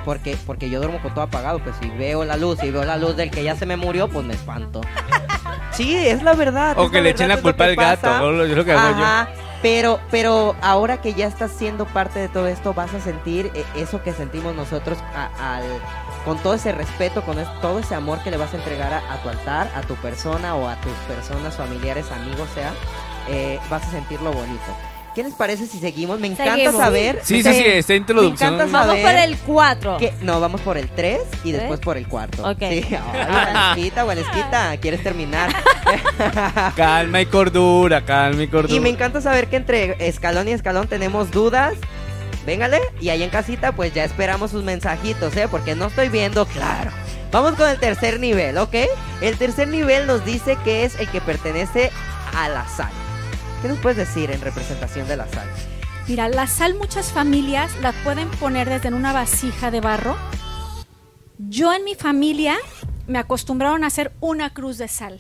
Porque, 0.06 0.38
porque 0.46 0.70
yo 0.70 0.80
duermo 0.80 1.02
con 1.02 1.14
todo 1.14 1.24
apagado, 1.24 1.60
pues 1.60 1.76
si 1.82 1.90
veo 1.90 2.24
la 2.26 2.38
luz 2.38 2.64
y 2.64 2.72
veo 2.72 2.84
la 2.86 2.98
luz 2.98 3.16
del 3.16 3.30
que 3.32 3.44
ya 3.44 3.56
se 3.56 3.66
me 3.66 3.78
murió, 3.78 4.08
pues 4.08 4.26
me 4.26 4.34
espanto. 4.34 4.82
Sí, 5.72 5.96
es 5.96 6.24
la 6.24 6.34
verdad. 6.34 6.78
O 6.80 6.90
que 6.90 7.02
le 7.02 7.10
echen 7.12 7.30
la 7.30 7.36
lo 7.36 7.42
culpa 7.42 7.66
al 7.66 7.76
gato. 7.76 8.08
¿no? 8.20 8.44
es 8.44 8.50
lo 8.56 8.66
que 8.66 8.72
hago 8.72 8.98
yo. 8.98 9.04
Ajá, 9.06 9.30
pero, 9.62 10.00
pero 10.12 10.56
ahora 10.62 11.02
que 11.02 11.14
ya 11.14 11.28
estás 11.28 11.52
siendo 11.52 11.86
parte 11.86 12.20
de 12.20 12.30
todo 12.30 12.48
esto, 12.48 12.74
vas 12.74 12.94
a 12.94 13.00
sentir 13.00 13.52
eh, 13.54 13.64
eso 13.76 14.02
que 14.04 14.14
sentimos 14.14 14.56
nosotros 14.56 14.98
a- 15.16 15.58
al, 15.58 15.64
con 16.26 16.38
todo 16.40 16.54
ese 16.56 16.72
respeto, 16.72 17.22
con 17.24 17.38
todo 17.62 17.80
ese 17.80 17.96
amor 17.96 18.20
que 18.24 18.32
le 18.32 18.38
vas 18.38 18.54
a 18.54 18.58
entregar 18.58 18.94
a, 18.94 18.98
a 19.14 19.18
tu 19.22 19.30
altar, 19.30 19.70
a 19.76 19.82
tu 19.82 19.96
persona 19.96 20.56
o 20.56 20.68
a 20.68 20.76
tus 20.78 20.94
personas, 21.14 21.56
familiares, 21.56 22.06
amigos, 22.12 22.48
sea, 22.54 22.72
eh, 23.30 23.60
vas 23.70 23.84
a 23.84 23.92
sentirlo 23.92 24.32
bonito. 24.32 24.64
¿Qué 25.18 25.24
les 25.24 25.34
parece 25.34 25.66
si 25.66 25.80
seguimos? 25.80 26.20
Me 26.20 26.28
encanta 26.28 26.54
Seguimos. 26.54 26.76
saber. 26.76 27.22
Sí, 27.24 27.42
sí, 27.42 27.52
sí, 27.52 27.64
esta 27.66 27.96
introducción. 27.96 28.54
encanta 28.54 28.72
Vamos 28.72 28.88
saber 29.00 29.02
por 29.04 29.16
el 29.16 29.38
4. 29.40 29.98
que- 29.98 30.14
no, 30.22 30.40
vamos 30.40 30.62
por 30.62 30.78
el 30.78 30.88
3 30.90 31.22
y 31.44 31.54
después 31.54 31.80
por 31.80 31.98
el 31.98 32.08
cuarto. 32.08 32.48
Ok. 32.48 32.60
Sí, 32.60 32.86
ay, 32.92 33.26
Vanesquita, 33.28 34.04
Vanesquita, 34.04 34.78
¿quieres 34.78 35.02
terminar? 35.02 35.50
Calma 36.76 37.20
y 37.22 37.26
cordura, 37.26 38.06
calma 38.06 38.44
y 38.44 38.48
cordura. 38.48 38.76
Y 38.76 38.80
me 38.80 38.90
encanta 38.90 39.20
saber 39.20 39.48
que 39.48 39.56
entre 39.56 40.08
escalón 40.08 40.50
y 40.50 40.52
escalón 40.52 40.88
tenemos 40.88 41.32
dudas. 41.32 41.74
Véngale, 42.46 42.80
y 43.02 43.10
ahí 43.10 43.24
en 43.24 43.32
casita 43.32 43.72
pues 43.72 43.96
ya 43.96 44.04
esperamos 44.04 44.52
sus 44.52 44.64
mensajitos, 44.64 45.36
¿eh? 45.36 45.48
Porque 45.50 45.74
no 45.74 45.88
estoy 45.88 46.10
viendo 46.10 46.46
claro. 46.46 46.92
Vamos 47.32 47.56
con 47.56 47.68
el 47.68 47.80
tercer 47.80 48.20
nivel, 48.20 48.56
¿ok? 48.60 48.76
El 49.22 49.36
tercer 49.40 49.68
nivel 49.68 50.06
nos 50.06 50.24
dice 50.26 50.60
que 50.64 50.84
es 50.84 51.00
el 51.00 51.08
que 51.10 51.22
pertenece 51.22 51.90
a 52.36 52.50
la 52.50 52.68
sal. 52.68 52.92
¿Qué 53.62 53.68
nos 53.68 53.80
puedes 53.80 53.98
decir 53.98 54.30
en 54.30 54.40
representación 54.42 55.08
de 55.08 55.18
la 55.18 55.28
sal? 55.28 55.48
Mira, 56.08 56.30
la 56.30 56.48
sal 56.48 56.76
muchas 56.76 57.12
familias 57.12 57.72
la 57.82 57.92
pueden 58.04 58.30
poner 58.30 58.70
desde 58.70 58.94
una 58.94 59.14
vasija 59.14 59.72
de 59.72 59.82
barro. 59.82 60.16
Yo 61.38 61.74
en 61.74 61.84
mi 61.84 61.96
familia 61.96 62.56
me 63.08 63.20
acostumbraron 63.20 63.84
a 63.84 63.88
hacer 63.88 64.14
una 64.20 64.54
cruz 64.54 64.78
de 64.78 64.88
sal. 64.88 65.20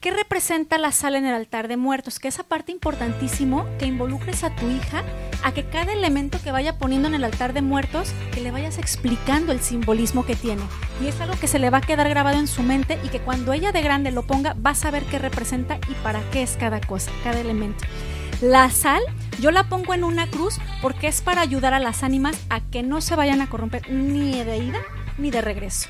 ¿Qué 0.00 0.10
representa 0.10 0.78
la 0.78 0.92
sal 0.92 1.16
en 1.16 1.24
el 1.26 1.34
altar 1.34 1.68
de 1.68 1.76
muertos? 1.76 2.18
Que 2.18 2.28
esa 2.28 2.44
parte 2.44 2.70
importantísimo 2.70 3.66
que 3.78 3.86
involucres 3.86 4.44
a 4.44 4.54
tu 4.54 4.68
hija 4.68 5.02
a 5.42 5.52
que 5.52 5.64
cada 5.64 5.92
elemento 5.92 6.38
que 6.42 6.52
vaya 6.52 6.78
poniendo 6.78 7.08
en 7.08 7.14
el 7.14 7.24
altar 7.24 7.52
de 7.52 7.62
muertos, 7.62 8.12
que 8.32 8.40
le 8.40 8.50
vayas 8.50 8.78
explicando 8.78 9.52
el 9.52 9.60
simbolismo 9.60 10.26
que 10.26 10.36
tiene. 10.36 10.62
Y 11.02 11.06
es 11.06 11.20
algo 11.20 11.38
que 11.38 11.48
se 11.48 11.58
le 11.58 11.70
va 11.70 11.78
a 11.78 11.82
quedar 11.82 12.08
grabado 12.08 12.38
en 12.38 12.46
su 12.46 12.62
mente 12.62 12.98
y 13.04 13.08
que 13.08 13.20
cuando 13.20 13.52
ella 13.52 13.72
de 13.72 13.82
grande 13.82 14.10
lo 14.10 14.26
ponga, 14.26 14.54
va 14.54 14.70
a 14.70 14.74
saber 14.74 15.04
qué 15.04 15.18
representa 15.18 15.78
y 15.88 15.94
para 16.02 16.20
qué 16.30 16.42
es 16.42 16.56
cada 16.56 16.80
cosa, 16.80 17.10
cada 17.24 17.40
elemento. 17.40 17.84
La 18.42 18.70
sal 18.70 19.02
Yo 19.40 19.50
la 19.50 19.64
pongo 19.64 19.94
en 19.94 20.04
una 20.04 20.26
cruz 20.26 20.58
porque 20.82 21.08
es 21.08 21.22
para 21.22 21.40
ayudar 21.40 21.74
a 21.74 21.78
las 21.78 22.02
ánimas 22.02 22.36
a 22.50 22.60
que 22.60 22.82
no 22.82 23.00
se 23.00 23.16
vayan 23.16 23.40
a 23.40 23.48
corromper 23.48 23.90
ni 23.90 24.42
de 24.44 24.58
ida 24.58 24.82
ni 25.18 25.30
de 25.30 25.40
regreso. 25.40 25.88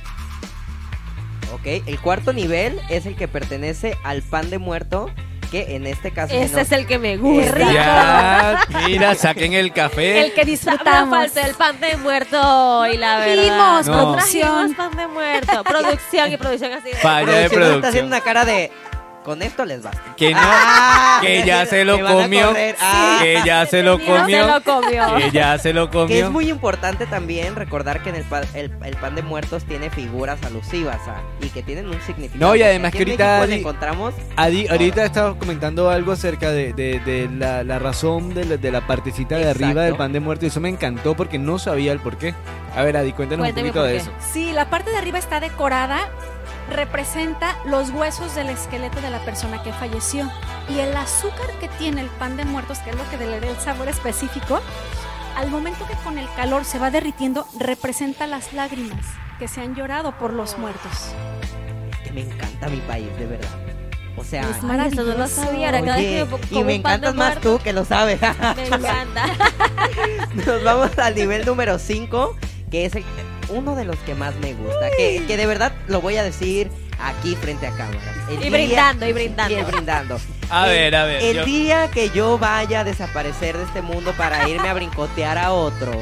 Ok, 1.53 1.83
el 1.87 2.01
cuarto 2.01 2.33
nivel 2.33 2.81
es 2.89 3.07
el 3.07 3.17
que 3.17 3.29
pertenece 3.29 3.97
al 4.05 4.23
pan 4.23 4.51
de 4.51 4.59
muerto, 4.59 5.11
que 5.51 5.77
en 5.77 5.87
este 5.87 6.11
caso... 6.11 6.35
Ese 6.35 6.55
no- 6.57 6.61
es 6.61 6.73
el 6.73 6.87
que 6.87 6.99
me 6.99 7.17
gusta. 7.17 7.73
Ya, 7.73 8.67
mira, 8.87 9.15
saquen 9.15 9.53
el 9.53 9.73
café. 9.73 10.25
El 10.25 10.33
que 10.35 10.45
disfrutamos. 10.45 11.17
falta 11.17 11.47
el 11.47 11.55
pan 11.55 11.81
de 11.81 11.97
muerto 11.99 12.85
y 12.93 12.97
la 12.97 13.19
verdad. 13.19 13.35
Trajimos 13.35 13.87
No. 13.87 14.13
producción. 14.15 14.75
Pan 14.75 14.97
de 14.97 15.07
muerto. 15.07 15.65
Producción 15.65 16.33
y 16.33 16.37
producción 16.37 16.73
así. 16.73 16.91
de- 16.91 16.97
Falla 16.97 17.33
de 17.33 17.49
Producción 17.49 17.75
está 17.77 17.89
haciendo 17.89 18.09
una 18.09 18.21
cara 18.21 18.45
de... 18.45 18.73
Con 19.27 19.43
esto 19.43 19.65
les 19.65 19.83
basta. 19.83 20.15
Que 20.17 20.31
no, 20.33 20.39
Ah, 20.41 21.19
que 21.21 21.43
ya 21.45 21.67
se 21.67 21.85
lo 21.85 21.99
comió. 22.01 22.55
Ah. 22.81 23.19
Que 23.21 23.41
ya 23.45 23.67
se 23.67 23.83
lo 23.83 23.99
comió. 23.99 24.25
se 24.47 24.53
lo 24.53 24.63
comió. 24.63 25.17
Que 25.17 25.31
ya 25.33 25.59
se 25.59 25.73
lo 25.73 25.91
Que 25.91 25.99
es 25.99 26.05
comió. 26.05 26.31
muy 26.31 26.49
importante 26.49 27.07
también 27.07 27.57
recordar 27.57 28.05
que 28.05 28.11
en 28.11 28.15
el, 28.15 28.23
pa- 28.23 28.43
el, 28.55 28.71
el 28.85 28.97
pan 28.97 29.17
de 29.17 29.23
muertos 29.23 29.65
tiene 29.65 29.91
figuras 29.91 30.39
alusivas 30.45 31.01
a- 31.09 31.23
y 31.45 31.49
que 31.49 31.65
tienen 31.65 31.89
un 31.89 32.01
significado. 32.03 32.47
No, 32.51 32.55
y 32.55 32.63
además 32.63 32.93
que 32.93 32.99
ahorita 32.99 33.43
Adi- 33.43 33.55
encontramos 33.55 34.15
Adi, 34.37 34.69
ahorita 34.69 35.05
estaba 35.05 35.37
comentando 35.37 35.91
algo 35.91 36.13
acerca 36.13 36.53
de, 36.53 36.73
de- 36.73 37.01
de 37.01 37.29
la, 37.37 37.65
la 37.65 37.81
razón 37.81 38.33
de 38.33 38.45
la, 38.45 38.57
de 38.59 38.71
la 38.71 38.87
partecita 38.87 39.37
de 39.39 39.51
arriba 39.51 39.83
del 39.83 39.97
pan 39.97 40.13
de 40.13 40.21
muerto 40.21 40.45
y 40.45 40.49
eso 40.49 40.61
me 40.61 40.69
encantó 40.69 41.17
porque 41.17 41.37
no 41.41 41.59
sabía 41.59 41.91
el 41.91 41.99
por 41.99 42.17
qué. 42.17 42.33
A 42.77 42.83
ver, 42.85 42.97
Adi, 42.97 43.13
cuéntanos 43.13 43.45
un 43.49 43.55
poquito 43.55 43.83
de 43.83 43.97
eso. 43.97 44.13
Sí, 44.33 44.53
la 44.53 44.71
parte 44.71 44.91
de 44.93 44.99
arriba 44.99 45.19
está 45.19 45.41
decorada, 45.41 46.09
representa 46.71 47.57
los 47.65 47.91
huesos 47.91 48.35
del 48.35 48.49
esqueleto 48.51 49.01
de 49.01 49.11
la 49.11 49.21
persona 49.21 49.63
que 49.63 49.73
falleció. 49.73 50.31
Y 50.69 50.81
el 50.81 50.97
azúcar 50.97 51.51
que 51.61 51.69
tiene 51.69 52.01
el 52.03 52.09
pan 52.09 52.37
de 52.37 52.45
muertos, 52.45 52.79
que 52.81 52.91
es 52.91 52.97
lo 52.97 53.09
que 53.11 53.17
le 53.19 53.41
da 53.41 53.47
el 53.49 53.57
sabor 53.61 53.89
específico, 53.89 54.61
al 55.37 55.51
momento 55.51 55.87
que 55.87 55.95
con 56.05 56.19
el 56.19 56.27
calor 56.35 56.65
se 56.65 56.79
va 56.79 56.91
derritiendo, 56.91 57.47
representa 57.59 58.27
las 58.27 58.53
lágrimas 58.53 59.05
que 59.39 59.49
se 59.49 59.61
han 59.61 59.75
llorado 59.75 60.13
por 60.19 60.33
los 60.33 60.57
muertos. 60.59 61.13
que 62.03 62.11
me 62.13 62.23
encanta 62.23 62.69
mi 62.69 62.79
país, 62.79 63.09
de 63.19 63.27
verdad. 63.27 63.49
O 64.17 64.25
sea, 64.25 64.43
Es 64.49 64.57
Ay, 64.67 64.89
eso 64.91 65.03
no 65.05 65.15
lo 65.15 65.27
sabía. 65.29 65.67
Ahora 65.67 65.83
cada 65.83 65.97
vez 65.99 66.23
oye, 66.33 66.39
que 66.49 66.55
me 66.55 66.61
y 66.61 66.65
me 66.65 66.75
encantas 66.77 67.15
más 67.15 67.27
muerto, 67.33 67.59
tú 67.59 67.63
que 67.63 67.73
lo 67.75 67.85
sabes. 67.85 68.19
Me 68.57 68.67
encanta. 68.67 69.27
Nos 70.47 70.65
vamos 70.65 70.99
al 70.99 71.15
nivel 71.15 71.45
número 71.45 71.79
5, 71.79 72.35
que 72.71 72.87
es 72.87 72.95
el- 72.97 73.05
uno 73.49 73.75
de 73.77 73.85
los 73.85 73.97
que 74.01 74.15
más 74.15 74.35
me 74.37 74.55
gusta. 74.55 74.91
Que, 74.97 75.25
que 75.27 75.37
de 75.37 75.47
verdad 75.47 75.73
lo 75.89 76.01
voy 76.01 76.17
a 76.17 76.23
decir 76.25 76.71
aquí 76.99 77.37
frente 77.37 77.67
a 77.67 77.71
cámara. 77.71 78.01
El 78.29 78.35
Y 78.35 78.39
día- 78.39 78.51
brindando, 78.51 79.07
y 79.09 79.13
brindando. 79.13 79.59
y 79.59 79.63
brindando. 79.63 80.21
A 80.51 80.67
El- 80.67 80.73
ver, 80.73 80.97
a 80.97 81.05
ver. 81.05 81.23
El 81.23 81.37
yo- 81.37 81.45
día 81.45 81.91
que 81.91 82.11
yo 82.11 82.39
vaya 82.39 82.81
a 82.81 82.85
desaparecer 82.85 83.57
de 83.57 83.65
este 83.65 83.83
mundo 83.83 84.13
para 84.17 84.49
irme 84.49 84.69
a 84.69 84.75
brincotear 84.75 85.39
a 85.39 85.53
otro 85.53 85.93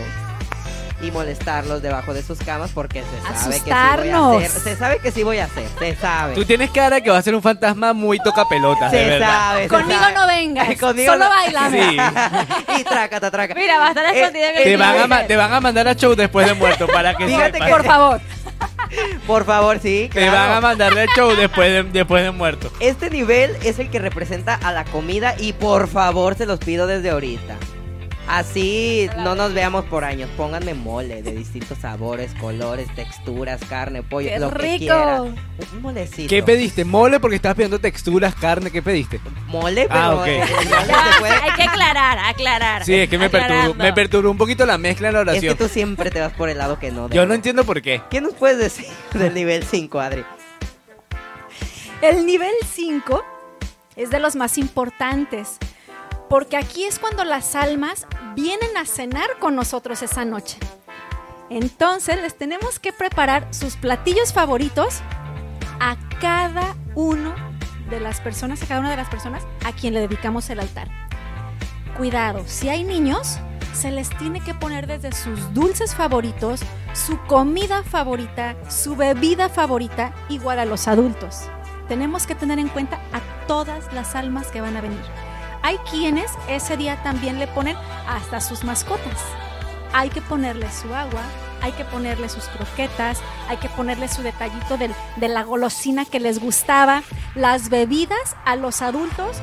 y 1.06 1.10
molestarlos 1.10 1.82
debajo 1.82 2.14
de 2.14 2.22
sus 2.22 2.38
camas 2.38 2.70
porque 2.74 3.02
se 3.02 3.20
sabe 3.38 3.60
que 3.60 3.62
sí 3.62 3.62
voy 3.62 3.70
a 3.70 3.84
Asustarnos. 3.92 4.36
hacer. 4.44 4.50
Se 4.62 4.76
sabe 4.76 4.98
que 4.98 5.10
sí 5.10 5.22
voy 5.22 5.38
a 5.38 5.44
hacer, 5.44 5.66
se 5.78 5.96
sabe. 5.96 6.34
Tú 6.34 6.44
tienes 6.44 6.70
cara 6.70 7.00
que 7.00 7.10
va 7.10 7.18
a 7.18 7.22
ser 7.22 7.34
un 7.34 7.42
fantasma 7.42 7.92
muy 7.92 8.18
toca 8.18 8.48
pelotas, 8.48 8.90
de 8.92 8.98
se 8.98 9.04
verdad. 9.10 9.28
sabe. 9.28 9.62
se 9.64 9.68
Conmigo 9.68 10.00
sabe. 10.00 10.14
no 10.14 10.26
vengas, 10.26 10.76
Conmigo 10.80 11.12
solo 11.12 11.24
no- 11.24 11.30
bailame. 11.30 11.80
Sí. 11.90 11.96
y 12.80 12.84
trácata, 12.84 13.30
traca. 13.30 13.54
Mira, 13.54 13.78
va 13.78 13.86
a 13.86 13.88
estar 13.90 14.04
Eh, 14.06 14.20
escondida 14.20 14.50
en 14.50 14.56
el 14.58 14.64
Te 14.64 14.76
van, 14.76 14.98
a, 15.00 15.06
ma- 15.06 15.22
te 15.26 15.36
van 15.36 15.52
a 15.52 15.60
mandar 15.60 15.88
a 15.88 15.94
show 15.94 16.14
después 16.14 16.46
de 16.46 16.54
muerto 16.54 16.86
para 16.86 17.14
que 17.14 17.26
Fíjate 17.26 17.52
sepas. 17.52 17.66
que- 17.68 17.72
Por 17.74 17.84
favor. 17.84 18.20
Por 19.26 19.44
favor, 19.44 19.78
sí. 19.80 20.08
Te 20.12 20.20
claro. 20.28 20.32
van 20.38 20.52
a 20.52 20.60
mandar 20.60 20.94
de 20.94 21.06
show 21.16 21.34
después 21.34 21.70
de, 21.72 21.82
después 21.90 22.22
de 22.22 22.30
muerto. 22.30 22.70
Este 22.80 23.10
nivel 23.10 23.56
es 23.64 23.78
el 23.78 23.90
que 23.90 23.98
representa 23.98 24.54
a 24.54 24.72
la 24.72 24.84
comida 24.84 25.34
y 25.38 25.52
por 25.52 25.88
favor 25.88 26.36
se 26.36 26.46
los 26.46 26.58
pido 26.60 26.86
desde 26.86 27.10
ahorita. 27.10 27.56
Así 28.26 29.08
no 29.18 29.34
nos 29.34 29.52
veamos 29.52 29.84
por 29.84 30.02
años. 30.02 30.30
Pónganme 30.36 30.72
mole 30.72 31.22
de 31.22 31.32
distintos 31.32 31.76
sabores, 31.78 32.32
colores, 32.40 32.88
texturas, 32.94 33.60
carne, 33.68 34.02
pollo, 34.02 34.30
¡Qué 34.30 34.38
lo 34.38 34.50
que 34.50 34.58
rico! 34.58 34.78
quiera. 34.78 35.22
Un 35.22 35.36
molecito. 35.82 36.28
¿Qué 36.30 36.42
pediste? 36.42 36.84
¿Mole 36.86 37.20
porque 37.20 37.36
estabas 37.36 37.56
pidiendo 37.56 37.78
texturas, 37.78 38.34
carne? 38.34 38.70
¿Qué 38.70 38.80
pediste? 38.80 39.20
Mole, 39.46 39.86
pero 39.88 40.00
Ah, 40.00 40.14
ok. 40.14 40.26
el 40.26 40.38
mole 40.38 40.48
Ya, 40.70 41.12
se 41.12 41.20
puede- 41.20 41.32
Hay 41.34 41.50
que 41.52 41.62
aclarar, 41.64 42.18
aclarar. 42.18 42.84
Sí, 42.84 42.94
es 42.94 43.08
que 43.10 43.18
me 43.18 43.28
perturbó, 43.28 43.74
me 43.74 43.92
perturbó 43.92 44.30
un 44.30 44.38
poquito 44.38 44.64
la 44.64 44.78
mezcla 44.78 45.08
en 45.08 45.14
la 45.14 45.20
Es 45.20 45.24
que 45.26 45.30
oración. 45.50 45.56
tú 45.58 45.68
siempre 45.68 46.10
te 46.10 46.20
vas 46.20 46.32
por 46.32 46.48
el 46.48 46.56
lado 46.58 46.78
que 46.78 46.90
no. 46.90 47.10
Yo 47.10 47.26
no 47.26 47.34
entiendo 47.34 47.64
por 47.64 47.82
qué. 47.82 48.00
¿Qué 48.10 48.20
nos 48.22 48.32
puedes 48.34 48.56
decir 48.58 48.86
del 49.12 49.34
nivel 49.34 49.64
5, 49.64 50.00
Adri? 50.00 50.24
El 52.00 52.26
nivel 52.26 52.52
5 52.74 53.22
es 53.96 54.10
de 54.10 54.18
los 54.18 54.34
más 54.36 54.58
importantes, 54.58 55.58
porque 56.28 56.56
aquí 56.56 56.84
es 56.84 56.98
cuando 56.98 57.24
las 57.24 57.54
almas 57.54 58.06
vienen 58.34 58.76
a 58.76 58.86
cenar 58.86 59.38
con 59.38 59.54
nosotros 59.54 60.02
esa 60.02 60.24
noche. 60.24 60.58
Entonces 61.50 62.20
les 62.20 62.36
tenemos 62.36 62.78
que 62.78 62.92
preparar 62.92 63.52
sus 63.52 63.76
platillos 63.76 64.32
favoritos 64.32 65.00
a 65.80 65.96
cada 66.20 66.74
uno 66.94 67.34
de 67.90 68.00
las 68.00 68.20
personas, 68.20 68.62
a 68.62 68.66
cada 68.66 68.80
una 68.80 68.90
de 68.90 68.96
las 68.96 69.08
personas 69.08 69.42
a 69.64 69.72
quien 69.72 69.94
le 69.94 70.00
dedicamos 70.00 70.48
el 70.50 70.60
altar. 70.60 70.88
Cuidado, 71.96 72.42
si 72.46 72.68
hay 72.68 72.82
niños, 72.82 73.38
se 73.72 73.90
les 73.90 74.08
tiene 74.18 74.40
que 74.40 74.54
poner 74.54 74.86
desde 74.86 75.12
sus 75.12 75.52
dulces 75.52 75.94
favoritos, 75.94 76.60
su 76.92 77.18
comida 77.26 77.82
favorita, 77.82 78.56
su 78.68 78.96
bebida 78.96 79.48
favorita, 79.48 80.14
igual 80.28 80.58
a 80.58 80.64
los 80.64 80.88
adultos. 80.88 81.42
Tenemos 81.88 82.26
que 82.26 82.34
tener 82.34 82.58
en 82.58 82.68
cuenta 82.68 82.96
a 83.12 83.46
todas 83.46 83.92
las 83.92 84.14
almas 84.14 84.46
que 84.48 84.60
van 84.60 84.76
a 84.76 84.80
venir. 84.80 85.02
Hay 85.64 85.78
quienes 85.90 86.30
ese 86.46 86.76
día 86.76 87.02
también 87.02 87.38
le 87.38 87.46
ponen 87.46 87.74
hasta 88.06 88.42
sus 88.42 88.64
mascotas. 88.64 89.18
Hay 89.94 90.10
que 90.10 90.20
ponerle 90.20 90.70
su 90.70 90.94
agua, 90.94 91.22
hay 91.62 91.72
que 91.72 91.86
ponerle 91.86 92.28
sus 92.28 92.44
croquetas, 92.48 93.22
hay 93.48 93.56
que 93.56 93.70
ponerle 93.70 94.08
su 94.08 94.20
detallito 94.20 94.76
de 94.76 95.28
la 95.28 95.42
golosina 95.42 96.04
que 96.04 96.20
les 96.20 96.38
gustaba, 96.38 97.02
las 97.34 97.70
bebidas 97.70 98.36
a 98.44 98.56
los 98.56 98.82
adultos, 98.82 99.38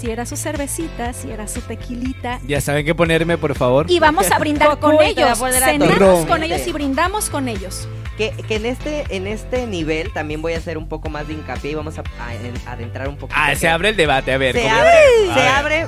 si 0.00 0.10
era 0.10 0.24
su 0.26 0.36
cervecita, 0.36 1.12
si 1.12 1.30
era 1.30 1.48
su 1.48 1.60
tequilita, 1.60 2.40
Ya 2.46 2.60
saben 2.60 2.84
qué 2.86 2.94
ponerme, 2.94 3.36
por 3.38 3.54
favor. 3.54 3.90
y 3.90 3.98
vamos 3.98 4.30
a 4.30 4.38
brindar 4.38 4.78
con 4.78 5.00
ellos. 5.02 5.38
Cenamos 5.38 6.26
con 6.26 6.42
ellos 6.42 6.66
y 6.66 6.72
brindamos 6.72 7.30
con 7.30 7.48
ellos. 7.48 7.88
Que, 8.16 8.30
que 8.48 8.56
en 8.56 8.66
este 8.66 9.04
en 9.14 9.28
este 9.28 9.66
nivel 9.68 10.12
también 10.12 10.42
voy 10.42 10.54
a 10.54 10.58
hacer 10.58 10.76
un 10.76 10.88
poco 10.88 11.08
más 11.08 11.28
de 11.28 11.34
hincapié 11.34 11.70
y 11.70 11.74
vamos 11.76 11.98
a, 11.98 12.02
a- 12.20 12.34
en- 12.34 12.52
adentrar 12.66 13.08
un 13.08 13.16
poquito. 13.16 13.38
Ah, 13.40 13.54
se 13.54 13.68
abre 13.68 13.90
el 13.90 13.96
debate, 13.96 14.32
a 14.32 14.38
ver. 14.38 14.56
se 14.56 14.62
¿cómo- 14.62 14.74
abre, 14.74 14.90
A 15.30 15.34
se 15.34 15.40
ver. 15.40 15.48
abre 15.48 15.86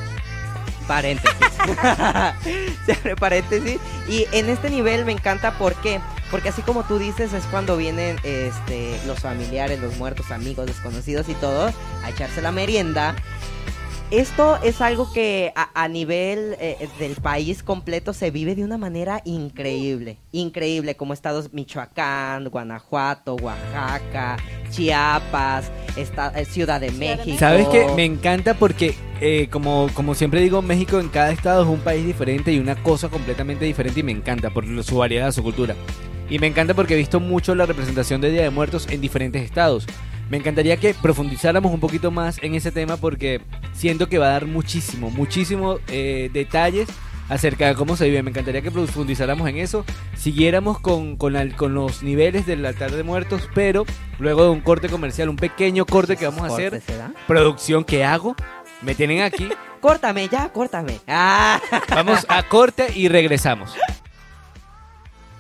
paréntesis. 0.87 1.37
se 2.87 2.93
abre 2.93 3.17
paréntesis. 3.17 3.81
Y 4.09 4.27
en 4.33 4.49
este 4.49 4.71
nivel 4.71 5.05
me 5.05 5.13
encanta 5.13 5.53
¿por 5.59 5.75
qué? 5.77 6.01
Porque 6.31 6.51
así 6.51 6.63
como 6.63 6.85
tú 6.85 6.99
dices, 6.99 7.33
es 7.33 7.45
cuando 7.47 7.77
vienen 7.77 8.17
este, 8.23 8.97
los 9.07 9.19
familiares, 9.19 9.81
los 9.81 9.97
muertos, 9.97 10.31
amigos, 10.31 10.67
desconocidos 10.67 11.29
y 11.29 11.35
todo, 11.35 11.73
a 12.05 12.11
echarse 12.11 12.41
la 12.43 12.53
merienda. 12.53 13.17
Esto 14.11 14.59
es 14.65 14.81
algo 14.81 15.13
que 15.13 15.53
a, 15.55 15.71
a 15.85 15.87
nivel 15.87 16.57
eh, 16.59 16.89
del 16.99 17.15
país 17.15 17.63
completo 17.63 18.13
se 18.13 18.33
vive 18.33 18.57
de 18.57 18.65
una 18.65 18.77
manera 18.77 19.23
increíble. 19.25 20.17
Increíble, 20.33 20.97
como 20.97 21.13
estados 21.15 21.53
Michoacán, 21.53 22.49
Guanajuato, 22.49 23.37
Oaxaca, 23.37 24.37
Chiapas, 24.73 25.71
esta- 25.97 26.33
eh, 26.41 26.45
Ciudad 26.45 26.81
de 26.81 26.91
México. 26.91 27.39
¿Sabes 27.39 27.69
qué? 27.69 27.87
Me 27.95 28.05
encanta 28.05 28.55
porque, 28.55 28.97
eh, 29.21 29.47
como, 29.49 29.89
como 29.95 30.17
siempre 30.17 30.41
digo, 30.41 30.61
México 30.61 30.99
en 30.99 31.09
cada 31.09 31.31
estado 31.31 31.63
es 31.63 31.69
un 31.69 31.79
país 31.81 32.05
diferente 32.05 32.53
y 32.53 32.59
una 32.59 32.75
cosa 32.83 33.09
completamente 33.11 33.65
diferente 33.65 34.01
y 34.01 34.03
me 34.03 34.13
encanta 34.13 34.51
por 34.51 34.65
su 34.83 34.97
variedad, 34.97 35.31
su 35.31 35.45
cultura. 35.45 35.77
Y 36.29 36.41
me 36.41 36.49
encanta 36.49 36.75
porque 36.75 36.95
he 36.95 36.97
visto 36.97 37.21
mucho 37.21 37.55
la 37.55 37.65
representación 37.67 38.21
de 38.21 38.33
Día 38.33 38.43
de 38.43 38.51
Muertos 38.51 38.89
en 38.91 39.01
diferentes 39.01 39.43
estados. 39.43 39.87
Me 40.31 40.37
encantaría 40.39 40.77
que 40.79 40.95
profundizáramos 40.95 41.73
un 41.73 41.81
poquito 41.81 42.11
más 42.11 42.39
en 42.43 42.55
ese 42.55 42.71
tema 42.73 42.97
porque 42.97 43.41
siento 43.75 44.09
que 44.09 44.19
va 44.19 44.27
a 44.29 44.33
dar 44.33 44.47
muchísimo, 44.47 45.11
muchísimo 45.11 45.79
eh, 45.89 46.31
detalles 46.33 46.89
acerca 47.29 47.67
de 47.67 47.75
cómo 47.75 47.97
se 47.97 48.07
vive. 48.07 48.23
Me 48.23 48.31
encantaría 48.31 48.63
que 48.63 48.71
profundizáramos 48.71 49.49
en 49.49 49.59
eso, 49.59 49.85
siguiéramos 50.17 50.79
con, 50.81 51.17
con, 51.17 51.33
la- 51.33 51.49
con 51.57 51.75
los 51.75 52.03
niveles 52.05 52.47
del 52.47 52.65
altar 52.65 52.93
de 52.93 53.03
muertos, 53.03 53.49
pero 53.55 53.85
luego 54.21 54.45
de 54.45 54.51
un 54.51 54.61
corte 54.61 54.89
comercial, 54.89 55.29
un 55.29 55.37
pequeño 55.37 55.85
corte 55.85 56.17
que 56.17 56.27
vamos 56.27 56.43
a 56.43 56.47
hacer, 56.55 56.71
Corte, 56.71 56.87
¿será? 56.93 57.13
producción 57.27 57.83
que 57.85 58.05
hago. 58.05 58.35
Me 58.83 58.95
tienen 58.95 59.23
aquí. 59.23 59.49
Córtame, 59.81 60.29
ya, 60.29 60.49
córtame. 60.53 61.01
Ah. 61.09 61.61
Vamos 61.91 62.27
a 62.29 62.43
corte 62.43 62.89
y 62.95 63.09
regresamos. 63.09 63.75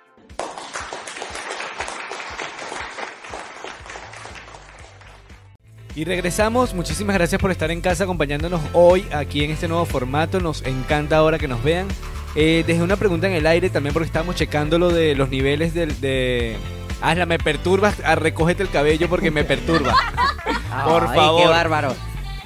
Y 5.95 6.05
regresamos, 6.05 6.73
muchísimas 6.73 7.15
gracias 7.15 7.39
por 7.39 7.51
estar 7.51 7.69
en 7.69 7.79
casa 7.79 8.05
acompañándonos 8.05 8.61
hoy 8.73 9.05
aquí 9.13 9.43
en 9.43 9.51
este 9.51 9.67
nuevo 9.67 9.85
formato, 9.85 10.39
nos 10.39 10.63
encanta 10.65 11.17
ahora 11.17 11.37
que 11.37 11.47
nos 11.47 11.63
vean. 11.63 11.87
Eh, 12.35 12.63
dejé 12.65 12.81
una 12.81 12.95
pregunta 12.95 13.27
en 13.27 13.33
el 13.33 13.45
aire 13.45 13.69
también 13.69 13.93
porque 13.93 14.07
estábamos 14.07 14.35
checando 14.35 14.79
lo 14.79 14.89
de 14.89 15.13
los 15.15 15.29
niveles 15.29 15.75
del- 15.75 15.99
de... 16.01 16.57
Hazla, 16.99 17.25
me 17.27 17.37
perturbas, 17.37 17.95
ah, 18.05 18.15
recógete 18.15 18.63
el 18.63 18.69
cabello 18.69 19.07
porque 19.07 19.29
me 19.29 19.43
perturba. 19.43 19.93
Por 20.85 21.07
Ay, 21.09 21.15
favor. 21.15 21.41
qué 21.43 21.47
bárbaro. 21.47 21.95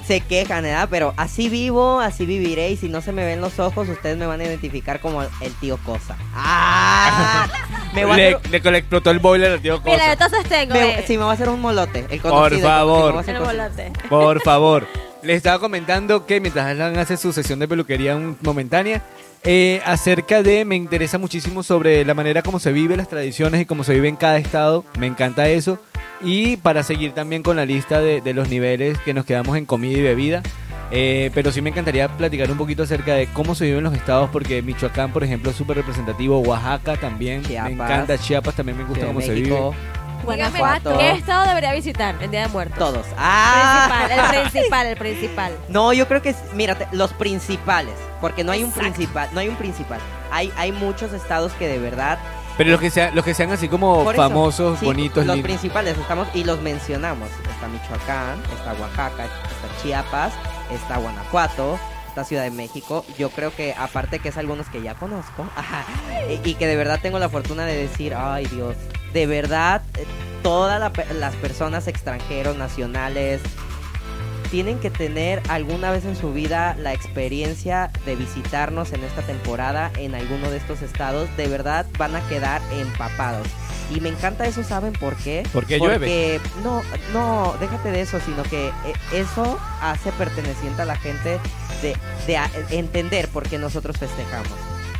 Se 0.08 0.20
quejan, 0.22 0.62
¿verdad? 0.64 0.88
Pero 0.90 1.12
así 1.18 1.48
vivo, 1.50 2.00
así 2.00 2.24
viviré. 2.26 2.70
Y 2.70 2.76
si 2.78 2.88
no 2.88 3.00
se 3.02 3.12
me 3.12 3.24
ven 3.26 3.40
los 3.42 3.58
ojos, 3.60 3.88
ustedes 3.90 4.16
me 4.16 4.26
van 4.26 4.40
a 4.40 4.44
identificar 4.44 5.00
como 5.00 5.22
el 5.22 5.52
tío 5.60 5.76
Cosa. 5.84 6.16
¡Ah! 6.34 7.46
me 7.94 8.04
voy 8.04 8.14
a 8.14 8.16
le, 8.16 8.34
hacer- 8.36 8.50
le- 8.64 8.70
le 8.72 8.78
explotó 8.78 9.10
el 9.10 9.18
boiler 9.18 9.52
al 9.52 9.60
tío 9.60 9.80
Mira, 9.84 9.98
Cosa. 9.98 10.12
entonces 10.12 10.44
tengo. 10.48 10.74
me- 10.74 10.80
ve, 10.96 11.04
sí, 11.06 11.18
me 11.18 11.24
va 11.24 11.30
a 11.30 11.34
hacer 11.34 11.48
un 11.50 11.60
molote. 11.60 12.06
El 12.08 12.20
favor. 12.20 12.50
sí, 12.50 12.56
me 12.56 12.62
va 12.62 12.78
a 12.78 13.20
hacer 13.20 13.34
el 13.36 13.40
cosas. 13.42 13.54
volante. 13.54 13.92
Por 14.08 14.40
favor. 14.42 14.86
Les 15.22 15.36
estaba 15.36 15.58
comentando 15.58 16.24
que 16.26 16.40
mientras 16.40 16.66
Alan 16.66 16.96
hace 16.98 17.16
su 17.16 17.32
sesión 17.32 17.58
de 17.58 17.68
peluquería 17.68 18.16
un- 18.16 18.38
momentánea, 18.40 19.02
eh, 19.44 19.80
acerca 19.84 20.42
de, 20.42 20.64
me 20.64 20.76
interesa 20.76 21.18
muchísimo 21.18 21.62
sobre 21.62 22.04
la 22.04 22.14
manera 22.14 22.42
como 22.42 22.58
se 22.58 22.72
vive 22.72 22.96
las 22.96 23.08
tradiciones 23.08 23.60
y 23.60 23.66
cómo 23.66 23.84
se 23.84 23.94
vive 23.94 24.08
en 24.08 24.16
cada 24.16 24.38
estado. 24.38 24.84
Me 24.98 25.06
encanta 25.06 25.48
eso. 25.48 25.78
Y 26.22 26.56
para 26.56 26.82
seguir 26.82 27.12
también 27.12 27.42
con 27.42 27.56
la 27.56 27.64
lista 27.64 28.00
de, 28.00 28.20
de 28.20 28.34
los 28.34 28.48
niveles 28.48 28.98
que 28.98 29.14
nos 29.14 29.24
quedamos 29.24 29.56
en 29.56 29.66
comida 29.66 29.98
y 29.98 30.02
bebida. 30.02 30.42
Eh, 30.90 31.30
pero 31.34 31.52
sí 31.52 31.60
me 31.60 31.70
encantaría 31.70 32.08
platicar 32.08 32.50
un 32.50 32.56
poquito 32.56 32.82
acerca 32.82 33.14
de 33.14 33.26
cómo 33.26 33.54
se 33.54 33.66
vive 33.66 33.78
en 33.78 33.84
los 33.84 33.94
estados, 33.94 34.30
porque 34.30 34.62
Michoacán, 34.62 35.12
por 35.12 35.22
ejemplo, 35.22 35.50
es 35.50 35.56
súper 35.56 35.76
representativo. 35.76 36.40
Oaxaca 36.40 36.96
también. 36.96 37.42
Me 37.42 37.72
encanta. 37.72 38.16
Chiapas 38.18 38.54
también 38.54 38.78
me 38.78 38.84
gusta 38.84 39.06
cómo 39.06 39.20
se 39.20 39.34
vive. 39.34 39.58
Guanajuato. 40.24 40.98
¿qué 40.98 41.10
estado 41.12 41.46
debería 41.46 41.72
visitar 41.72 42.14
en 42.22 42.30
Día 42.30 42.42
de 42.42 42.48
Muertos? 42.48 42.78
Todos. 42.78 43.06
¡Ah! 43.16 43.88
Principal, 43.88 44.18
el 44.34 44.42
principal, 44.50 44.86
el 44.86 44.96
principal. 44.96 45.52
No, 45.68 45.92
yo 45.92 46.06
creo 46.08 46.22
que, 46.22 46.30
es- 46.30 46.52
mírate, 46.54 46.86
los 46.92 47.12
principales, 47.14 47.94
porque 48.20 48.44
no 48.44 48.52
hay 48.52 48.64
un 48.64 48.72
principal, 48.72 49.28
no 49.32 49.40
hay 49.40 49.48
un 49.48 49.56
principal. 49.56 50.00
Hay, 50.30 50.52
hay 50.56 50.72
muchos 50.72 51.12
estados 51.12 51.52
que 51.52 51.68
de 51.68 51.78
verdad, 51.78 52.18
Pero 52.58 52.70
los 52.72 52.80
que, 52.80 52.90
sean, 52.90 53.14
los 53.14 53.24
que 53.24 53.32
sean 53.34 53.50
así 53.52 53.68
como 53.68 54.04
Por 54.04 54.14
eso, 54.14 54.22
famosos, 54.22 54.78
sí, 54.80 54.84
bonitos, 54.86 55.24
los 55.24 55.36
lindos. 55.36 55.48
principales 55.48 55.96
estamos 55.96 56.28
y 56.34 56.44
los 56.44 56.60
mencionamos. 56.60 57.28
Está 57.50 57.68
Michoacán, 57.68 58.42
está 58.56 58.74
Oaxaca, 58.80 59.24
está 59.24 59.82
Chiapas, 59.82 60.32
está 60.70 60.98
Guanajuato, 60.98 61.78
está 62.08 62.24
Ciudad 62.24 62.42
de 62.42 62.50
México. 62.50 63.04
Yo 63.18 63.30
creo 63.30 63.54
que 63.54 63.74
aparte 63.78 64.18
que 64.18 64.28
es 64.30 64.36
algunos 64.36 64.66
que 64.68 64.82
ya 64.82 64.94
conozco 64.94 65.46
ajá, 65.56 65.84
y, 66.44 66.50
y 66.50 66.54
que 66.56 66.66
de 66.66 66.76
verdad 66.76 66.98
tengo 67.00 67.18
la 67.18 67.28
fortuna 67.28 67.64
de 67.64 67.76
decir, 67.76 68.14
ay 68.14 68.44
Dios, 68.46 68.76
de 69.12 69.26
verdad 69.26 69.82
eh, 69.96 70.06
todas 70.42 70.80
la 70.80 70.92
las 71.14 71.34
personas 71.36 71.88
extranjeros, 71.88 72.56
nacionales, 72.56 73.40
tienen 74.50 74.78
que 74.78 74.90
tener 74.90 75.42
alguna 75.48 75.90
vez 75.90 76.04
en 76.04 76.16
su 76.16 76.32
vida 76.32 76.74
la 76.78 76.94
experiencia 76.94 77.90
de 78.06 78.16
visitarnos 78.16 78.92
en 78.92 79.04
esta 79.04 79.22
temporada 79.22 79.90
en 79.98 80.14
alguno 80.14 80.50
de 80.50 80.56
estos 80.56 80.82
estados. 80.82 81.28
De 81.36 81.48
verdad 81.48 81.86
van 81.98 82.16
a 82.16 82.26
quedar 82.28 82.62
empapados. 82.72 83.46
Y 83.94 84.00
me 84.00 84.10
encanta 84.10 84.46
eso, 84.46 84.62
¿saben 84.62 84.92
por 84.92 85.16
qué? 85.16 85.46
¿Por 85.52 85.64
qué 85.64 85.78
Porque 85.78 86.40
no, 86.62 86.82
no, 87.12 87.56
déjate 87.58 87.90
de 87.90 88.02
eso, 88.02 88.20
sino 88.20 88.42
que 88.42 88.68
eh, 88.68 88.72
eso 89.12 89.58
hace 89.80 90.12
perteneciente 90.12 90.82
a 90.82 90.84
la 90.84 90.96
gente 90.96 91.38
de, 91.82 91.96
entender 92.70 93.28
por 93.28 93.48
qué 93.48 93.58
nosotros 93.58 93.96
festejamos. 93.96 94.52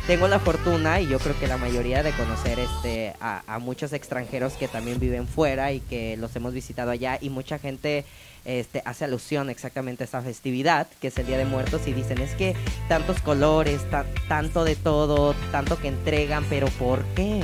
Tengo 0.09 0.27
la 0.27 0.39
fortuna 0.39 0.99
y 0.99 1.07
yo 1.07 1.19
creo 1.19 1.37
que 1.39 1.45
la 1.45 1.57
mayoría 1.57 2.01
de 2.01 2.11
conocer 2.13 2.57
este 2.57 3.13
a, 3.21 3.59
muchos 3.59 3.93
extranjeros 3.93 4.53
que 4.53 4.67
también 4.67 4.99
viven 4.99 5.27
fuera 5.27 5.71
y 5.71 5.81
que 5.81 6.17
los 6.17 6.35
hemos 6.35 6.51
visitado 6.51 6.89
allá 6.89 7.19
y 7.21 7.29
mucha 7.29 7.59
gente 7.59 8.05
este, 8.43 8.81
hace 8.85 9.05
alusión 9.05 9.51
exactamente 9.51 10.03
a 10.03 10.05
esta 10.05 10.23
festividad 10.23 10.87
que 10.99 11.09
es 11.09 11.17
el 11.19 11.27
Día 11.27 11.37
de 11.37 11.45
Muertos 11.45 11.83
y 11.85 11.93
dicen 11.93 12.17
es 12.21 12.33
que 12.33 12.55
tantos 12.87 13.21
colores, 13.21 13.87
ta- 13.91 14.07
tanto 14.27 14.63
de 14.63 14.75
todo, 14.75 15.35
tanto 15.51 15.77
que 15.77 15.89
entregan, 15.89 16.43
pero 16.49 16.69
¿por 16.79 17.03
qué? 17.13 17.43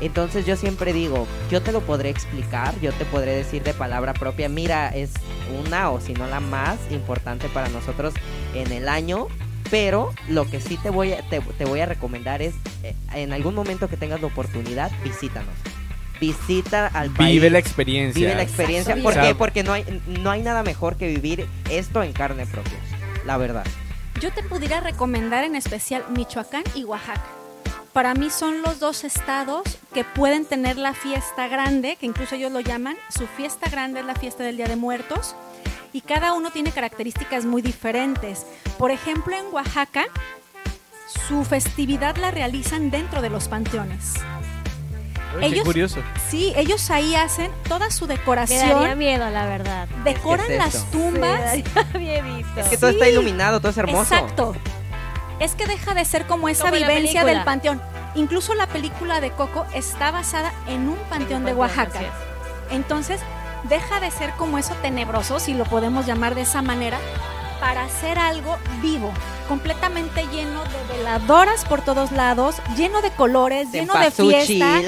Entonces 0.00 0.46
yo 0.46 0.56
siempre 0.56 0.94
digo, 0.94 1.26
yo 1.50 1.60
te 1.60 1.72
lo 1.72 1.82
podré 1.82 2.08
explicar, 2.08 2.72
yo 2.80 2.90
te 2.94 3.04
podré 3.04 3.32
decir 3.36 3.62
de 3.64 3.74
palabra 3.74 4.14
propia, 4.14 4.48
mira, 4.48 4.88
es 4.88 5.10
una 5.62 5.90
o 5.90 6.00
si 6.00 6.14
no 6.14 6.26
la 6.26 6.40
más 6.40 6.78
importante 6.90 7.50
para 7.50 7.68
nosotros 7.68 8.14
en 8.54 8.72
el 8.72 8.88
año, 8.88 9.28
pero 9.70 10.12
lo 10.28 10.48
que 10.48 10.60
sí 10.60 10.76
te 10.76 10.90
voy 10.90 11.12
a, 11.12 11.28
te, 11.28 11.40
te 11.40 11.64
voy 11.64 11.80
a 11.80 11.86
recomendar 11.86 12.42
es, 12.42 12.54
eh, 12.82 12.94
en 13.14 13.32
algún 13.32 13.54
momento 13.54 13.88
que 13.88 13.96
tengas 13.96 14.20
la 14.20 14.26
oportunidad, 14.26 14.90
visítanos. 15.02 15.54
Visita 16.20 16.88
al 16.88 17.10
país. 17.10 17.34
Vive 17.34 17.50
la 17.50 17.58
experiencia. 17.58 18.20
Vive 18.20 18.34
la 18.34 18.42
experiencia. 18.42 18.96
¿Por 18.96 19.14
qué? 19.20 19.34
Porque 19.34 19.62
no 19.62 19.72
hay, 19.72 19.84
no 20.06 20.30
hay 20.30 20.42
nada 20.42 20.62
mejor 20.62 20.96
que 20.96 21.06
vivir 21.06 21.46
esto 21.70 22.02
en 22.02 22.12
carne 22.12 22.44
propia. 22.46 22.78
La 23.24 23.36
verdad. 23.36 23.64
Yo 24.20 24.32
te 24.32 24.42
pudiera 24.42 24.80
recomendar 24.80 25.44
en 25.44 25.54
especial 25.54 26.04
Michoacán 26.10 26.64
y 26.74 26.82
Oaxaca. 26.82 27.22
Para 27.92 28.14
mí 28.14 28.30
son 28.30 28.62
los 28.62 28.80
dos 28.80 29.04
estados 29.04 29.62
que 29.94 30.04
pueden 30.04 30.44
tener 30.44 30.76
la 30.76 30.92
fiesta 30.92 31.48
grande, 31.48 31.96
que 31.96 32.06
incluso 32.06 32.34
ellos 32.34 32.52
lo 32.52 32.60
llaman, 32.60 32.96
su 33.08 33.26
fiesta 33.26 33.68
grande 33.70 34.00
es 34.00 34.06
la 34.06 34.14
fiesta 34.14 34.44
del 34.44 34.56
Día 34.56 34.66
de 34.66 34.76
Muertos, 34.76 35.34
y 35.92 36.00
cada 36.00 36.32
uno 36.32 36.50
tiene 36.50 36.72
características 36.72 37.44
muy 37.44 37.62
diferentes. 37.62 38.46
Por 38.78 38.90
ejemplo, 38.90 39.36
en 39.36 39.52
Oaxaca, 39.52 40.04
su 41.28 41.44
festividad 41.44 42.16
la 42.16 42.30
realizan 42.30 42.90
dentro 42.90 43.22
de 43.22 43.30
los 43.30 43.48
panteones. 43.48 44.14
Oye, 45.36 45.52
qué 45.52 45.62
curioso. 45.62 46.00
Sí, 46.28 46.52
ellos 46.56 46.90
ahí 46.90 47.14
hacen 47.14 47.50
toda 47.68 47.90
su 47.90 48.06
Me 48.06 48.14
daría 48.14 48.20
decoración, 48.20 48.98
miedo, 48.98 49.30
la 49.30 49.46
verdad. 49.46 49.88
decoran 50.04 50.46
¿Qué 50.46 50.54
es 50.54 50.58
las 50.58 50.90
tumbas. 50.90 51.56
Miedito. 51.94 52.60
Es 52.60 52.68
que 52.68 52.76
todo 52.78 52.90
está 52.90 53.08
iluminado, 53.08 53.60
todo 53.60 53.70
es 53.70 53.78
hermoso. 53.78 54.14
Exacto. 54.14 54.56
Es 55.38 55.54
que 55.54 55.66
deja 55.66 55.94
de 55.94 56.04
ser 56.04 56.26
como 56.26 56.48
esa 56.48 56.64
Como 56.64 56.76
vivencia 56.76 57.24
del 57.24 57.44
panteón. 57.44 57.80
Incluso 58.14 58.54
la 58.54 58.66
película 58.66 59.20
de 59.20 59.30
Coco 59.30 59.66
está 59.74 60.10
basada 60.10 60.52
en 60.66 60.88
un 60.88 60.96
panteón 61.10 61.44
de 61.44 61.52
Oaxaca. 61.52 62.00
Entonces, 62.70 63.20
deja 63.64 64.00
de 64.00 64.10
ser 64.10 64.32
como 64.32 64.58
eso 64.58 64.74
tenebroso, 64.82 65.40
si 65.40 65.54
lo 65.54 65.64
podemos 65.64 66.06
llamar 66.06 66.34
de 66.34 66.42
esa 66.42 66.62
manera, 66.62 66.98
para 67.60 67.82
hacer 67.84 68.18
algo 68.18 68.56
vivo, 68.80 69.12
completamente 69.48 70.24
lleno 70.32 70.62
de 70.62 70.96
veladoras 70.96 71.64
por 71.64 71.82
todos 71.82 72.12
lados, 72.12 72.56
lleno 72.76 73.02
de 73.02 73.10
colores, 73.10 73.72
lleno 73.72 73.94
de 73.94 74.10
fiesta. 74.12 74.80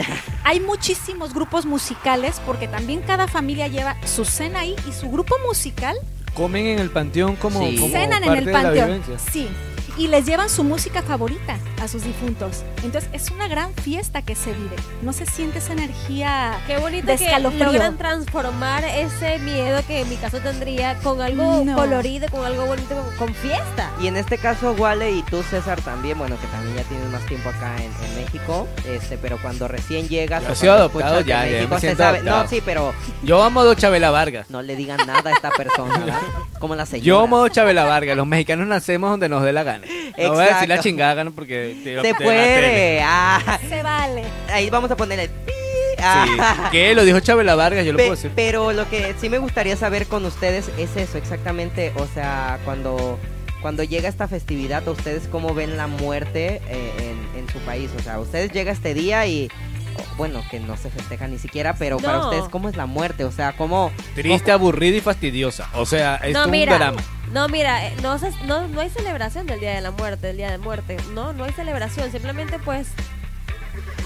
Hay 0.44 0.60
muchísimos 0.60 1.34
grupos 1.34 1.66
musicales 1.66 2.40
porque 2.46 2.68
también 2.68 3.00
cada 3.02 3.26
familia 3.26 3.66
lleva 3.66 3.96
su 4.06 4.24
cena 4.24 4.60
ahí 4.60 4.76
y 4.88 4.92
su 4.92 5.10
grupo 5.10 5.34
musical 5.46 5.96
Comen 6.34 6.66
en 6.66 6.78
el 6.78 6.90
panteón 6.90 7.34
como, 7.34 7.60
Sí. 7.60 7.76
como 7.76 7.92
cenan 7.92 8.22
en 8.22 8.32
el 8.34 8.44
de 8.44 8.52
la 8.52 8.62
panteón. 8.62 8.86
vivencia. 8.86 9.18
Sí. 9.32 9.48
Y 9.96 10.06
les 10.08 10.24
llevan 10.26 10.48
su 10.48 10.64
música 10.64 11.02
favorita 11.02 11.58
a 11.82 11.88
sus 11.88 12.02
difuntos. 12.04 12.62
Entonces 12.82 13.10
es 13.12 13.30
una 13.30 13.48
gran 13.48 13.72
fiesta 13.74 14.22
que 14.22 14.34
se 14.34 14.52
vive. 14.52 14.76
No 15.02 15.12
se 15.12 15.26
siente 15.26 15.58
esa 15.58 15.72
energía. 15.72 16.58
Qué 16.66 16.78
bonito 16.78 17.06
de 17.06 17.16
que 17.16 17.38
logran 17.40 17.96
transformar 17.98 18.84
ese 18.84 19.38
miedo 19.40 19.80
que 19.86 20.00
en 20.00 20.08
mi 20.08 20.16
caso 20.16 20.38
tendría 20.38 20.96
con 20.98 21.20
algo 21.20 21.62
No. 21.64 21.76
colorido, 21.76 22.28
con 22.30 22.44
algo 22.44 22.66
bonito, 22.66 22.94
con, 22.94 23.16
con 23.28 23.34
fiesta. 23.34 23.90
Y 24.00 24.06
en 24.06 24.16
este 24.16 24.38
caso, 24.38 24.72
Wale 24.72 25.10
y 25.10 25.22
tú, 25.22 25.42
César, 25.42 25.80
también, 25.82 26.16
bueno, 26.18 26.36
que 26.40 26.46
también 26.48 26.76
ya 26.76 26.82
tienes 26.84 27.08
más 27.10 27.24
tiempo 27.26 27.48
acá 27.50 27.76
en, 27.76 27.84
en 28.04 28.16
México, 28.24 28.66
este, 28.86 29.18
pero 29.18 29.38
cuando 29.42 29.68
recién 29.68 30.08
llegas... 30.08 30.42
Yo 30.46 30.54
soy 30.54 30.68
adoptado 30.68 31.20
ya, 31.20 31.44
ya 31.46 31.52
México, 31.52 31.74
me 31.74 31.80
se 31.80 31.96
sabe- 31.96 32.18
adoptado. 32.18 32.42
No, 32.44 32.48
sí, 32.48 32.62
pero 32.64 32.92
Yo 33.22 33.42
amo 33.42 33.60
a 33.62 33.76
Chabela 33.76 34.10
Vargas. 34.10 34.48
no 34.50 34.62
le 34.62 34.76
digan 34.76 34.98
nada 35.06 35.30
a 35.30 35.32
esta 35.34 35.50
persona, 35.50 35.98
¿verdad? 35.98 36.18
Como 36.58 36.74
la 36.74 36.86
señora. 36.86 37.04
Yo 37.06 37.20
amo 37.20 37.44
a 37.44 37.50
Chabela 37.50 37.84
Vargas. 37.84 38.16
Los 38.16 38.26
mexicanos 38.26 38.66
nacemos 38.66 39.10
donde 39.10 39.28
nos 39.28 39.42
dé 39.42 39.52
la 39.52 39.62
gana. 39.62 39.79
No 40.18 40.32
voy 40.34 40.44
a 40.44 40.48
decir 40.48 40.68
la 40.68 40.74
Exacto. 40.76 40.82
chingada 40.82 41.14
gana 41.14 41.30
porque 41.30 41.76
te, 41.84 41.96
Se 41.96 42.02
te 42.02 42.14
puede. 42.14 43.00
Ah, 43.02 43.58
Se 43.68 43.82
vale. 43.82 44.24
ahí 44.52 44.68
vamos 44.70 44.90
a 44.90 44.96
poner 44.96 45.20
el... 45.20 45.28
pi. 45.30 45.52
Sí. 45.52 46.02
Ah. 46.02 46.68
¿Qué? 46.72 46.94
Lo 46.94 47.04
dijo 47.04 47.20
Chabela 47.20 47.54
Vargas, 47.54 47.84
yo 47.84 47.92
lo 47.92 47.98
Pe- 47.98 48.04
puedo 48.04 48.16
decir. 48.16 48.32
pero 48.34 48.72
lo 48.72 48.88
que 48.88 49.14
sí 49.20 49.28
me 49.28 49.36
gustaría 49.38 49.76
saber 49.76 50.06
con 50.06 50.24
ustedes 50.24 50.70
es 50.78 50.96
eso, 50.96 51.18
exactamente, 51.18 51.92
o 51.96 52.06
sea, 52.06 52.58
cuando, 52.64 53.18
cuando 53.60 53.82
llega 53.82 54.08
esta 54.08 54.26
festividad, 54.26 54.86
¿a 54.88 54.92
ustedes 54.92 55.28
cómo 55.30 55.52
ven 55.52 55.76
la 55.76 55.88
muerte 55.88 56.62
eh, 56.68 56.90
en, 57.34 57.40
en 57.40 57.48
su 57.52 57.58
país? 57.60 57.90
O 57.98 58.02
sea, 58.02 58.18
ustedes 58.18 58.50
llega 58.52 58.72
este 58.72 58.94
día 58.94 59.26
y, 59.26 59.50
oh, 59.98 60.16
bueno, 60.16 60.42
que 60.50 60.58
no 60.58 60.78
se 60.78 60.88
festeja 60.88 61.28
ni 61.28 61.38
siquiera, 61.38 61.74
pero 61.74 61.98
para 61.98 62.20
ustedes, 62.24 62.44
¿cómo 62.48 62.70
es 62.70 62.76
la 62.76 62.86
muerte? 62.86 63.24
O 63.26 63.32
sea, 63.32 63.52
¿cómo... 63.52 63.92
Triste, 64.14 64.52
aburrida 64.52 64.96
y 64.96 65.00
fastidiosa. 65.02 65.68
O 65.74 65.84
sea, 65.84 66.16
es 66.24 66.32
no, 66.32 66.46
un 66.46 66.50
mira, 66.50 66.76
drama. 66.78 67.02
No, 67.32 67.48
mira, 67.48 67.86
eh, 67.86 67.96
no, 68.02 68.18
se- 68.18 68.32
no, 68.44 68.66
no 68.68 68.80
hay 68.80 68.90
celebración 68.90 69.46
del 69.46 69.60
Día 69.60 69.74
de 69.74 69.80
la 69.80 69.90
Muerte, 69.90 70.28
del 70.28 70.36
Día 70.36 70.50
de 70.50 70.58
Muerte. 70.58 70.96
No, 71.12 71.32
no 71.32 71.44
hay 71.44 71.52
celebración, 71.52 72.10
simplemente 72.10 72.58
pues 72.58 72.88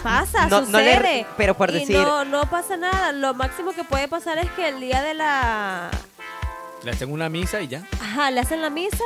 pasa, 0.02 0.46
No- 0.48 0.60
no 0.62 0.78
le- 0.80 0.94
sucede. 0.94 1.26
pero 1.36 1.54
por 1.54 1.70
Y 1.70 1.80
decir- 1.80 1.96
No, 1.96 2.24
no 2.24 2.48
pasa 2.50 2.76
nada, 2.76 3.12
lo 3.12 3.32
máximo 3.34 3.72
que 3.72 3.84
puede 3.84 4.06
pasar 4.08 4.38
es 4.38 4.50
que 4.52 4.68
el 4.68 4.80
día 4.80 5.02
de 5.02 5.14
la... 5.14 5.90
Le 6.82 6.90
hacen 6.90 7.10
una 7.10 7.28
misa 7.30 7.60
y 7.62 7.68
ya. 7.68 7.82
Ajá, 8.00 8.30
le 8.30 8.40
hacen 8.40 8.60
la 8.60 8.70
misa 8.70 9.04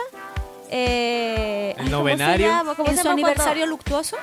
Eh, 0.71 1.71
El 1.71 1.71
ay, 1.71 1.77
¿cómo 1.77 1.85
se 1.87 1.91
novenario. 1.93 2.47
llama? 2.49 2.75
¿Cómo 2.75 2.91
¿En 2.91 2.95
se 2.97 3.01
su 3.03 3.09
cuando- 3.09 3.27
aniversario 3.27 3.65
luctuoso? 3.67 4.17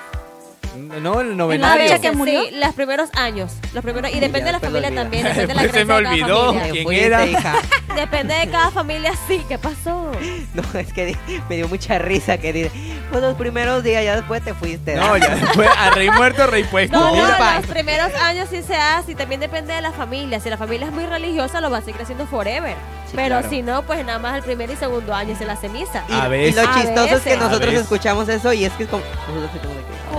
No, 1.02 1.22
el 1.22 1.30
la 1.30 1.36
novenario. 1.36 1.84
fecha 1.88 2.00
que 2.00 2.12
murió? 2.12 2.44
Sí, 2.44 2.56
los 2.56 2.74
primeros 2.74 3.10
años. 3.14 3.54
Los 3.74 3.84
primeros, 3.84 4.12
y 4.14 4.20
depende 4.20 4.46
de 4.48 4.52
la 4.54 4.60
familia 4.60 4.94
también, 4.94 5.24
depende 5.24 5.48
de 5.48 5.54
la 5.56 5.62
se 5.72 5.86
me 5.86 5.94
de 5.94 5.94
olvidó. 6.08 6.46
familia. 6.48 6.72
¿Quién 6.72 6.84
fuiste, 6.84 7.06
era? 7.06 7.26
hija. 7.26 7.54
Depende 7.96 8.34
de 8.34 8.50
cada 8.50 8.72
familia, 8.72 9.14
sí. 9.26 9.42
¿Qué 9.48 9.58
pasó? 9.58 10.12
No, 10.54 10.64
es 10.80 10.92
que 10.92 11.16
me 11.50 11.56
dio 11.56 11.70
mucha 11.70 11.98
risa 11.98 12.38
que 12.38 12.52
dice, 12.52 12.72
pues 13.10 13.22
los 13.24 13.36
primeros 13.36 13.84
días, 13.84 14.04
ya 14.04 14.18
después 14.18 14.44
te 14.44 14.54
fuiste. 14.54 14.96
No, 14.96 15.16
ya 15.16 15.30
después, 15.36 15.70
a 15.78 15.92
rey 15.92 16.10
muerto, 16.10 16.46
rey 16.46 16.66
puesto. 16.66 17.00
No, 17.00 17.16
los 17.16 17.66
primeros 17.68 18.14
años 18.16 18.50
sí 18.50 18.62
se 18.64 18.76
hace 18.76 19.14
y 19.14 19.16
también 19.16 19.40
depende 19.40 19.74
de 19.74 19.82
la 19.82 19.94
familia. 19.94 20.42
Si 20.42 20.50
la 20.50 20.58
familia 20.58 20.88
es 20.88 20.94
muy 20.94 21.06
religiosa, 21.06 21.62
lo 21.62 21.70
va 21.72 21.78
a 21.78 21.82
seguir 21.82 22.02
haciendo 22.02 22.28
forever. 22.28 22.76
Sí, 23.06 23.14
Pero 23.16 23.28
claro. 23.40 23.50
si 23.50 23.62
no, 23.62 23.84
pues 23.84 24.06
nada 24.06 24.20
más 24.20 24.36
el 24.36 24.44
primer 24.44 24.70
y 24.70 24.76
segundo 24.76 25.14
año 25.14 25.34
se 25.38 25.46
la 25.46 25.56
ceniza. 25.56 26.04
Y, 26.10 26.14
A 26.14 26.28
y 26.28 26.30
veces. 26.32 26.56
lo 26.66 26.70
A 26.70 26.74
chistoso 26.74 27.04
es 27.16 27.22
que 27.22 27.30
veces. 27.30 27.38
nosotros 27.40 27.66
veces. 27.70 27.82
escuchamos 27.84 28.28
eso 28.28 28.52
y 28.52 28.66
es 28.66 28.74
que 28.74 28.84
es 28.84 28.90
como... 28.90 29.04
nosotros 29.34 29.72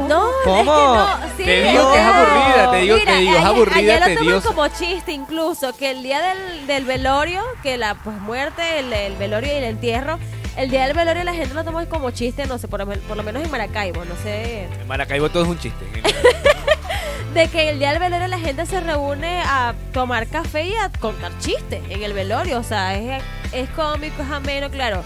No, 0.09 0.29
¿Cómo? 0.45 0.61
es 0.61 0.63
que 0.63 1.27
no. 1.27 1.37
Sí, 1.37 1.45
Te 1.45 1.63
digo 1.71 1.93
que 1.93 1.99
es 1.99 2.05
aburrida, 2.07 2.71
te 2.71 2.77
digo- 2.79 2.97
Mira, 2.97 3.13
te 3.13 3.19
digo, 3.19 3.33
es 3.33 3.39
ayer- 3.39 3.47
aburrida, 3.47 3.77
ayer 3.79 3.95
lo 4.01 4.07
toman 4.07 4.17
tediosa. 4.19 4.49
como 4.49 4.69
chiste 4.69 5.13
incluso, 5.13 5.77
que 5.77 5.91
el 5.91 6.03
día 6.03 6.21
del, 6.23 6.67
del 6.67 6.85
velorio, 6.85 7.43
que 7.63 7.77
la 7.77 7.95
pues 7.97 8.17
muerte, 8.21 8.79
el, 8.79 8.93
el 8.93 9.17
velorio 9.17 9.53
y 9.53 9.57
el 9.57 9.65
entierro, 9.65 10.19
el 10.57 10.71
día 10.71 10.87
del 10.87 10.97
velorio 10.97 11.23
la 11.25 11.35
gente 11.35 11.53
lo 11.55 11.65
toma 11.65 11.85
como 11.87 12.11
chiste, 12.11 12.47
no 12.47 12.57
sé, 12.59 12.69
por, 12.69 12.81
lo 12.81 12.87
men- 12.87 13.01
por 13.01 13.17
lo 13.17 13.23
menos 13.23 13.43
en 13.43 13.51
Maracaibo, 13.51 14.05
no 14.05 14.15
sé, 14.23 14.65
En 14.65 14.89
Maracaibo 14.89 15.29
todo 15.29 15.43
es 15.43 15.49
un 15.51 15.59
chiste. 15.59 15.85
de 17.35 17.49
que 17.49 17.69
el 17.69 17.79
día 17.79 17.91
del 17.91 17.99
velorio 17.99 18.29
la 18.29 18.39
gente 18.39 18.65
se 18.65 18.81
reúne 18.81 19.43
a 19.43 19.75
tomar 19.93 20.27
café 20.27 20.65
y 20.65 20.75
a 20.75 20.89
contar 21.01 21.33
chistes 21.39 21.83
en 21.91 22.03
el 22.03 22.15
velorio. 22.15 22.59
O 22.59 22.63
sea, 22.63 22.95
es, 22.97 23.23
es 23.53 23.69
cómico, 23.71 24.23
es 24.23 24.31
ameno, 24.31 24.71
claro. 24.71 25.03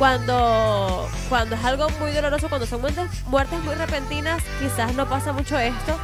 Cuando, 0.00 1.08
cuando 1.28 1.56
es 1.56 1.62
algo 1.64 1.86
muy 2.00 2.10
doloroso, 2.12 2.48
cuando 2.48 2.66
son 2.66 2.80
muertes, 2.80 3.04
muertes 3.26 3.60
muy 3.60 3.74
repentinas, 3.74 4.42
quizás 4.58 4.94
no 4.94 5.06
pasa 5.06 5.32
mucho 5.34 5.58
esto. 5.58 5.98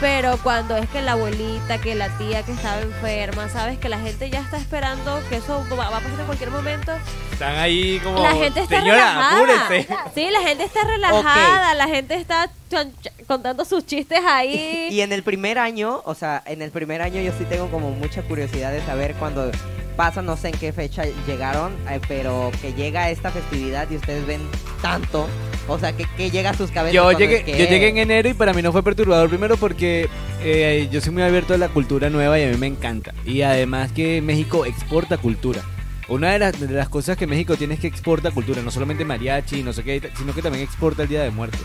Pero 0.00 0.38
cuando 0.42 0.76
es 0.78 0.88
que 0.88 1.02
la 1.02 1.12
abuelita, 1.12 1.78
que 1.78 1.94
la 1.94 2.08
tía 2.16 2.42
que 2.42 2.52
estaba 2.52 2.80
enferma, 2.80 3.48
sabes 3.50 3.78
que 3.78 3.88
la 3.90 3.98
gente 4.00 4.28
ya 4.30 4.40
está 4.40 4.56
esperando 4.56 5.20
que 5.28 5.36
eso 5.36 5.62
va, 5.72 5.90
va 5.90 5.98
a 5.98 6.00
pasar 6.00 6.18
en 6.20 6.26
cualquier 6.26 6.50
momento. 6.50 6.92
Están 7.32 7.56
ahí 7.58 8.00
como. 8.02 8.20
La 8.22 8.32
gente 8.32 8.60
está 8.60 8.80
Señora, 8.80 8.96
relajada. 9.12 9.36
apúrese. 9.36 9.88
Sí, 10.14 10.30
la 10.30 10.40
gente 10.40 10.64
está 10.64 10.80
relajada, 10.84 11.74
la 11.74 11.86
gente 11.86 12.14
está 12.14 12.50
chan- 12.70 12.92
ch- 13.02 13.26
contando 13.28 13.64
sus 13.66 13.84
chistes 13.86 14.20
ahí. 14.26 14.88
Y 14.90 15.00
en 15.02 15.12
el 15.12 15.22
primer 15.22 15.58
año, 15.58 16.00
o 16.06 16.14
sea, 16.14 16.42
en 16.46 16.62
el 16.62 16.70
primer 16.70 17.02
año 17.02 17.20
yo 17.20 17.32
sí 17.38 17.44
tengo 17.44 17.70
como 17.70 17.90
mucha 17.90 18.22
curiosidad 18.22 18.72
de 18.72 18.84
saber 18.86 19.14
cuando 19.14 19.50
pasa, 19.96 20.22
no 20.22 20.36
sé 20.36 20.48
en 20.48 20.54
qué 20.58 20.72
fecha 20.72 21.04
llegaron, 21.26 21.72
eh, 21.90 22.00
pero 22.08 22.50
que 22.60 22.72
llega 22.72 23.10
esta 23.10 23.30
festividad 23.30 23.90
y 23.90 23.96
ustedes 23.96 24.26
ven 24.26 24.40
tanto, 24.82 25.28
o 25.68 25.78
sea, 25.78 25.92
que, 25.92 26.04
que 26.16 26.30
llega 26.30 26.50
a 26.50 26.54
sus 26.54 26.70
cabezas. 26.70 26.94
Yo 26.94 27.10
llegué, 27.12 27.36
es 27.38 27.44
que- 27.44 27.52
yo 27.58 27.64
llegué 27.66 27.88
en 27.88 27.98
enero 27.98 28.28
y 28.28 28.34
para 28.34 28.52
mí 28.52 28.62
no 28.62 28.72
fue 28.72 28.82
perturbador 28.82 29.28
primero 29.28 29.56
porque 29.56 30.08
eh, 30.42 30.88
yo 30.90 31.00
soy 31.00 31.12
muy 31.12 31.22
abierto 31.22 31.54
a 31.54 31.58
la 31.58 31.68
cultura 31.68 32.10
nueva 32.10 32.38
y 32.38 32.44
a 32.44 32.48
mí 32.48 32.56
me 32.56 32.66
encanta. 32.66 33.14
Y 33.24 33.42
además 33.42 33.92
que 33.92 34.20
México 34.20 34.66
exporta 34.66 35.16
cultura. 35.16 35.62
Una 36.06 36.32
de 36.32 36.38
las, 36.38 36.60
de 36.60 36.68
las 36.68 36.90
cosas 36.90 37.16
que 37.16 37.26
México 37.26 37.56
tiene 37.56 37.74
es 37.74 37.80
que 37.80 37.86
exporta 37.86 38.30
cultura, 38.30 38.60
no 38.62 38.70
solamente 38.70 39.06
mariachi, 39.06 39.62
no 39.62 39.72
sé 39.72 39.82
qué, 39.84 40.10
sino 40.18 40.34
que 40.34 40.42
también 40.42 40.62
exporta 40.62 41.02
el 41.04 41.08
Día 41.08 41.22
de 41.22 41.30
Muertos. 41.30 41.62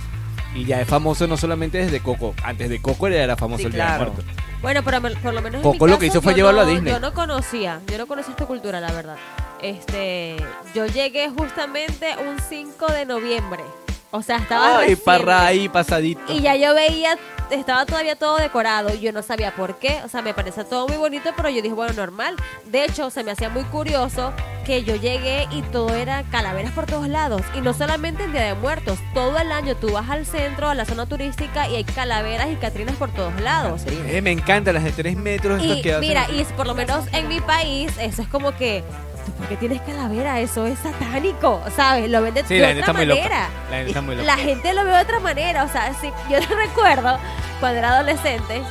Y 0.56 0.64
ya 0.66 0.80
es 0.82 0.88
famoso 0.88 1.28
no 1.28 1.36
solamente 1.36 1.78
desde 1.78 2.00
Coco, 2.00 2.34
antes 2.44 2.70
de 2.70 2.82
Coco 2.82 3.08
era 3.08 3.36
famoso 3.36 3.60
Sí, 3.60 3.66
el 3.66 3.74
Día 3.74 3.92
de. 3.92 3.98
Muertos. 3.98 4.26
Bueno, 4.62 4.82
pero 4.84 5.02
por 5.02 5.34
lo 5.34 5.42
menos 5.42 5.56
en 5.56 5.62
Coco 5.62 5.86
mi 5.86 5.92
lo 5.92 6.00
que 6.00 6.08
hizo 6.08 6.22
fue 6.22 6.34
llevarlo 6.34 6.62
a 6.62 6.66
Disney. 6.66 6.92
Yo 6.92 7.00
no 7.00 7.14
conocía, 7.14 7.80
yo 7.88 7.98
no 7.98 8.08
conocía 8.08 8.32
esta 8.32 8.46
cultura, 8.46 8.82
la 8.82 8.92
verdad. 8.92 9.16
Este, 9.62 10.36
yo 10.74 10.86
llegué 10.86 11.30
justamente 11.30 12.16
un 12.28 12.38
5 12.40 12.88
de 12.92 13.06
noviembre. 13.06 13.64
O 14.12 14.22
sea, 14.22 14.38
estaba 14.38 14.80
Ay, 14.80 14.96
parra 14.96 15.46
ahí 15.46 15.70
pasadito. 15.70 16.22
Y 16.28 16.42
ya 16.42 16.56
yo 16.56 16.74
veía, 16.74 17.18
estaba 17.52 17.86
todavía 17.86 18.16
todo 18.16 18.38
decorado 18.38 18.94
y 18.94 19.00
yo 19.00 19.12
no 19.12 19.22
sabía 19.22 19.56
por 19.56 19.80
qué. 19.80 20.02
O 20.04 20.08
sea, 20.08 20.22
me 20.22 20.34
parecía 20.34 20.64
todo 20.64 20.88
muy 20.88 20.98
bonito, 20.98 21.32
pero 21.36 21.50
yo 21.50 21.62
dije, 21.62 21.74
bueno, 21.74 21.94
normal. 21.94 22.36
De 22.66 22.86
hecho, 22.86 23.10
se 23.10 23.24
me 23.24 23.32
hacía 23.32 23.50
muy 23.50 23.64
curioso 23.64 24.34
que 24.66 24.84
yo 24.84 24.96
llegué 24.96 25.48
y 25.52 25.62
todo 25.64 25.94
era 25.96 26.24
calaveras 26.24 26.74
por 26.74 26.86
todos 26.86 27.08
lados. 27.08 27.42
Y 27.56 27.62
no 27.62 27.74
solamente 27.74 28.24
en 28.24 28.32
Día 28.32 28.44
de 28.44 28.54
Muertos, 28.54 29.00
todo 29.14 29.38
el 29.40 29.52
año 29.52 29.76
tú 29.76 29.92
vas 29.92 30.10
al 30.10 30.26
centro, 30.26 30.70
a 30.70 30.76
la 30.76 30.86
zona 30.86 31.06
turística 31.08 31.68
y 31.68 31.76
hay 31.76 31.84
calaveras 31.84 32.52
y 32.52 32.56
catrinas 32.56 32.96
por 32.96 33.12
todos 33.12 33.40
lados. 33.42 33.84
Eh, 33.88 34.22
me 34.22 34.32
encantan 34.32 34.76
las 34.76 34.84
de 34.84 34.92
3 34.92 35.18
metros. 35.18 35.64
Y 35.64 35.82
que 35.82 35.94
hacen. 35.94 36.08
mira, 36.08 36.28
y 36.30 36.44
por 36.56 36.68
lo 36.68 36.76
menos 36.76 37.06
en 37.14 37.28
mi 37.28 37.40
país, 37.42 37.92
eso 38.00 38.22
es 38.22 38.28
como 38.28 38.56
que, 38.56 38.84
¿tú 39.26 39.32
por 39.34 39.48
qué 39.48 39.58
tienes 39.58 39.82
calavera? 39.82 40.40
Eso 40.40 40.66
es 40.66 40.78
satánico, 40.80 41.62
¿sabes? 41.76 42.10
Lo 42.10 42.20
Sí, 42.20 42.32
de 42.56 42.60
la 42.60 42.68
gente 42.68 42.82
otra 42.82 42.82
está 42.82 42.94
muy 42.94 43.06
loca. 43.06 43.22
manera. 43.22 43.50
La 43.70 43.76
gente 43.78 43.88
está 43.90 44.02
muy 44.02 44.16
loca. 44.16 44.26
La 44.28 44.38
gente 44.38 44.74
lo 44.74 44.86
ve 44.86 44.92
de 44.92 45.02
otra 45.02 45.20
manera, 45.20 45.64
o 45.64 45.70
sea, 45.70 45.94
sí, 46.00 46.10
yo 46.30 46.38
recuerdo 46.56 47.18
cuando 47.60 47.80
era 47.80 47.90
adolescente, 47.98 48.62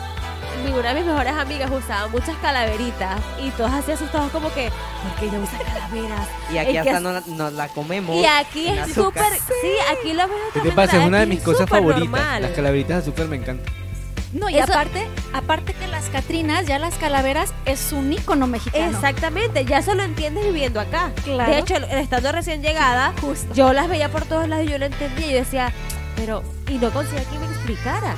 una 0.77 0.89
de 0.93 0.95
mis 0.97 1.05
mejores 1.05 1.33
amigas 1.35 1.71
usaba 1.71 2.09
muchas 2.09 2.37
calaveritas 2.43 3.21
y 3.41 3.51
todos 3.51 3.71
así 3.71 3.93
asustados 3.93 4.31
como 4.33 4.53
que, 4.53 4.71
¿por 5.03 5.21
qué 5.21 5.27
ella 5.27 5.39
usa 5.39 5.59
calaveras? 5.59 6.29
Y 6.53 6.59
aquí 6.59 6.77
Es 6.77 6.79
hasta 6.87 6.97
es- 6.97 7.03
no- 7.29 7.37
nos 7.37 7.53
la 7.53 7.69
comemos. 7.69 8.17
Y 8.17 8.25
aquí 8.27 8.67
es 8.69 8.93
súper, 8.93 9.33
sí, 9.35 9.71
aquí 9.93 10.13
lo 10.15 10.27
ven 10.27 10.37
de 10.37 10.53
¿Qué 10.55 10.59
otra 10.59 10.63
te 10.71 10.73
pasa? 10.73 10.93
manera, 10.95 11.03
Es 11.05 11.07
una 11.09 11.19
de 11.21 11.27
mis 11.27 11.43
cosas 11.43 11.61
súper 11.69 11.79
favoritas. 11.79 12.11
normal. 12.11 12.43
Las 12.43 12.51
calaveritas 12.53 12.97
de 12.97 13.03
azúcar 13.03 13.27
me 13.29 13.37
encantan. 13.37 13.73
No, 14.33 14.51
y 14.51 14.59
Eso- 14.59 14.71
aparte, 14.73 15.07
aparte 15.33 15.73
que 15.75 15.87
las 15.89 16.05
Catrinas, 16.11 16.67
ya 16.67 16.79
las 16.79 16.95
calaveras, 16.97 17.55
es 17.65 17.93
un 17.93 18.13
ícono 18.13 18.47
mexicano. 18.47 18.87
Exactamente, 18.91 19.65
ya 19.65 19.79
eso 19.79 19.95
lo 19.95 20.03
entiendes 20.03 20.45
viviendo 20.45 20.81
acá. 20.81 21.13
Claro. 21.25 21.51
De 21.51 21.59
hecho, 21.59 21.77
estando 21.77 22.31
recién 22.33 22.63
llegada, 22.63 23.13
Justo. 23.23 23.55
yo 23.55 23.73
las 23.73 23.89
veía 23.89 24.11
por 24.11 24.25
todos 24.27 24.47
lados 24.49 24.67
y 24.67 24.71
yo 24.71 24.79
no 24.79 24.85
entendía. 24.87 25.29
Yo 25.29 25.37
decía, 25.37 25.73
pero, 26.17 26.43
y 26.69 26.75
no 26.75 26.91
conseguía 26.91 27.25
que 27.25 27.39
me 27.39 27.47
explicara. 27.47 28.15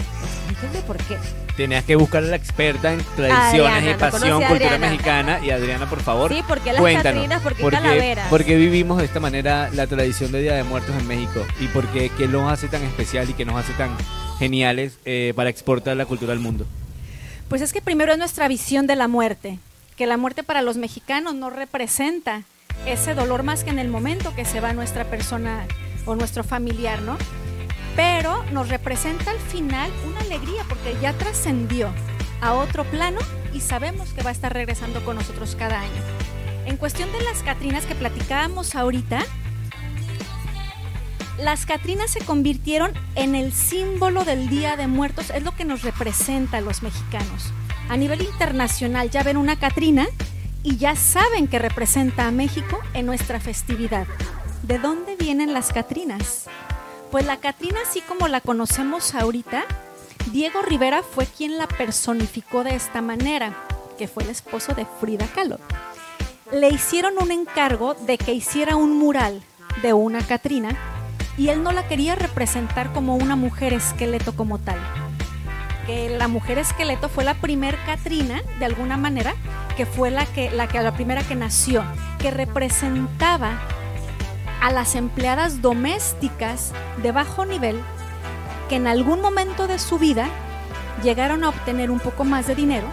Explíquenme 0.50 0.80
por 0.86 0.96
qué. 0.98 1.16
Tenías 1.56 1.84
que 1.84 1.94
buscar 1.94 2.22
a 2.24 2.26
la 2.26 2.36
experta 2.36 2.92
en 2.92 3.00
tradiciones 3.16 3.72
Adriana, 3.72 3.90
y 3.90 3.94
pasión, 3.94 4.42
cultura 4.42 4.78
mexicana. 4.78 5.40
Y 5.44 5.50
Adriana, 5.50 5.88
por 5.88 6.00
favor, 6.00 6.32
Sí, 6.32 6.42
¿por 6.48 6.58
qué 6.60 6.72
las 6.72 6.80
cuéntanos. 6.80 7.12
catrinas? 7.22 7.42
¿Por 7.42 7.54
qué 7.54 7.62
¿por 7.62 7.72
qué- 7.72 7.76
calaveras? 7.78 8.28
por 8.28 8.44
qué 8.44 8.56
vivimos 8.56 8.98
de 8.98 9.04
esta 9.04 9.20
manera 9.20 9.68
la 9.74 9.86
tradición 9.86 10.32
de 10.32 10.40
Día 10.42 10.54
de 10.54 10.64
Muertos 10.64 10.94
en 10.98 11.06
México? 11.06 11.46
¿Y 11.60 11.66
por 11.68 11.86
qué, 11.88 12.10
qué 12.16 12.26
nos 12.28 12.50
hace 12.50 12.68
tan 12.68 12.82
especial 12.82 13.28
y 13.28 13.34
qué 13.34 13.44
nos 13.44 13.56
hace 13.56 13.72
tan 13.74 13.90
geniales 14.40 14.98
eh, 15.04 15.34
para 15.36 15.50
exportar 15.50 15.96
la 15.96 16.06
cultura 16.06 16.32
al 16.32 16.40
mundo? 16.40 16.66
Pues 17.48 17.60
es 17.62 17.72
que 17.72 17.82
primero 17.82 18.12
es 18.12 18.18
nuestra 18.18 18.48
visión 18.48 18.86
de 18.86 18.96
la 18.96 19.06
muerte, 19.06 19.58
que 19.96 20.06
la 20.06 20.16
muerte 20.16 20.42
para 20.42 20.62
los 20.62 20.78
mexicanos 20.78 21.34
no 21.34 21.50
representa 21.50 22.42
ese 22.86 23.14
dolor 23.14 23.42
más 23.42 23.64
que 23.64 23.70
en 23.70 23.78
el 23.78 23.88
momento 23.88 24.34
que 24.34 24.46
se 24.46 24.60
va 24.60 24.72
nuestra 24.72 25.04
persona 25.04 25.66
o 26.06 26.14
nuestro 26.14 26.42
familiar, 26.42 27.02
¿no? 27.02 27.18
Pero 27.96 28.42
nos 28.52 28.70
representa 28.70 29.30
al 29.30 29.38
final 29.38 29.90
una 30.08 30.20
alegría 30.20 30.64
porque 30.68 30.96
ya 31.02 31.12
trascendió 31.12 31.90
a 32.40 32.54
otro 32.54 32.84
plano 32.84 33.18
y 33.52 33.60
sabemos 33.60 34.14
que 34.14 34.22
va 34.22 34.30
a 34.30 34.32
estar 34.32 34.54
regresando 34.54 35.04
con 35.04 35.16
nosotros 35.16 35.54
cada 35.58 35.80
año. 35.80 36.02
En 36.64 36.78
cuestión 36.78 37.12
de 37.12 37.20
las 37.22 37.42
Catrinas 37.42 37.84
que 37.84 37.94
platicábamos 37.94 38.74
ahorita, 38.74 39.22
las 41.42 41.64
Catrinas 41.64 42.10
se 42.10 42.20
convirtieron 42.20 42.92
en 43.14 43.34
el 43.34 43.52
símbolo 43.52 44.24
del 44.24 44.48
Día 44.48 44.76
de 44.76 44.86
Muertos, 44.86 45.30
es 45.30 45.42
lo 45.42 45.54
que 45.54 45.64
nos 45.64 45.82
representa 45.82 46.58
a 46.58 46.60
los 46.60 46.82
mexicanos. 46.82 47.52
A 47.88 47.96
nivel 47.96 48.22
internacional 48.22 49.10
ya 49.10 49.22
ven 49.22 49.36
una 49.36 49.58
Catrina 49.58 50.06
y 50.62 50.76
ya 50.76 50.96
saben 50.96 51.48
que 51.48 51.58
representa 51.58 52.26
a 52.26 52.30
México 52.30 52.78
en 52.92 53.06
nuestra 53.06 53.40
festividad. 53.40 54.06
¿De 54.62 54.78
dónde 54.78 55.16
vienen 55.16 55.54
las 55.54 55.72
Catrinas? 55.72 56.46
Pues 57.10 57.24
la 57.24 57.38
Catrina, 57.38 57.78
así 57.88 58.02
como 58.02 58.28
la 58.28 58.40
conocemos 58.40 59.14
ahorita, 59.14 59.64
Diego 60.32 60.60
Rivera 60.62 61.02
fue 61.02 61.26
quien 61.26 61.56
la 61.56 61.66
personificó 61.66 62.64
de 62.64 62.76
esta 62.76 63.00
manera, 63.00 63.54
que 63.98 64.08
fue 64.08 64.24
el 64.24 64.30
esposo 64.30 64.74
de 64.74 64.86
Frida 65.00 65.26
Kahlo. 65.34 65.58
Le 66.52 66.68
hicieron 66.68 67.14
un 67.18 67.32
encargo 67.32 67.94
de 67.94 68.18
que 68.18 68.34
hiciera 68.34 68.76
un 68.76 68.98
mural 68.98 69.42
de 69.82 69.94
una 69.94 70.20
Catrina 70.20 70.76
y 71.40 71.48
él 71.48 71.62
no 71.62 71.72
la 71.72 71.88
quería 71.88 72.16
representar 72.16 72.92
como 72.92 73.16
una 73.16 73.34
mujer 73.34 73.72
esqueleto 73.72 74.36
como 74.36 74.58
tal. 74.58 74.76
Que 75.86 76.10
la 76.10 76.28
mujer 76.28 76.58
esqueleto 76.58 77.08
fue 77.08 77.24
la 77.24 77.32
primer 77.32 77.78
Catrina, 77.86 78.42
de 78.58 78.66
alguna 78.66 78.98
manera, 78.98 79.32
que 79.74 79.86
fue 79.86 80.10
la 80.10 80.26
que, 80.26 80.50
la 80.50 80.68
que 80.68 80.78
la 80.82 80.92
primera 80.92 81.22
que 81.22 81.34
nació, 81.34 81.82
que 82.18 82.30
representaba 82.30 83.58
a 84.60 84.70
las 84.70 84.94
empleadas 84.94 85.62
domésticas 85.62 86.72
de 87.02 87.10
bajo 87.10 87.46
nivel 87.46 87.80
que 88.68 88.76
en 88.76 88.86
algún 88.86 89.22
momento 89.22 89.66
de 89.66 89.78
su 89.78 89.98
vida 89.98 90.28
llegaron 91.02 91.42
a 91.42 91.48
obtener 91.48 91.90
un 91.90 92.00
poco 92.00 92.24
más 92.24 92.48
de 92.48 92.54
dinero 92.54 92.86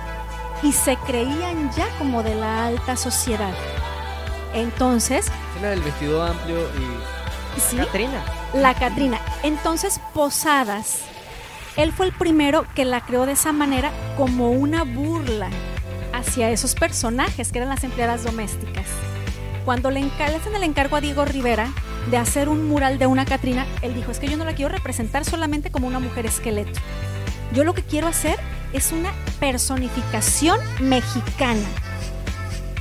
y 0.64 0.72
se 0.72 0.95
creían 1.06 1.70
ya 1.76 1.89
como 1.98 2.24
de 2.24 2.36
la 2.36 2.66
alta 2.66 2.95
sociedad. 2.95 3.54
Entonces, 4.54 5.30
Es 5.58 5.62
la 5.62 5.72
del 5.72 5.82
vestido 5.82 6.24
amplio 6.24 6.62
y... 6.62 7.16
sí, 7.60 7.78
Catrina. 7.78 8.24
la 8.53 8.74
Catrina. 8.74 9.20
Entonces, 9.43 9.99
Posadas, 10.14 10.99
él 11.76 11.91
fue 11.93 12.08
el 12.08 12.14
primero 12.14 12.66
que 12.76 12.86
la 12.86 13.01
creó 13.01 13.26
de 13.26 13.34
esa 13.34 13.51
manera 13.53 13.91
como 14.18 14.49
una 14.51 14.84
burla 14.84 15.49
hacia 16.14 16.49
esos 16.49 16.74
personajes 16.76 17.51
que 17.51 17.60
eran 17.60 17.70
las 17.70 17.84
empleadas 17.84 18.24
domésticas. 18.24 18.86
Cuando 19.66 19.91
le 19.91 19.99
hacen 19.99 20.55
el 20.55 20.64
encargo 20.64 20.95
a 20.95 21.01
Diego 21.01 21.26
Rivera, 21.26 21.70
de 22.10 22.18
hacer 22.18 22.47
un 22.47 22.68
mural 22.70 22.99
de 22.99 23.08
una 23.08 23.26
Catrina, 23.26 23.66
él 23.82 23.93
dijo, 23.93 24.12
es 24.12 24.20
que 24.20 24.28
yo 24.30 24.38
no 24.38 24.45
la 24.45 24.53
quiero 24.55 24.72
representar 24.72 25.26
solamente 25.26 25.72
como 25.72 25.88
una 25.88 25.99
mujer 25.99 26.26
esqueleto. 26.26 26.80
Yo 27.53 27.64
lo 27.64 27.74
que 27.74 27.84
quiero 27.84 28.08
hacer 28.08 28.39
es 28.74 28.91
una 28.91 29.12
personificación 29.39 30.60
mexicana. 30.80 31.68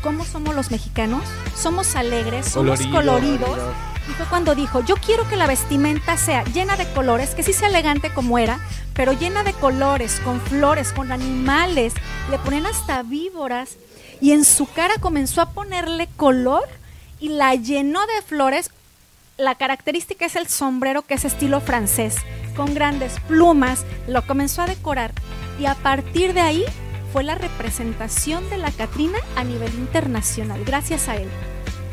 ¿Cómo 0.03 0.24
somos 0.24 0.55
los 0.55 0.70
mexicanos? 0.70 1.22
Somos 1.57 1.97
alegres, 1.97 2.47
somos 2.47 2.81
Coloridos. 2.87 3.49
coloridos. 3.49 3.59
Y 4.09 4.13
fue 4.13 4.27
cuando 4.27 4.55
dijo, 4.55 4.85
yo 4.85 4.97
quiero 4.97 5.29
que 5.29 5.37
la 5.37 5.47
vestimenta 5.47 6.17
sea 6.17 6.45
llena 6.45 6.77
de 6.77 6.91
colores, 6.93 7.35
que 7.35 7.43
sí 7.43 7.53
sea 7.53 7.69
elegante 7.69 8.13
como 8.13 8.39
era, 8.39 8.61
pero 8.95 9.13
llena 9.13 9.43
de 9.43 9.53
colores, 9.53 10.21
con 10.25 10.41
flores, 10.41 10.93
con 10.93 11.13
animales. 11.13 11.95
Le 12.31 12.39
ponen 12.39 12.67
hasta 12.67 13.03
víboras. 13.03 13.77
Y 14.21 14.33
en 14.33 14.45
su 14.45 14.67
cara 14.67 14.95
comenzó 15.01 15.43
a 15.43 15.51
ponerle 15.51 16.09
color 16.17 16.67
y 17.21 17.31
la 17.31 17.55
llenó 17.55 18.01
de 18.01 18.23
flores. 18.23 18.71
La 19.37 19.55
característica 19.57 20.25
es 20.25 20.37
el 20.37 20.47
sombrero, 20.47 21.03
que 21.03 21.15
es 21.15 21.25
estilo 21.25 21.61
francés, 21.61 22.17
con 22.57 22.75
grandes 22.75 23.21
plumas. 23.29 23.85
Lo 24.07 24.27
comenzó 24.27 24.63
a 24.63 24.67
decorar. 24.67 25.13
Y 25.59 25.67
a 25.67 25.75
partir 25.75 26.33
de 26.33 26.41
ahí 26.41 26.65
fue 27.13 27.25
la 27.25 27.35
representación 27.35 28.49
de 28.51 28.59
la 28.59 28.71
Catrina 28.71 29.19
a 29.37 29.45
nivel 29.45 29.75
internacional, 29.75 30.65
gracias 30.65 31.09
a 31.09 31.17
él. 31.17 31.29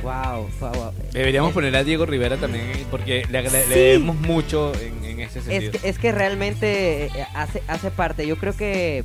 Wow, 0.03 0.49
wow, 0.59 0.71
wow. 0.73 0.93
Deberíamos 1.11 1.49
Es- 1.49 1.53
poner 1.55 1.75
a 1.75 1.83
Diego 1.83 2.05
Rivera 2.05 2.37
también, 2.37 2.65
eh, 2.69 2.85
porque 2.91 3.25
le, 3.29 3.41
le 3.41 3.49
Sí. 3.49 3.69
debemos 3.69 4.15
mucho 4.17 4.73
en, 4.79 5.03
en 5.03 5.19
ese 5.21 5.39
Es 5.39 5.45
sentido. 5.45 5.71
que, 5.71 5.89
es 5.89 5.97
que 5.97 6.11
realmente 6.11 7.05
eh, 7.05 7.11
hace, 7.33 7.63
hace 7.67 7.89
parte. 7.89 8.27
Yo 8.27 8.37
creo 8.37 8.55
que 8.55 9.03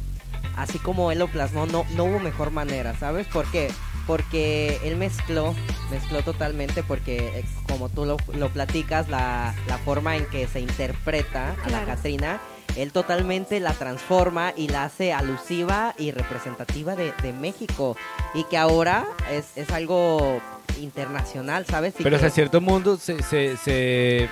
así 0.57 0.79
como 0.79 1.13
él 1.13 1.21
lo 1.21 1.29
plasmó, 1.29 1.67
no, 1.67 1.87
no 1.97 2.05
hubo 2.05 2.19
mejor 2.19 2.51
manera, 2.51 2.95
¿sabes? 2.99 3.27
¿Por 3.29 3.51
qué? 3.51 3.69
Porque 4.07 4.79
él 4.85 4.97
mezcló, 4.97 5.55
mezcló 5.91 6.23
totalmente, 6.23 6.83
porque 6.83 7.19
eh, 7.39 7.45
como 7.69 7.89
tú 7.89 8.05
lo, 8.07 8.17
lo 8.35 8.49
platicas, 8.49 9.09
la, 9.09 9.55
la 9.69 9.79
forma 9.79 10.17
en 10.17 10.25
que 10.27 10.47
se 10.49 10.61
interpreta 10.61 11.55
a 11.65 11.71
la. 11.71 11.85
Catrina, 11.85 12.41
él 12.77 12.93
totalmente 12.93 13.59
la 13.61 13.73
transforma 13.73 14.53
y 14.57 14.69
la 14.69 14.85
hace 14.85 15.13
alusiva 15.13 15.95
y 15.99 16.11
representativa 16.13 16.95
de, 16.97 17.13
de 17.23 17.33
México. 17.33 17.97
Y 18.35 18.45
que 18.45 18.57
ahora 18.59 19.07
es, 19.31 19.47
es 19.57 19.71
algo 19.71 20.41
internacional, 20.81 21.67
¿sabes? 21.67 21.95
Y 21.99 22.03
Pero 22.03 22.19
que- 22.19 22.31
cierto 22.31 22.61
mundo 22.61 22.97
se, 22.97 23.23
se, 23.23 23.57
se, 23.57 24.29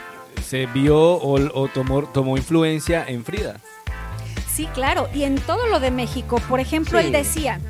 se 0.46 0.66
vio 0.66 0.96
o, 0.98 1.34
o 1.60 1.68
tomó, 1.68 2.02
tomó 2.04 2.36
influencia 2.36 3.04
en 3.06 3.24
Frida. 3.24 3.56
Sí, 4.48 4.66
claro. 4.72 5.08
Y 5.12 5.24
en 5.24 5.36
todo 5.40 5.66
lo 5.66 5.80
de 5.80 5.90
México, 5.90 6.40
por 6.48 6.60
ejemplo, 6.60 6.98
Sí. 7.00 7.06
él 7.06 7.12
decía, 7.12 7.60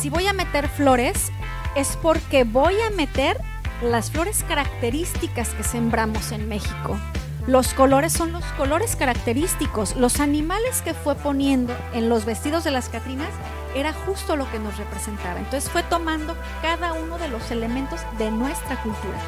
si 0.00 0.10
voy 0.10 0.26
a 0.26 0.32
meter 0.32 0.68
flores, 0.68 1.30
es 1.76 1.96
porque 2.02 2.44
voy 2.44 2.74
a 2.80 2.90
meter 2.90 3.36
las 3.82 4.10
flores 4.10 4.44
características 4.48 5.50
que 5.50 5.62
sembramos 5.64 6.32
en 6.32 6.48
México. 6.48 6.98
Los 7.46 7.74
colores 7.74 8.12
son 8.12 8.32
los 8.32 8.44
colores 8.56 8.96
característicos. 8.96 9.96
Los 9.96 10.20
animales 10.20 10.80
que 10.80 10.94
fue 10.94 11.14
poniendo 11.14 11.76
en 11.92 12.08
los 12.08 12.24
vestidos 12.24 12.64
de 12.64 12.70
las 12.70 12.88
Catrinas 12.88 13.28
era 13.74 13.92
justo 13.92 14.36
lo 14.36 14.50
que 14.50 14.58
nos 14.58 14.78
representaba. 14.78 15.38
Entonces 15.38 15.68
fue 15.68 15.82
tomando 15.82 16.34
cada 16.62 16.94
uno 16.94 17.18
de 17.18 17.28
los 17.28 17.50
elementos 17.50 18.00
de 18.18 18.30
nuestra 18.30 18.80
cultura. 18.82 19.18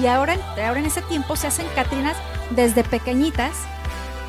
Y 0.00 0.06
ahora, 0.08 0.36
ahora 0.66 0.80
en 0.80 0.86
ese 0.86 1.00
tiempo 1.02 1.36
se 1.36 1.46
hacen 1.46 1.66
Catrinas 1.74 2.16
desde 2.50 2.84
pequeñitas 2.84 3.52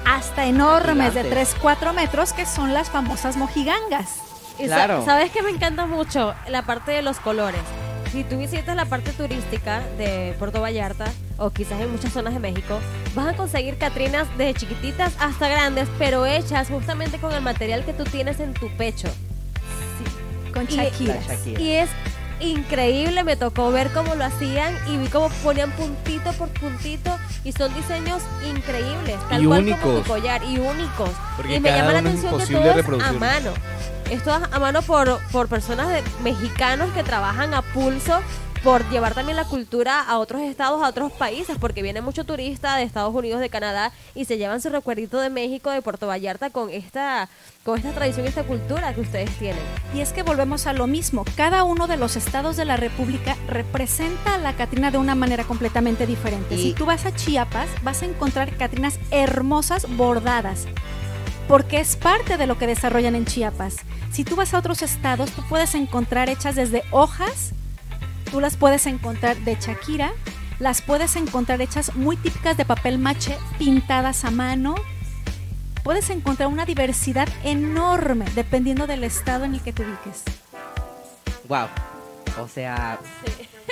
hasta 0.05 0.45
enormes 0.45 1.13
de 1.13 1.23
Gigantes. 1.23 1.49
3, 1.49 1.61
4 1.61 1.93
metros, 1.93 2.31
que 2.31 2.45
son 2.45 2.73
las 2.73 2.89
famosas 2.89 3.35
mojigangas. 3.35 4.19
Claro. 4.57 5.03
¿Sabes 5.03 5.31
que 5.31 5.41
me 5.41 5.49
encanta 5.49 5.85
mucho? 5.85 6.33
La 6.47 6.61
parte 6.61 6.91
de 6.91 7.01
los 7.01 7.19
colores. 7.19 7.59
Si 8.11 8.23
tú 8.23 8.37
visitas 8.37 8.75
la 8.77 8.85
parte 8.85 9.11
turística 9.11 9.81
de 9.97 10.35
Puerto 10.39 10.61
Vallarta, 10.61 11.11
o 11.37 11.49
quizás 11.49 11.79
en 11.81 11.91
muchas 11.91 12.13
zonas 12.13 12.33
de 12.33 12.39
México, 12.39 12.79
vas 13.13 13.27
a 13.27 13.35
conseguir 13.35 13.77
Catrinas 13.77 14.27
desde 14.37 14.53
chiquititas 14.59 15.13
hasta 15.19 15.47
grandes, 15.49 15.87
pero 15.99 16.25
hechas 16.25 16.67
justamente 16.69 17.17
con 17.17 17.33
el 17.33 17.41
material 17.41 17.83
que 17.85 17.93
tú 17.93 18.03
tienes 18.05 18.39
en 18.39 18.53
tu 18.53 18.69
pecho. 18.77 19.07
Con 20.53 20.63
Y- 20.63 20.67
Shakira. 20.75 21.19
Shakira. 21.27 21.59
Y 21.61 21.71
es 21.73 21.89
increíble, 22.39 23.23
me 23.23 23.35
tocó 23.35 23.71
ver 23.71 23.91
cómo 23.91 24.15
lo 24.15 24.25
hacían 24.25 24.75
y 24.89 24.97
vi 24.97 25.07
cómo 25.07 25.29
ponían 25.43 25.71
puntito 25.71 26.31
por 26.33 26.49
puntito 26.49 27.17
y 27.43 27.51
son 27.51 27.73
diseños 27.73 28.21
increíbles, 28.45 29.17
tal 29.29 29.43
Y 29.43 29.45
cual 29.47 29.61
únicos. 29.61 29.81
como 29.81 29.97
tu 29.99 30.03
collar 30.07 30.43
y 30.43 30.57
únicos. 30.57 31.09
Porque 31.37 31.55
y 31.55 31.59
me 31.59 31.69
llama 31.71 31.93
la 31.93 31.99
atención 31.99 32.37
que 32.37 32.45
todo 32.47 32.71
es 32.71 33.03
a 33.03 33.13
mano. 33.13 33.51
Esto 34.11 34.35
es 34.35 34.43
a 34.51 34.59
mano 34.59 34.81
por, 34.83 35.19
por 35.31 35.47
personas 35.47 35.87
de- 35.89 36.03
mexicanos 36.23 36.89
que 36.93 37.03
trabajan 37.03 37.53
a 37.53 37.61
pulso 37.61 38.19
por 38.65 38.89
llevar 38.89 39.13
también 39.13 39.35
la 39.37 39.45
cultura 39.45 40.01
a 40.01 40.17
otros 40.17 40.41
estados, 40.41 40.81
a 40.83 40.89
otros 40.89 41.11
países, 41.11 41.55
porque 41.59 41.83
viene 41.83 42.01
mucho 42.01 42.23
turista 42.23 42.75
de 42.75 42.81
Estados 42.83 43.13
Unidos, 43.13 43.39
de 43.39 43.49
Canadá, 43.49 43.91
y 44.15 44.25
se 44.25 44.39
llevan 44.39 44.59
su 44.59 44.69
recuerdito 44.69 45.19
de 45.21 45.29
México, 45.29 45.69
de 45.69 45.83
Puerto 45.83 46.07
Vallarta, 46.07 46.49
con 46.49 46.71
esta, 46.71 47.29
con 47.63 47.77
esta 47.77 47.91
tradición 47.91 48.25
y 48.25 48.29
esta 48.29 48.41
cultura 48.43 48.91
que 48.95 49.01
ustedes 49.01 49.29
tienen. 49.37 49.61
Y 49.93 49.99
es 50.01 50.13
que 50.13 50.23
volvemos 50.23 50.65
a 50.65 50.73
lo 50.73 50.87
mismo. 50.87 51.25
Cada 51.37 51.63
uno 51.63 51.85
de 51.85 51.97
los 51.97 52.15
estados 52.15 52.57
de 52.57 52.65
la 52.65 52.75
República 52.75 53.37
representa 53.47 54.33
a 54.33 54.37
la 54.39 54.53
Catrina 54.53 54.89
de 54.89 54.97
una 54.97 55.13
manera 55.13 55.43
completamente 55.43 56.07
diferente. 56.07 56.55
Y- 56.55 56.63
Si 56.63 56.73
tú 56.73 56.85
vas 56.87 57.05
a 57.05 57.15
Chiapas, 57.15 57.67
vas 57.83 58.01
a 58.01 58.05
encontrar 58.05 58.57
Catrinas 58.57 58.97
hermosas 59.11 59.85
bordadas. 59.95 60.65
Porque 61.47 61.79
es 61.79 61.95
parte 61.97 62.37
de 62.37 62.47
lo 62.47 62.57
que 62.57 62.65
desarrollan 62.65 63.13
en 63.15 63.25
Chiapas. 63.27 63.75
Si 64.11 64.23
tú 64.23 64.35
vas 64.35 64.55
a 64.55 64.57
otros 64.57 64.81
estados, 64.81 65.29
tú 65.29 65.43
puedes 65.47 65.75
encontrar 65.75 66.29
hechas 66.29 66.55
desde 66.55 66.83
hojas, 66.89 67.51
tú 68.35 68.41
las 68.41 68.57
puedes 68.57 68.85
encontrar 68.85 69.37
de 69.37 69.55
Shakira, 69.55 70.11
las 70.59 70.81
puedes 70.81 71.15
encontrar 71.15 71.61
hechas 71.61 71.95
muy 71.95 72.17
típicas 72.17 72.57
de 72.57 72.65
papel 72.65 72.99
mache, 72.99 73.37
pintadas 73.57 74.25
a 74.25 74.31
mano. 74.31 74.75
Puedes 75.85 76.09
encontrar 76.09 76.49
una 76.49 76.65
diversidad 76.65 77.29
enorme 77.45 78.25
dependiendo 78.35 78.87
del 78.87 79.05
estado 79.05 79.45
en 79.45 79.53
el 79.53 79.61
que 79.61 79.71
te 79.71 79.83
ubiques. 79.83 80.23
Wow. 81.47 81.67
O 82.41 82.49
sea, 82.49 82.99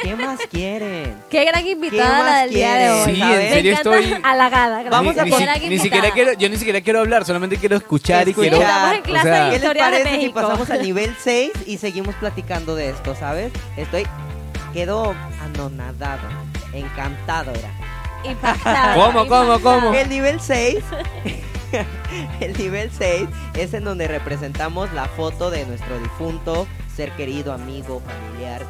¿qué 0.02 0.16
más 0.16 0.40
quieren? 0.50 1.14
Qué 1.30 1.44
gran 1.44 1.68
invitada 1.68 2.04
¿Qué 2.06 2.24
la 2.24 2.24
más 2.24 2.42
del 2.44 2.50
día 2.54 2.76
de 2.76 2.90
hoy. 2.92 3.14
Sí, 3.16 3.20
¿sabes? 3.20 3.40
en 3.42 3.54
serio 3.54 3.74
Me 3.74 3.80
encanta 3.82 4.00
estoy... 4.00 4.22
Halagada, 4.24 4.84
Vamos 4.90 5.16
ni, 5.16 5.20
a 5.20 5.24
ni 5.26 5.32
poner- 5.32 5.60
si- 5.60 5.68
ni 5.68 5.78
siquiera 5.80 6.08
invitada. 6.08 6.14
quiero, 6.14 6.34
yo 6.40 6.48
ni 6.50 6.56
siquiera 6.58 6.80
quiero 6.80 7.00
hablar, 7.02 7.26
solamente 7.26 7.58
quiero 7.58 7.76
escuchar 7.76 8.30
y 8.30 8.34
quiero... 8.34 8.62
Estamos 8.62 8.94
en 8.94 9.00
o 9.00 9.04
clase 9.04 9.28
sea, 9.28 9.44
de 9.44 9.50
¿Qué 9.50 9.52
les 9.52 9.62
Historia 9.64 9.86
de 9.88 9.92
parece 9.92 10.10
si 10.12 10.16
México. 10.18 10.34
pasamos 10.36 10.70
al 10.70 10.82
nivel 10.82 11.14
6 11.22 11.52
y 11.66 11.78
seguimos 11.78 12.16
platicando 12.16 12.74
de 12.76 12.92
esto, 12.92 13.16
sabes? 13.16 13.52
Estoy, 13.76 14.06
quedo 14.74 15.16
anonadado, 15.42 16.28
encantado 16.74 17.52
era. 17.52 17.70
¿Cómo, 18.96 19.28
cómo, 19.28 19.60
cómo? 19.62 19.94
El 19.94 20.10
nivel 20.10 20.40
6, 20.42 20.80
el 22.40 22.58
nivel 22.58 22.92
6 22.92 23.28
es 23.54 23.74
en 23.74 23.84
donde 23.84 24.08
representamos 24.08 24.92
la 24.94 25.06
foto 25.06 25.52
de 25.52 25.66
nuestro 25.66 26.00
difunto, 26.00 26.68
ser 26.96 27.12
querido, 27.12 27.54
amigo, 27.54 28.02
familiar, 28.02 28.66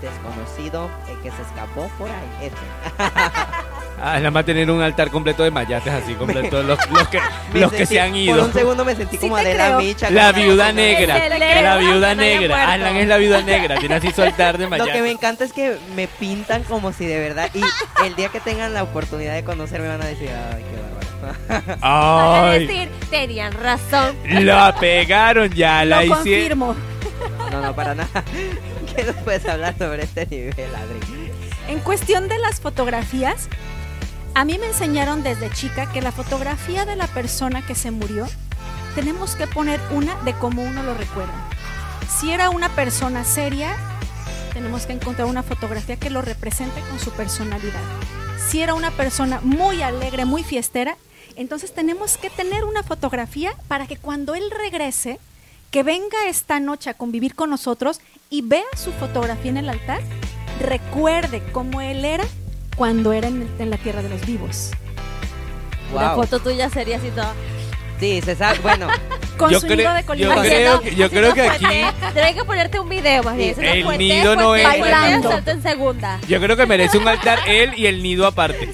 desconocido, 0.00 0.90
el 1.08 1.16
que 1.20 1.30
se 1.30 1.42
escapó 1.42 1.88
por 1.98 2.08
ahí. 2.10 2.46
Ese. 2.46 2.56
Ah, 4.02 4.16
nada 4.16 4.30
más 4.30 4.46
tener 4.46 4.70
un 4.70 4.80
altar 4.80 5.10
completo 5.10 5.42
de 5.42 5.50
mayates 5.50 5.92
así, 5.92 6.14
completo, 6.14 6.62
los, 6.62 6.78
los 6.90 7.08
que, 7.08 7.20
los 7.52 7.70
que 7.70 7.84
se 7.84 8.00
han 8.00 8.12
Por 8.12 8.18
ido. 8.18 8.44
un 8.46 8.52
segundo 8.54 8.82
me 8.82 8.96
sentí 8.96 9.18
Sí 9.18 9.28
como 9.28 9.36
te 9.36 9.42
Adela. 9.52 9.76
Micha. 9.76 10.08
La 10.08 10.32
viuda 10.32 10.72
negra, 10.72 11.18
la 11.60 11.76
viuda 11.76 12.14
negra. 12.14 12.72
Alan 12.72 12.96
es 12.96 13.06
la 13.06 13.18
viuda 13.18 13.42
negra, 13.42 13.76
tiene 13.76 13.96
así 13.96 14.10
su 14.10 14.22
altar 14.22 14.56
de 14.56 14.64
Lo 14.64 14.70
que 14.70 14.78
me 14.78 14.86
mayates. 14.86 15.10
encanta 15.10 15.44
es 15.44 15.52
que 15.52 15.76
me 15.94 16.08
pintan 16.08 16.62
como 16.62 16.94
si 16.94 17.04
de 17.04 17.18
verdad. 17.20 17.50
Y 17.52 17.60
el 18.06 18.14
día 18.16 18.30
que 18.30 18.40
tengan 18.40 18.72
la 18.72 18.84
oportunidad 18.84 19.34
de 19.34 19.44
conocerme 19.44 19.88
van 19.88 20.00
a 20.00 20.06
decir, 20.06 20.30
ay, 20.30 20.64
qué 20.64 20.80
bárbaro. 20.80 21.76
Van 21.78 21.78
a 21.82 22.50
Ay, 22.52 22.66
decir, 22.66 22.88
tenían 23.10 23.52
razón. 23.52 24.16
la 24.30 24.74
pegaron 24.80 25.50
ya, 25.50 25.84
la 25.84 26.02
Lo 26.06 26.20
hicieron. 26.20 26.58
confirmo. 26.58 26.76
No, 27.52 27.60
no, 27.60 27.74
para 27.76 27.94
nada. 27.94 28.24
¿Qué 29.00 29.06
nos 29.06 29.16
puedes 29.24 29.46
hablar 29.46 29.78
sobre 29.78 30.02
este 30.04 30.26
nivel, 30.26 30.74
Adri? 30.74 31.00
En 31.68 31.80
cuestión 31.80 32.28
de 32.28 32.38
las 32.38 32.60
fotografías, 32.60 33.48
a 34.34 34.44
mí 34.44 34.58
me 34.58 34.66
enseñaron 34.66 35.22
desde 35.22 35.50
chica 35.50 35.90
que 35.90 36.02
la 36.02 36.12
fotografía 36.12 36.84
de 36.84 36.96
la 36.96 37.06
persona 37.06 37.64
que 37.64 37.74
se 37.74 37.90
murió 37.92 38.26
tenemos 38.94 39.36
que 39.36 39.46
poner 39.46 39.80
una 39.90 40.16
de 40.24 40.34
cómo 40.34 40.62
uno 40.62 40.82
lo 40.82 40.92
recuerda. 40.92 41.32
Si 42.10 42.30
era 42.30 42.50
una 42.50 42.68
persona 42.74 43.24
seria, 43.24 43.74
tenemos 44.52 44.84
que 44.84 44.92
encontrar 44.92 45.28
una 45.28 45.42
fotografía 45.42 45.96
que 45.96 46.10
lo 46.10 46.20
represente 46.20 46.82
con 46.90 46.98
su 46.98 47.10
personalidad. 47.12 47.80
Si 48.50 48.60
era 48.60 48.74
una 48.74 48.90
persona 48.90 49.40
muy 49.42 49.80
alegre, 49.80 50.26
muy 50.26 50.44
fiestera, 50.44 50.98
entonces 51.36 51.72
tenemos 51.72 52.18
que 52.18 52.28
tener 52.28 52.64
una 52.64 52.82
fotografía 52.82 53.54
para 53.66 53.86
que 53.86 53.96
cuando 53.96 54.34
él 54.34 54.50
regrese, 54.50 55.18
que 55.70 55.82
venga 55.82 56.26
esta 56.28 56.58
noche 56.60 56.90
a 56.90 56.94
convivir 56.94 57.34
con 57.34 57.50
nosotros 57.50 58.00
y 58.28 58.42
vea 58.42 58.64
su 58.76 58.92
fotografía 58.92 59.50
en 59.50 59.56
el 59.58 59.68
altar, 59.68 60.00
recuerde 60.60 61.42
cómo 61.52 61.80
él 61.80 62.04
era 62.04 62.24
cuando 62.76 63.12
era 63.12 63.28
en, 63.28 63.48
en 63.58 63.70
la 63.70 63.76
tierra 63.76 64.02
de 64.02 64.08
los 64.08 64.24
vivos. 64.26 64.70
La 65.94 66.14
foto 66.14 66.38
tuya 66.40 66.68
sería 66.70 66.96
así 66.98 67.08
toda. 67.10 67.34
Sí, 67.98 68.20
se 68.22 68.34
sabe. 68.36 68.58
Bueno, 68.60 68.88
Con 69.36 69.50
Yo 69.50 69.58
su 69.60 69.66
creo- 69.68 69.76
nido 69.78 69.94
de 69.94 70.00
yo 70.02 70.06
colibrí. 70.06 70.38
creo 70.50 70.80
que- 70.82 70.94
yo 70.96 71.08
creo 71.10 71.32
que 71.34 71.40
aquí- 71.48 71.64
Tienes 72.12 72.34
que 72.34 72.44
ponerte 72.44 72.78
un 72.78 72.88
video 72.90 73.22
más 73.22 73.36
bien. 73.36 73.54
El 73.64 73.96
nido 73.98 74.36
no 74.36 74.54
es- 74.54 74.64
Bailando. 74.64 75.30
en 75.46 75.62
segunda. 75.62 76.20
Yo 76.28 76.40
creo 76.40 76.56
que 76.58 76.66
merece 76.66 76.98
un 76.98 77.08
altar 77.08 77.38
él 77.46 77.72
y 77.76 77.86
el 77.86 78.02
nido 78.02 78.26
aparte. 78.26 78.70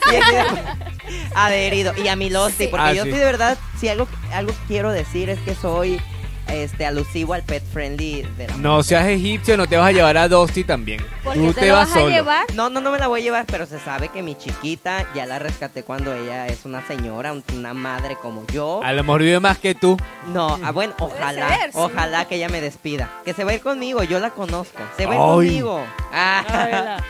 adherido. 1.34 1.92
Y 2.02 2.08
a 2.08 2.16
mi 2.16 2.30
Losti, 2.30 2.66
porque 2.66 2.84
Ah, 2.86 2.92
yo 2.94 3.04
sí. 3.04 3.12
sí 3.12 3.16
de 3.18 3.24
verdad, 3.24 3.56
si 3.78 3.88
algo, 3.88 4.08
algo 4.32 4.52
quiero 4.66 4.90
decir 4.90 5.30
es 5.30 5.38
que 5.40 5.54
soy 5.54 6.00
este 6.48 6.86
alusivo 6.86 7.34
al 7.34 7.42
pet 7.42 7.62
friendly 7.72 8.22
de 8.36 8.46
la 8.48 8.56
No 8.56 8.82
seas 8.82 9.06
egipcio, 9.06 9.56
no 9.56 9.66
te 9.66 9.76
vas 9.76 9.88
a 9.88 9.92
llevar 9.92 10.16
a 10.16 10.28
Dusty 10.28 10.64
también. 10.64 11.04
Porque 11.24 11.38
Tú 11.40 11.52
te, 11.52 11.60
te 11.62 11.68
lo 11.68 11.74
vas 11.74 11.88
vas 11.88 11.96
a 12.04 12.06
llevar. 12.06 12.44
No, 12.54 12.70
no, 12.70 12.80
no 12.80 12.90
me 12.90 12.98
la 12.98 13.08
voy 13.08 13.20
a 13.20 13.24
llevar, 13.24 13.44
pero 13.46 13.66
se 13.66 13.78
sabe 13.80 14.08
que 14.08 14.22
mi 14.22 14.34
chiquita 14.36 15.06
ya 15.14 15.26
la 15.26 15.38
rescaté 15.38 15.82
cuando 15.82 16.14
ella 16.14 16.46
es 16.46 16.64
una 16.64 16.86
señora, 16.86 17.32
un- 17.32 17.44
una 17.54 17.74
madre 17.74 18.16
como 18.20 18.46
yo. 18.48 18.80
A 18.84 18.92
lo 18.92 19.02
mejor 19.02 19.22
vive 19.22 19.40
más 19.40 19.58
que 19.58 19.74
tú. 19.74 19.96
No, 20.32 20.58
ah, 20.62 20.70
bueno, 20.72 20.94
ojalá, 21.00 21.48
ser, 21.48 21.72
sí. 21.72 21.78
ojalá 21.80 22.24
que 22.26 22.36
ella 22.36 22.48
me 22.48 22.60
despida. 22.60 23.10
Que 23.24 23.32
se 23.34 23.44
va 23.44 23.50
a 23.52 23.54
ir 23.54 23.60
conmigo, 23.60 24.02
yo 24.04 24.18
la 24.20 24.30
conozco. 24.30 24.82
Se 24.96 25.06
va 25.06 25.12
a 25.12 25.16
ir 25.16 25.20
Ay. 25.20 25.26
conmigo. 25.28 25.84
Ah. 26.12 26.44
Ay, 26.48 26.72
verdad. 26.72 27.04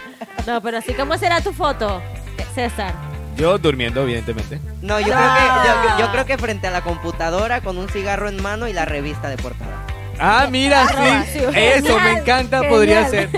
No, 0.47 0.61
pero 0.63 0.79
así, 0.79 0.95
¿cómo 0.95 1.17
será 1.19 1.41
tu 1.41 1.53
foto, 1.53 2.01
César? 2.55 2.95
Yo 3.37 3.59
durmiendo, 3.59 4.03
evidentemente. 4.03 4.59
No, 4.83 4.99
yo, 5.01 5.09
No. 5.09 5.15
Creo 5.15 5.35
que, 5.35 5.69
yo, 5.69 5.99
yo 6.07 6.13
creo 6.13 6.27
que 6.27 6.39
frente 6.39 6.67
a 6.67 6.71
la 6.71 6.81
computadora 6.83 7.61
con 7.61 7.77
un 7.79 7.89
cigarro 7.89 8.29
en 8.29 8.43
mano 8.43 8.67
y 8.69 8.73
la 8.73 8.85
revista 8.85 9.29
de 9.29 9.37
portada. 9.37 9.83
Ah, 10.19 10.49
mira, 10.51 10.87
sí. 10.89 11.39
Eso, 11.41 11.53
genial, 11.53 12.01
me 12.03 12.13
encanta, 12.21 12.63
podría 12.69 13.07
ser. 13.09 13.29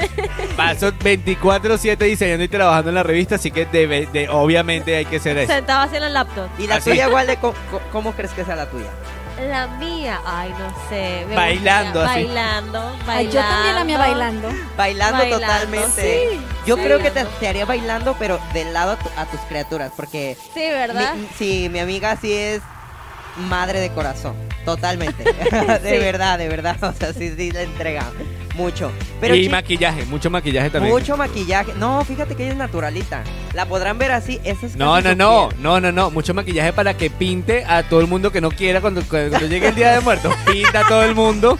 Paso 0.56 0.92
24-7 0.92 1.96
diseñando 1.98 2.44
y 2.44 2.48
trabajando 2.48 2.90
en 2.90 2.94
la 2.94 3.02
revista, 3.02 3.34
así 3.34 3.50
que 3.50 3.66
debe, 3.66 4.06
de, 4.12 4.28
obviamente 4.28 4.94
hay 4.96 5.04
que 5.04 5.18
ser 5.18 5.38
eso. 5.38 5.52
Sentado 5.52 5.82
así 5.82 5.96
en 5.96 6.04
el 6.04 6.14
laptop. 6.14 6.48
¿Y 6.58 6.68
la 6.68 6.76
Así. 6.76 6.90
tuya, 6.90 7.08
igual 7.08 7.26
de 7.26 7.36
cómo, 7.36 7.54
cómo 7.90 8.12
crees 8.12 8.30
que 8.32 8.44
sea 8.44 8.54
la 8.54 8.66
tuya? 8.66 8.86
La 9.46 9.66
mía, 9.68 10.20
ay, 10.26 10.50
no 10.58 10.88
sé. 10.88 11.24
me 11.28 11.36
Bailando, 11.36 12.02
así. 12.02 12.24
Bailando, 12.24 12.78
Ay, 12.80 13.06
bailando. 13.06 13.32
yo 13.32 13.40
también 13.40 13.74
la 13.76 13.84
mía 13.84 13.98
bailando. 13.98 14.48
Bailando, 14.76 15.18
Bailando, 15.18 15.38
totalmente. 15.40 16.28
sí, 16.32 16.40
yo 16.66 16.76
sí. 16.76 16.82
creo 16.82 16.98
que 16.98 17.10
te, 17.12 17.24
te 17.24 17.48
haría 17.48 17.64
bailando, 17.64 18.16
pero 18.18 18.40
del 18.52 18.72
lado 18.72 18.92
a, 18.92 18.96
tu- 18.96 19.10
a 19.16 19.26
tus 19.26 19.40
criaturas, 19.42 19.92
porque 19.94 20.36
Sí, 20.54 20.60
¿verdad? 20.60 21.14
mi, 21.14 21.28
sí, 21.38 21.68
mi 21.70 21.78
amiga 21.78 22.16
sí 22.20 22.32
es 22.32 22.62
madre 23.36 23.78
de 23.78 23.90
corazón, 23.92 24.34
totalmente. 24.64 25.22
de 25.82 25.90
Sí. 25.90 25.98
verdad, 25.98 26.36
de 26.38 26.48
verdad, 26.48 26.76
o 26.82 26.92
sea, 26.92 27.12
sí, 27.12 27.32
sí 27.36 27.52
le 27.52 27.62
entrega 27.62 28.10
mucho. 28.58 28.92
Pero 29.20 29.34
y 29.34 29.48
maquillaje, 29.48 30.04
mucho 30.04 30.28
maquillaje 30.28 30.68
también. 30.68 30.92
mucho 30.92 31.16
maquillaje. 31.16 31.72
No, 31.78 32.04
fíjate 32.04 32.34
que 32.34 32.42
ella 32.42 32.52
es 32.52 32.58
naturalita. 32.58 33.22
La 33.54 33.64
podrán 33.64 33.96
ver 33.96 34.12
así, 34.12 34.38
esa 34.44 34.66
es 34.66 34.76
No, 34.76 35.00
no, 35.00 35.14
no, 35.14 35.48
no, 35.58 35.80
no, 35.80 35.92
no, 35.92 36.10
mucho 36.10 36.34
maquillaje 36.34 36.72
para 36.74 36.94
que 36.94 37.08
pinte 37.08 37.64
a 37.64 37.88
todo 37.88 38.00
el 38.00 38.06
mundo 38.06 38.30
que 38.30 38.42
no 38.42 38.50
quiera 38.50 38.82
cuando, 38.82 39.02
cuando 39.02 39.38
llegue 39.46 39.68
el 39.68 39.74
Día 39.74 39.92
de 39.92 40.00
Muertos. 40.00 40.34
Pinta 40.52 40.80
a 40.80 40.88
todo 40.88 41.04
el 41.04 41.14
mundo. 41.14 41.56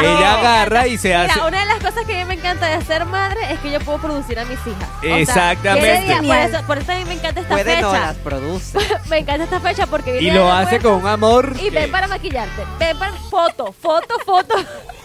Ella 0.00 0.34
agarra 0.34 0.86
y 0.86 0.98
se 0.98 1.14
hace... 1.14 1.34
Mira, 1.34 1.46
una 1.46 1.60
de 1.60 1.66
las 1.66 1.76
cosas 1.78 2.06
que 2.06 2.14
a 2.14 2.18
mí 2.18 2.24
me 2.24 2.34
encanta 2.34 2.66
de 2.66 2.84
ser 2.84 3.04
madre 3.04 3.38
es 3.52 3.58
que 3.60 3.70
yo 3.70 3.80
puedo 3.80 3.98
producir 3.98 4.38
a 4.38 4.44
mis 4.44 4.58
hijas. 4.66 4.88
O 4.98 5.00
sea, 5.02 5.18
Exactamente. 5.18 6.04
¿qué 6.06 6.20
día? 6.20 6.34
Por 6.34 6.36
eso, 6.36 6.66
por 6.66 6.78
eso 6.78 6.92
a 6.92 6.94
mí 6.96 7.04
me 7.04 7.14
encanta 7.14 7.40
esta 7.40 7.54
Puede 7.54 7.80
no, 7.80 7.90
fecha. 7.90 8.00
las 8.06 8.16
produce. 8.16 8.78
Me 9.08 9.18
encanta 9.18 9.44
esta 9.44 9.60
fecha 9.60 9.86
porque 9.86 10.16
Y 10.16 10.20
viene 10.20 10.38
lo 10.38 10.46
de 10.46 10.52
hace 10.52 10.78
con 10.80 10.94
un 10.94 11.06
amor. 11.06 11.52
Y 11.56 11.64
que- 11.64 11.70
ven 11.70 11.90
para 11.90 12.06
maquillarte, 12.08 12.62
ven 12.78 12.98
para 12.98 13.12
foto, 13.12 13.72
foto, 13.72 14.14
foto. 14.24 14.54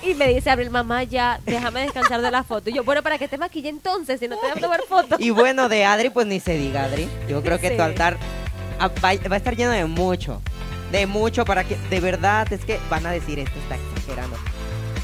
Y 0.02 0.14
me 0.16 0.28
dice 0.28 0.50
Abril, 0.50 0.70
mamá, 0.70 1.04
ya, 1.04 1.40
déjame 1.46 1.82
descansar 1.82 2.22
de 2.22 2.30
la 2.32 2.44
foto. 2.44 2.70
Y 2.70 2.74
yo, 2.74 2.84
bueno, 2.84 3.02
¿para 3.02 3.18
qué 3.18 3.28
te 3.28 3.38
maquille 3.38 3.70
entonces 3.70 4.20
si 4.20 4.28
no 4.28 4.36
te 4.38 4.48
voy 4.48 4.58
a 4.58 4.62
tomar 4.62 4.82
fotos? 4.88 5.20
Y 5.22 5.30
bueno, 5.30 5.70
de 5.70 5.86
Adri, 5.86 6.10
pues 6.10 6.28
ni 6.28 6.40
se 6.42 6.58
diga, 6.58 6.84
Adri. 6.86 7.08
Yo 7.30 7.42
creo 7.42 7.60
que 7.60 7.70
Sí. 7.70 7.78
tu 7.78 7.82
altar 7.84 8.18
ah, 8.80 8.90
va, 9.04 9.14
va 9.30 9.36
a 9.36 9.38
estar 9.38 9.56
lleno 9.56 9.72
de 9.72 9.86
mucho. 9.86 10.42
De 10.92 11.08
mucho 11.08 11.46
para 11.46 11.64
que, 11.64 11.76
de 11.90 12.00
verdad, 12.02 12.52
es 12.52 12.64
que 12.66 12.80
van 12.90 13.06
a 13.08 13.12
decir, 13.12 13.40
esto 13.40 13.58
está 13.60 13.76
exagerando. 13.76 14.36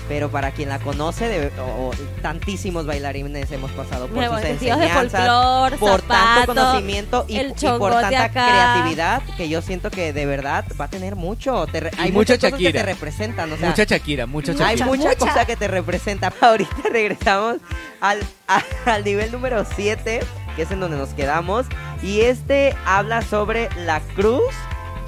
Pero 0.09 0.29
para 0.29 0.51
quien 0.51 0.67
la 0.69 0.79
conoce, 0.79 1.27
de- 1.29 1.51
o- 1.61 1.89
o 1.89 1.91
tantísimos 2.21 2.85
bailarines 2.85 3.49
hemos 3.51 3.71
pasado 3.71 4.07
por 4.07 4.17
Nuevos 4.17 4.37
sus 4.39 4.43
de 4.43 4.51
enseñanzas, 4.53 5.11
folclor, 5.11 5.77
por 5.77 6.01
tanto 6.01 6.45
conocimiento 6.55 7.25
y, 7.27 7.39
por 7.77 7.91
tanta 7.91 8.23
acá. 8.25 8.45
creatividad 8.47 9.21
que 9.37 9.47
yo 9.49 9.61
siento 9.61 9.91
que 9.91 10.11
de 10.11 10.25
verdad 10.25 10.65
va 10.81 10.85
a 10.85 10.87
tener 10.89 11.15
mucho. 11.15 11.65
Te 11.67 11.79
re- 11.79 11.91
hay 11.99 12.11
mucha 12.11 12.33
muchas 12.33 12.51
cosas 12.51 12.59
que 12.59 12.73
te 12.73 12.83
representan, 12.83 13.53
o 13.53 13.57
sea, 13.57 13.69
mucha 13.69 13.83
Shakira, 13.83 14.25
mucha 14.25 14.51
hay 14.53 14.57
Shakira. 14.57 14.85
mucha, 14.87 15.09
mucha. 15.09 15.15
cosa 15.15 15.45
que 15.45 15.55
te 15.55 15.67
representa. 15.67 16.33
Ahorita 16.41 16.75
regresamos 16.91 17.57
al, 18.01 18.19
a- 18.47 18.63
al 18.87 19.03
nivel 19.03 19.31
número 19.31 19.63
7, 19.75 20.21
que 20.55 20.61
es 20.63 20.71
en 20.71 20.79
donde 20.79 20.97
nos 20.97 21.09
quedamos. 21.09 21.67
Y 22.01 22.21
este 22.21 22.75
habla 22.85 23.21
sobre 23.21 23.69
la 23.85 23.99
cruz 24.15 24.41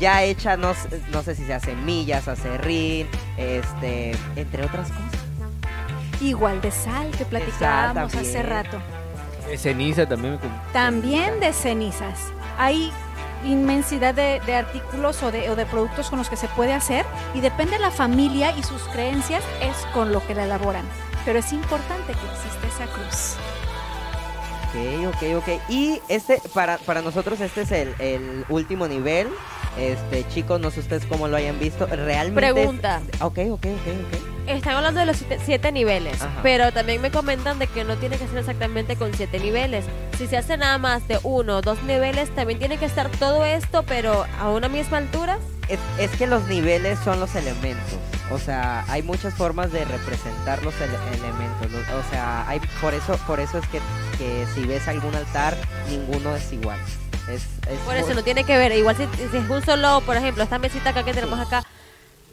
ya 0.01 0.23
hecha, 0.23 0.57
no, 0.57 0.73
no 1.11 1.23
sé 1.23 1.35
si 1.35 1.45
sea 1.45 1.59
semillas, 1.59 2.27
acerrín, 2.27 3.07
este, 3.37 4.13
entre 4.35 4.65
otras 4.65 4.89
cosas. 4.89 5.21
Igual 6.19 6.59
de 6.59 6.71
sal 6.71 7.11
que 7.11 7.23
platicábamos 7.23 8.13
hace 8.15 8.41
rato. 8.41 8.81
De 9.47 9.57
ceniza 9.57 10.07
también. 10.07 10.39
También 10.73 11.39
de 11.39 11.53
cenizas. 11.53 12.19
Hay 12.57 12.91
inmensidad 13.45 14.13
de, 14.13 14.41
de 14.45 14.55
artículos 14.55 15.21
o 15.23 15.31
de, 15.31 15.49
o 15.51 15.55
de 15.55 15.65
productos 15.67 16.09
con 16.09 16.17
los 16.19 16.29
que 16.29 16.35
se 16.35 16.47
puede 16.49 16.73
hacer 16.73 17.05
y 17.33 17.41
depende 17.41 17.73
de 17.73 17.79
la 17.79 17.91
familia 17.91 18.55
y 18.57 18.63
sus 18.63 18.81
creencias 18.83 19.43
es 19.61 19.75
con 19.93 20.11
lo 20.11 20.25
que 20.25 20.33
la 20.33 20.45
elaboran. 20.45 20.85
Pero 21.25 21.37
es 21.39 21.53
importante 21.53 22.13
que 22.13 22.25
exista 22.25 22.67
esa 22.67 22.91
cruz. 22.91 23.35
Ok, 24.69 25.15
ok, 25.15 25.37
ok. 25.37 25.61
Y 25.69 26.01
este, 26.07 26.41
para, 26.53 26.77
para 26.79 27.01
nosotros 27.01 27.39
este 27.41 27.61
es 27.61 27.71
el, 27.71 27.95
el 27.99 28.45
último 28.49 28.87
nivel. 28.87 29.27
Este, 29.77 30.27
chicos, 30.29 30.59
no 30.59 30.69
sé 30.71 30.81
ustedes 30.81 31.05
cómo 31.05 31.27
lo 31.27 31.37
hayan 31.37 31.57
visto. 31.59 31.85
Realmente... 31.87 32.47
es- 32.49 32.53
Pregunta. 32.53 33.01
Ok, 33.21 33.39
ok, 33.49 33.51
ok, 33.51 33.65
ok. 33.65 34.21
Están 34.47 34.75
hablando 34.75 34.99
de 34.99 35.05
los 35.05 35.17
siete, 35.17 35.37
siete 35.45 35.71
niveles, 35.71 36.21
Ajá. 36.21 36.39
pero 36.43 36.71
también 36.73 36.99
me 37.01 37.11
comentan 37.11 37.59
de 37.59 37.67
que 37.67 37.83
no 37.83 37.95
tiene 37.97 38.17
que 38.17 38.27
ser 38.27 38.39
exactamente 38.39 38.95
con 38.95 39.13
siete 39.13 39.39
niveles. 39.39 39.85
Si 40.17 40.27
se 40.27 40.35
hace 40.35 40.57
nada 40.57 40.77
más 40.79 41.07
de 41.07 41.19
uno 41.23 41.57
o 41.57 41.61
dos 41.61 41.81
niveles, 41.83 42.33
también 42.35 42.57
tiene 42.59 42.77
que 42.77 42.85
estar 42.85 43.07
todo 43.11 43.45
esto, 43.45 43.83
pero 43.83 44.25
a 44.39 44.49
una 44.49 44.67
misma 44.67 44.97
altura. 44.97 45.37
Es, 45.69 45.79
es 45.99 46.11
que 46.17 46.27
los 46.27 46.43
niveles 46.47 46.99
son 46.99 47.19
los 47.19 47.33
elementos. 47.35 47.97
O 48.31 48.39
sea, 48.39 48.83
hay 48.89 49.03
muchas 49.03 49.33
formas 49.35 49.71
de 49.71 49.85
representar 49.85 50.61
los 50.63 50.73
ele- 50.81 50.97
elementos. 51.13 51.71
O 52.05 52.09
sea, 52.09 52.43
hay 52.49 52.59
por 52.81 52.93
eso 52.93 53.17
por 53.27 53.39
eso 53.39 53.59
es 53.59 53.67
que, 53.67 53.79
que 54.17 54.45
si 54.55 54.65
ves 54.65 54.87
algún 54.87 55.13
altar, 55.15 55.55
ninguno 55.89 56.35
es 56.35 56.51
igual. 56.51 56.79
Es, 57.29 57.43
es 57.69 57.79
Por 57.85 57.95
eso 57.95 58.13
no 58.13 58.23
tiene 58.23 58.43
que 58.43 58.57
ver. 58.57 58.71
Igual 58.73 58.95
si, 58.97 59.03
si 59.17 59.37
es 59.37 59.49
un 59.49 59.63
solo, 59.63 60.01
por 60.05 60.17
ejemplo, 60.17 60.43
esta 60.43 60.57
mesita 60.59 60.89
acá 60.89 61.03
que 61.03 61.13
tenemos 61.13 61.39
acá, 61.39 61.63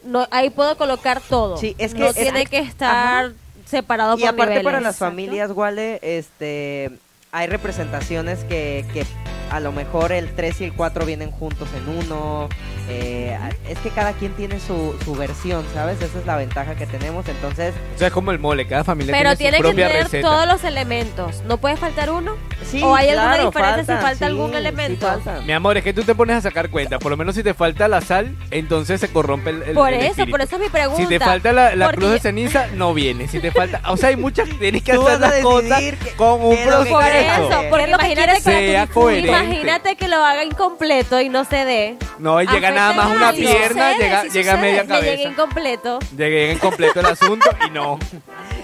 no, 0.05 0.27
ahí 0.31 0.51
puedo 0.51 0.77
colocar 0.77 1.21
todo. 1.21 1.57
Sí, 1.59 1.75
es 1.79 1.93
que 1.95 2.01
no 2.01 2.07
es- 2.07 2.17
tiene 2.17 2.47
que 2.47 2.59
estar 2.59 3.33
separado 3.67 4.17
Y 4.17 4.21
por 4.21 4.29
aparte 4.31 4.45
niveles. 4.51 4.65
para 4.65 4.81
las 4.81 4.97
familias, 4.97 5.51
Wale, 5.53 5.99
este 6.03 6.91
hay 7.31 7.47
representaciones 7.47 8.39
que, 8.45 8.87
que 8.95 9.05
a 9.51 9.61
lo 9.61 9.73
mejor 9.73 10.13
el 10.13 10.35
3 10.35 10.61
y 10.61 10.65
el 10.65 10.73
4 10.73 11.05
vienen 11.07 11.31
juntos 11.31 11.69
en 11.77 12.07
uno. 12.07 12.49
eh, 12.91 13.37
es 13.69 13.79
que 13.81 13.91
cada 13.91 14.13
quien 14.15 14.33
tiene 14.33 14.61
su, 14.61 14.95
su 15.05 15.15
versión, 15.15 15.65
¿sabes? 15.75 16.01
Esa 16.01 16.19
es 16.19 16.27
la 16.27 16.37
ventaja 16.37 16.75
que 16.75 16.87
tenemos. 16.87 17.27
Entonces, 17.29 17.75
O 17.95 17.99
sea, 17.99 18.09
es 18.09 18.13
como 18.15 18.31
el 18.31 18.39
mole, 18.39 18.67
cada 18.67 18.83
familia 18.85 19.13
Pero 19.17 19.37
tiene 19.37 19.53
tiene 19.53 19.57
su 19.59 19.63
que 19.63 19.69
propia 19.69 19.89
tener 19.89 20.03
receta. 20.05 20.29
todos 20.29 20.47
los 20.49 20.65
elementos. 20.65 21.43
¿No 21.47 21.59
puede 21.59 21.77
faltar 21.77 22.11
uno? 22.11 22.37
sí, 22.65 22.83
¿O 22.83 22.95
hay 22.95 23.09
alguna 23.11 23.35
claro, 23.35 23.47
diferencia 23.51 23.97
si 23.97 24.03
falta 24.03 24.19
sí, 24.19 24.25
algún 24.25 24.51
sí 24.51 24.57
elemento? 24.57 25.07
faltan. 25.07 25.47
Mi 25.47 25.53
amor, 25.53 25.77
es 25.77 25.85
que 25.85 25.93
tú 25.93 26.03
te 26.03 26.15
pones 26.15 26.37
a 26.37 26.41
sacar 26.41 26.71
cuenta. 26.71 26.99
Por 26.99 27.11
lo 27.11 27.17
menos 27.17 27.35
si 27.35 27.43
te 27.43 27.53
falta 27.55 27.89
la 27.89 28.01
sal, 28.01 28.35
entonces 28.51 29.01
se 29.01 29.09
corrompe 29.09 29.51
el, 29.51 29.63
el- 29.63 29.75
por 29.75 29.89
el 29.93 30.01
eso, 30.01 30.09
espíritu. 30.11 30.31
por 30.33 30.41
eso 30.41 30.57
es 30.57 30.63
mi 30.63 30.69
pregunta. 30.69 31.03
Si 31.03 31.09
te 31.09 31.19
falta 31.21 31.53
la, 31.53 31.91
cruz 31.93 32.11
de 32.13 32.21
ceniza, 32.21 32.67
no 32.75 32.95
viene. 32.95 33.29
Si 33.29 33.39
te 33.41 33.51
falta... 33.51 33.81
O 33.91 33.97
sea, 33.97 34.09
hay 34.11 34.17
muchas... 34.17 34.49
Tienes 34.59 34.83
que 34.83 34.93
hacer 34.93 35.21
las 35.21 35.35
cosas 35.43 35.95
con 36.17 36.43
un 36.43 36.57
que 36.57 36.65
Por 36.65 36.67
proceso. 36.67 37.01
eso, 37.01 37.63
porque 37.71 37.85
¿Qué 37.85 37.85
es 37.85 37.91
lo 37.91 37.99
que 37.99 38.07
imagínate 38.13 38.35
que, 38.35 38.41
Sea 38.41 38.87
coherente. 38.87 39.29
Imagínate 39.45 39.97
que 39.97 40.09
lo 40.09 40.17
haga 40.25 40.45
incompleto 40.45 41.21
y 41.21 41.29
no 41.29 41.45
se 41.45 41.65
dé. 41.65 41.97
No, 42.19 42.41
y 42.43 42.47
llega 42.47 42.71
nada 42.71 42.93
más 42.93 43.07
una 43.17 43.33
pierna, 43.33 43.91
Sucede, 43.93 43.99
llega, 44.05 44.23
sí 44.23 44.29
llega 44.31 44.53
sucede. 44.53 44.57
media 44.71 44.85
Me 44.85 44.95
llegué 44.95 45.07
cabeza. 45.09 45.29
incompleto. 45.31 45.99
Llegué 46.17 46.53
en 46.53 46.59
completo 46.59 47.01
el 47.01 47.07
asunto 47.07 47.51
y 47.67 47.71
no. 47.71 47.99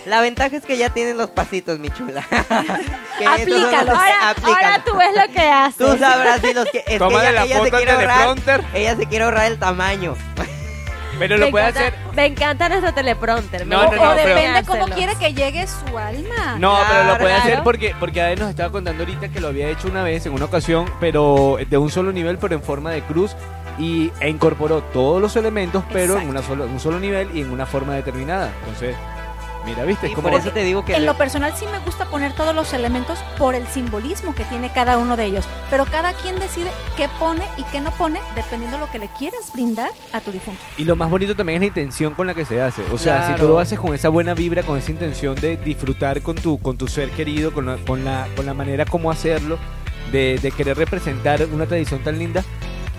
La 0.07 0.21
ventaja 0.21 0.57
es 0.57 0.65
que 0.65 0.77
ya 0.77 0.91
tienen 0.91 1.17
los 1.17 1.31
pasitos, 1.31 1.79
mi 1.79 1.91
chula. 1.91 2.25
Que 3.19 3.25
son 3.25 3.33
los- 3.33 3.41
Aplícalo. 3.43 3.93
Ahora, 3.93 4.31
aplícalo. 4.31 4.57
ahora 4.57 4.83
tú 4.85 4.97
ves 4.97 5.11
lo 5.15 5.33
que 5.33 5.41
haces. 5.41 5.77
Tú 5.77 5.97
sabrás 5.99 6.41
si 6.41 6.53
los 6.53 6.69
que. 6.69 6.79
Es 6.79 6.85
que 6.85 6.99
Tómale 6.99 7.29
ella, 7.29 7.33
la 7.33 7.45
ella 7.45 7.55
se 7.55 7.63
foto 7.63 7.77
al 7.77 7.83
quiere 7.83 7.93
ahorrar. 7.93 8.17
teleprompter. 8.35 8.65
Ella 8.75 8.97
se 8.97 9.07
quiere 9.07 9.25
ahorrar 9.25 9.47
el 9.53 9.59
tamaño. 9.61 10.17
Pero 11.19 11.39
me 11.39 11.45
lo 11.47 11.51
puede 11.51 11.69
encanta, 11.69 11.89
hacer... 11.89 12.15
Me 12.15 12.27
encanta 12.27 12.69
nuestro 12.69 12.95
teleprompter. 12.95 13.67
me 13.67 13.75
No, 13.77 13.85
no, 13.85 13.91
no, 13.93 14.03
o 14.13 14.15
pero- 14.15 14.29
depende 14.35 14.65
cómo 14.65 14.87
quiere 14.87 15.15
que 15.17 15.33
llegue 15.35 15.67
su 15.67 15.97
alma. 15.99 16.57
No, 16.59 16.77
pero 16.89 16.99
lo 17.01 17.05
Claro, 17.05 17.19
puede 17.21 17.35
hacer 17.35 17.61
porque 17.63 17.95
porque 17.99 18.21
Ade 18.23 18.37
nos 18.37 18.51
estaba 18.51 18.71
contando 18.73 19.03
ahorita 19.05 19.29
que 19.29 19.41
lo 19.41 19.49
había 19.49 19.69
hecho 19.69 19.89
una 19.89 20.03
vez 20.03 20.27
en 20.27 20.33
una 20.33 20.45
ocasión, 20.47 20.91
pero 21.01 21.59
de 21.69 21.79
un 21.79 21.91
solo 21.91 22.13
nivel, 22.13 22.39
pero 22.39 22.55
en 22.55 22.63
forma 22.63 22.91
de 22.91 23.03
cruz 23.03 23.35
y 23.79 24.13
e 24.21 24.29
incorporó 24.29 24.83
todos 24.83 25.21
los 25.21 25.35
elementos, 25.37 25.83
pero 25.93 26.15
en 26.19 26.29
Exacto. 26.29 26.31
una 26.31 26.43
solo 26.43 26.65
en 26.67 26.71
un 26.71 26.81
solo 26.81 27.01
nivel 27.01 27.29
y 27.35 27.41
en 27.41 27.51
una 27.51 27.67
forma 27.67 27.95
determinada. 27.95 28.51
Entonces, 28.61 28.95
Mira, 29.65 29.85
viste, 29.85 30.13
como 30.13 30.29
por 30.29 30.39
eso 30.39 30.51
te 30.51 30.63
digo 30.63 30.85
que 30.85 30.95
En 30.95 31.07
lo 31.07 31.15
personal 31.17 31.55
sí 31.57 31.65
me 31.71 31.79
gusta 31.81 32.05
poner 32.07 32.33
todos 32.35 32.55
los 32.55 32.73
elementos 32.75 33.19
por 33.39 33.55
el 33.55 33.67
simbolismo 33.67 34.35
que 34.35 34.45
tiene 34.45 34.71
cada 34.73 34.99
uno 34.99 35.17
de 35.17 35.25
ellos, 35.25 35.47
pero 35.71 35.87
cada 35.87 36.13
quien 36.13 36.39
decide 36.39 36.71
qué 36.97 37.09
pone 37.19 37.45
y 37.57 37.63
qué 37.65 37.81
no 37.81 37.91
pone 37.93 38.21
dependiendo 38.35 38.77
de 38.77 38.85
lo 38.85 38.91
que 38.91 38.99
le 38.99 39.09
quieras 39.19 39.53
brindar 39.55 39.91
a 40.13 40.21
tu 40.21 40.33
difunto. 40.33 40.61
Y 40.77 40.85
lo 40.85 40.97
más 40.97 41.09
bonito 41.11 41.35
también 41.35 41.57
es 41.57 41.61
la 41.63 41.67
intención 41.69 42.15
con 42.15 42.27
la 42.27 42.35
que 42.35 42.45
se 42.45 42.61
hace. 42.61 42.83
O 42.93 42.99
sea, 42.99 43.23
si 43.27 43.33
tú 43.33 43.39
Claro. 43.39 43.49
lo 43.55 43.59
haces 43.59 43.79
con 43.79 43.95
esa 43.95 44.09
buena 44.11 44.35
vibra, 44.35 44.63
con 44.63 44.77
esa 44.79 44.91
intención 44.91 45.35
de 45.37 45.57
disfrutar 45.57 46.21
con 46.23 46.37
tu, 46.37 46.59
con 46.61 46.77
tu 46.77 46.87
ser 46.87 47.11
querido, 47.11 47.53
con 47.55 47.67
la, 47.67 47.77
con 47.79 48.05
la, 48.05 48.29
con 48.37 48.45
la 48.47 48.55
manera 48.55 48.85
como 48.85 49.11
hacerlo, 49.11 49.59
de, 50.13 50.39
de 50.41 50.51
querer 50.53 50.77
representar 50.77 51.47
una 51.53 51.65
tradición 51.67 52.01
tan 52.03 52.19
linda, 52.19 52.45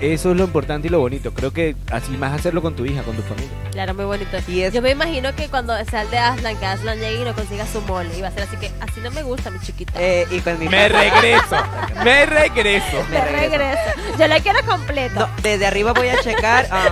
eso 0.01 0.31
es 0.31 0.37
lo 0.37 0.43
importante 0.43 0.87
y 0.87 0.91
lo 0.91 0.99
bonito. 0.99 1.33
Creo 1.33 1.51
que 1.51 1.75
así 1.91 2.11
más 2.17 2.33
hacerlo 2.33 2.61
con 2.61 2.75
tu 2.75 2.85
hija, 2.85 3.01
con 3.03 3.15
tu 3.15 3.21
familia. 3.23 3.49
Claro, 3.71 3.93
muy 3.93 4.05
bonito. 4.05 4.37
Y 4.47 4.61
es- 4.61 4.73
Yo 4.73 4.81
me 4.81 4.91
imagino 4.91 5.35
que 5.35 5.47
cuando 5.47 5.73
sea 5.85 6.01
el 6.03 6.11
de 6.11 6.17
Aslan, 6.17 6.57
que 6.57 6.65
Aslan 6.65 6.99
llegue 6.99 7.21
y 7.21 7.25
no 7.25 7.33
consiga 7.33 7.65
su 7.65 7.81
mole, 7.81 8.09
y 8.17 8.21
va 8.21 8.27
a 8.27 8.31
ser 8.31 8.43
así 8.43 8.57
que 8.57 8.71
así 8.81 8.99
no 9.01 9.11
me 9.11 9.23
gusta, 9.23 9.49
mi 9.49 9.59
chiquita. 9.59 9.93
Eh, 9.97 10.25
y 10.31 10.39
con 10.41 10.59
mi 10.59 10.67
Me 10.69 10.89
regreso, 10.89 11.55
me 12.03 12.25
regreso. 12.25 12.97
me 13.09 13.21
regreso. 13.21 13.57
regreso. 13.57 14.17
Yo 14.19 14.27
la 14.27 14.39
quiero 14.39 14.59
completo. 14.65 15.19
No, 15.21 15.29
desde 15.41 15.65
arriba 15.65 15.93
voy 15.93 16.09
a 16.09 16.19
checar. 16.21 16.67
ah, 16.71 16.89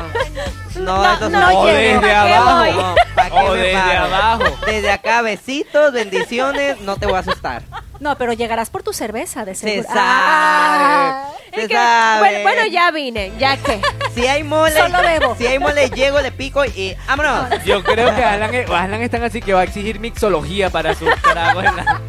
no, 0.75 0.81
No, 0.83 1.13
eso 1.13 1.29
no 1.29 1.39
no. 1.39 1.59
O 1.59 1.65
llego, 1.67 1.77
desde 1.77 1.99
¿pa' 1.99 2.25
qué 2.25 2.33
abajo. 2.33 3.53
desde 3.53 3.73
paro? 3.73 4.05
abajo. 4.15 4.43
Desde 4.65 4.91
acá, 4.91 5.21
besitos, 5.21 5.93
bendiciones, 5.93 6.79
no 6.81 6.95
te 6.97 7.05
voy 7.05 7.15
a 7.15 7.19
asustar. 7.19 7.63
No, 8.03 8.17
pero 8.17 8.33
llegarás 8.33 8.69
por 8.69 8.83
tu 8.83 8.91
cerveza, 8.91 9.45
de 9.45 9.55
Se 9.55 9.67
seguro. 9.67 9.87
sabe. 9.87 9.99
Ah, 10.03 11.29
Se 11.53 11.61
Es 11.61 11.67
que, 11.69 11.73
sabe. 11.73 12.19
bueno, 12.19 12.39
bueno, 12.43 12.65
ya 12.69 12.91
vine, 12.91 13.31
ya 13.39 13.55
que. 13.55 13.79
Si 14.13 14.27
hay 14.27 14.43
mole, 14.43 14.77
Solo 14.77 15.01
bebo. 15.01 15.35
si 15.37 15.47
hay 15.47 15.57
mole, 15.57 15.89
llego, 15.89 16.19
le 16.19 16.31
pico 16.33 16.65
y 16.65 16.95
vámonos. 17.07 17.63
Yo 17.63 17.81
creo 17.81 18.13
que 18.13 18.23
Alan, 18.23 18.51
Alan 18.69 19.01
están 19.01 19.23
así 19.23 19.41
que 19.41 19.53
va 19.53 19.61
a 19.61 19.63
exigir 19.63 19.99
mixología 20.01 20.69
para 20.69 20.91
en 20.91 21.05
la 21.33 22.01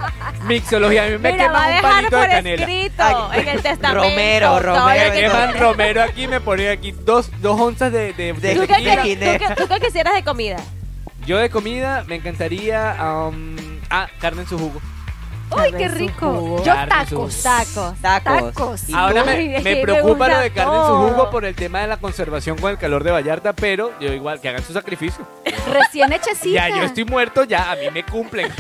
mixología. 0.43 1.05
A 1.05 1.07
mí 1.11 1.19
me 1.19 1.33
Mira, 1.33 1.53
va 1.53 1.65
queman 1.67 1.73
a 1.73 1.77
un 1.77 1.83
palito 1.83 2.11
por 2.11 2.21
de 2.21 2.29
canela. 2.29 2.63
escrito 2.65 3.29
Ay, 3.31 3.41
en 3.41 3.49
el 3.49 3.63
testamento. 3.63 4.03
Romero, 4.09 4.61
Romero, 4.61 5.11
Me 5.15 5.21
queman 5.21 5.59
romero 5.59 6.03
aquí, 6.03 6.27
me 6.27 6.41
ponía 6.41 6.73
aquí 6.73 6.91
dos, 6.91 7.31
dos 7.41 7.61
onzas 7.61 7.93
de, 7.93 8.13
de, 8.15 8.33
de 8.33 8.49
De 8.49 8.55
¿Tú 8.57 8.61
qué, 8.63 8.67
tequila. 8.67 8.97
querías- 9.03 9.21
Tequila. 9.21 9.49
tú 9.55 9.55
qué- 9.55 9.63
tú 9.63 9.69
qué 9.81 9.87
quisieras 9.87 10.15
de 10.15 10.25
comida? 10.25 10.57
Yo 11.25 11.39
de 11.39 11.49
comida 11.51 12.03
me 12.09 12.17
encantaría. 12.17 12.97
um, 13.01 13.57
ah, 13.91 14.09
carne 14.21 14.43
en 14.43 14.49
su 14.49 14.59
jugo. 14.59 14.81
¡Uy, 15.57 15.63
Carne 15.71 15.79
qué 15.79 15.89
rico! 15.89 16.33
jugo. 16.33 16.59
Yo 16.65 16.73
Carne 16.75 16.95
en 17.01 17.09
su 17.09 17.15
tacos. 17.17 17.43
Tacos. 17.43 18.01
Tacos. 18.01 18.55
Tacos. 18.55 18.89
Y 18.89 18.95
Ahora 18.95 19.21
tú, 19.23 19.27
me, 19.27 19.33
ay, 19.33 19.63
me 19.63 19.77
preocupa 19.77 20.29
lo 20.29 20.39
de 20.39 20.51
carne 20.51 20.75
en 20.75 20.81
su 20.83 20.87
todo. 20.89 21.09
jugo 21.09 21.31
por 21.31 21.45
el 21.45 21.55
tema 21.55 21.81
de 21.81 21.87
la 21.87 21.97
conservación 21.99 22.59
con 22.59 22.71
el 22.71 22.79
calor 22.79 23.05
de 23.05 23.11
Vallarta, 23.13 23.53
pero 23.53 23.93
yo 24.01 24.13
igual 24.13 24.41
que 24.41 24.49
hagan 24.49 24.63
su 24.65 24.73
sacrificio. 24.73 25.27
Recién 25.73 26.13
hechecita. 26.13 26.69
Ya 26.69 26.77
yo 26.77 26.83
estoy 26.85 27.05
muerto, 27.05 27.45
ya 27.45 27.71
a 27.71 27.77
mí 27.77 27.91
me 27.93 28.05
cumplen. 28.05 28.51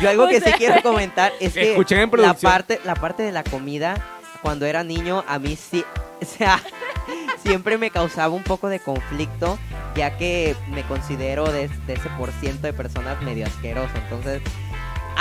Yo 0.00 0.08
algo 0.10 0.26
que 0.28 0.40
sí 0.40 0.50
quiero 0.58 0.82
comentar 0.82 1.32
es 1.38 1.52
que 1.54 1.70
Escuchen 1.72 1.98
en 1.98 2.04
la 2.06 2.10
producción. 2.10 2.50
parte, 2.52 2.80
la 2.84 2.94
parte 2.96 3.22
de 3.22 3.30
la 3.32 3.44
comida, 3.44 3.94
cuando 4.42 4.66
era 4.66 4.82
niño, 4.82 5.24
a 5.28 5.38
mí 5.38 5.54
sí, 5.56 5.84
o 6.20 6.24
sea, 6.24 6.60
siempre 7.44 7.78
me 7.78 7.90
causaba 7.90 8.34
un 8.34 8.42
poco 8.42 8.68
de 8.68 8.80
conflicto, 8.80 9.58
ya 9.94 10.16
que 10.16 10.56
me 10.70 10.82
considero 10.84 11.44
de, 11.52 11.68
de 11.68 11.92
ese 11.92 12.08
por 12.18 12.32
ciento 12.32 12.66
de 12.66 12.72
personas 12.72 13.20
medio 13.22 13.46
asqueroso. 13.46 13.92
Entonces, 13.94 14.42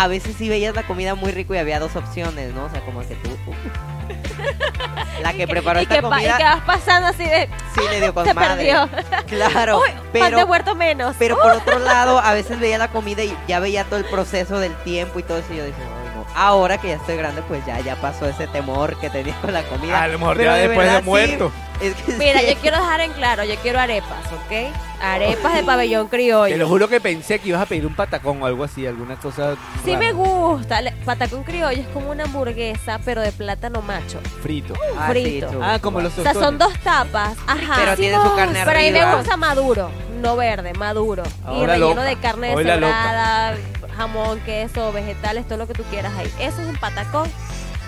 a 0.04 0.08
veces 0.08 0.36
sí 0.38 0.50
veías 0.50 0.76
la 0.76 0.84
comida 0.84 1.16
muy 1.16 1.32
rico 1.32 1.54
y 1.56 1.58
había 1.58 1.80
dos 1.80 1.96
opciones, 1.96 2.54
¿no? 2.54 2.66
O 2.66 2.70
sea, 2.70 2.82
como 2.82 3.02
que 3.02 3.16
tú... 3.16 3.30
uh, 3.48 5.22
la 5.22 5.34
que 5.34 5.48
preparó 5.48 5.80
y 5.80 5.84
esta 5.84 5.96
que, 5.96 6.02
pa- 6.02 6.08
y 6.08 6.12
comida 6.12 6.38
que 6.38 6.44
vas 6.44 6.62
pasando 6.62 7.08
así 7.10 7.24
de. 7.24 7.48
sí 7.76 7.82
le 7.90 8.02
dio 8.02 8.14
con 8.14 8.26
Se 8.26 8.34
madre. 8.34 8.50
perdió. 8.74 8.90
Claro, 9.28 9.80
Uy, 9.80 9.90
pan 9.92 9.98
de 10.14 10.20
pero 10.20 10.46
huerto 10.46 10.76
menos. 10.76 11.16
pero 11.20 11.38
por 11.40 11.52
otro 11.52 11.80
lado, 11.80 12.20
a 12.20 12.34
veces 12.34 12.60
veía 12.60 12.78
la 12.78 12.88
comida 12.90 13.24
y 13.24 13.36
ya 13.48 13.60
veía 13.60 13.84
todo 13.86 13.98
el 13.98 14.06
proceso 14.06 14.60
del 14.60 14.76
tiempo 14.84 15.20
y 15.20 15.24
todo 15.24 15.38
eso. 15.38 15.54
Y 15.54 15.58
yo 15.58 15.66
dije, 15.66 15.78
"Ay, 15.82 16.12
no". 16.16 16.26
Ahora 16.36 16.78
que 16.80 16.90
ya 16.90 16.96
estoy 16.96 17.18
grande, 17.18 17.42
pues 17.48 17.66
ya, 17.66 17.80
ya 17.80 17.96
pasó 17.98 18.26
ese 18.28 18.48
temor 18.48 18.98
que 19.00 19.10
tenía 19.10 19.36
con 19.42 19.54
la 19.54 19.64
comida. 19.64 20.02
A 20.02 20.08
lo 20.08 20.18
mejor 20.20 20.38
Pero 20.38 20.52
ya 20.52 20.56
de 20.58 20.68
después 20.68 20.92
de 20.92 20.98
sí, 21.00 21.04
muerto. 21.06 21.52
Es 21.82 21.96
que 21.96 22.12
Mira, 22.14 22.40
sí. 22.40 22.48
yo 22.50 22.56
quiero 22.62 22.78
dejar 22.78 23.02
en 23.02 23.14
claro, 23.14 23.44
yo 23.44 23.56
quiero 23.58 23.80
arepas, 23.80 24.26
¿ok? 24.32 24.74
Arepas 25.02 25.56
de 25.56 25.64
pabellón 25.64 26.08
criollo. 26.10 26.54
Te 26.54 26.58
lo 26.60 26.68
juro 26.68 26.88
que 26.88 27.02
pensé 27.02 27.40
que 27.40 27.50
ibas 27.50 27.62
a 27.62 27.66
pedir 27.66 27.86
un 27.88 27.96
patacón 27.96 28.42
o 28.44 28.46
algo 28.46 28.64
así, 28.64 28.86
alguna 28.86 29.16
cosa. 29.16 29.56
Sí 29.84 29.94
rara. 29.94 30.00
me 30.00 30.12
gusta. 30.14 30.82
Le- 30.82 30.92
Patacón 31.04 31.44
criollo 31.44 31.82
es 31.82 31.88
como 31.88 32.12
una 32.12 32.26
hamburguesa, 32.26 33.00
pero 33.04 33.22
de 33.22 33.32
plátano 33.32 33.82
macho. 33.82 34.20
Frito. 34.44 34.76
Ah, 34.98 35.08
sí, 35.08 35.22
frito. 35.22 35.48
tú. 35.48 35.60
Ah, 35.64 35.80
como 35.82 36.02
los 36.02 36.16
O 36.18 36.22
sea, 36.22 36.34
son 36.34 36.58
tostones. 36.60 36.76
dos 36.76 36.84
tapas. 36.84 37.36
Ajá. 37.48 37.74
Pero 37.78 37.96
tiene 37.98 38.16
su 38.22 38.36
carne 38.36 38.60
Pero 38.64 38.72
a 38.78 38.82
mí 38.84 38.92
me 38.92 39.00
arriba. 39.02 39.16
gusta 39.18 39.38
maduro, 39.38 39.90
no 40.22 40.36
verde, 40.36 40.74
maduro. 40.74 41.24
y 41.26 41.48
Ahora 41.48 41.74
relleno 41.74 41.90
loca. 41.96 42.04
de 42.04 42.16
carne 42.18 42.56
Hoy 42.56 42.64
la 42.64 42.76
loca. 42.76 42.88
deshebrada, 42.96 43.58
jamón, 43.98 44.40
queso, 44.42 44.92
vegetales, 44.92 45.48
todo 45.48 45.58
lo 45.58 45.68
que 45.68 45.74
tú 45.74 45.84
quieras 45.90 46.14
ahí. 46.16 46.32
Eso 46.40 46.62
es 46.62 46.68
un 46.68 46.78
patacón. 46.78 47.28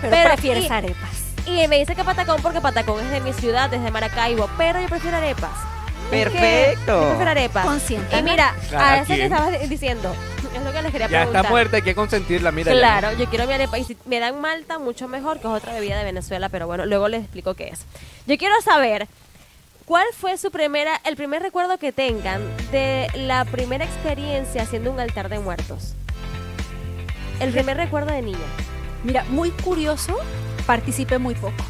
Pero, 0.00 0.10
Pero- 0.16 0.30
prefieres 0.32 0.64
y- 0.64 0.72
arepas. 0.72 1.23
Y 1.46 1.68
me 1.68 1.78
dice 1.78 1.94
que 1.94 2.04
patacón 2.04 2.40
porque 2.42 2.60
patacón 2.60 3.04
es 3.04 3.10
de 3.10 3.20
mi 3.20 3.32
ciudad, 3.32 3.68
desde 3.70 3.90
Maracaibo. 3.90 4.48
Pero 4.56 4.80
yo 4.80 4.88
prefiero 4.88 5.16
arepas. 5.18 5.50
Perfecto. 6.10 7.00
Yo 7.02 7.08
prefiero 7.08 7.30
arepas. 7.30 7.66
Consciente. 7.66 8.18
Y 8.18 8.22
mira, 8.22 8.54
Cada 8.70 8.92
a 8.92 8.96
eso 9.02 9.14
que 9.14 9.24
estabas 9.24 9.68
diciendo, 9.68 10.14
es 10.56 10.62
lo 10.62 10.72
que 10.72 10.82
les 10.82 10.92
quería 10.92 11.06
Ya 11.08 11.18
preguntar. 11.18 11.42
está 11.44 11.50
muerta, 11.50 11.76
hay 11.76 11.82
que 11.82 11.94
consentirla, 11.94 12.50
mira. 12.52 12.72
ya. 12.72 12.78
Claro, 12.78 13.12
yo 13.18 13.26
quiero 13.28 13.46
mi 13.46 13.52
arepa. 13.52 13.78
Y 13.78 13.84
si 13.84 13.96
me 14.06 14.20
dan 14.20 14.40
malta, 14.40 14.78
mucho 14.78 15.08
mejor, 15.08 15.34
que 15.40 15.46
es 15.48 15.52
otra 15.54 15.72
bebida 15.74 15.98
de 15.98 16.04
Venezuela, 16.04 16.48
pero 16.48 16.66
bueno, 16.66 16.86
luego 16.86 17.08
les 17.08 17.22
explico 17.22 17.54
qué 17.54 17.68
es. 17.68 17.80
Yo 18.26 18.38
quiero 18.38 18.54
saber 18.62 19.06
cuál 19.84 20.06
fue 20.18 20.38
su 20.38 20.50
primera, 20.50 21.00
el 21.04 21.16
primer 21.16 21.42
recuerdo 21.42 21.78
que 21.78 21.92
tengan 21.92 22.40
de 22.70 23.08
la 23.14 23.44
primera 23.44 23.84
experiencia 23.84 24.62
haciendo 24.62 24.90
un 24.90 25.00
altar 25.00 25.28
de 25.28 25.38
muertos. 25.40 25.94
El 27.40 27.50
primer 27.50 27.76
recuerdo 27.76 28.12
de 28.12 28.22
niña. 28.22 28.38
Mira, 29.02 29.24
muy 29.28 29.50
curioso, 29.50 30.16
participé 30.66 31.18
muy 31.18 31.34
poco. 31.34 31.64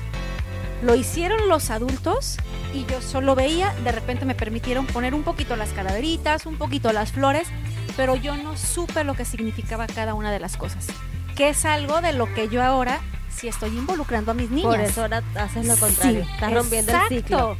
Lo 0.82 0.94
hicieron 0.94 1.48
los 1.48 1.70
adultos 1.70 2.36
y 2.74 2.84
yo 2.86 3.00
solo 3.00 3.34
veía, 3.34 3.72
de 3.84 3.92
repente 3.92 4.24
me 4.24 4.34
permitieron 4.34 4.86
poner 4.86 5.14
un 5.14 5.22
poquito 5.22 5.56
las 5.56 5.70
calaveritas, 5.70 6.46
un 6.46 6.56
poquito 6.56 6.92
las 6.92 7.12
flores, 7.12 7.48
pero 7.96 8.16
yo 8.16 8.36
no 8.36 8.56
supe 8.56 9.04
lo 9.04 9.14
que 9.14 9.24
significaba 9.24 9.86
cada 9.86 10.14
una 10.14 10.30
de 10.30 10.40
las 10.40 10.56
cosas. 10.56 10.86
Que 11.36 11.48
es 11.50 11.64
algo 11.64 12.00
de 12.00 12.12
lo 12.12 12.32
que 12.34 12.48
yo 12.48 12.62
ahora 12.62 13.00
sí 13.34 13.48
estoy 13.48 13.70
involucrando 13.70 14.32
a 14.32 14.34
mis 14.34 14.50
niñas. 14.50 14.66
Por 14.76 14.80
eso 14.80 15.02
ahora 15.02 15.22
haces 15.36 15.66
lo 15.66 15.76
contrario. 15.76 16.24
Sí, 16.24 16.30
Estás 16.34 16.52
rompiendo 16.52 16.92
el 16.92 17.08
ciclo. 17.08 17.56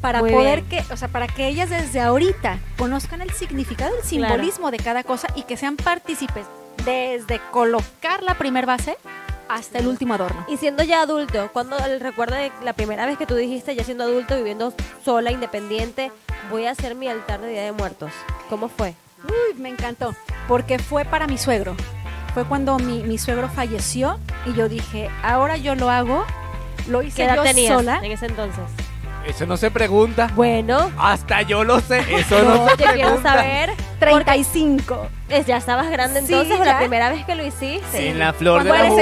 Para 0.00 0.20
Muy 0.20 0.32
poder 0.32 0.62
bien. 0.64 0.84
que, 0.84 0.92
o 0.92 0.96
sea, 0.98 1.08
para 1.08 1.26
que 1.28 1.48
ellas 1.48 1.70
desde 1.70 2.00
ahorita 2.00 2.58
conozcan 2.76 3.22
el 3.22 3.30
significado, 3.30 3.90
el 3.94 4.02
Claro. 4.02 4.34
simbolismo 4.34 4.70
de 4.70 4.76
cada 4.78 5.02
cosa 5.02 5.28
y 5.34 5.44
que 5.44 5.56
sean 5.56 5.76
partícipes 5.76 6.44
desde 6.84 7.40
colocar 7.52 8.22
la 8.22 8.34
primer 8.34 8.66
base 8.66 8.98
hasta 9.54 9.78
el 9.78 9.86
último 9.86 10.14
adorno. 10.14 10.44
Y 10.48 10.56
siendo 10.56 10.82
ya 10.82 11.02
adulto, 11.02 11.50
cuando 11.52 11.78
el 11.78 12.00
recuerdo 12.00 12.34
de 12.34 12.50
la 12.62 12.72
primera 12.72 13.06
vez 13.06 13.16
que 13.18 13.26
tú 13.26 13.34
dijiste, 13.36 13.74
ya 13.74 13.84
siendo 13.84 14.04
adulto, 14.04 14.36
viviendo 14.36 14.72
sola, 15.04 15.30
independiente, 15.30 16.10
voy 16.50 16.66
a 16.66 16.72
hacer 16.72 16.94
mi 16.94 17.08
altar 17.08 17.40
de 17.40 17.48
Día 17.48 17.62
de 17.62 17.72
Muertos. 17.72 18.10
¿Cómo 18.50 18.68
fue? 18.68 18.94
Uy, 19.24 19.58
me 19.58 19.68
encantó, 19.68 20.14
porque 20.48 20.78
fue 20.78 21.04
para 21.04 21.26
mi 21.26 21.38
suegro. 21.38 21.76
Fue 22.34 22.44
cuando 22.44 22.78
mi, 22.78 23.02
mi 23.04 23.16
suegro 23.16 23.48
falleció 23.48 24.18
y 24.44 24.54
yo 24.54 24.68
dije, 24.68 25.08
ahora 25.22 25.56
yo 25.56 25.74
lo 25.76 25.88
hago. 25.88 26.24
Lo 26.88 27.02
hice 27.02 27.18
¿Qué 27.18 27.24
edad 27.24 27.36
yo 27.36 27.42
tenías 27.44 27.74
sola. 27.74 28.00
en 28.02 28.12
ese 28.12 28.26
entonces? 28.26 28.64
Eso 29.26 29.46
no 29.46 29.56
se 29.56 29.70
pregunta. 29.70 30.30
Bueno, 30.34 30.90
Hasta 30.98 31.42
yo 31.42 31.64
lo 31.64 31.80
sé. 31.80 32.00
Eso 32.14 32.42
no, 32.42 32.54
no, 32.56 32.64
se 32.68 32.70
yo 32.70 32.76
quiero 32.92 32.92
pregunta. 32.92 33.32
saber. 33.34 33.72
35. 33.98 35.08
Es, 35.30 35.46
¿Ya 35.46 35.56
estabas 35.56 35.88
grande 35.90 36.20
Sí, 36.20 36.32
entonces 36.34 36.60
o 36.60 36.64
la 36.64 36.78
primera 36.78 37.08
vez 37.10 37.24
que 37.24 37.34
lo 37.34 37.44
hiciste? 37.44 38.08
En 38.10 38.18
la 38.18 38.32
flor 38.34 38.62
de 38.64 38.70
la 38.70 38.88
juventud. 38.88 39.00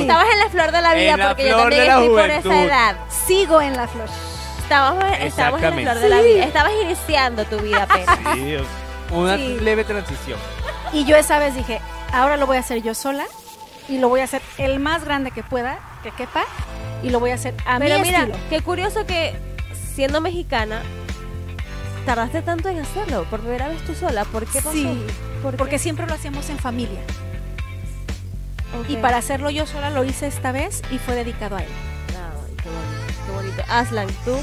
estabas 0.00 0.26
en 0.32 0.38
la 0.40 0.48
flor 0.50 0.72
de 0.72 0.80
la 0.80 0.94
vida 0.94 1.12
En 1.12 1.18
la 1.18 1.28
porque 1.28 1.48
yo 1.48 1.56
también 1.56 1.80
de 1.82 1.86
la 1.86 1.94
estoy 1.94 2.08
por 2.08 2.30
esa 2.30 2.62
edad. 2.62 2.96
Sigo 3.26 3.60
en 3.62 3.76
la 3.76 3.86
flor. 3.86 4.08
Estábamos, 4.62 5.04
estábamos 5.20 5.62
en 5.62 5.76
la 5.84 5.92
flor 5.92 6.02
de 6.02 6.08
la 6.08 6.20
vida. 6.22 6.44
Estabas 6.44 6.72
iniciando 6.82 7.44
tu 7.44 7.58
vida 7.60 7.84
apenas. 7.84 8.18
Sí, 8.34 8.40
Dios. 8.40 8.66
Una 9.12 9.36
Sí. 9.36 9.58
leve 9.60 9.84
transición. 9.84 10.38
Y 10.92 11.04
yo 11.04 11.16
esa 11.16 11.38
vez 11.38 11.54
dije, 11.54 11.80
ahora 12.12 12.36
lo 12.36 12.46
voy 12.46 12.56
a 12.56 12.60
hacer 12.60 12.82
yo 12.82 12.94
sola 12.94 13.24
y 13.88 13.98
lo 13.98 14.08
voy 14.08 14.20
a 14.20 14.24
hacer 14.24 14.42
el 14.58 14.80
más 14.80 15.04
grande 15.04 15.30
que 15.30 15.42
pueda, 15.42 15.78
que 16.02 16.10
quepa, 16.10 16.44
y 17.04 17.10
lo 17.10 17.20
voy 17.20 17.30
a 17.30 17.34
hacer 17.34 17.54
a 17.66 17.78
Pero 17.78 17.96
mi 17.98 18.02
mira, 18.06 18.20
estilo. 18.20 18.38
qué 18.50 18.60
curioso 18.60 19.06
que 19.06 19.34
siendo 19.94 20.20
mexicana 20.20 20.82
tardaste 22.06 22.42
tanto 22.42 22.68
en 22.68 22.78
hacerlo. 22.80 23.24
Por 23.30 23.40
primera 23.40 23.68
vez 23.68 23.82
tú 23.84 23.94
sola. 23.94 24.24
¿Por 24.24 24.46
qué 24.46 24.58
pasó? 24.60 24.72
Sí, 24.72 25.04
¿Por 25.42 25.52
qué? 25.52 25.56
porque 25.58 25.78
siempre 25.78 26.06
lo 26.06 26.14
hacíamos 26.14 26.48
en 26.50 26.58
familia. 26.58 27.00
Y 28.88 28.96
para 28.96 29.18
hacerlo 29.18 29.50
yo 29.50 29.66
sola 29.66 29.90
lo 29.90 30.04
hice 30.04 30.26
esta 30.26 30.50
vez 30.50 30.82
y 30.90 30.98
fue 30.98 31.14
dedicado 31.14 31.56
a 31.56 31.62
él. 31.62 31.68
Ay, 32.08 32.54
qué 32.62 32.68
bonito, 32.68 33.22
qué 33.26 33.32
bonito. 33.32 33.62
Aslan, 33.68 34.08
tú, 34.24 34.36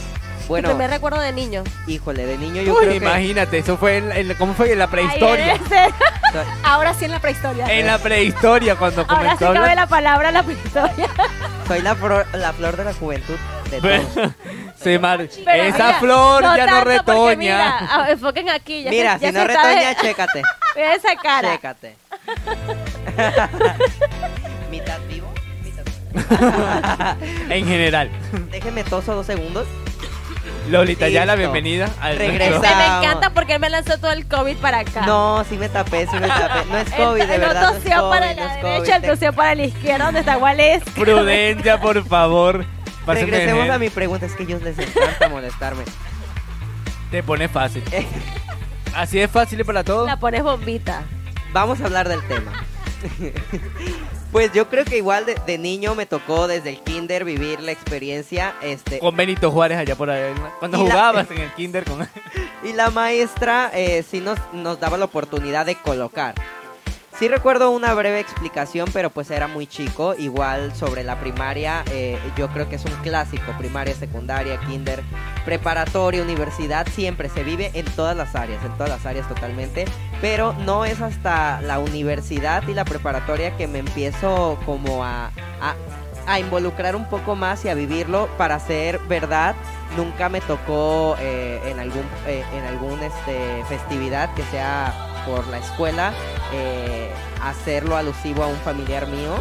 Bueno, 0.47 0.69
tu 0.69 0.75
primer 0.75 0.89
recuerdo 0.91 1.19
de 1.19 1.31
niño. 1.31 1.63
híjole, 1.87 2.25
de 2.25 2.37
niño 2.37 2.61
yo 2.61 2.73
Uy, 2.73 2.79
creo 2.79 2.91
que... 2.91 2.97
imagínate, 2.97 3.57
eso 3.59 3.77
fue 3.77 3.97
en, 3.97 4.11
en- 4.11 4.33
¿cómo 4.35 4.53
fue? 4.53 4.71
En 4.73 4.79
la 4.79 4.87
prehistoria. 4.87 5.57
Ahora 6.63 6.93
sí 6.93 7.05
en 7.05 7.11
la 7.11 7.19
prehistoria. 7.19 7.65
En 7.67 7.87
la 7.87 7.97
prehistoria, 7.97 8.75
cuando 8.75 9.01
Ahora 9.01 9.13
sí 9.15 9.17
comenzó 9.37 9.45
a 9.45 9.47
cabe 9.53 9.59
hablar. 9.59 9.75
la 9.75 9.87
palabra 9.87 10.31
la 10.31 10.43
prehistoria. 10.43 11.07
Soy 11.67 11.81
la 11.81 11.95
flor, 11.95 12.25
la 12.33 12.53
flor 12.53 12.75
de 12.77 12.83
la 12.85 12.93
juventud. 12.93 13.35
Se 14.81 14.99
mar... 14.99 15.19
Pero 15.45 15.63
Esa 15.63 15.85
mira, 15.87 15.99
flor 15.99 16.43
ya 16.57 16.65
no 16.65 16.83
retoña. 16.83 17.35
Mira, 17.37 18.07
enfoquen 18.09 18.49
aquí. 18.49 18.83
Ya 18.83 18.89
Mira, 18.89 19.19
se, 19.19 19.25
ya 19.25 19.27
si 19.29 19.35
no 19.35 19.41
está 19.43 19.63
retoña, 19.63 19.89
de- 19.89 19.95
chécate. 19.95 20.41
Mira 20.75 20.95
esa 20.95 21.15
cara. 21.15 21.51
Chécate. 21.51 21.95
mitad 24.69 24.99
vivo, 25.07 25.31
mitad. 25.63 27.15
En 27.49 27.65
general. 27.67 28.09
Déjenme 28.51 28.83
toso 28.83 29.15
dos 29.15 29.25
segundos. 29.25 29.67
Lolita, 30.69 31.09
ya 31.09 31.25
la 31.25 31.35
bienvenida 31.35 31.89
al 31.99 32.17
Regresa. 32.17 32.51
nuestro- 32.59 32.75
me 32.77 32.85
encanta 32.85 33.29
porque 33.33 33.53
él 33.55 33.59
me 33.59 33.69
lanzó 33.69 33.97
todo 33.97 34.11
el 34.11 34.25
COVID 34.27 34.57
para 34.57 34.79
acá. 34.79 35.05
No, 35.05 35.43
sí 35.49 35.57
me 35.57 35.67
tapé, 35.69 36.05
sí 36.07 36.17
me 36.19 36.27
tapé. 36.27 36.65
No 36.69 36.77
es 36.77 36.89
COVID, 36.97 37.23
de 37.23 37.37
verdad. 37.37 37.61
no 37.63 37.71
No 37.71 37.77
es 37.77 37.83
tosió 37.83 38.09
para 38.09 38.33
no 38.33 38.41
la 38.41 38.55
es 38.57 38.63
derecha, 38.63 38.95
él 38.97 39.01
tosió 39.03 39.33
para 39.33 39.55
la 39.55 39.63
izquierda, 39.65 40.05
donde 40.05 40.19
está 40.21 40.37
Wales. 40.37 40.83
Prudencia, 40.95 41.79
por 41.81 42.05
favor. 42.07 42.65
Pásenme 43.05 43.31
Regresemos 43.31 43.69
a 43.69 43.79
mi 43.79 43.89
pregunta, 43.89 44.25
es 44.27 44.33
que 44.33 44.43
a 44.43 44.45
ellos 44.45 44.61
les 44.61 44.77
encanta 44.77 45.27
molestarme. 45.29 45.83
Te 47.09 47.23
pone 47.23 47.49
fácil. 47.49 47.83
Así 48.95 49.19
es 49.19 49.29
fácil 49.31 49.65
para 49.65 49.83
todos. 49.83 50.05
La 50.07 50.17
pones 50.17 50.43
bombita. 50.43 51.01
Vamos 51.51 51.81
a 51.81 51.85
hablar 51.85 52.07
del 52.07 52.21
tema. 52.27 52.51
Pues 54.31 54.53
yo 54.53 54.69
creo 54.69 54.85
que 54.85 54.95
igual 54.97 55.25
de, 55.25 55.35
de 55.45 55.57
niño 55.57 55.93
me 55.93 56.05
tocó 56.05 56.47
desde 56.47 56.69
el 56.69 56.79
kinder 56.81 57.25
vivir 57.25 57.59
la 57.59 57.73
experiencia, 57.73 58.55
este, 58.61 58.99
Con 58.99 59.15
Benito 59.17 59.51
Juárez 59.51 59.77
allá 59.77 59.95
por 59.95 60.09
ahí. 60.09 60.33
¿no? 60.35 60.49
Cuando 60.59 60.77
la- 60.77 60.83
jugabas 60.85 61.31
en 61.31 61.39
el 61.39 61.51
kinder 61.53 61.83
con... 61.83 62.07
y 62.63 62.71
la 62.73 62.89
maestra 62.91 63.71
eh, 63.73 64.03
sí 64.09 64.21
nos, 64.21 64.39
nos 64.53 64.79
daba 64.79 64.97
la 64.97 65.05
oportunidad 65.05 65.65
de 65.65 65.75
colocar. 65.75 66.35
Sí 67.21 67.27
recuerdo 67.27 67.69
una 67.69 67.93
breve 67.93 68.19
explicación, 68.19 68.89
pero 68.91 69.11
pues 69.11 69.29
era 69.29 69.47
muy 69.47 69.67
chico. 69.67 70.15
Igual 70.17 70.73
sobre 70.75 71.03
la 71.03 71.19
primaria, 71.19 71.83
eh, 71.91 72.17
yo 72.35 72.47
creo 72.47 72.67
que 72.67 72.77
es 72.77 72.85
un 72.85 72.93
clásico. 73.03 73.43
Primaria, 73.59 73.93
secundaria, 73.93 74.59
kinder, 74.61 75.03
preparatoria, 75.45 76.23
universidad, 76.23 76.87
siempre 76.87 77.29
se 77.29 77.43
vive 77.43 77.69
en 77.75 77.85
todas 77.85 78.17
las 78.17 78.33
áreas, 78.33 78.65
en 78.65 78.71
todas 78.71 78.89
las 78.89 79.05
áreas 79.05 79.27
totalmente. 79.27 79.85
Pero 80.19 80.53
no 80.65 80.83
es 80.83 80.99
hasta 80.99 81.61
la 81.61 81.77
universidad 81.77 82.67
y 82.67 82.73
la 82.73 82.85
preparatoria 82.85 83.55
que 83.55 83.67
me 83.67 83.77
empiezo 83.77 84.57
como 84.65 85.05
a, 85.05 85.29
a, 86.25 86.39
involucrar 86.39 86.95
un 86.95 87.07
poco 87.07 87.35
más 87.35 87.63
y 87.65 87.69
a 87.69 87.75
vivirlo 87.75 88.29
para 88.39 88.59
ser 88.59 88.97
verdad. 89.07 89.53
Nunca 89.95 90.27
me 90.27 90.41
tocó 90.41 91.15
eh, 91.19 91.61
en 91.67 91.79
algún 91.79 92.03
eh, 92.25 92.43
en 92.51 92.63
algún 92.63 92.99
este 93.03 93.63
festividad 93.69 94.33
que 94.33 94.41
sea 94.45 95.10
por 95.25 95.47
la 95.47 95.57
escuela 95.57 96.11
eh, 96.53 97.09
hacerlo 97.43 97.97
alusivo 97.97 98.43
a 98.43 98.47
un 98.47 98.57
familiar 98.57 99.07
mío. 99.07 99.35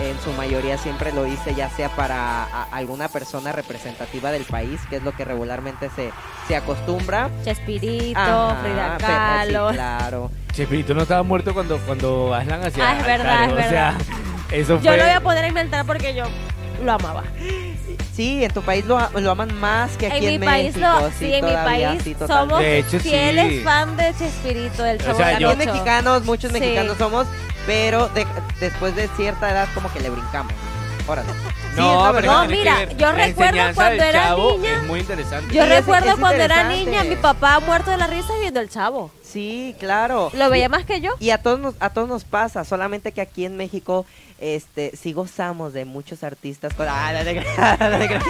En 0.00 0.18
su 0.24 0.32
mayoría 0.32 0.76
siempre 0.76 1.12
lo 1.12 1.24
hice 1.24 1.54
ya 1.54 1.70
sea 1.70 1.88
para 1.88 2.44
alguna 2.72 3.06
persona 3.06 3.52
representativa 3.52 4.32
del 4.32 4.42
país, 4.44 4.80
que 4.90 4.96
es 4.96 5.02
lo 5.04 5.12
que 5.12 5.24
regularmente 5.24 5.88
se, 5.94 6.10
se 6.48 6.56
acostumbra. 6.56 7.30
Chespirito, 7.44 8.18
Ajá, 8.18 8.56
Frida 8.60 8.94
pero- 8.98 8.98
sí, 8.98 9.12
Kahlo. 9.14 9.68
claro. 9.72 10.30
Chespirito 10.52 10.94
no 10.94 11.02
estaba 11.02 11.22
muerto 11.22 11.54
cuando, 11.54 11.78
cuando 11.78 12.34
Aslan 12.34 12.64
hacía... 12.64 12.88
Ah, 12.90 12.98
es 12.98 13.06
verdad, 13.06 13.44
es 13.44 13.52
O 13.66 13.68
sea, 13.70 13.94
eso 14.50 14.74
Yo 14.80 14.90
fue... 14.90 14.96
lo 14.96 15.04
voy 15.04 15.12
a 15.12 15.20
poner 15.20 15.44
a 15.44 15.48
inventar 15.48 15.84
porque 15.86 16.12
yo 16.14 16.24
lo 16.82 16.92
amaba. 16.92 17.22
Sí, 18.14 18.44
en 18.44 18.52
tu 18.52 18.62
país 18.62 18.84
lo, 18.86 18.98
lo 19.20 19.30
aman 19.32 19.52
más 19.58 19.96
que 19.96 20.06
aquí 20.06 20.26
en 20.26 20.34
en, 20.34 20.40
mi 20.40 20.46
país, 20.46 20.76
México. 20.76 21.00
lo, 21.00 21.10
sí, 21.18 21.32
en 21.34 21.44
mi 21.44 21.52
país 21.52 22.00
sí, 22.04 22.16
somos. 22.26 22.60
De 22.60 22.78
hecho, 22.78 23.00
sí. 23.00 23.08
fieles 23.10 23.64
fan 23.64 23.96
de 23.96 24.14
Chespirito, 24.16 24.82
del 24.84 25.00
O 25.00 25.04
Chavo 25.04 25.16
sea, 25.18 25.38
yo- 25.38 25.56
mexicanos, 25.56 26.24
muchos 26.24 26.52
Sí. 26.52 26.60
mexicanos 26.60 26.96
somos, 26.96 27.26
pero 27.66 28.08
de- 28.10 28.26
después 28.60 28.94
de 28.94 29.08
cierta 29.16 29.50
edad 29.50 29.68
como 29.74 29.92
que 29.92 30.00
le 30.00 30.10
brincamos. 30.10 30.52
Órale. 31.06 31.28
No, 31.76 32.10
pero. 32.14 32.32
No, 32.32 32.46
mira, 32.46 32.84
yo 32.96 33.12
recuerdo 33.12 33.58
cuando 33.74 34.04
era 34.04 34.22
chavo 34.28 34.56
niña. 34.56 34.76
Es 34.76 34.82
muy 34.84 35.00
interesante. 35.00 35.54
Yo 35.54 35.66
recuerdo 35.66 36.10
es 36.10 36.16
cuando 36.16 36.42
era 36.42 36.68
niña, 36.68 37.02
mi 37.04 37.16
papá 37.16 37.58
muerto 37.60 37.90
de 37.90 37.96
la 37.98 38.06
risa 38.06 38.32
viendo 38.40 38.60
el 38.60 38.70
chavo. 38.70 39.10
Sí, 39.22 39.74
claro. 39.80 40.30
Lo 40.34 40.48
veía 40.50 40.68
más 40.68 40.84
que 40.84 41.00
yo. 41.00 41.10
Y 41.18 41.30
a 41.30 41.38
todos 41.38 41.58
nos, 41.58 41.74
a 41.80 41.90
todos 41.90 42.08
nos 42.08 42.24
pasa, 42.24 42.64
solamente 42.64 43.10
que 43.12 43.20
aquí 43.20 43.44
en 43.44 43.56
México 43.56 44.06
este 44.44 44.94
sí 44.94 45.12
gozamos 45.14 45.72
de 45.72 45.84
muchos 45.86 46.22
artistas 46.22 46.74
con 46.74 46.86
ah, 46.88 47.12
no 47.16 47.24
te 47.24 47.36
creas, 47.40 47.80
no 47.80 47.98
te 47.98 48.06
creas. 48.06 48.24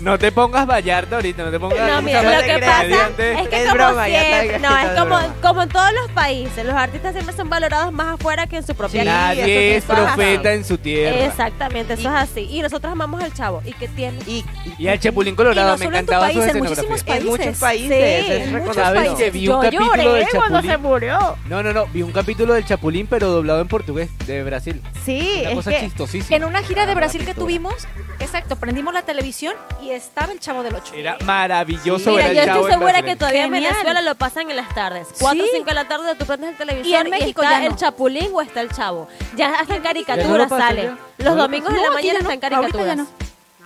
No 0.00 0.18
te 0.18 0.32
pongas 0.32 0.66
Vallarta 0.66 1.16
ahorita, 1.16 1.44
no 1.44 1.50
te 1.50 1.58
pongas... 1.58 1.78
No, 1.78 1.86
¿cómo 1.96 2.02
mira, 2.02 2.22
lo 2.22 2.42
que 2.44 2.58
pasa 2.58 2.84
es 2.84 3.16
que 3.16 3.32
Es 3.32 3.62
como 3.64 3.74
broma, 3.74 4.06
siempre, 4.06 4.58
no, 4.58 4.78
es 4.78 5.30
como, 5.40 5.62
en 5.62 5.68
todos 5.70 5.92
los 5.92 6.10
países, 6.10 6.64
los 6.64 6.74
artistas 6.74 7.12
siempre 7.14 7.34
son 7.34 7.48
valorados 7.48 7.92
más 7.92 8.14
afuera 8.14 8.46
que 8.46 8.56
en 8.58 8.66
su 8.66 8.74
propia 8.74 9.02
Sí. 9.02 9.08
Nadie 9.08 9.76
es 9.76 9.84
eso- 9.84 9.92
eso 9.94 10.02
es 10.02 10.12
profeta 10.14 10.52
en 10.52 10.64
su 10.64 10.78
tierra. 10.78 11.24
Exactamente, 11.24 11.94
eso 11.94 12.02
Y- 12.02 12.06
es 12.06 12.12
así. 12.12 12.40
Y 12.50 12.60
nosotros 12.62 12.92
amamos 12.92 13.22
al 13.22 13.32
chavo. 13.32 13.62
¿Y 13.64 13.72
qué 13.72 13.88
tiene? 13.88 14.18
Y, 14.26 14.44
Y 14.78 14.88
al 14.88 14.98
Chapulín 15.00 15.34
Y 15.34 15.36
Colorado 15.36 15.70
no 15.72 15.78
me 15.78 15.84
solo 15.84 15.96
en 15.98 16.06
tu 16.06 16.12
encantaba 16.12 16.26
país, 16.32 16.36
su 16.36 16.50
en 16.50 16.58
muchísimos 16.58 16.98
escenografía. 17.00 17.16
en 17.16 17.26
muchos 17.26 17.58
países. 17.58 17.88
países 17.88 18.26
Sí, 18.26 18.32
es 18.32 18.40
en 18.42 18.52
muchos 18.52 18.52
reconocido. 18.52 18.84
¿Sabes 18.84 19.00
países. 19.08 19.18
que 19.24 19.30
vi 19.30 19.40
Yo 19.42 19.60
capítulo 19.60 19.86
lloré 19.96 20.18
del 20.18 20.28
cuando 20.34 20.62
se 20.62 20.76
murió. 20.78 21.36
No, 21.48 21.62
no, 21.62 21.72
no, 21.72 21.86
vi 21.86 22.02
un 22.02 22.12
capítulo 22.12 22.54
del 22.54 22.64
Chapulín, 22.64 23.06
pero 23.06 23.28
doblado 23.30 23.60
en 23.60 23.68
portugués, 23.68 24.10
de 24.26 24.33
Brasil. 24.42 24.82
Sí, 25.04 25.38
Una 25.40 25.50
es 25.50 25.54
cosa 25.56 25.70
que 25.70 25.80
chistosísima. 25.80 26.36
en 26.36 26.44
una 26.44 26.62
gira 26.62 26.86
de 26.86 26.92
Ah, 26.92 26.94
Brasil 26.96 27.24
que 27.24 27.34
tuvimos, 27.34 27.74
exacto, 28.20 28.56
prendimos 28.56 28.92
la 28.94 29.02
televisión 29.02 29.54
y 29.82 29.90
estaba 29.90 30.32
el 30.32 30.40
Chavo 30.40 30.62
del 30.62 30.74
Ocho. 30.74 30.94
Era 30.94 31.16
maravilloso 31.24 32.10
Sí. 32.10 32.16
ver 32.16 32.30
Mira, 32.30 32.42
yo 32.42 32.44
Chavo 32.46 32.60
estoy 32.60 32.72
en 32.72 32.78
segura 32.80 33.02
que 33.02 33.16
todavía 33.16 33.44
en 33.44 33.52
Genial. 33.52 33.72
Venezuela 33.72 34.02
lo 34.02 34.14
pasan 34.16 34.50
en 34.50 34.56
las 34.56 34.74
tardes. 34.74 35.08
4 35.20 35.42
o 35.42 35.46
Sí. 35.46 35.50
5 35.54 35.66
de 35.68 35.74
la 35.74 35.86
tarde 35.88 36.14
tú 36.16 36.24
prendes 36.26 36.50
el 36.50 36.56
televisor 36.56 36.86
Y 36.86 36.94
en 36.94 37.10
México 37.10 37.42
está 37.42 37.54
ya 37.54 37.60
no. 37.60 37.66
el 37.66 37.76
chapulín 37.76 38.28
o 38.34 38.40
está 38.40 38.60
el 38.60 38.70
chavo. 38.70 39.08
Ya 39.36 39.46
en 39.60 39.66
¿Ya 39.68 39.76
no 39.76 39.82
caricaturas 39.82 40.50
lo 40.50 40.56
sale. 40.58 40.82
ya? 40.84 40.88
Los 41.18 41.28
¿No 41.28 41.34
lo 41.36 41.42
domingos 41.42 41.72
en 41.74 41.82
la 41.82 41.90
mañana 41.90 42.18
están 42.20 42.40
caricaturas. 42.40 42.98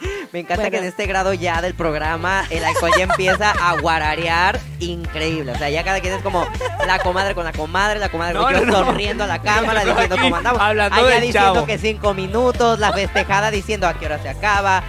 Me 0.33 0.41
encanta 0.41 0.57
Bueno. 0.63 0.71
que 0.71 0.77
en 0.79 0.85
este 0.85 1.07
grado 1.07 1.33
ya 1.33 1.63
del 1.63 1.75
programa 1.75 2.45
el 2.51 2.63
alcohol 2.65 2.91
ya 2.97 3.05
empieza 3.05 3.51
a 3.51 3.81
guararear 3.81 4.61
increíble. 4.79 5.53
O 5.53 5.59
sea, 5.59 5.71
ya 5.71 5.83
cada 5.85 6.01
quien 6.01 6.13
es 6.15 6.23
como 6.23 6.47
la 6.87 6.99
comadre 6.99 7.35
con 7.35 7.45
la 7.45 7.53
comadre, 7.53 7.99
la 7.99 8.11
comadre 8.11 8.35
No, 8.35 8.43
con 8.43 8.53
yo 8.53 8.61
no, 8.67 8.73
no. 8.73 8.85
sonriendo 8.87 9.25
a 9.25 9.27
la 9.27 9.41
cámara, 9.41 9.85
diciendo 9.85 10.15
aquí 10.15 10.25
cómo 10.25 10.37
andamos. 10.37 10.61
hablando 10.61 10.97
Allá 10.97 11.21
diciendo 11.21 11.55
chavo. 11.55 11.67
que 11.67 11.79
cinco 11.79 12.13
minutos, 12.15 12.79
la 12.79 12.93
festejada 12.93 13.51
diciendo 13.51 13.87
a 13.89 13.95
qué 13.95 14.07
hora 14.07 14.19
se 14.23 14.29
acaba, 14.29 14.83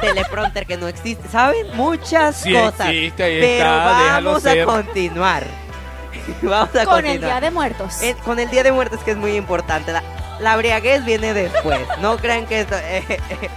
teleprompter 0.00 0.66
que 0.66 0.76
no 0.76 0.88
existe. 0.88 1.26
¿Saben? 1.28 1.66
Muchas 1.74 2.36
Sí 2.36 2.52
cosas. 2.52 2.88
existe, 2.88 3.22
ahí 3.22 3.38
pero 3.40 3.64
está, 3.64 4.20
vamos 4.20 4.36
a 4.46 4.52
ser. 4.52 4.64
continuar. 4.66 5.44
vamos 6.42 6.68
a 6.76 6.84
Con 6.84 6.94
continuar. 7.02 7.06
el 7.06 7.20
Día 7.20 7.40
de 7.40 7.50
Muertos. 7.50 8.02
Eh, 8.02 8.14
con 8.24 8.38
el 8.38 8.50
Día 8.50 8.62
de 8.62 8.72
Muertos 8.72 9.00
que 9.04 9.12
es 9.12 9.16
muy 9.16 9.36
importante. 9.36 9.92
La, 9.92 10.02
la 10.38 10.52
embriaguez 10.52 11.04
viene 11.04 11.32
después. 11.34 11.80
No 12.00 12.16
crean 12.18 12.46
que 12.46 12.60
esto... 12.60 12.76
eh, 12.76 13.04
eh, 13.08 13.48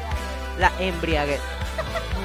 la 0.59 0.71
embriaguez. 0.79 1.39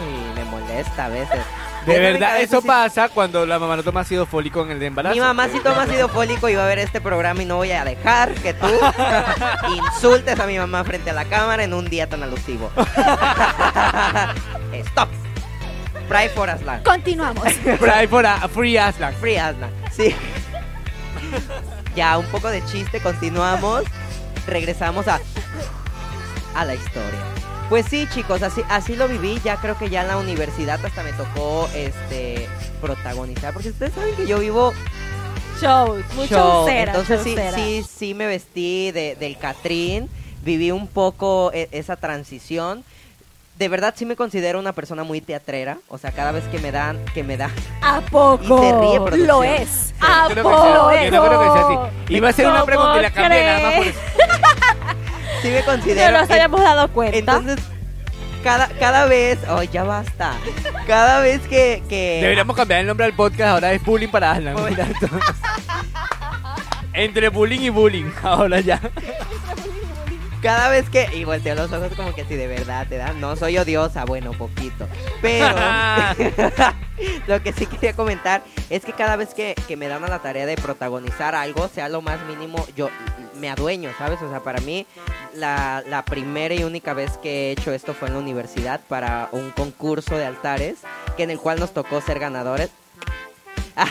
Uy, 0.00 0.34
me 0.34 0.44
molesta 0.44 1.06
a 1.06 1.08
veces. 1.08 1.40
De 1.86 1.98
verdad, 1.98 2.38
eso 2.42 2.60
sí- 2.60 2.66
pasa 2.66 3.08
cuando 3.08 3.46
la 3.46 3.58
mamá 3.58 3.74
no 3.76 3.82
toma 3.82 4.00
ácido 4.02 4.26
fólico 4.26 4.62
en 4.62 4.72
el 4.72 4.78
de 4.80 4.86
embarazo. 4.86 5.14
Mi 5.14 5.20
mamá 5.20 5.48
sí 5.48 5.60
toma 5.60 5.84
ácido 5.84 6.08
fólico 6.10 6.48
y 6.50 6.54
va 6.54 6.64
a 6.64 6.66
ver 6.66 6.78
este 6.78 7.00
programa 7.00 7.42
y 7.42 7.46
no 7.46 7.56
voy 7.56 7.72
a 7.72 7.84
dejar 7.84 8.34
que 8.34 8.52
tú 8.52 8.66
insultes 9.74 10.38
a 10.38 10.46
mi 10.46 10.58
mamá 10.58 10.84
frente 10.84 11.08
a 11.10 11.14
la 11.14 11.24
cámara 11.24 11.64
en 11.64 11.72
un 11.72 11.88
día 11.88 12.06
tan 12.06 12.22
alusivo. 12.22 12.70
Stop. 14.74 15.08
Pray 16.08 16.28
for 16.28 16.50
Aslan. 16.50 16.82
Continuamos. 16.82 17.50
Fry 17.78 18.06
for 18.08 18.26
a 18.26 18.46
Free 18.48 18.76
Aslan. 18.76 19.14
Free 19.14 19.36
Aslan. 19.38 19.70
Sí. 19.90 20.14
Ya, 21.94 22.18
un 22.18 22.26
poco 22.26 22.48
de 22.48 22.64
chiste, 22.66 23.00
continuamos. 23.00 23.84
Regresamos 24.46 25.06
a, 25.08 25.18
a 26.56 26.64
la 26.64 26.74
historia. 26.74 27.18
Pues 27.70 27.86
sí, 27.86 28.06
chicos, 28.12 28.42
así, 28.42 28.62
así 28.68 28.96
lo 28.96 29.08
viví. 29.08 29.40
Ya 29.44 29.56
creo 29.56 29.78
que 29.78 29.88
ya 29.88 30.02
en 30.02 30.08
la 30.08 30.18
universidad 30.18 30.84
hasta 30.84 31.02
me 31.04 31.12
tocó 31.12 31.68
este 31.74 32.46
protagonizar. 32.82 33.54
Porque 33.54 33.70
ustedes 33.70 33.94
saben 33.94 34.14
que 34.16 34.26
yo 34.26 34.40
vivo 34.40 34.74
Show, 35.60 36.02
mucho 36.16 36.34
show. 36.34 36.68
Entonces 36.68 37.22
sí, 37.22 37.36
sí, 37.54 37.84
sí 37.88 38.14
me 38.14 38.26
vestí 38.26 38.90
de, 38.92 39.14
del 39.14 39.38
Catrín. 39.38 40.08
Viví 40.42 40.70
un 40.72 40.88
poco 40.88 41.52
e- 41.54 41.68
esa 41.70 41.96
transición. 41.96 42.82
De 43.56 43.68
verdad 43.68 43.94
sí 43.96 44.06
me 44.06 44.16
considero 44.16 44.58
una 44.58 44.72
persona 44.72 45.04
muy 45.04 45.20
teatrera. 45.20 45.78
O 45.88 45.98
sea, 45.98 46.12
cada 46.12 46.32
vez 46.32 46.44
que 46.50 46.58
me 46.58 46.72
dan, 46.72 46.98
que 47.14 47.22
me 47.22 47.36
dan. 47.36 47.52
¿A 47.82 48.00
poco? 48.00 48.42
Y 48.42 48.68
se 48.68 48.80
ríe, 48.80 48.96
producción. 49.00 49.26
Lo 49.28 49.44
es. 49.44 49.94
¿A 50.00 50.28
poco? 50.28 50.92
yo 50.94 51.10
no 51.10 51.26
creo 51.26 51.40
que 51.40 51.46
sea 51.46 51.66
así. 51.66 52.14
Iba 52.14 52.30
a 52.30 52.32
ser 52.32 52.46
una 52.46 52.54
¿Cómo 52.60 52.66
pregunta 52.66 52.98
y 52.98 53.02
la 53.02 53.10
cambié 53.10 53.44
nada 53.44 53.60
más 53.60 53.74
por 53.74 53.82
crees? 53.82 53.96
eso. 53.96 54.49
Sí 55.42 55.48
me 55.48 55.60
No 55.60 55.64
considero. 55.66 56.18
nos 56.20 56.30
habíamos 56.30 56.60
dado 56.60 56.88
cuenta. 56.88 57.18
Entonces, 57.18 57.58
cada, 58.42 58.68
cada 58.68 59.06
vez, 59.06 59.38
oh, 59.48 59.62
ya 59.62 59.84
basta. 59.84 60.34
Cada 60.86 61.20
vez 61.20 61.40
que, 61.42 61.82
que 61.88 62.18
Deberíamos 62.22 62.56
cambiar 62.56 62.80
el 62.80 62.86
nombre 62.86 63.06
del 63.06 63.14
podcast, 63.14 63.52
ahora 63.52 63.72
es 63.72 63.84
Bullying 63.84 64.08
para. 64.08 64.34
Mira 64.34 64.84
esto. 64.84 65.08
Entre 66.92 67.28
bullying 67.28 67.60
y 67.60 67.68
bullying, 67.68 68.10
ahora 68.22 68.60
ya. 68.60 68.80
cada 70.42 70.68
vez 70.70 70.88
que 70.90 71.08
y 71.14 71.24
volteo 71.24 71.54
los 71.54 71.72
ojos 71.72 71.92
como 71.94 72.14
que 72.14 72.24
si 72.24 72.34
de 72.34 72.46
verdad 72.46 72.86
te 72.88 72.96
dan, 72.96 73.20
no 73.20 73.36
soy 73.36 73.58
odiosa, 73.58 74.04
bueno, 74.04 74.32
poquito. 74.32 74.88
Pero 75.22 75.54
lo 77.26 77.42
que 77.42 77.52
sí 77.52 77.66
quería 77.66 77.94
comentar 77.94 78.42
es 78.68 78.84
que 78.84 78.92
cada 78.92 79.16
vez 79.16 79.34
que, 79.34 79.54
que 79.68 79.76
me 79.76 79.88
dan 79.88 80.04
a 80.04 80.08
la 80.08 80.20
tarea 80.20 80.46
de 80.46 80.56
protagonizar 80.56 81.34
algo, 81.34 81.68
sea 81.68 81.88
lo 81.88 82.02
más 82.02 82.18
mínimo, 82.26 82.66
yo 82.76 82.88
me 83.38 83.48
adueño, 83.50 83.90
¿sabes? 83.98 84.20
O 84.22 84.28
sea, 84.30 84.40
para 84.40 84.60
mí 84.60 84.86
la, 85.34 85.82
la 85.88 86.04
primera 86.04 86.54
y 86.54 86.64
única 86.64 86.92
vez 86.94 87.16
que 87.18 87.48
he 87.48 87.52
hecho 87.52 87.72
esto 87.72 87.94
fue 87.94 88.08
en 88.08 88.14
la 88.14 88.20
universidad 88.20 88.80
para 88.88 89.28
un 89.32 89.50
concurso 89.52 90.16
de 90.16 90.26
altares, 90.26 90.76
que 91.16 91.22
en 91.22 91.30
el 91.30 91.38
cual 91.38 91.58
nos 91.58 91.72
tocó 91.72 92.00
ser 92.00 92.18
ganadores. 92.18 92.70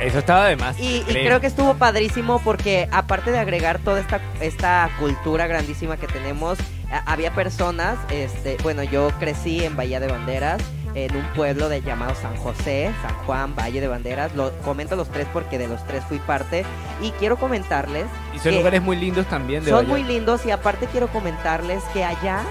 Eso 0.00 0.18
estaba 0.18 0.46
de 0.48 0.56
más. 0.56 0.78
Y, 0.80 0.96
y 0.96 1.04
creo. 1.04 1.40
que 1.40 1.46
estuvo 1.46 1.74
padrísimo 1.74 2.40
porque 2.42 2.88
aparte 2.90 3.30
de 3.30 3.38
agregar 3.38 3.78
toda 3.78 4.00
esta, 4.00 4.20
esta 4.40 4.90
cultura 4.98 5.46
grandísima 5.46 5.96
que 5.96 6.08
tenemos, 6.08 6.58
a- 6.90 7.12
había 7.12 7.32
personas, 7.32 7.96
este, 8.10 8.56
bueno, 8.64 8.82
yo 8.82 9.10
crecí 9.20 9.64
en 9.64 9.76
Bahía 9.76 10.00
de 10.00 10.08
Banderas, 10.08 10.60
en 10.94 11.16
un 11.16 11.24
pueblo 11.34 11.68
de, 11.68 11.82
llamado 11.82 12.14
San 12.14 12.36
José, 12.36 12.92
San 13.02 13.14
Juan, 13.26 13.54
Valle 13.54 13.80
de 13.80 13.88
Banderas. 13.88 14.34
Lo, 14.34 14.52
comento 14.60 14.96
los 14.96 15.08
tres 15.08 15.26
porque 15.32 15.58
de 15.58 15.68
los 15.68 15.84
tres 15.86 16.04
fui 16.04 16.18
parte. 16.18 16.64
Y 17.00 17.10
quiero 17.12 17.36
comentarles 17.36 18.06
Y 18.34 18.38
son 18.38 18.52
que 18.52 18.58
lugares 18.58 18.82
muy 18.82 18.96
lindos 18.96 19.26
también 19.26 19.64
de 19.64 19.70
son 19.70 19.80
Valladolid. 19.80 20.04
muy 20.04 20.12
lindos 20.14 20.46
y 20.46 20.50
aparte 20.50 20.86
quiero 20.86 21.08
comentarles 21.08 21.82
que 21.92 22.04
allá 22.04 22.42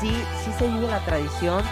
sí, 0.00 0.12
sí 0.44 0.50
se 0.58 0.66
vive 0.68 0.88
la 0.88 1.04
tradición 1.04 1.62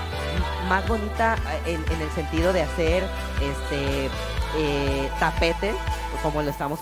más 0.68 0.86
bonita 0.86 1.36
eh, 1.66 1.74
en, 1.74 1.92
en 1.94 2.02
el 2.02 2.10
sentido 2.10 2.52
de 2.52 2.62
hacer 2.62 3.02
este 3.40 4.08
eh, 4.56 5.08
tapete, 5.18 5.72
como 6.22 6.42
lo 6.42 6.50
estamos 6.50 6.80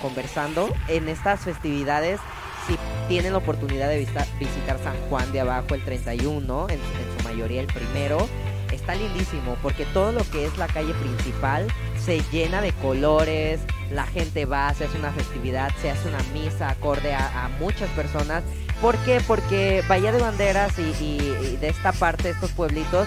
conversando. 0.00 0.68
En 0.88 1.08
estas 1.08 1.40
festividades, 1.40 2.20
si 2.66 2.76
tienen 3.08 3.32
la 3.32 3.38
oportunidad 3.38 3.88
de 3.88 3.98
visitar 3.98 4.78
San 4.82 4.96
Juan 5.08 5.30
de 5.32 5.40
abajo 5.40 5.74
el 5.74 5.84
31, 5.84 6.66
en, 6.70 6.76
en 6.76 7.18
su 7.18 7.24
mayoría 7.28 7.60
el 7.60 7.66
primero, 7.66 8.28
está 8.72 8.94
lindísimo 8.94 9.56
porque 9.62 9.84
todo 9.86 10.12
lo 10.12 10.22
que 10.30 10.46
es 10.46 10.56
la 10.56 10.66
calle 10.66 10.94
principal 10.94 11.66
se 12.02 12.22
llena 12.32 12.60
de 12.62 12.72
colores, 12.72 13.60
la 13.90 14.06
gente 14.06 14.46
va, 14.46 14.72
se 14.74 14.84
hace 14.86 14.98
una 14.98 15.12
festividad, 15.12 15.70
se 15.82 15.90
hace 15.90 16.08
una 16.08 16.22
misa 16.32 16.70
acorde 16.70 17.14
a, 17.14 17.50
muchas 17.60 17.90
personas. 17.90 18.42
¿Por 18.80 18.96
qué? 18.98 19.20
Porque 19.26 19.84
Bahía 19.88 20.10
de 20.10 20.20
Banderas 20.20 20.78
y, 20.78 20.82
y- 21.04 21.36
y 21.52 21.56
de 21.58 21.68
esta 21.68 21.92
parte, 21.92 22.30
estos 22.30 22.50
pueblitos, 22.52 23.06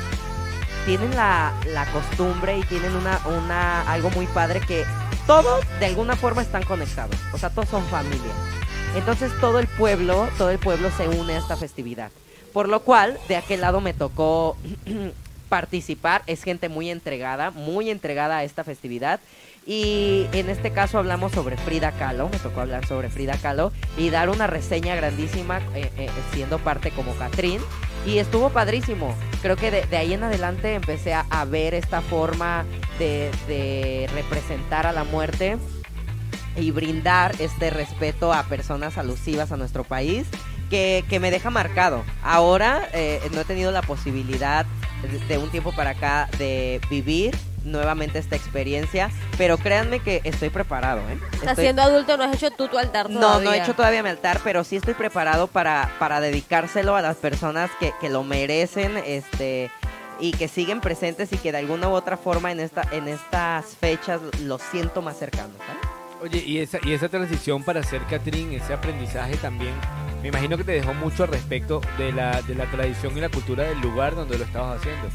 tienen 0.86 1.16
la, 1.16 1.52
la 1.74 1.86
costumbre 1.88 2.60
y 2.60 2.64
tienen 2.64 2.96
una, 2.96 3.20
una 3.28 3.82
algo 3.92 4.12
muy 4.12 4.28
padre 4.28 4.60
que 4.62 4.86
todos 5.26 5.66
de 5.80 5.88
alguna 5.88 6.16
forma 6.16 6.44
están 6.44 6.64
conectados. 6.64 7.16
O 7.34 7.38
sea, 7.40 7.50
todos 7.50 7.68
son 7.70 7.84
familia. 7.88 8.32
Entonces 8.96 9.32
todo 9.42 9.60
el 9.60 9.68
pueblo, 9.68 10.30
todo 10.38 10.50
el 10.50 10.58
pueblo 10.58 10.90
se 10.90 11.10
une 11.10 11.34
a 11.34 11.38
esta 11.38 11.58
festividad. 11.58 12.12
Por 12.54 12.70
lo 12.70 12.80
cual, 12.80 13.20
de 13.28 13.36
aquel 13.36 13.60
lado 13.60 13.82
me 13.82 13.94
tocó 13.94 14.56
participar. 15.50 16.24
Es 16.28 16.44
gente 16.44 16.70
muy 16.70 16.90
entregada, 16.90 17.52
muy 17.52 17.90
entregada 17.90 18.38
a 18.38 18.44
esta 18.46 18.64
festividad. 18.64 19.20
Y 19.68 20.28
en 20.32 20.50
este 20.50 20.72
caso 20.72 20.98
hablamos 20.98 21.34
sobre 21.34 21.58
Frida 21.58 21.92
Kahlo, 21.92 22.30
me 22.30 22.38
tocó 22.38 22.62
hablar 22.62 22.86
sobre 22.86 23.10
Frida 23.10 23.36
Kahlo 23.36 23.74
y 23.98 24.12
dar 24.12 24.30
una 24.30 24.48
reseña 24.48 24.96
grandísima 24.96 25.60
eh, 25.74 25.92
eh, 25.98 26.10
siendo 26.34 26.60
parte 26.60 26.92
como 26.92 27.14
Catrín. 27.16 27.60
Y 28.06 28.20
estuvo 28.20 28.50
padrísimo. 28.52 29.14
Creo 29.42 29.58
que 29.58 29.72
de, 29.72 29.98
ahí 29.98 30.14
en 30.14 30.24
adelante 30.24 30.76
empecé 30.76 31.14
a, 31.14 31.46
ver 31.46 31.74
esta 31.74 32.02
forma 32.02 32.64
de 32.98 34.08
representar 34.14 34.88
a 34.88 34.94
la 34.94 35.04
muerte 35.04 35.58
y 36.56 36.72
brindar 36.72 37.36
este 37.40 37.70
respeto 37.70 38.34
a 38.34 38.44
personas 38.44 38.98
alusivas 38.98 39.52
a 39.52 39.58
nuestro 39.58 39.84
país 39.84 40.28
que, 40.70 41.04
que 41.10 41.20
me 41.20 41.32
deja 41.32 41.50
marcado. 41.50 42.04
Ahora 42.24 42.88
eh, 42.94 43.22
no 43.34 43.42
he 43.42 43.46
tenido 43.46 43.72
la 43.72 43.82
posibilidad 43.82 44.66
de, 45.28 45.38
un 45.38 45.50
tiempo 45.50 45.72
para 45.74 45.92
acá 45.92 46.30
de 46.38 46.82
vivir 46.90 47.36
nuevamente 47.64 48.20
esta 48.20 48.36
experiencia, 48.36 49.10
pero 49.38 49.58
créanme 49.58 50.00
que 50.00 50.22
estoy 50.24 50.50
preparado. 50.50 51.02
¿eh? 51.10 51.18
Estás 51.34 51.50
Estoy- 51.52 51.66
siendo 51.66 51.82
adulto, 51.82 52.16
no 52.18 52.24
has 52.24 52.36
hecho 52.36 52.52
tú 52.52 52.68
tu 52.68 52.78
altar 52.78 53.10
no, 53.10 53.20
todavía. 53.20 53.50
no 53.50 53.54
he 53.54 53.60
hecho 53.62 53.74
todavía 53.74 54.04
mi 54.04 54.10
altar, 54.10 54.40
pero 54.44 54.64
sí 54.64 54.76
estoy 54.76 54.94
preparado 54.94 55.48
para, 55.48 55.92
para 56.00 56.20
dedicárselo 56.22 56.96
a 56.96 57.02
las 57.02 57.18
personas 57.18 57.72
que, 57.80 57.92
que 58.00 58.10
lo 58.10 58.24
merecen, 58.24 58.98
este 58.98 59.72
y 60.18 60.32
que 60.32 60.48
siguen 60.48 60.80
presentes 60.80 61.34
y 61.34 61.38
que 61.38 61.52
de 61.52 61.58
alguna 61.58 61.90
u 61.90 61.92
otra 61.92 62.16
forma 62.16 62.50
en 62.52 62.62
esta 62.62 62.84
en 62.92 63.10
estas 63.10 63.66
fechas 63.76 64.22
los 64.40 64.62
siento 64.62 65.02
más 65.02 65.18
cercanos. 65.18 65.58
¿sabes? 65.58 65.95
Oye, 66.22 66.44
y 66.46 66.60
esa, 66.60 66.80
y 66.84 66.94
esa 66.94 67.10
transición 67.10 67.64
para 67.64 67.84
ser 67.84 68.02
Catrín, 68.06 68.54
ese 68.54 68.74
aprendizaje 68.74 69.36
también, 69.38 69.74
me 70.22 70.30
imagino 70.30 70.58
que 70.58 70.64
te 70.64 70.72
dejó 70.72 70.94
mucho 70.94 71.24
al 71.24 71.30
respecto 71.30 71.82
de 71.98 72.12
la, 72.14 72.42
de 72.42 72.56
la 72.56 72.66
tradición 72.66 73.16
y 73.18 73.22
la 73.22 73.30
cultura 73.30 73.64
del 73.64 73.80
lugar 73.82 74.16
donde 74.16 74.38
lo 74.38 74.46
estabas 74.46 74.80
haciendo. 74.80 75.08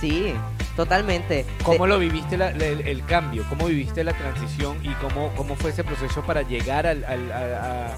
Sí, 0.00 0.34
totalmente. 0.74 1.46
¿Cómo 1.62 1.86
lo 1.86 1.98
viviste 1.98 2.36
la- 2.36 2.50
la- 2.50 2.66
el, 2.66 2.80
el 2.86 3.04
cambio? 3.06 3.44
¿Cómo 3.48 3.66
viviste 3.66 4.02
la 4.02 4.12
transición 4.14 4.78
y 4.82 4.88
cómo, 4.94 5.30
cómo 5.36 5.54
fue 5.54 5.70
ese 5.70 5.84
proceso 5.84 6.22
para 6.22 6.42
llegar 6.42 6.86
al, 6.88 7.04
al- 7.04 7.30
a, 7.32 7.94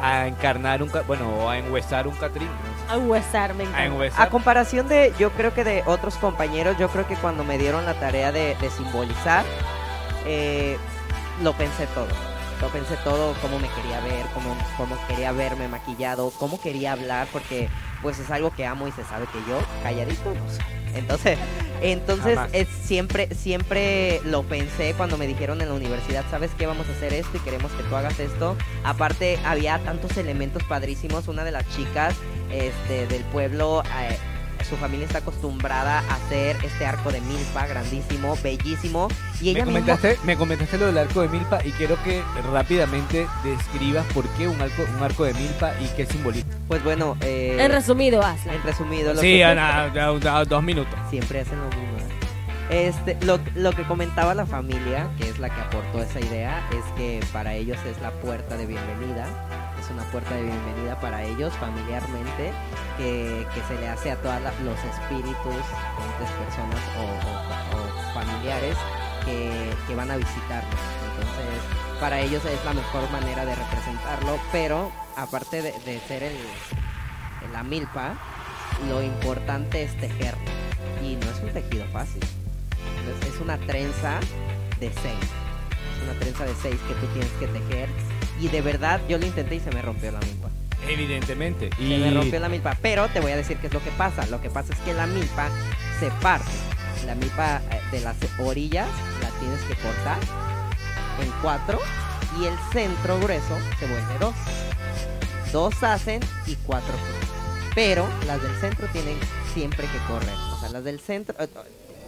a- 0.00 0.22
a 0.22 0.26
encarnar 0.28 0.82
un, 0.82 0.90
bueno, 1.06 1.28
o 1.28 1.50
a 1.50 1.58
enhuesar 1.58 2.08
un 2.08 2.14
Catrín? 2.16 2.48
A 2.88 2.96
huesar, 2.96 3.54
me 3.54 3.64
A 3.64 3.66
encanta. 3.66 3.84
enhuesar. 3.84 4.26
A 4.26 4.30
comparación 4.30 4.88
de, 4.88 5.12
yo 5.18 5.30
creo 5.32 5.52
que 5.54 5.62
de 5.62 5.82
otros 5.86 6.14
compañeros, 6.16 6.76
yo 6.78 6.88
creo 6.88 7.06
que 7.06 7.14
cuando 7.16 7.44
me 7.44 7.58
dieron 7.58 7.84
la 7.84 7.94
tarea 8.00 8.32
de, 8.32 8.56
de 8.60 8.70
simbolizar, 8.70 9.44
eh, 10.26 10.78
lo 11.40 11.52
pensé 11.54 11.86
todo. 11.88 12.08
Lo 12.60 12.68
pensé 12.68 12.96
todo, 13.02 13.34
cómo 13.42 13.58
me 13.58 13.68
quería 13.68 14.00
ver, 14.00 14.24
cómo, 14.34 14.56
cómo 14.76 14.96
quería 15.08 15.32
verme 15.32 15.66
maquillado, 15.66 16.30
cómo 16.38 16.60
quería 16.60 16.92
hablar, 16.92 17.26
porque 17.32 17.68
pues 18.02 18.18
es 18.20 18.30
algo 18.30 18.52
que 18.54 18.66
amo 18.66 18.86
y 18.86 18.92
se 18.92 19.02
sabe 19.04 19.26
que 19.26 19.38
yo, 19.48 19.58
calladito, 19.82 20.32
no. 20.32 20.40
Entonces, 20.94 21.38
entonces 21.80 22.38
es 22.52 22.68
siempre, 22.68 23.34
siempre 23.34 24.20
lo 24.24 24.42
pensé 24.42 24.94
cuando 24.94 25.16
me 25.16 25.26
dijeron 25.26 25.60
en 25.60 25.68
la 25.68 25.74
universidad, 25.74 26.24
¿sabes 26.30 26.50
qué? 26.56 26.66
Vamos 26.66 26.88
a 26.88 26.92
hacer 26.92 27.12
esto 27.14 27.36
y 27.36 27.40
queremos 27.40 27.72
que 27.72 27.82
tú 27.82 27.96
hagas 27.96 28.18
esto. 28.20 28.56
Aparte, 28.84 29.38
había 29.44 29.78
tantos 29.80 30.16
elementos 30.16 30.62
padrísimos. 30.64 31.28
Una 31.28 31.44
de 31.44 31.52
las 31.52 31.68
chicas 31.74 32.14
este, 32.52 33.06
del 33.06 33.24
pueblo, 33.24 33.82
eh, 34.00 34.16
su 34.64 34.76
familia 34.76 35.06
está 35.06 35.18
acostumbrada 35.18 36.00
a 36.08 36.14
hacer 36.16 36.56
este 36.64 36.86
arco 36.86 37.10
de 37.12 37.20
milpa 37.20 37.66
grandísimo, 37.66 38.36
bellísimo. 38.42 39.08
Y 39.40 39.46
Me 39.54 39.60
misma- 39.60 39.64
comentaste, 39.64 40.18
me 40.24 40.36
comentaste 40.36 40.78
lo 40.78 40.86
del 40.86 40.98
arco 40.98 41.22
de 41.22 41.28
milpa 41.28 41.60
y 41.64 41.70
quiero 41.72 42.00
que 42.04 42.22
rápidamente 42.52 43.26
describas 43.42 44.06
por 44.12 44.26
qué 44.30 44.46
un 44.48 44.60
arco, 44.60 44.82
un 44.96 45.02
arco 45.02 45.24
de 45.24 45.34
milpa 45.34 45.72
y 45.80 45.86
qué 45.96 46.06
simboliza. 46.06 46.46
Pues 46.68 46.82
bueno, 46.84 47.16
eh, 47.20 47.56
En 47.58 47.70
resumido, 47.72 48.22
hazla. 48.22 48.54
en 48.54 48.62
resumido, 48.62 49.14
lo 49.14 49.20
Sí, 49.20 49.28
que- 49.38 49.44
a, 49.44 49.84
a- 49.84 50.38
a- 50.38 50.44
dos 50.44 50.62
minutos. 50.62 50.94
siempre 51.10 51.40
hacen 51.40 51.58
lo 51.60 51.66
mismo. 51.68 52.01
Este, 52.72 53.18
lo, 53.26 53.38
que 53.72 53.82
comentaba 53.84 54.32
la 54.34 54.46
familia, 54.46 55.10
que 55.18 55.28
es 55.28 55.38
la 55.38 55.54
que 55.54 55.60
aportó 55.60 56.00
esa 56.00 56.20
idea, 56.20 56.66
es 56.70 56.84
que 56.96 57.20
para 57.30 57.52
ellos 57.52 57.76
es 57.84 58.00
la 58.00 58.10
puerta 58.12 58.56
de 58.56 58.64
bienvenida. 58.64 59.26
Es 59.78 59.90
una 59.90 60.04
puerta 60.04 60.34
de 60.34 60.44
bienvenida 60.44 60.98
para 60.98 61.22
ellos 61.22 61.52
familiarmente, 61.60 62.50
que, 62.96 63.46
se 63.68 63.78
le 63.78 63.88
hace 63.88 64.12
a 64.12 64.16
todos 64.22 64.40
los 64.64 64.78
espíritus, 64.84 65.62
entes, 66.00 66.30
personas 66.40 66.80
o, 66.96 68.14
familiares 68.14 68.76
que, 69.26 69.94
van 69.94 70.10
a 70.10 70.16
visitarnos. 70.16 70.80
Entonces, 71.10 72.00
para 72.00 72.20
ellos 72.20 72.42
es 72.46 72.64
la 72.64 72.72
mejor 72.72 73.10
manera 73.10 73.44
de 73.44 73.54
representarlo, 73.54 74.38
pero 74.50 74.90
aparte 75.14 75.60
de, 75.60 75.72
de 75.84 76.00
ser 76.08 76.22
el, 76.22 76.36
la 77.52 77.62
milpa, 77.62 78.14
lo 78.88 79.02
importante 79.02 79.82
es 79.82 79.94
tejerlo. 79.98 80.50
Y 81.02 81.16
no 81.16 81.30
es 81.30 81.38
un 81.40 81.50
tejido 81.50 81.84
fácil. 81.92 82.22
Es, 83.22 83.34
es 83.34 83.40
una 83.40 83.58
trenza 83.58 84.20
de 84.80 84.90
seis. 85.02 85.18
Es 85.96 86.02
una 86.08 86.18
trenza 86.18 86.44
de 86.44 86.54
seis 86.60 86.76
que 86.88 86.94
tú 86.94 87.06
tienes 87.12 87.30
que 87.38 87.46
tejer. 87.46 87.88
Y 88.40 88.48
de 88.48 88.60
verdad 88.60 89.00
yo 89.08 89.18
lo 89.18 89.26
intenté 89.26 89.56
y 89.56 89.60
se 89.60 89.70
me 89.70 89.82
rompió 89.82 90.10
la 90.10 90.20
milpa. 90.20 90.48
Evidentemente. 90.88 91.70
Se 91.76 91.82
me 91.82 92.10
rompió 92.10 92.40
la 92.40 92.48
milpa. 92.48 92.76
Pero 92.82 93.08
te 93.08 93.20
voy 93.20 93.32
a 93.32 93.36
decir 93.36 93.56
qué 93.58 93.68
es 93.68 93.72
lo 93.72 93.82
que 93.82 93.90
pasa. 93.92 94.26
Lo 94.26 94.40
que 94.40 94.50
pasa 94.50 94.72
es 94.72 94.78
que 94.80 94.92
la 94.94 95.06
milpa 95.06 95.48
se 96.00 96.10
parte. 96.22 96.50
La 97.06 97.14
milpa 97.14 97.60
eh, 97.70 97.80
de 97.90 98.00
las 98.00 98.16
orillas 98.38 98.88
la 99.20 99.28
tienes 99.40 99.60
que 99.62 99.74
cortar 99.74 100.18
en 101.20 101.30
cuatro. 101.40 101.78
Y 102.40 102.46
el 102.46 102.54
centro 102.72 103.18
grueso 103.20 103.58
se 103.78 103.86
vuelve 103.86 104.18
dos. 104.18 104.34
Dos 105.52 105.82
hacen 105.82 106.20
y 106.46 106.56
cuatro 106.56 106.92
corren. 106.92 107.72
Pero 107.74 108.08
las 108.26 108.42
del 108.42 108.54
centro 108.56 108.86
tienen 108.88 109.18
siempre 109.54 109.86
que 109.86 109.98
correr. 110.12 110.34
O 110.52 110.60
sea, 110.60 110.70
las 110.70 110.82
del 110.82 110.98
centro 110.98 111.36
eh, 111.38 111.48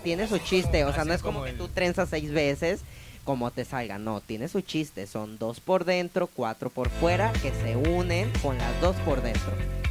tiene 0.04 0.28
su 0.28 0.38
chiste. 0.38 0.84
O 0.84 0.92
sea, 0.92 1.00
Así 1.00 1.08
no 1.08 1.14
es 1.14 1.22
como 1.22 1.40
como 1.40 1.46
que 1.46 1.52
tú 1.54 1.66
trenzas 1.68 2.08
seis 2.10 2.30
veces 2.30 2.82
como 3.24 3.50
te 3.50 3.64
salga. 3.64 3.98
No, 3.98 4.20
tiene 4.20 4.46
su 4.48 4.60
chiste. 4.60 5.06
Son 5.06 5.38
dos 5.38 5.58
por 5.58 5.84
dentro, 5.84 6.28
cuatro 6.28 6.70
por 6.70 6.90
fuera, 6.90 7.32
que 7.42 7.52
se 7.52 7.74
unen 7.76 8.30
con 8.42 8.56
las 8.58 8.80
dos 8.80 8.94
por 9.04 9.22
dentro. 9.22 9.83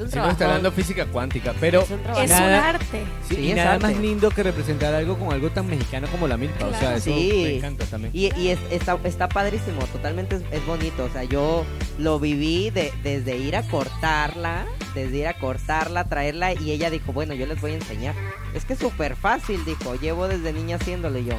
Un 0.00 0.04
nos 0.06 0.12
trabajo. 0.12 0.32
está 0.32 0.46
dando 0.48 0.72
física 0.72 1.06
cuántica, 1.06 1.54
pero 1.60 1.82
Es 1.82 1.90
un 1.90 2.02
trabajo. 2.02 2.22
Es 2.24 2.30
un 2.30 2.36
Nada- 2.36 2.68
arte. 2.70 3.04
sí, 3.28 3.34
Sí, 3.36 3.40
y 3.42 3.50
es 3.50 3.56
nada 3.56 3.72
arte. 3.74 3.86
más 3.86 3.96
lindo 3.98 4.30
que 4.30 4.42
representar 4.42 4.94
algo 4.94 5.18
con 5.18 5.32
algo 5.32 5.50
tan 5.50 5.66
mexicano 5.68 6.08
como 6.08 6.26
la 6.28 6.36
milpa. 6.36 6.66
O 6.66 6.74
sea, 6.74 6.96
eso 6.96 7.12
Sí. 7.12 7.30
me 7.44 7.56
encanta 7.58 7.84
también. 7.86 8.12
Y, 8.14 8.34
y 8.40 8.48
es- 8.48 8.58
está, 8.70 8.98
está 9.04 9.28
padrísimo, 9.28 9.80
totalmente 9.92 10.36
es, 10.36 10.42
es 10.50 10.64
bonito. 10.66 11.04
O 11.04 11.10
sea, 11.10 11.24
yo 11.24 11.64
lo 11.98 12.18
viví 12.18 12.70
de- 12.70 12.92
desde 13.02 13.36
ir 13.36 13.56
a 13.56 13.62
cortarla, 13.62 14.66
desde 14.94 15.18
ir 15.18 15.26
a 15.28 15.34
cortarla, 15.38 16.04
traerla, 16.04 16.52
y 16.54 16.70
ella 16.72 16.90
dijo, 16.90 17.12
bueno, 17.12 17.34
yo 17.34 17.46
les 17.46 17.60
voy 17.60 17.72
a 17.72 17.74
enseñar. 17.74 18.14
Es 18.54 18.64
que 18.64 18.72
es 18.72 18.78
súper 18.78 19.14
fácil, 19.16 19.64
dijo, 19.64 19.94
llevo 19.94 20.26
desde 20.28 20.52
niña 20.52 20.76
haciéndolo 20.76 21.18
y 21.18 21.26
yo. 21.26 21.34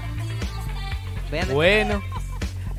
Vean, 1.32 1.48
Bueno. 1.54 2.02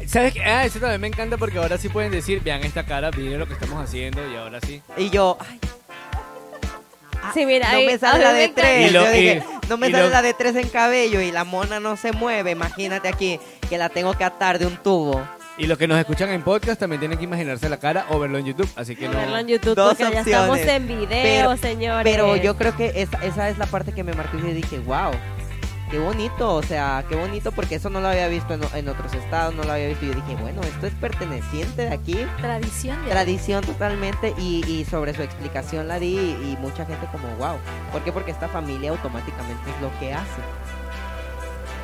¿Sabes 0.06 0.34
qué? 0.34 0.42
Ah, 0.44 0.64
eso 0.64 0.78
también 0.78 1.00
me 1.00 1.06
encanta 1.08 1.36
porque 1.38 1.58
ahora 1.58 1.78
sí 1.78 1.88
pueden 1.88 2.10
decir, 2.12 2.42
vean 2.42 2.62
esta 2.64 2.84
cara, 2.84 3.10
miren 3.16 3.38
lo 3.38 3.46
que 3.46 3.54
estamos 3.54 3.82
haciendo 3.82 4.20
y 4.30 4.36
ahora 4.36 4.58
sí. 4.66 4.82
y 4.96 5.10
yo, 5.10 5.36
ay, 5.40 5.58
Sí, 7.34 7.46
mira, 7.46 7.70
no 7.72 7.78
ahí- 7.78 7.86
me 7.86 7.98
sale 7.98 8.22
la 8.24 8.32
de 8.32 8.48
tres. 8.48 8.90
Y 8.90 8.92
lo- 8.92 9.04
yo 9.04 9.10
dije, 9.12 9.42
y- 9.62 9.68
no 9.68 9.76
me 9.78 9.90
sale 9.90 10.04
lo- 10.04 10.10
la 10.10 10.22
de 10.22 10.34
tres 10.34 10.56
en 10.56 10.68
cabello 10.68 11.20
y 11.20 11.30
la 11.30 11.44
mona 11.44 11.78
no 11.80 11.96
se 11.96 12.12
mueve. 12.12 12.50
Imagínate 12.50 13.08
aquí 13.08 13.38
que 13.70 13.78
la 13.78 13.88
tengo 13.88 14.12
que 14.14 14.24
atar 14.24 14.58
de 14.58 14.66
un 14.66 14.76
tubo. 14.76 15.22
Y 15.56 15.66
los 15.66 15.78
que 15.78 15.86
nos 15.86 15.98
escuchan 15.98 16.30
en 16.30 16.42
podcast 16.42 16.80
también 16.80 16.98
tienen 16.98 17.18
que 17.18 17.24
imaginarse 17.24 17.68
la 17.68 17.76
cara 17.78 18.06
o 18.10 18.18
verlo 18.18 18.38
en 18.38 18.46
YouTube, 18.46 18.68
así 18.74 18.96
que 18.96 19.06
no. 19.06 19.16
Verlo 19.16 19.38
en 19.38 19.46
YouTube 19.46 19.74
Dos 19.76 19.94
porque 19.96 20.12
ya 20.12 20.20
estamos 20.20 20.58
opciones. 20.58 20.74
en 20.76 20.88
video, 20.88 21.08
Pero- 21.10 21.56
señores. 21.58 22.12
Pero 22.12 22.36
yo 22.36 22.56
creo 22.56 22.76
que 22.76 22.92
esa, 22.96 23.24
esa 23.24 23.48
es 23.50 23.58
la 23.58 23.66
parte 23.66 23.92
que 23.92 24.02
me 24.02 24.14
marcó 24.14 24.38
y 24.38 24.52
dije, 24.52 24.78
wow, 24.80 25.12
qué 25.92 25.98
bonito, 25.98 26.54
o 26.54 26.62
sea, 26.62 27.04
qué 27.06 27.14
bonito 27.14 27.52
porque 27.52 27.74
eso 27.74 27.90
no 27.90 28.00
lo 28.00 28.08
había 28.08 28.26
visto 28.26 28.54
en, 28.54 28.62
en 28.74 28.88
otros 28.88 29.12
estados, 29.12 29.54
no 29.54 29.62
lo 29.62 29.72
había 29.72 29.88
visto. 29.88 30.06
Y 30.06 30.08
yo 30.08 30.14
dije, 30.14 30.36
bueno, 30.40 30.62
esto 30.62 30.86
es 30.86 30.94
perteneciente 30.94 31.82
de 31.82 31.90
aquí, 31.90 32.26
Tradición 32.40 33.04
de 33.04 33.10
tradición 33.10 33.62
totalmente. 33.62 34.34
Y, 34.38 34.64
y 34.66 34.86
sobre 34.86 35.14
su 35.14 35.22
explicación 35.22 35.88
la 35.88 35.98
di 35.98 36.16
y, 36.16 36.56
mucha 36.62 36.86
gente 36.86 37.06
como, 37.12 37.28
wow, 37.36 37.58
¿por 37.92 38.02
qué? 38.02 38.10
Porque 38.10 38.30
esta 38.30 38.48
familia 38.48 38.90
automáticamente 38.90 39.70
es 39.70 39.82
lo 39.82 39.90
que 40.00 40.14
hace. 40.14 40.40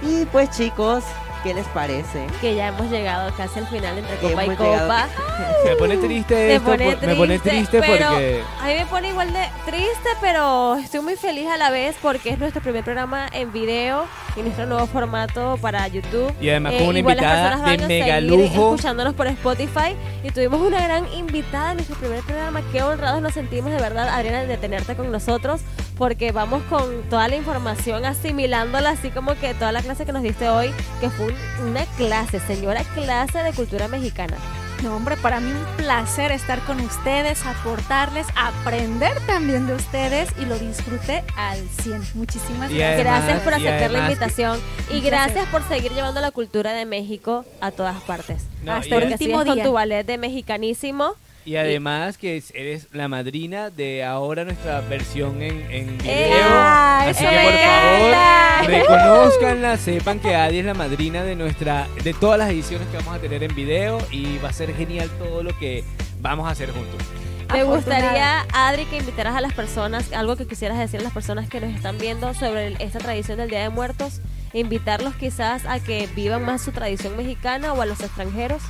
Y 0.00 0.24
pues 0.26 0.48
chicos, 0.50 1.04
¿qué 1.42 1.54
les 1.54 1.66
parece? 1.68 2.26
que 2.40 2.54
ya 2.54 2.68
hemos 2.68 2.90
llegado 2.90 3.32
casi 3.36 3.58
al 3.60 3.66
final 3.68 3.98
entre 3.98 4.16
copa 4.16 4.44
y 4.44 4.48
copa. 4.56 5.08
Me 5.64 5.76
pone 5.76 5.96
triste 5.96 6.34
Me 6.34 6.54
esto, 6.56 6.70
pone 6.70 6.96
por- 6.96 7.06
me 7.06 7.14
pone 7.14 7.38
triste, 7.38 7.78
triste 7.78 7.80
pero- 7.80 8.08
porque 8.10 8.42
A 8.62 8.66
mí 8.66 8.74
me 8.74 8.86
pone 8.86 9.08
igual 9.10 9.32
de 9.32 9.44
triste, 9.66 10.08
pero 10.20 10.76
estoy 10.76 11.00
muy 11.00 11.16
feliz 11.16 11.46
a 11.48 11.56
la 11.56 11.70
vez 11.70 11.96
porque 12.00 12.30
es 12.30 12.38
nuestro 12.38 12.60
primer 12.62 12.84
programa 12.84 13.26
en 13.32 13.52
video 13.52 14.04
y 14.36 14.42
nuestro 14.42 14.66
nuevo 14.66 14.86
formato 14.86 15.58
para 15.60 15.86
YouTube. 15.88 16.32
y 16.40 16.50
además 16.50 16.74
Eh, 16.74 16.78
con 16.78 16.88
una 16.88 16.98
invitada 17.00 17.56
de 17.76 17.86
mega 17.86 18.20
lujo. 18.20 18.44
escuchándonos 18.74 19.14
por 19.14 19.26
Spotify 19.26 19.96
y 20.22 20.30
tuvimos 20.30 20.60
una 20.60 20.80
gran 20.80 21.12
invitada 21.12 21.70
en 21.72 21.78
nuestro 21.78 21.96
primer 21.96 22.20
programa. 22.22 22.62
Qué 22.72 22.82
honrados 22.82 23.20
nos 23.20 23.32
sentimos 23.34 23.72
de 23.72 23.78
verdad, 23.80 24.08
Adriana, 24.08 24.42
de 24.44 24.56
tenerte 24.56 24.94
con 24.94 25.10
nosotros 25.10 25.60
porque 25.96 26.30
vamos 26.30 26.62
con 26.70 27.02
toda 27.10 27.26
la 27.26 27.34
información 27.34 28.04
asimilándola, 28.04 28.90
así 28.90 29.10
como 29.10 29.34
que 29.34 29.54
toda 29.54 29.72
la 29.72 29.82
clase 29.82 30.06
que 30.06 30.12
nos 30.12 30.22
diste 30.22 30.48
hoy, 30.48 30.72
que 31.00 31.10
fue 31.10 31.26
un- 31.28 31.68
una 31.70 31.84
clase, 31.96 32.40
señora 32.40 32.82
clase 32.94 33.38
de 33.42 33.52
cultura 33.52 33.88
mexicana. 33.88 34.36
No, 34.82 34.94
hombre, 34.94 35.16
para 35.16 35.40
mí 35.40 35.50
un 35.50 35.76
placer 35.76 36.30
estar 36.30 36.60
con 36.60 36.78
ustedes, 36.80 37.44
aportarles, 37.44 38.26
aprender 38.36 39.18
también 39.26 39.66
de 39.66 39.74
ustedes 39.74 40.28
y 40.40 40.44
lo 40.46 40.56
disfruté 40.56 41.24
al 41.36 41.58
100. 41.82 42.00
Muchísimas 42.14 42.70
Y 42.70 42.78
gracias. 42.78 43.00
además- 43.06 43.24
Gracias 43.24 43.40
por 43.42 43.52
y 43.54 43.56
aceptar 43.66 43.90
la 43.90 43.98
invitación 44.00 44.60
y 44.90 44.98
Un 44.98 45.04
gracias 45.04 45.46
por 45.48 45.66
seguir 45.66 45.92
llevando 45.92 46.20
la 46.20 46.30
cultura 46.30 46.72
de 46.74 46.84
México 46.86 47.44
a 47.60 47.72
todas 47.72 48.00
partes. 48.02 48.44
No, 48.62 48.74
Hasta 48.74 48.86
y 48.94 48.98
el 48.98 49.12
último 49.12 49.18
sigues 49.40 49.44
con 49.46 49.54
día. 49.56 49.64
tu 49.64 49.72
ballet 49.72 50.04
de 50.06 50.16
mexicanísimo. 50.16 51.14
Y 51.48 51.56
además 51.56 52.18
que 52.18 52.36
es- 52.36 52.52
eres 52.54 52.88
la 52.92 53.08
madrina 53.08 53.70
de 53.70 54.04
ahora 54.04 54.44
nuestra 54.44 54.82
versión 54.82 55.40
en, 55.40 55.62
en 55.70 55.96
video. 55.96 56.14
¡Ea! 56.14 57.00
Así 57.08 57.24
¡Eso 57.24 57.30
que 57.30 57.42
por 57.42 57.52
favor, 57.54 58.66
reconozcanla, 58.66 59.76
sepan 59.78 60.20
que 60.20 60.34
Adi 60.36 60.58
es 60.58 60.66
la 60.66 60.74
madrina 60.74 61.22
de 61.22 61.36
nuestra, 61.36 61.86
de 62.04 62.12
todas 62.12 62.38
las 62.38 62.50
ediciones 62.50 62.86
que 62.88 62.98
vamos 62.98 63.14
a 63.14 63.18
tener 63.18 63.42
en 63.42 63.54
video 63.54 63.98
y 64.10 64.36
va 64.38 64.50
a 64.50 64.52
ser 64.52 64.74
genial 64.76 65.08
todo 65.18 65.42
lo 65.42 65.58
que 65.58 65.84
vamos 66.20 66.46
a 66.46 66.50
hacer 66.50 66.70
juntos. 66.70 67.00
Me 67.50 67.64
gustaría, 67.64 68.44
Adri, 68.52 68.84
que 68.84 68.98
invitaras 68.98 69.34
a 69.34 69.40
las 69.40 69.54
personas, 69.54 70.12
algo 70.12 70.36
que 70.36 70.46
quisieras 70.46 70.76
decir 70.78 71.00
a 71.00 71.02
las 71.02 71.14
personas 71.14 71.48
que 71.48 71.62
nos 71.62 71.74
están 71.74 71.96
viendo 71.96 72.34
sobre 72.34 72.74
esta 72.84 72.98
tradición 72.98 73.38
del 73.38 73.48
Día 73.48 73.62
de 73.62 73.70
Muertos, 73.70 74.20
invitarlos 74.52 75.14
quizás 75.14 75.64
a 75.64 75.80
que 75.80 76.08
vivan 76.14 76.44
más 76.44 76.60
su 76.60 76.72
tradición 76.72 77.16
mexicana 77.16 77.72
o 77.72 77.80
a 77.80 77.86
los 77.86 78.00
extranjeros. 78.00 78.60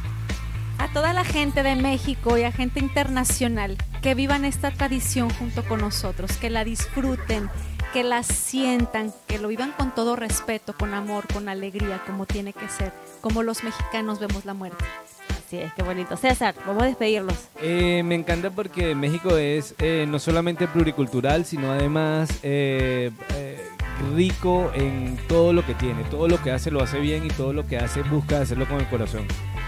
A 0.78 0.88
toda 0.92 1.12
la 1.12 1.24
gente 1.24 1.62
de 1.62 1.74
México 1.74 2.38
y 2.38 2.44
a 2.44 2.52
gente 2.52 2.78
internacional 2.80 3.76
que 4.00 4.14
vivan 4.14 4.44
esta 4.44 4.70
tradición 4.70 5.28
junto 5.30 5.64
con 5.64 5.80
nosotros, 5.80 6.36
que 6.36 6.50
la 6.50 6.64
disfruten, 6.64 7.50
que 7.92 8.04
la 8.04 8.22
sientan, 8.22 9.12
que 9.26 9.38
lo 9.38 9.48
vivan 9.48 9.72
con 9.72 9.94
todo 9.94 10.14
respeto, 10.14 10.74
con 10.74 10.94
amor, 10.94 11.26
con 11.32 11.48
alegría, 11.48 12.00
como 12.06 12.26
tiene 12.26 12.52
que 12.52 12.68
ser, 12.68 12.92
como 13.20 13.42
los 13.42 13.64
mexicanos 13.64 14.20
vemos 14.20 14.44
la 14.44 14.54
muerte. 14.54 14.84
Así 15.30 15.58
es, 15.58 15.72
qué 15.74 15.82
bonito. 15.82 16.16
César, 16.16 16.54
vamos 16.66 16.82
a 16.82 16.86
despedirnos. 16.86 17.34
Eh, 17.60 18.02
me 18.04 18.14
encanta 18.14 18.50
porque 18.50 18.94
México 18.94 19.36
es 19.36 19.74
eh, 19.78 20.06
no 20.06 20.18
solamente 20.18 20.68
pluricultural, 20.68 21.44
sino 21.44 21.72
además 21.72 22.28
eh, 22.42 23.10
eh, 23.34 23.66
rico 24.14 24.70
en 24.74 25.18
todo 25.28 25.52
lo 25.52 25.64
que 25.64 25.74
tiene. 25.74 26.04
Todo 26.04 26.28
lo 26.28 26.42
que 26.42 26.50
hace 26.50 26.70
lo 26.70 26.82
hace 26.82 27.00
bien 27.00 27.24
y 27.24 27.28
todo 27.28 27.52
lo 27.52 27.66
que 27.66 27.78
hace 27.78 28.02
busca 28.02 28.40
hacerlo 28.40 28.66
con 28.66 28.80
el 28.80 28.86
corazón. 28.88 29.26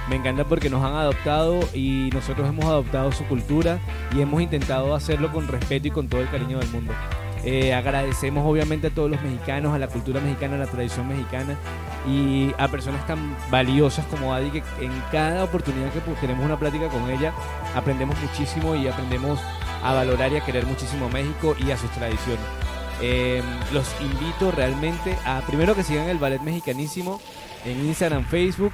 Me 0.09 0.17
encanta 0.17 0.45
porque 0.45 0.71
nos 0.71 0.85
han 0.85 0.95
adoptado 0.95 1.61
y 1.73 2.11
nosotros 2.13 2.49
hemos 2.49 2.65
adoptado 2.65 3.13
su 3.13 3.25
cultura 3.27 3.79
y 4.15 4.21
hemos 4.21 4.43
intentado 4.43 4.95
hacerlo 4.95 5.31
con 5.33 5.47
respeto 5.47 5.89
y 5.89 5.91
con 5.91 6.09
todo 6.09 6.21
el 6.21 6.31
cariño 6.31 6.59
del 6.59 6.69
mundo. 6.69 6.93
Eh, 7.45 7.73
agradecemos 7.73 8.45
obviamente 8.47 8.89
a 8.89 8.91
todos 8.91 9.11
los 9.11 9.23
mexicanos, 9.23 9.73
a 9.73 9.79
la 9.79 9.89
cultura 9.89 10.21
mexicana, 10.21 10.57
a 10.57 10.59
la 10.59 10.67
tradición 10.67 11.09
mexicana 11.09 11.57
y 12.07 12.53
a 12.59 12.69
personas 12.69 13.07
tan 13.07 13.35
valiosas 13.51 14.05
como 14.07 14.35
Adi 14.35 14.51
que 14.51 14.63
en 14.81 14.93
cada 15.11 15.45
oportunidad 15.45 15.91
que 15.93 16.01
tenemos 16.21 16.45
una 16.45 16.59
plática 16.59 16.89
con 16.89 17.09
ella 17.09 17.33
aprendemos 17.75 18.17
muchísimo 18.21 18.75
y 18.75 18.89
aprendemos 18.89 19.41
a 19.83 19.95
valorar 19.95 20.33
y 20.33 20.37
a 20.37 20.45
querer 20.45 20.67
muchísimo 20.67 21.07
a 21.07 21.09
México 21.09 21.57
y 21.59 21.71
a 21.71 21.79
sus 21.79 21.91
tradiciones. 21.93 22.45
Eh, 23.03 23.43
los 23.73 23.87
invito 24.01 24.51
realmente 24.51 25.17
a 25.25 25.41
primero 25.47 25.75
que 25.75 25.83
sigan 25.83 26.09
el 26.09 26.19
ballet 26.19 26.41
mexicanísimo 26.43 27.21
en 27.65 27.87
Instagram, 27.87 28.25
Facebook, 28.25 28.73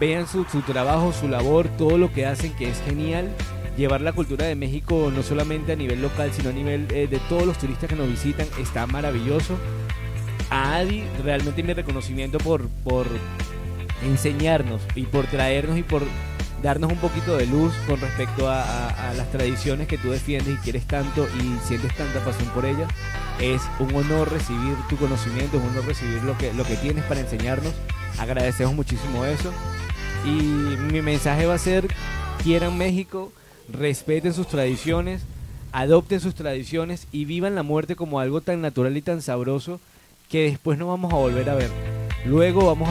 vean 0.00 0.26
su, 0.26 0.44
su 0.44 0.62
trabajo, 0.62 1.12
su 1.12 1.28
labor, 1.28 1.68
todo 1.68 1.98
lo 1.98 2.12
que 2.12 2.26
hacen 2.26 2.52
que 2.54 2.68
es 2.68 2.80
genial. 2.82 3.34
Llevar 3.76 4.00
la 4.00 4.12
cultura 4.12 4.46
de 4.46 4.56
México 4.56 5.12
no 5.14 5.22
solamente 5.22 5.72
a 5.72 5.76
nivel 5.76 6.02
local, 6.02 6.32
sino 6.32 6.50
a 6.50 6.52
nivel 6.52 6.88
eh, 6.90 7.06
de 7.06 7.18
todos 7.28 7.46
los 7.46 7.58
turistas 7.58 7.88
que 7.88 7.94
nos 7.94 8.08
visitan, 8.08 8.46
está 8.60 8.86
maravilloso. 8.86 9.56
A 10.50 10.76
Adi, 10.76 11.04
realmente 11.22 11.62
mi 11.62 11.72
reconocimiento 11.74 12.38
por, 12.38 12.68
por 12.68 13.06
enseñarnos 14.02 14.82
y 14.94 15.02
por 15.02 15.26
traernos 15.26 15.78
y 15.78 15.82
por 15.82 16.02
darnos 16.62 16.90
un 16.90 16.98
poquito 16.98 17.36
de 17.36 17.46
luz 17.46 17.72
con 17.86 18.00
respecto 18.00 18.48
a, 18.48 19.12
las 19.16 19.30
tradiciones 19.30 19.88
que 19.88 19.98
tú 19.98 20.10
defiendes 20.10 20.54
y 20.54 20.56
quieres 20.58 20.84
tanto 20.86 21.26
y 21.40 21.66
sientes 21.66 21.94
tanta 21.96 22.20
pasión 22.20 22.48
por 22.50 22.64
ellas. 22.64 22.90
Es 23.40 23.62
un 23.78 23.94
honor 23.94 24.30
recibir 24.30 24.74
tu 24.88 24.96
conocimiento, 24.96 25.56
es 25.56 25.62
un 25.62 25.70
honor 25.70 25.86
recibir 25.86 26.22
lo 26.24 26.36
que, 26.36 26.52
lo 26.52 26.64
que 26.64 26.76
tienes 26.76 27.04
para 27.04 27.20
enseñarnos. 27.20 27.72
Agradecemos 28.18 28.74
muchísimo 28.74 29.24
eso. 29.24 29.52
Y 30.24 30.30
mi 30.92 31.00
mensaje 31.00 31.46
va 31.46 31.54
a 31.54 31.58
ser, 31.58 31.86
quieran 32.42 32.76
México, 32.76 33.32
respeten 33.68 34.34
sus 34.34 34.48
tradiciones, 34.48 35.22
adopten 35.72 36.20
sus 36.20 36.34
tradiciones 36.34 37.06
y 37.12 37.24
vivan 37.24 37.54
la 37.54 37.62
muerte 37.62 37.96
como 37.96 38.20
algo 38.20 38.40
tan 38.40 38.60
natural 38.60 38.96
y 38.96 39.02
tan 39.02 39.22
sabroso 39.22 39.80
que 40.28 40.50
después 40.50 40.78
no 40.78 40.88
vamos 40.88 41.12
a 41.12 41.16
volver 41.16 41.48
a 41.48 41.54
ver. 41.54 41.97
Luego 42.24 42.66
vamos 42.66 42.88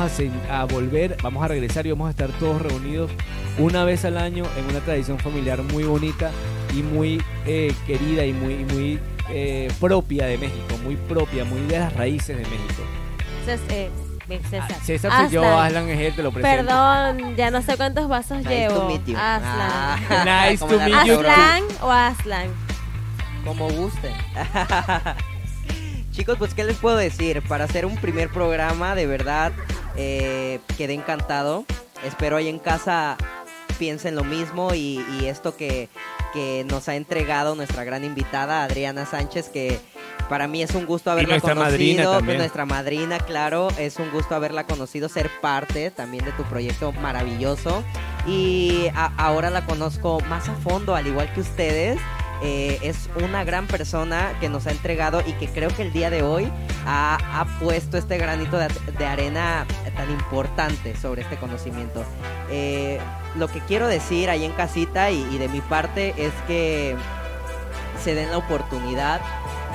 a, 0.50 0.64
volver, 0.66 1.18
vamos 1.22 1.44
a 1.44 1.48
regresar 1.48 1.86
y 1.86 1.92
vamos 1.92 2.08
a 2.08 2.12
estar 2.12 2.30
todos 2.40 2.62
reunidos 2.62 3.12
una 3.60 3.84
vez 3.84 4.06
al 4.06 4.18
año 4.18 4.46
en 4.58 4.66
una 4.66 4.80
tradición 4.80 5.20
familiar 5.20 5.62
muy 5.64 5.84
bonita 5.84 6.32
y 6.74 6.82
muy 6.82 7.22
eh, 7.46 7.74
querida 7.86 8.26
y 8.26 8.34
muy, 8.34 8.56
muy 8.66 9.00
eh, 9.30 9.72
propia 9.80 10.26
de 10.28 10.38
México, 10.38 10.78
muy 10.84 10.96
propia, 10.96 11.44
muy 11.44 11.60
de 11.68 11.80
las 11.80 11.94
raíces 11.94 12.38
de 12.38 12.44
México. 12.44 12.84
Cés- 13.46 13.60
eh, 13.70 13.90
César. 14.50 14.68
Ah, 14.70 14.76
César 14.84 15.12
soy 15.24 15.30
yo, 15.30 15.42
Aslan. 15.42 15.66
Aslan 15.68 15.90
es 15.90 16.00
él, 16.02 16.14
te 16.16 16.22
lo 16.24 16.32
presento. 16.32 16.66
Perdón, 16.66 17.36
ya 17.38 17.50
no 17.52 17.62
sé 17.62 17.78
cuántos 17.78 18.10
vasos 18.10 18.40
Nice 18.40 18.50
llevo. 18.50 18.76
to 18.76 18.88
meet 18.90 19.06
you. 19.06 19.16
Aslan. 19.18 20.02
Ah, 20.10 20.48
Nice 20.50 20.66
to 20.66 20.80
meet 20.80 21.06
you. 21.06 21.14
¿Aslan 21.20 21.64
o 21.82 21.92
Aslan? 21.92 22.48
Como 23.46 23.70
gusten. 23.70 24.12
Chicos, 26.18 26.38
pues 26.40 26.56
qué 26.56 26.64
les 26.64 26.78
puedo 26.78 26.98
decir. 26.98 27.44
Para 27.48 27.66
hacer 27.66 27.86
un 27.86 27.96
primer 27.98 28.30
programa, 28.30 28.96
de 28.96 29.06
verdad, 29.06 29.52
eh, 29.96 30.60
quedé 30.76 30.94
encantado. 30.96 31.64
Espero 32.04 32.38
ahí 32.38 32.48
en 32.48 32.58
casa 32.58 33.18
piensen 33.78 34.16
lo 34.16 34.24
mismo 34.24 34.74
y, 34.74 35.06
y 35.22 35.26
esto 35.28 35.56
que, 35.56 35.90
que 36.34 36.66
nos 36.68 36.90
ha 36.90 36.96
entregado 36.96 37.54
nuestra 37.54 37.84
gran 37.84 38.04
invitada, 38.04 38.64
Adriana 38.64 39.06
Sánchez, 39.06 39.50
que 39.50 39.80
para 40.28 40.48
mí 40.48 40.64
es 40.64 40.74
un 40.74 40.88
gusto 40.88 41.12
haberla 41.12 41.36
nuestra 41.36 41.54
conocido. 41.54 42.14
nuestra 42.40 42.66
madrina, 42.66 43.20
claro, 43.20 43.68
es 43.78 43.98
un 43.98 44.10
gusto 44.10 44.34
haberla 44.34 44.66
conocido, 44.66 45.10
ser 45.10 45.30
parte 45.42 45.92
también 45.92 46.26
de 46.26 46.32
tu 46.32 46.42
proyecto 46.46 46.92
maravilloso. 46.94 47.84
Y 48.26 48.88
a- 48.96 49.12
ahora 49.18 49.52
la 49.52 49.64
conozco 49.68 50.20
más 50.22 50.50
a 50.50 50.56
fondo, 50.56 50.96
al 50.96 51.06
igual 51.06 51.32
que 51.34 51.42
ustedes. 51.42 52.00
Eh, 52.42 52.80
es 52.82 53.10
una 53.24 53.44
gran 53.44 53.68
persona 53.68 54.34
que 54.40 54.50
nos 54.50 54.68
ha 54.68 54.72
entregado 54.72 55.22
y 55.26 55.34
que 55.34 55.48
creo 55.48 55.70
que 55.70 55.82
el 55.82 55.94
día 55.94 56.10
de 56.10 56.24
hoy 56.24 56.52
ha, 56.86 57.18
ha 57.40 57.60
puesto 57.60 57.98
este 57.98 58.18
granito 58.18 58.58
de, 58.58 58.68
de 58.98 59.06
arena 59.06 59.66
tan 59.98 60.10
importante 60.12 60.96
sobre 60.96 61.24
este 61.24 61.36
conocimiento. 61.38 62.06
Eh, 62.50 63.00
lo 63.36 63.48
que 63.48 63.60
quiero 63.62 63.88
decir 63.88 64.30
ahí 64.30 64.46
en 64.46 64.54
casita 64.54 65.12
y, 65.12 65.38
de 65.38 65.50
mi 65.50 65.62
parte 65.62 66.14
es 66.18 66.34
que 66.48 66.96
se 68.04 68.16
den 68.16 68.32
la 68.32 68.38
oportunidad 68.38 69.20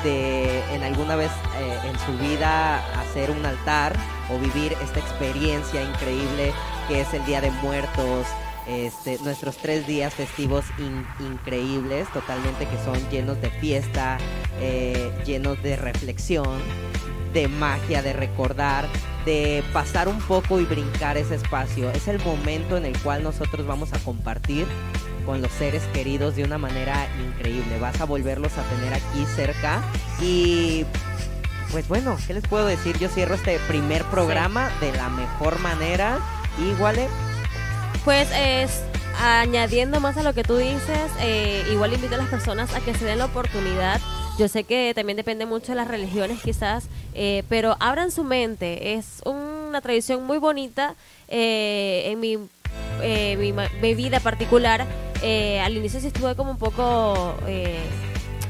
de 0.04 0.62
en 0.74 0.82
alguna 0.82 1.16
vez 1.16 1.30
eh, 1.58 1.78
en 1.88 1.98
su 2.00 2.18
vida 2.18 2.78
hacer 3.00 3.30
un 3.30 3.44
altar 3.44 3.94
o 4.30 4.38
vivir 4.38 4.74
esta 4.82 4.98
experiencia 5.00 5.82
increíble 5.82 6.52
que 6.88 7.02
es 7.02 7.12
el 7.14 7.24
Día 7.24 7.40
de 7.40 7.50
Muertos, 7.50 8.26
este, 8.66 9.18
nuestros 9.22 9.56
tres 9.56 9.86
días 9.86 10.14
festivos 10.14 10.64
in- 10.78 11.06
increíbles, 11.20 12.08
totalmente 12.12 12.66
que 12.66 12.76
son 12.84 12.98
llenos 13.10 13.40
de 13.40 13.50
fiesta, 13.50 14.18
eh, 14.60 15.12
llenos 15.26 15.62
de 15.62 15.76
reflexión, 15.76 16.60
de 17.32 17.48
magia, 17.48 18.02
de 18.02 18.12
recordar, 18.12 18.86
de 19.24 19.64
pasar 19.72 20.08
un 20.08 20.20
poco 20.20 20.60
y 20.60 20.64
brincar 20.64 21.16
ese 21.16 21.36
espacio. 21.36 21.90
Es 21.90 22.08
el 22.08 22.22
momento 22.24 22.76
en 22.76 22.84
el 22.86 22.98
cual 23.00 23.22
nosotros 23.22 23.66
vamos 23.66 23.92
a 23.92 23.98
compartir 24.00 24.66
con 25.24 25.40
los 25.40 25.52
seres 25.52 25.82
queridos 25.92 26.36
de 26.36 26.44
una 26.44 26.58
manera 26.58 27.06
increíble. 27.24 27.78
Vas 27.78 28.00
a 28.00 28.04
volverlos 28.04 28.52
a 28.58 28.62
tener 28.64 28.92
aquí 28.92 29.24
cerca 29.36 29.82
y 30.20 30.84
pues 31.70 31.88
bueno, 31.88 32.18
¿qué 32.26 32.34
les 32.34 32.46
puedo 32.46 32.66
decir? 32.66 32.98
Yo 32.98 33.08
cierro 33.08 33.34
este 33.34 33.58
primer 33.68 34.04
programa 34.04 34.70
de 34.80 34.92
la 34.92 35.08
mejor 35.08 35.58
manera. 35.60 36.18
Igual, 36.60 36.96
Pues 38.04 38.28
es 38.36 38.82
añadiendo 39.20 40.00
más 40.00 40.16
a 40.16 40.22
lo 40.22 40.34
que 40.34 40.42
tú 40.42 40.56
dices, 40.56 41.10
eh, 41.20 41.64
igual 41.70 41.92
invito 41.92 42.14
a 42.16 42.18
las 42.18 42.28
personas 42.28 42.74
a 42.74 42.80
que 42.80 42.94
se 42.94 43.04
den 43.04 43.18
la 43.18 43.26
oportunidad. 43.26 44.00
Yo 44.38 44.48
sé 44.48 44.64
que 44.64 44.92
también 44.94 45.16
depende 45.16 45.46
mucho 45.46 45.72
de 45.72 45.76
las 45.76 45.86
religiones 45.86 46.40
quizás, 46.42 46.86
eh, 47.14 47.44
pero 47.48 47.76
abran 47.78 48.10
su 48.10 48.24
mente. 48.24 48.94
Es 48.94 49.20
una 49.24 49.80
tradición 49.80 50.24
muy 50.24 50.38
bonita. 50.38 50.94
eh, 51.28 52.10
en 52.10 52.20
mi, 52.20 52.38
eh, 53.02 53.36
mi, 53.38 53.52
mi 53.80 53.94
vida 53.94 54.20
particular, 54.20 54.84
eh, 55.22 55.60
al 55.60 55.76
inicio 55.76 56.00
sí 56.00 56.08
estuve 56.08 56.34
como 56.34 56.50
un 56.50 56.58
poco 56.58 57.34
eh, 57.46 57.78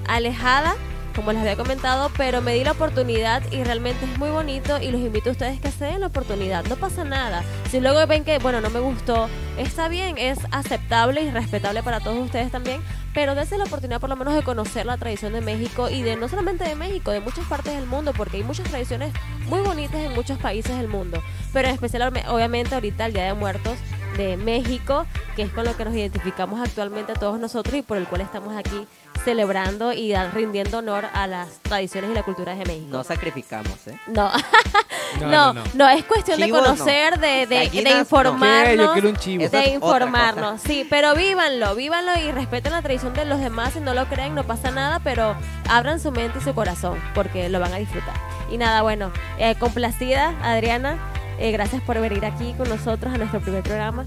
alejada, 0.08 0.74
como 1.12 1.32
les 1.32 1.40
había 1.42 1.56
comentado, 1.56 2.10
pero 2.16 2.40
me 2.40 2.54
di 2.54 2.64
la 2.64 2.72
oportunidad 2.72 3.42
y 3.50 3.62
realmente 3.64 4.04
es 4.04 4.18
muy 4.18 4.30
bonito 4.30 4.80
y 4.80 4.90
los 4.90 5.00
invito 5.00 5.30
a 5.30 5.32
ustedes 5.32 5.60
que 5.60 5.70
se 5.70 5.84
den 5.84 6.00
la 6.00 6.06
oportunidad, 6.08 6.64
no 6.64 6.76
pasa 6.76 7.04
nada. 7.04 7.42
Si 7.70 7.80
luego 7.80 8.06
ven 8.06 8.24
que, 8.24 8.38
bueno, 8.38 8.60
no 8.60 8.70
me 8.70 8.80
gustó, 8.80 9.28
está 9.58 9.88
bien, 9.88 10.18
es 10.18 10.38
aceptable 10.50 11.22
y 11.22 11.30
respetable 11.30 11.82
para 11.82 12.00
todos 12.00 12.18
ustedes 12.18 12.50
también, 12.50 12.80
pero 13.14 13.34
dense 13.34 13.58
la 13.58 13.64
oportunidad 13.64 14.00
por 14.00 14.10
lo 14.10 14.16
menos 14.16 14.34
de 14.34 14.42
conocer 14.42 14.86
la 14.86 14.96
tradición 14.96 15.32
de 15.32 15.40
México 15.40 15.88
y 15.90 16.02
de 16.02 16.16
no 16.16 16.28
solamente 16.28 16.64
de 16.64 16.74
México, 16.74 17.10
de 17.10 17.20
muchas 17.20 17.46
partes 17.46 17.74
del 17.74 17.86
mundo, 17.86 18.12
porque 18.16 18.38
hay 18.38 18.42
muchas 18.42 18.68
tradiciones 18.68 19.12
muy 19.48 19.60
bonitas 19.60 20.00
en 20.00 20.14
muchos 20.14 20.38
países 20.38 20.76
del 20.76 20.88
mundo, 20.88 21.22
pero 21.52 21.68
en 21.68 21.74
especial 21.74 22.12
obviamente 22.28 22.74
ahorita 22.74 23.06
el 23.06 23.12
Día 23.12 23.24
de 23.24 23.34
Muertos 23.34 23.76
de 24.16 24.36
México, 24.36 25.06
que 25.36 25.42
es 25.42 25.50
con 25.50 25.64
lo 25.64 25.76
que 25.76 25.84
nos 25.84 25.94
identificamos 25.94 26.60
actualmente 26.60 27.14
todos 27.14 27.38
nosotros 27.38 27.74
y 27.76 27.82
por 27.82 27.96
el 27.96 28.06
cual 28.06 28.20
estamos 28.20 28.54
aquí 28.56 28.86
celebrando 29.24 29.92
y 29.92 30.14
rindiendo 30.32 30.78
honor 30.78 31.06
a 31.12 31.26
las 31.26 31.58
tradiciones 31.62 32.10
y 32.10 32.14
la 32.14 32.22
cultura 32.22 32.54
de 32.54 32.64
México. 32.64 32.88
no 32.90 33.04
sacrificamos, 33.04 33.86
¿eh? 33.86 33.98
No, 34.08 34.30
No, 35.20 35.26
no, 35.26 35.52
no, 35.52 35.52
no, 35.52 35.64
no. 35.74 35.88
es 35.88 36.04
cuestión 36.04 36.40
de 36.40 36.46
Chivos, 36.46 36.62
conocer, 36.62 37.18
de, 37.18 37.46
de, 37.46 37.66
Gallinas, 37.66 37.92
de 37.92 38.00
informarnos. 38.00 38.86
Yo 38.86 38.92
quiero 38.92 39.08
un 39.10 39.16
chivo. 39.16 39.48
De 39.48 39.68
informarnos, 39.70 40.60
sí, 40.62 40.86
pero 40.88 41.14
vívanlo, 41.14 41.74
vívanlo 41.74 42.12
y 42.18 42.32
respeten 42.32 42.72
la 42.72 42.82
tradición 42.82 43.12
de 43.14 43.24
los 43.24 43.40
demás. 43.40 43.74
Si 43.74 43.80
no 43.80 43.94
lo 43.94 44.06
creen, 44.06 44.34
no 44.34 44.44
pasa 44.44 44.70
nada, 44.70 45.00
pero 45.04 45.36
abran 45.68 46.00
su 46.00 46.10
mente 46.12 46.38
y 46.38 46.42
su 46.42 46.54
corazón 46.54 46.98
porque 47.14 47.48
lo 47.48 47.60
van 47.60 47.72
a 47.72 47.76
disfrutar. 47.76 48.14
Y 48.50 48.58
nada, 48.58 48.82
bueno, 48.82 49.12
eh, 49.38 49.54
complacida, 49.56 50.34
Adriana, 50.42 50.98
eh, 51.42 51.50
gracias 51.52 51.82
por 51.82 51.98
venir 52.00 52.24
aquí 52.24 52.54
con 52.56 52.68
nosotros 52.68 53.12
a 53.12 53.18
nuestro 53.18 53.40
primer 53.40 53.62
programa. 53.62 54.04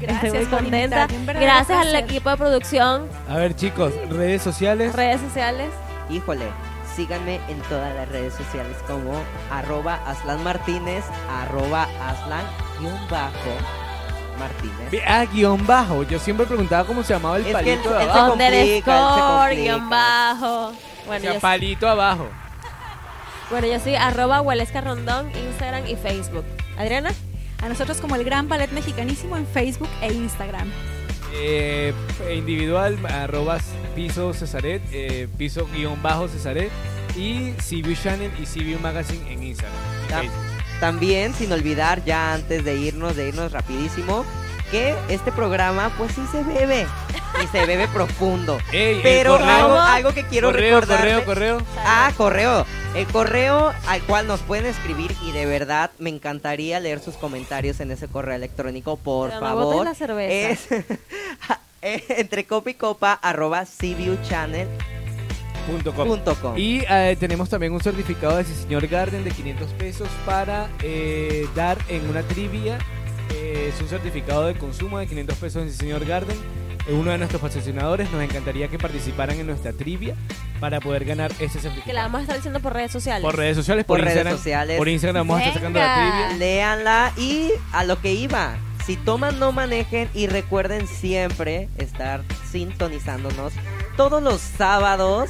Gracias 0.00 0.24
Estoy 0.24 0.40
muy 0.40 0.46
por 0.50 0.58
contenta. 0.60 1.06
Gracias 1.34 1.78
al 1.86 1.94
equipo 1.96 2.30
de 2.30 2.36
producción, 2.36 3.08
A 3.28 3.36
ver, 3.36 3.54
chicos, 3.56 3.92
redes 4.10 4.42
sociales. 4.42 4.94
redes 4.94 5.20
sociales. 5.20 5.68
Híjole, 6.10 6.46
síganme 6.94 7.40
en 7.48 7.58
todas 7.68 7.94
las 7.94 8.08
redes 8.08 8.34
sociales 8.34 8.76
como 8.86 9.12
arroba 9.50 9.98
Aslan 10.06 10.42
Martínez, 10.44 11.04
arroba 11.42 11.88
Aslan 12.06 12.44
guion 12.80 12.98
bajo 13.10 13.50
Martínez. 14.38 15.02
Ah, 15.06 15.24
guion 15.32 15.66
bajo. 15.66 16.02
Yo 16.04 16.18
siempre 16.18 16.46
preguntaba 16.46 16.84
cómo 16.86 17.02
se 17.02 17.14
llamaba 17.14 17.36
el 17.36 17.42
Es 17.42 17.48
que 17.48 17.52
palito 17.54 17.90
él- 17.90 17.96
de 17.98 18.04
él 18.04 18.10
abajo. 18.10 18.32
Underscore, 18.34 19.56
guion 19.56 19.90
bajo. 19.90 20.66
O 20.68 20.72
Bueno, 21.06 21.22
sea, 21.22 21.34
yo, 21.34 21.40
palito 21.40 21.88
abajo. 21.88 22.26
bueno, 23.50 23.66
yo 23.66 23.80
soy 23.80 23.94
arroba 23.94 24.40
Huelesca 24.42 24.80
Rondón, 24.80 25.30
Instagram 25.34 25.86
y 25.86 25.96
Facebook. 25.96 26.44
Adriana, 26.76 27.12
A 27.62 27.68
nosotros 27.68 27.98
como 27.98 28.16
el 28.16 28.24
Gran 28.24 28.48
Ballet 28.48 28.70
Mexicanísimo 28.72 29.36
en 29.36 29.46
Facebook 29.46 29.88
e 30.02 30.12
Instagram. 30.12 30.70
Eh, 31.32 31.92
individual, 32.34 32.98
arroba 33.06 33.58
piso 33.94 34.32
Cesaret, 34.34 34.82
eh, 34.92 35.28
piso 35.38 35.66
guion 35.74 36.00
bajo 36.02 36.28
Cesaret. 36.28 36.70
Y 37.16 37.52
CView 37.52 37.94
Channel 37.94 38.30
y 38.38 38.44
CView 38.44 38.78
Magazine 38.78 39.32
en 39.32 39.42
Instagram. 39.42 39.80
También, 40.80 41.32
sin 41.32 41.50
olvidar, 41.50 42.04
ya 42.04 42.34
antes 42.34 42.62
de 42.62 42.76
irnos, 42.76 43.16
de 43.16 43.28
irnos 43.28 43.52
rapidísimo, 43.52 44.26
que 44.70 44.94
este 45.08 45.32
programa, 45.32 45.90
pues 45.96 46.12
sí 46.12 46.22
se 46.30 46.42
bebe. 46.42 46.86
Y 47.42 47.46
se 47.48 47.66
bebe 47.66 47.86
profundo. 47.88 48.58
Ey, 48.72 49.00
Pero 49.02 49.36
algo, 49.36 49.78
algo 49.78 50.14
que 50.14 50.24
quiero 50.24 50.48
correo, 50.48 50.80
correo, 50.80 51.24
correo. 51.24 51.58
Ah, 51.78 52.12
correo. 52.16 52.64
El 52.94 53.06
correo 53.08 53.74
al 53.88 54.00
cual 54.02 54.26
nos 54.26 54.40
pueden 54.40 54.66
escribir 54.66 55.14
y 55.22 55.32
de 55.32 55.44
verdad 55.44 55.90
me 55.98 56.08
encantaría 56.08 56.80
leer 56.80 57.00
sus 57.00 57.16
comentarios 57.16 57.80
en 57.80 57.90
ese 57.90 58.08
correo 58.08 58.34
electrónico, 58.34 58.96
por 58.96 59.28
Pero 59.28 59.40
favor. 59.40 59.84
la 59.84 59.94
cerveza. 59.94 60.50
es 60.50 60.66
eh, 61.82 62.04
entre 62.08 62.46
copa 62.46 62.70
y 62.70 62.74
copa 62.74 63.12
arroba 63.12 63.64
cviewchannel.com. 63.64 66.06
Punto 66.06 66.34
com. 66.36 66.56
Y 66.56 66.82
eh, 66.88 67.16
tenemos 67.18 67.50
también 67.50 67.72
un 67.72 67.80
certificado 67.80 68.36
de 68.36 68.44
Señor 68.44 68.86
Garden 68.86 69.24
de 69.24 69.30
500 69.30 69.70
pesos 69.72 70.08
para 70.24 70.68
eh, 70.82 71.46
dar 71.54 71.78
en 71.88 72.08
una 72.08 72.22
trivia. 72.22 72.78
Es 73.30 73.80
un 73.80 73.88
certificado 73.88 74.46
de 74.46 74.54
consumo 74.56 74.98
de 74.98 75.06
500 75.06 75.38
pesos 75.38 75.62
en 75.62 75.72
Señor 75.72 76.04
Garden. 76.04 76.36
Eh, 76.86 76.92
uno 76.92 77.10
de 77.10 77.18
nuestros 77.18 77.40
patrocinadores 77.42 78.10
nos 78.12 78.22
encantaría 78.22 78.68
que 78.68 78.78
participaran 78.78 79.38
en 79.38 79.46
nuestra 79.46 79.72
trivia 79.72 80.14
para 80.60 80.80
poder 80.80 81.04
ganar 81.04 81.32
ese 81.32 81.58
certificado. 81.60 81.84
que 81.84 81.92
la 81.92 82.02
vamos 82.02 82.20
a 82.20 82.22
estar 82.22 82.36
diciendo 82.36 82.60
por 82.60 82.72
redes 82.72 82.92
sociales. 82.92 83.22
Por 83.22 83.36
redes 83.36 83.56
sociales, 83.56 83.84
por, 83.84 83.98
Por 83.98 84.04
redes 84.04 84.16
Instagram. 84.18 84.36
sociales. 84.36 84.78
Por 84.78 84.88
Instagram 84.88 85.26
vamos 85.28 85.40
a 85.40 85.44
estar 85.46 85.54
sacando 85.54 85.78
la 85.80 85.94
trivia. 85.94 86.38
Léanla 86.38 87.12
y 87.16 87.50
a 87.72 87.84
lo 87.84 88.00
que 88.00 88.12
iba. 88.14 88.56
Si 88.86 88.96
toman, 88.96 89.40
no 89.40 89.50
manejen 89.50 90.08
y 90.14 90.28
recuerden 90.28 90.86
siempre 90.86 91.68
estar 91.76 92.22
sintonizándonos 92.48 93.52
todos 93.96 94.22
los 94.22 94.40
sábados 94.40 95.28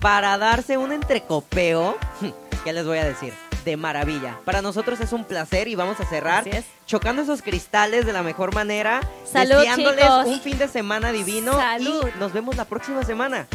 para 0.00 0.36
darse 0.36 0.76
un 0.76 0.92
entrecopeo. 0.92 1.96
¿Qué 2.64 2.72
les 2.74 2.84
voy 2.84 2.98
a 2.98 3.04
decir? 3.06 3.32
De 3.64 3.76
maravilla. 3.76 4.38
Para 4.44 4.62
nosotros 4.62 5.00
es 5.00 5.12
un 5.12 5.24
placer 5.24 5.68
y 5.68 5.74
vamos 5.74 6.00
a 6.00 6.04
cerrar 6.04 6.46
es. 6.48 6.64
chocando 6.86 7.22
esos 7.22 7.42
cristales 7.42 8.06
de 8.06 8.12
la 8.12 8.22
mejor 8.22 8.54
manera. 8.54 9.00
Salud, 9.30 9.56
deseándoles 9.56 10.04
chicos. 10.04 10.26
un 10.26 10.40
fin 10.40 10.58
de 10.58 10.68
semana 10.68 11.12
divino. 11.12 11.52
Salud. 11.52 12.06
Y 12.14 12.18
nos 12.18 12.32
vemos 12.32 12.56
la 12.56 12.64
próxima 12.64 13.02
semana. 13.02 13.46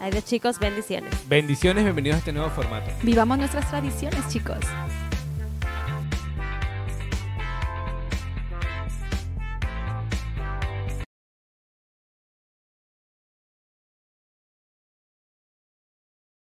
Adiós 0.00 0.24
chicos, 0.24 0.58
bendiciones. 0.58 1.12
Bendiciones, 1.28 1.84
bienvenidos 1.84 2.16
a 2.16 2.18
este 2.20 2.32
nuevo 2.32 2.50
formato. 2.50 2.90
Vivamos 3.02 3.38
nuestras 3.38 3.68
tradiciones, 3.68 4.20
chicos. 4.28 4.58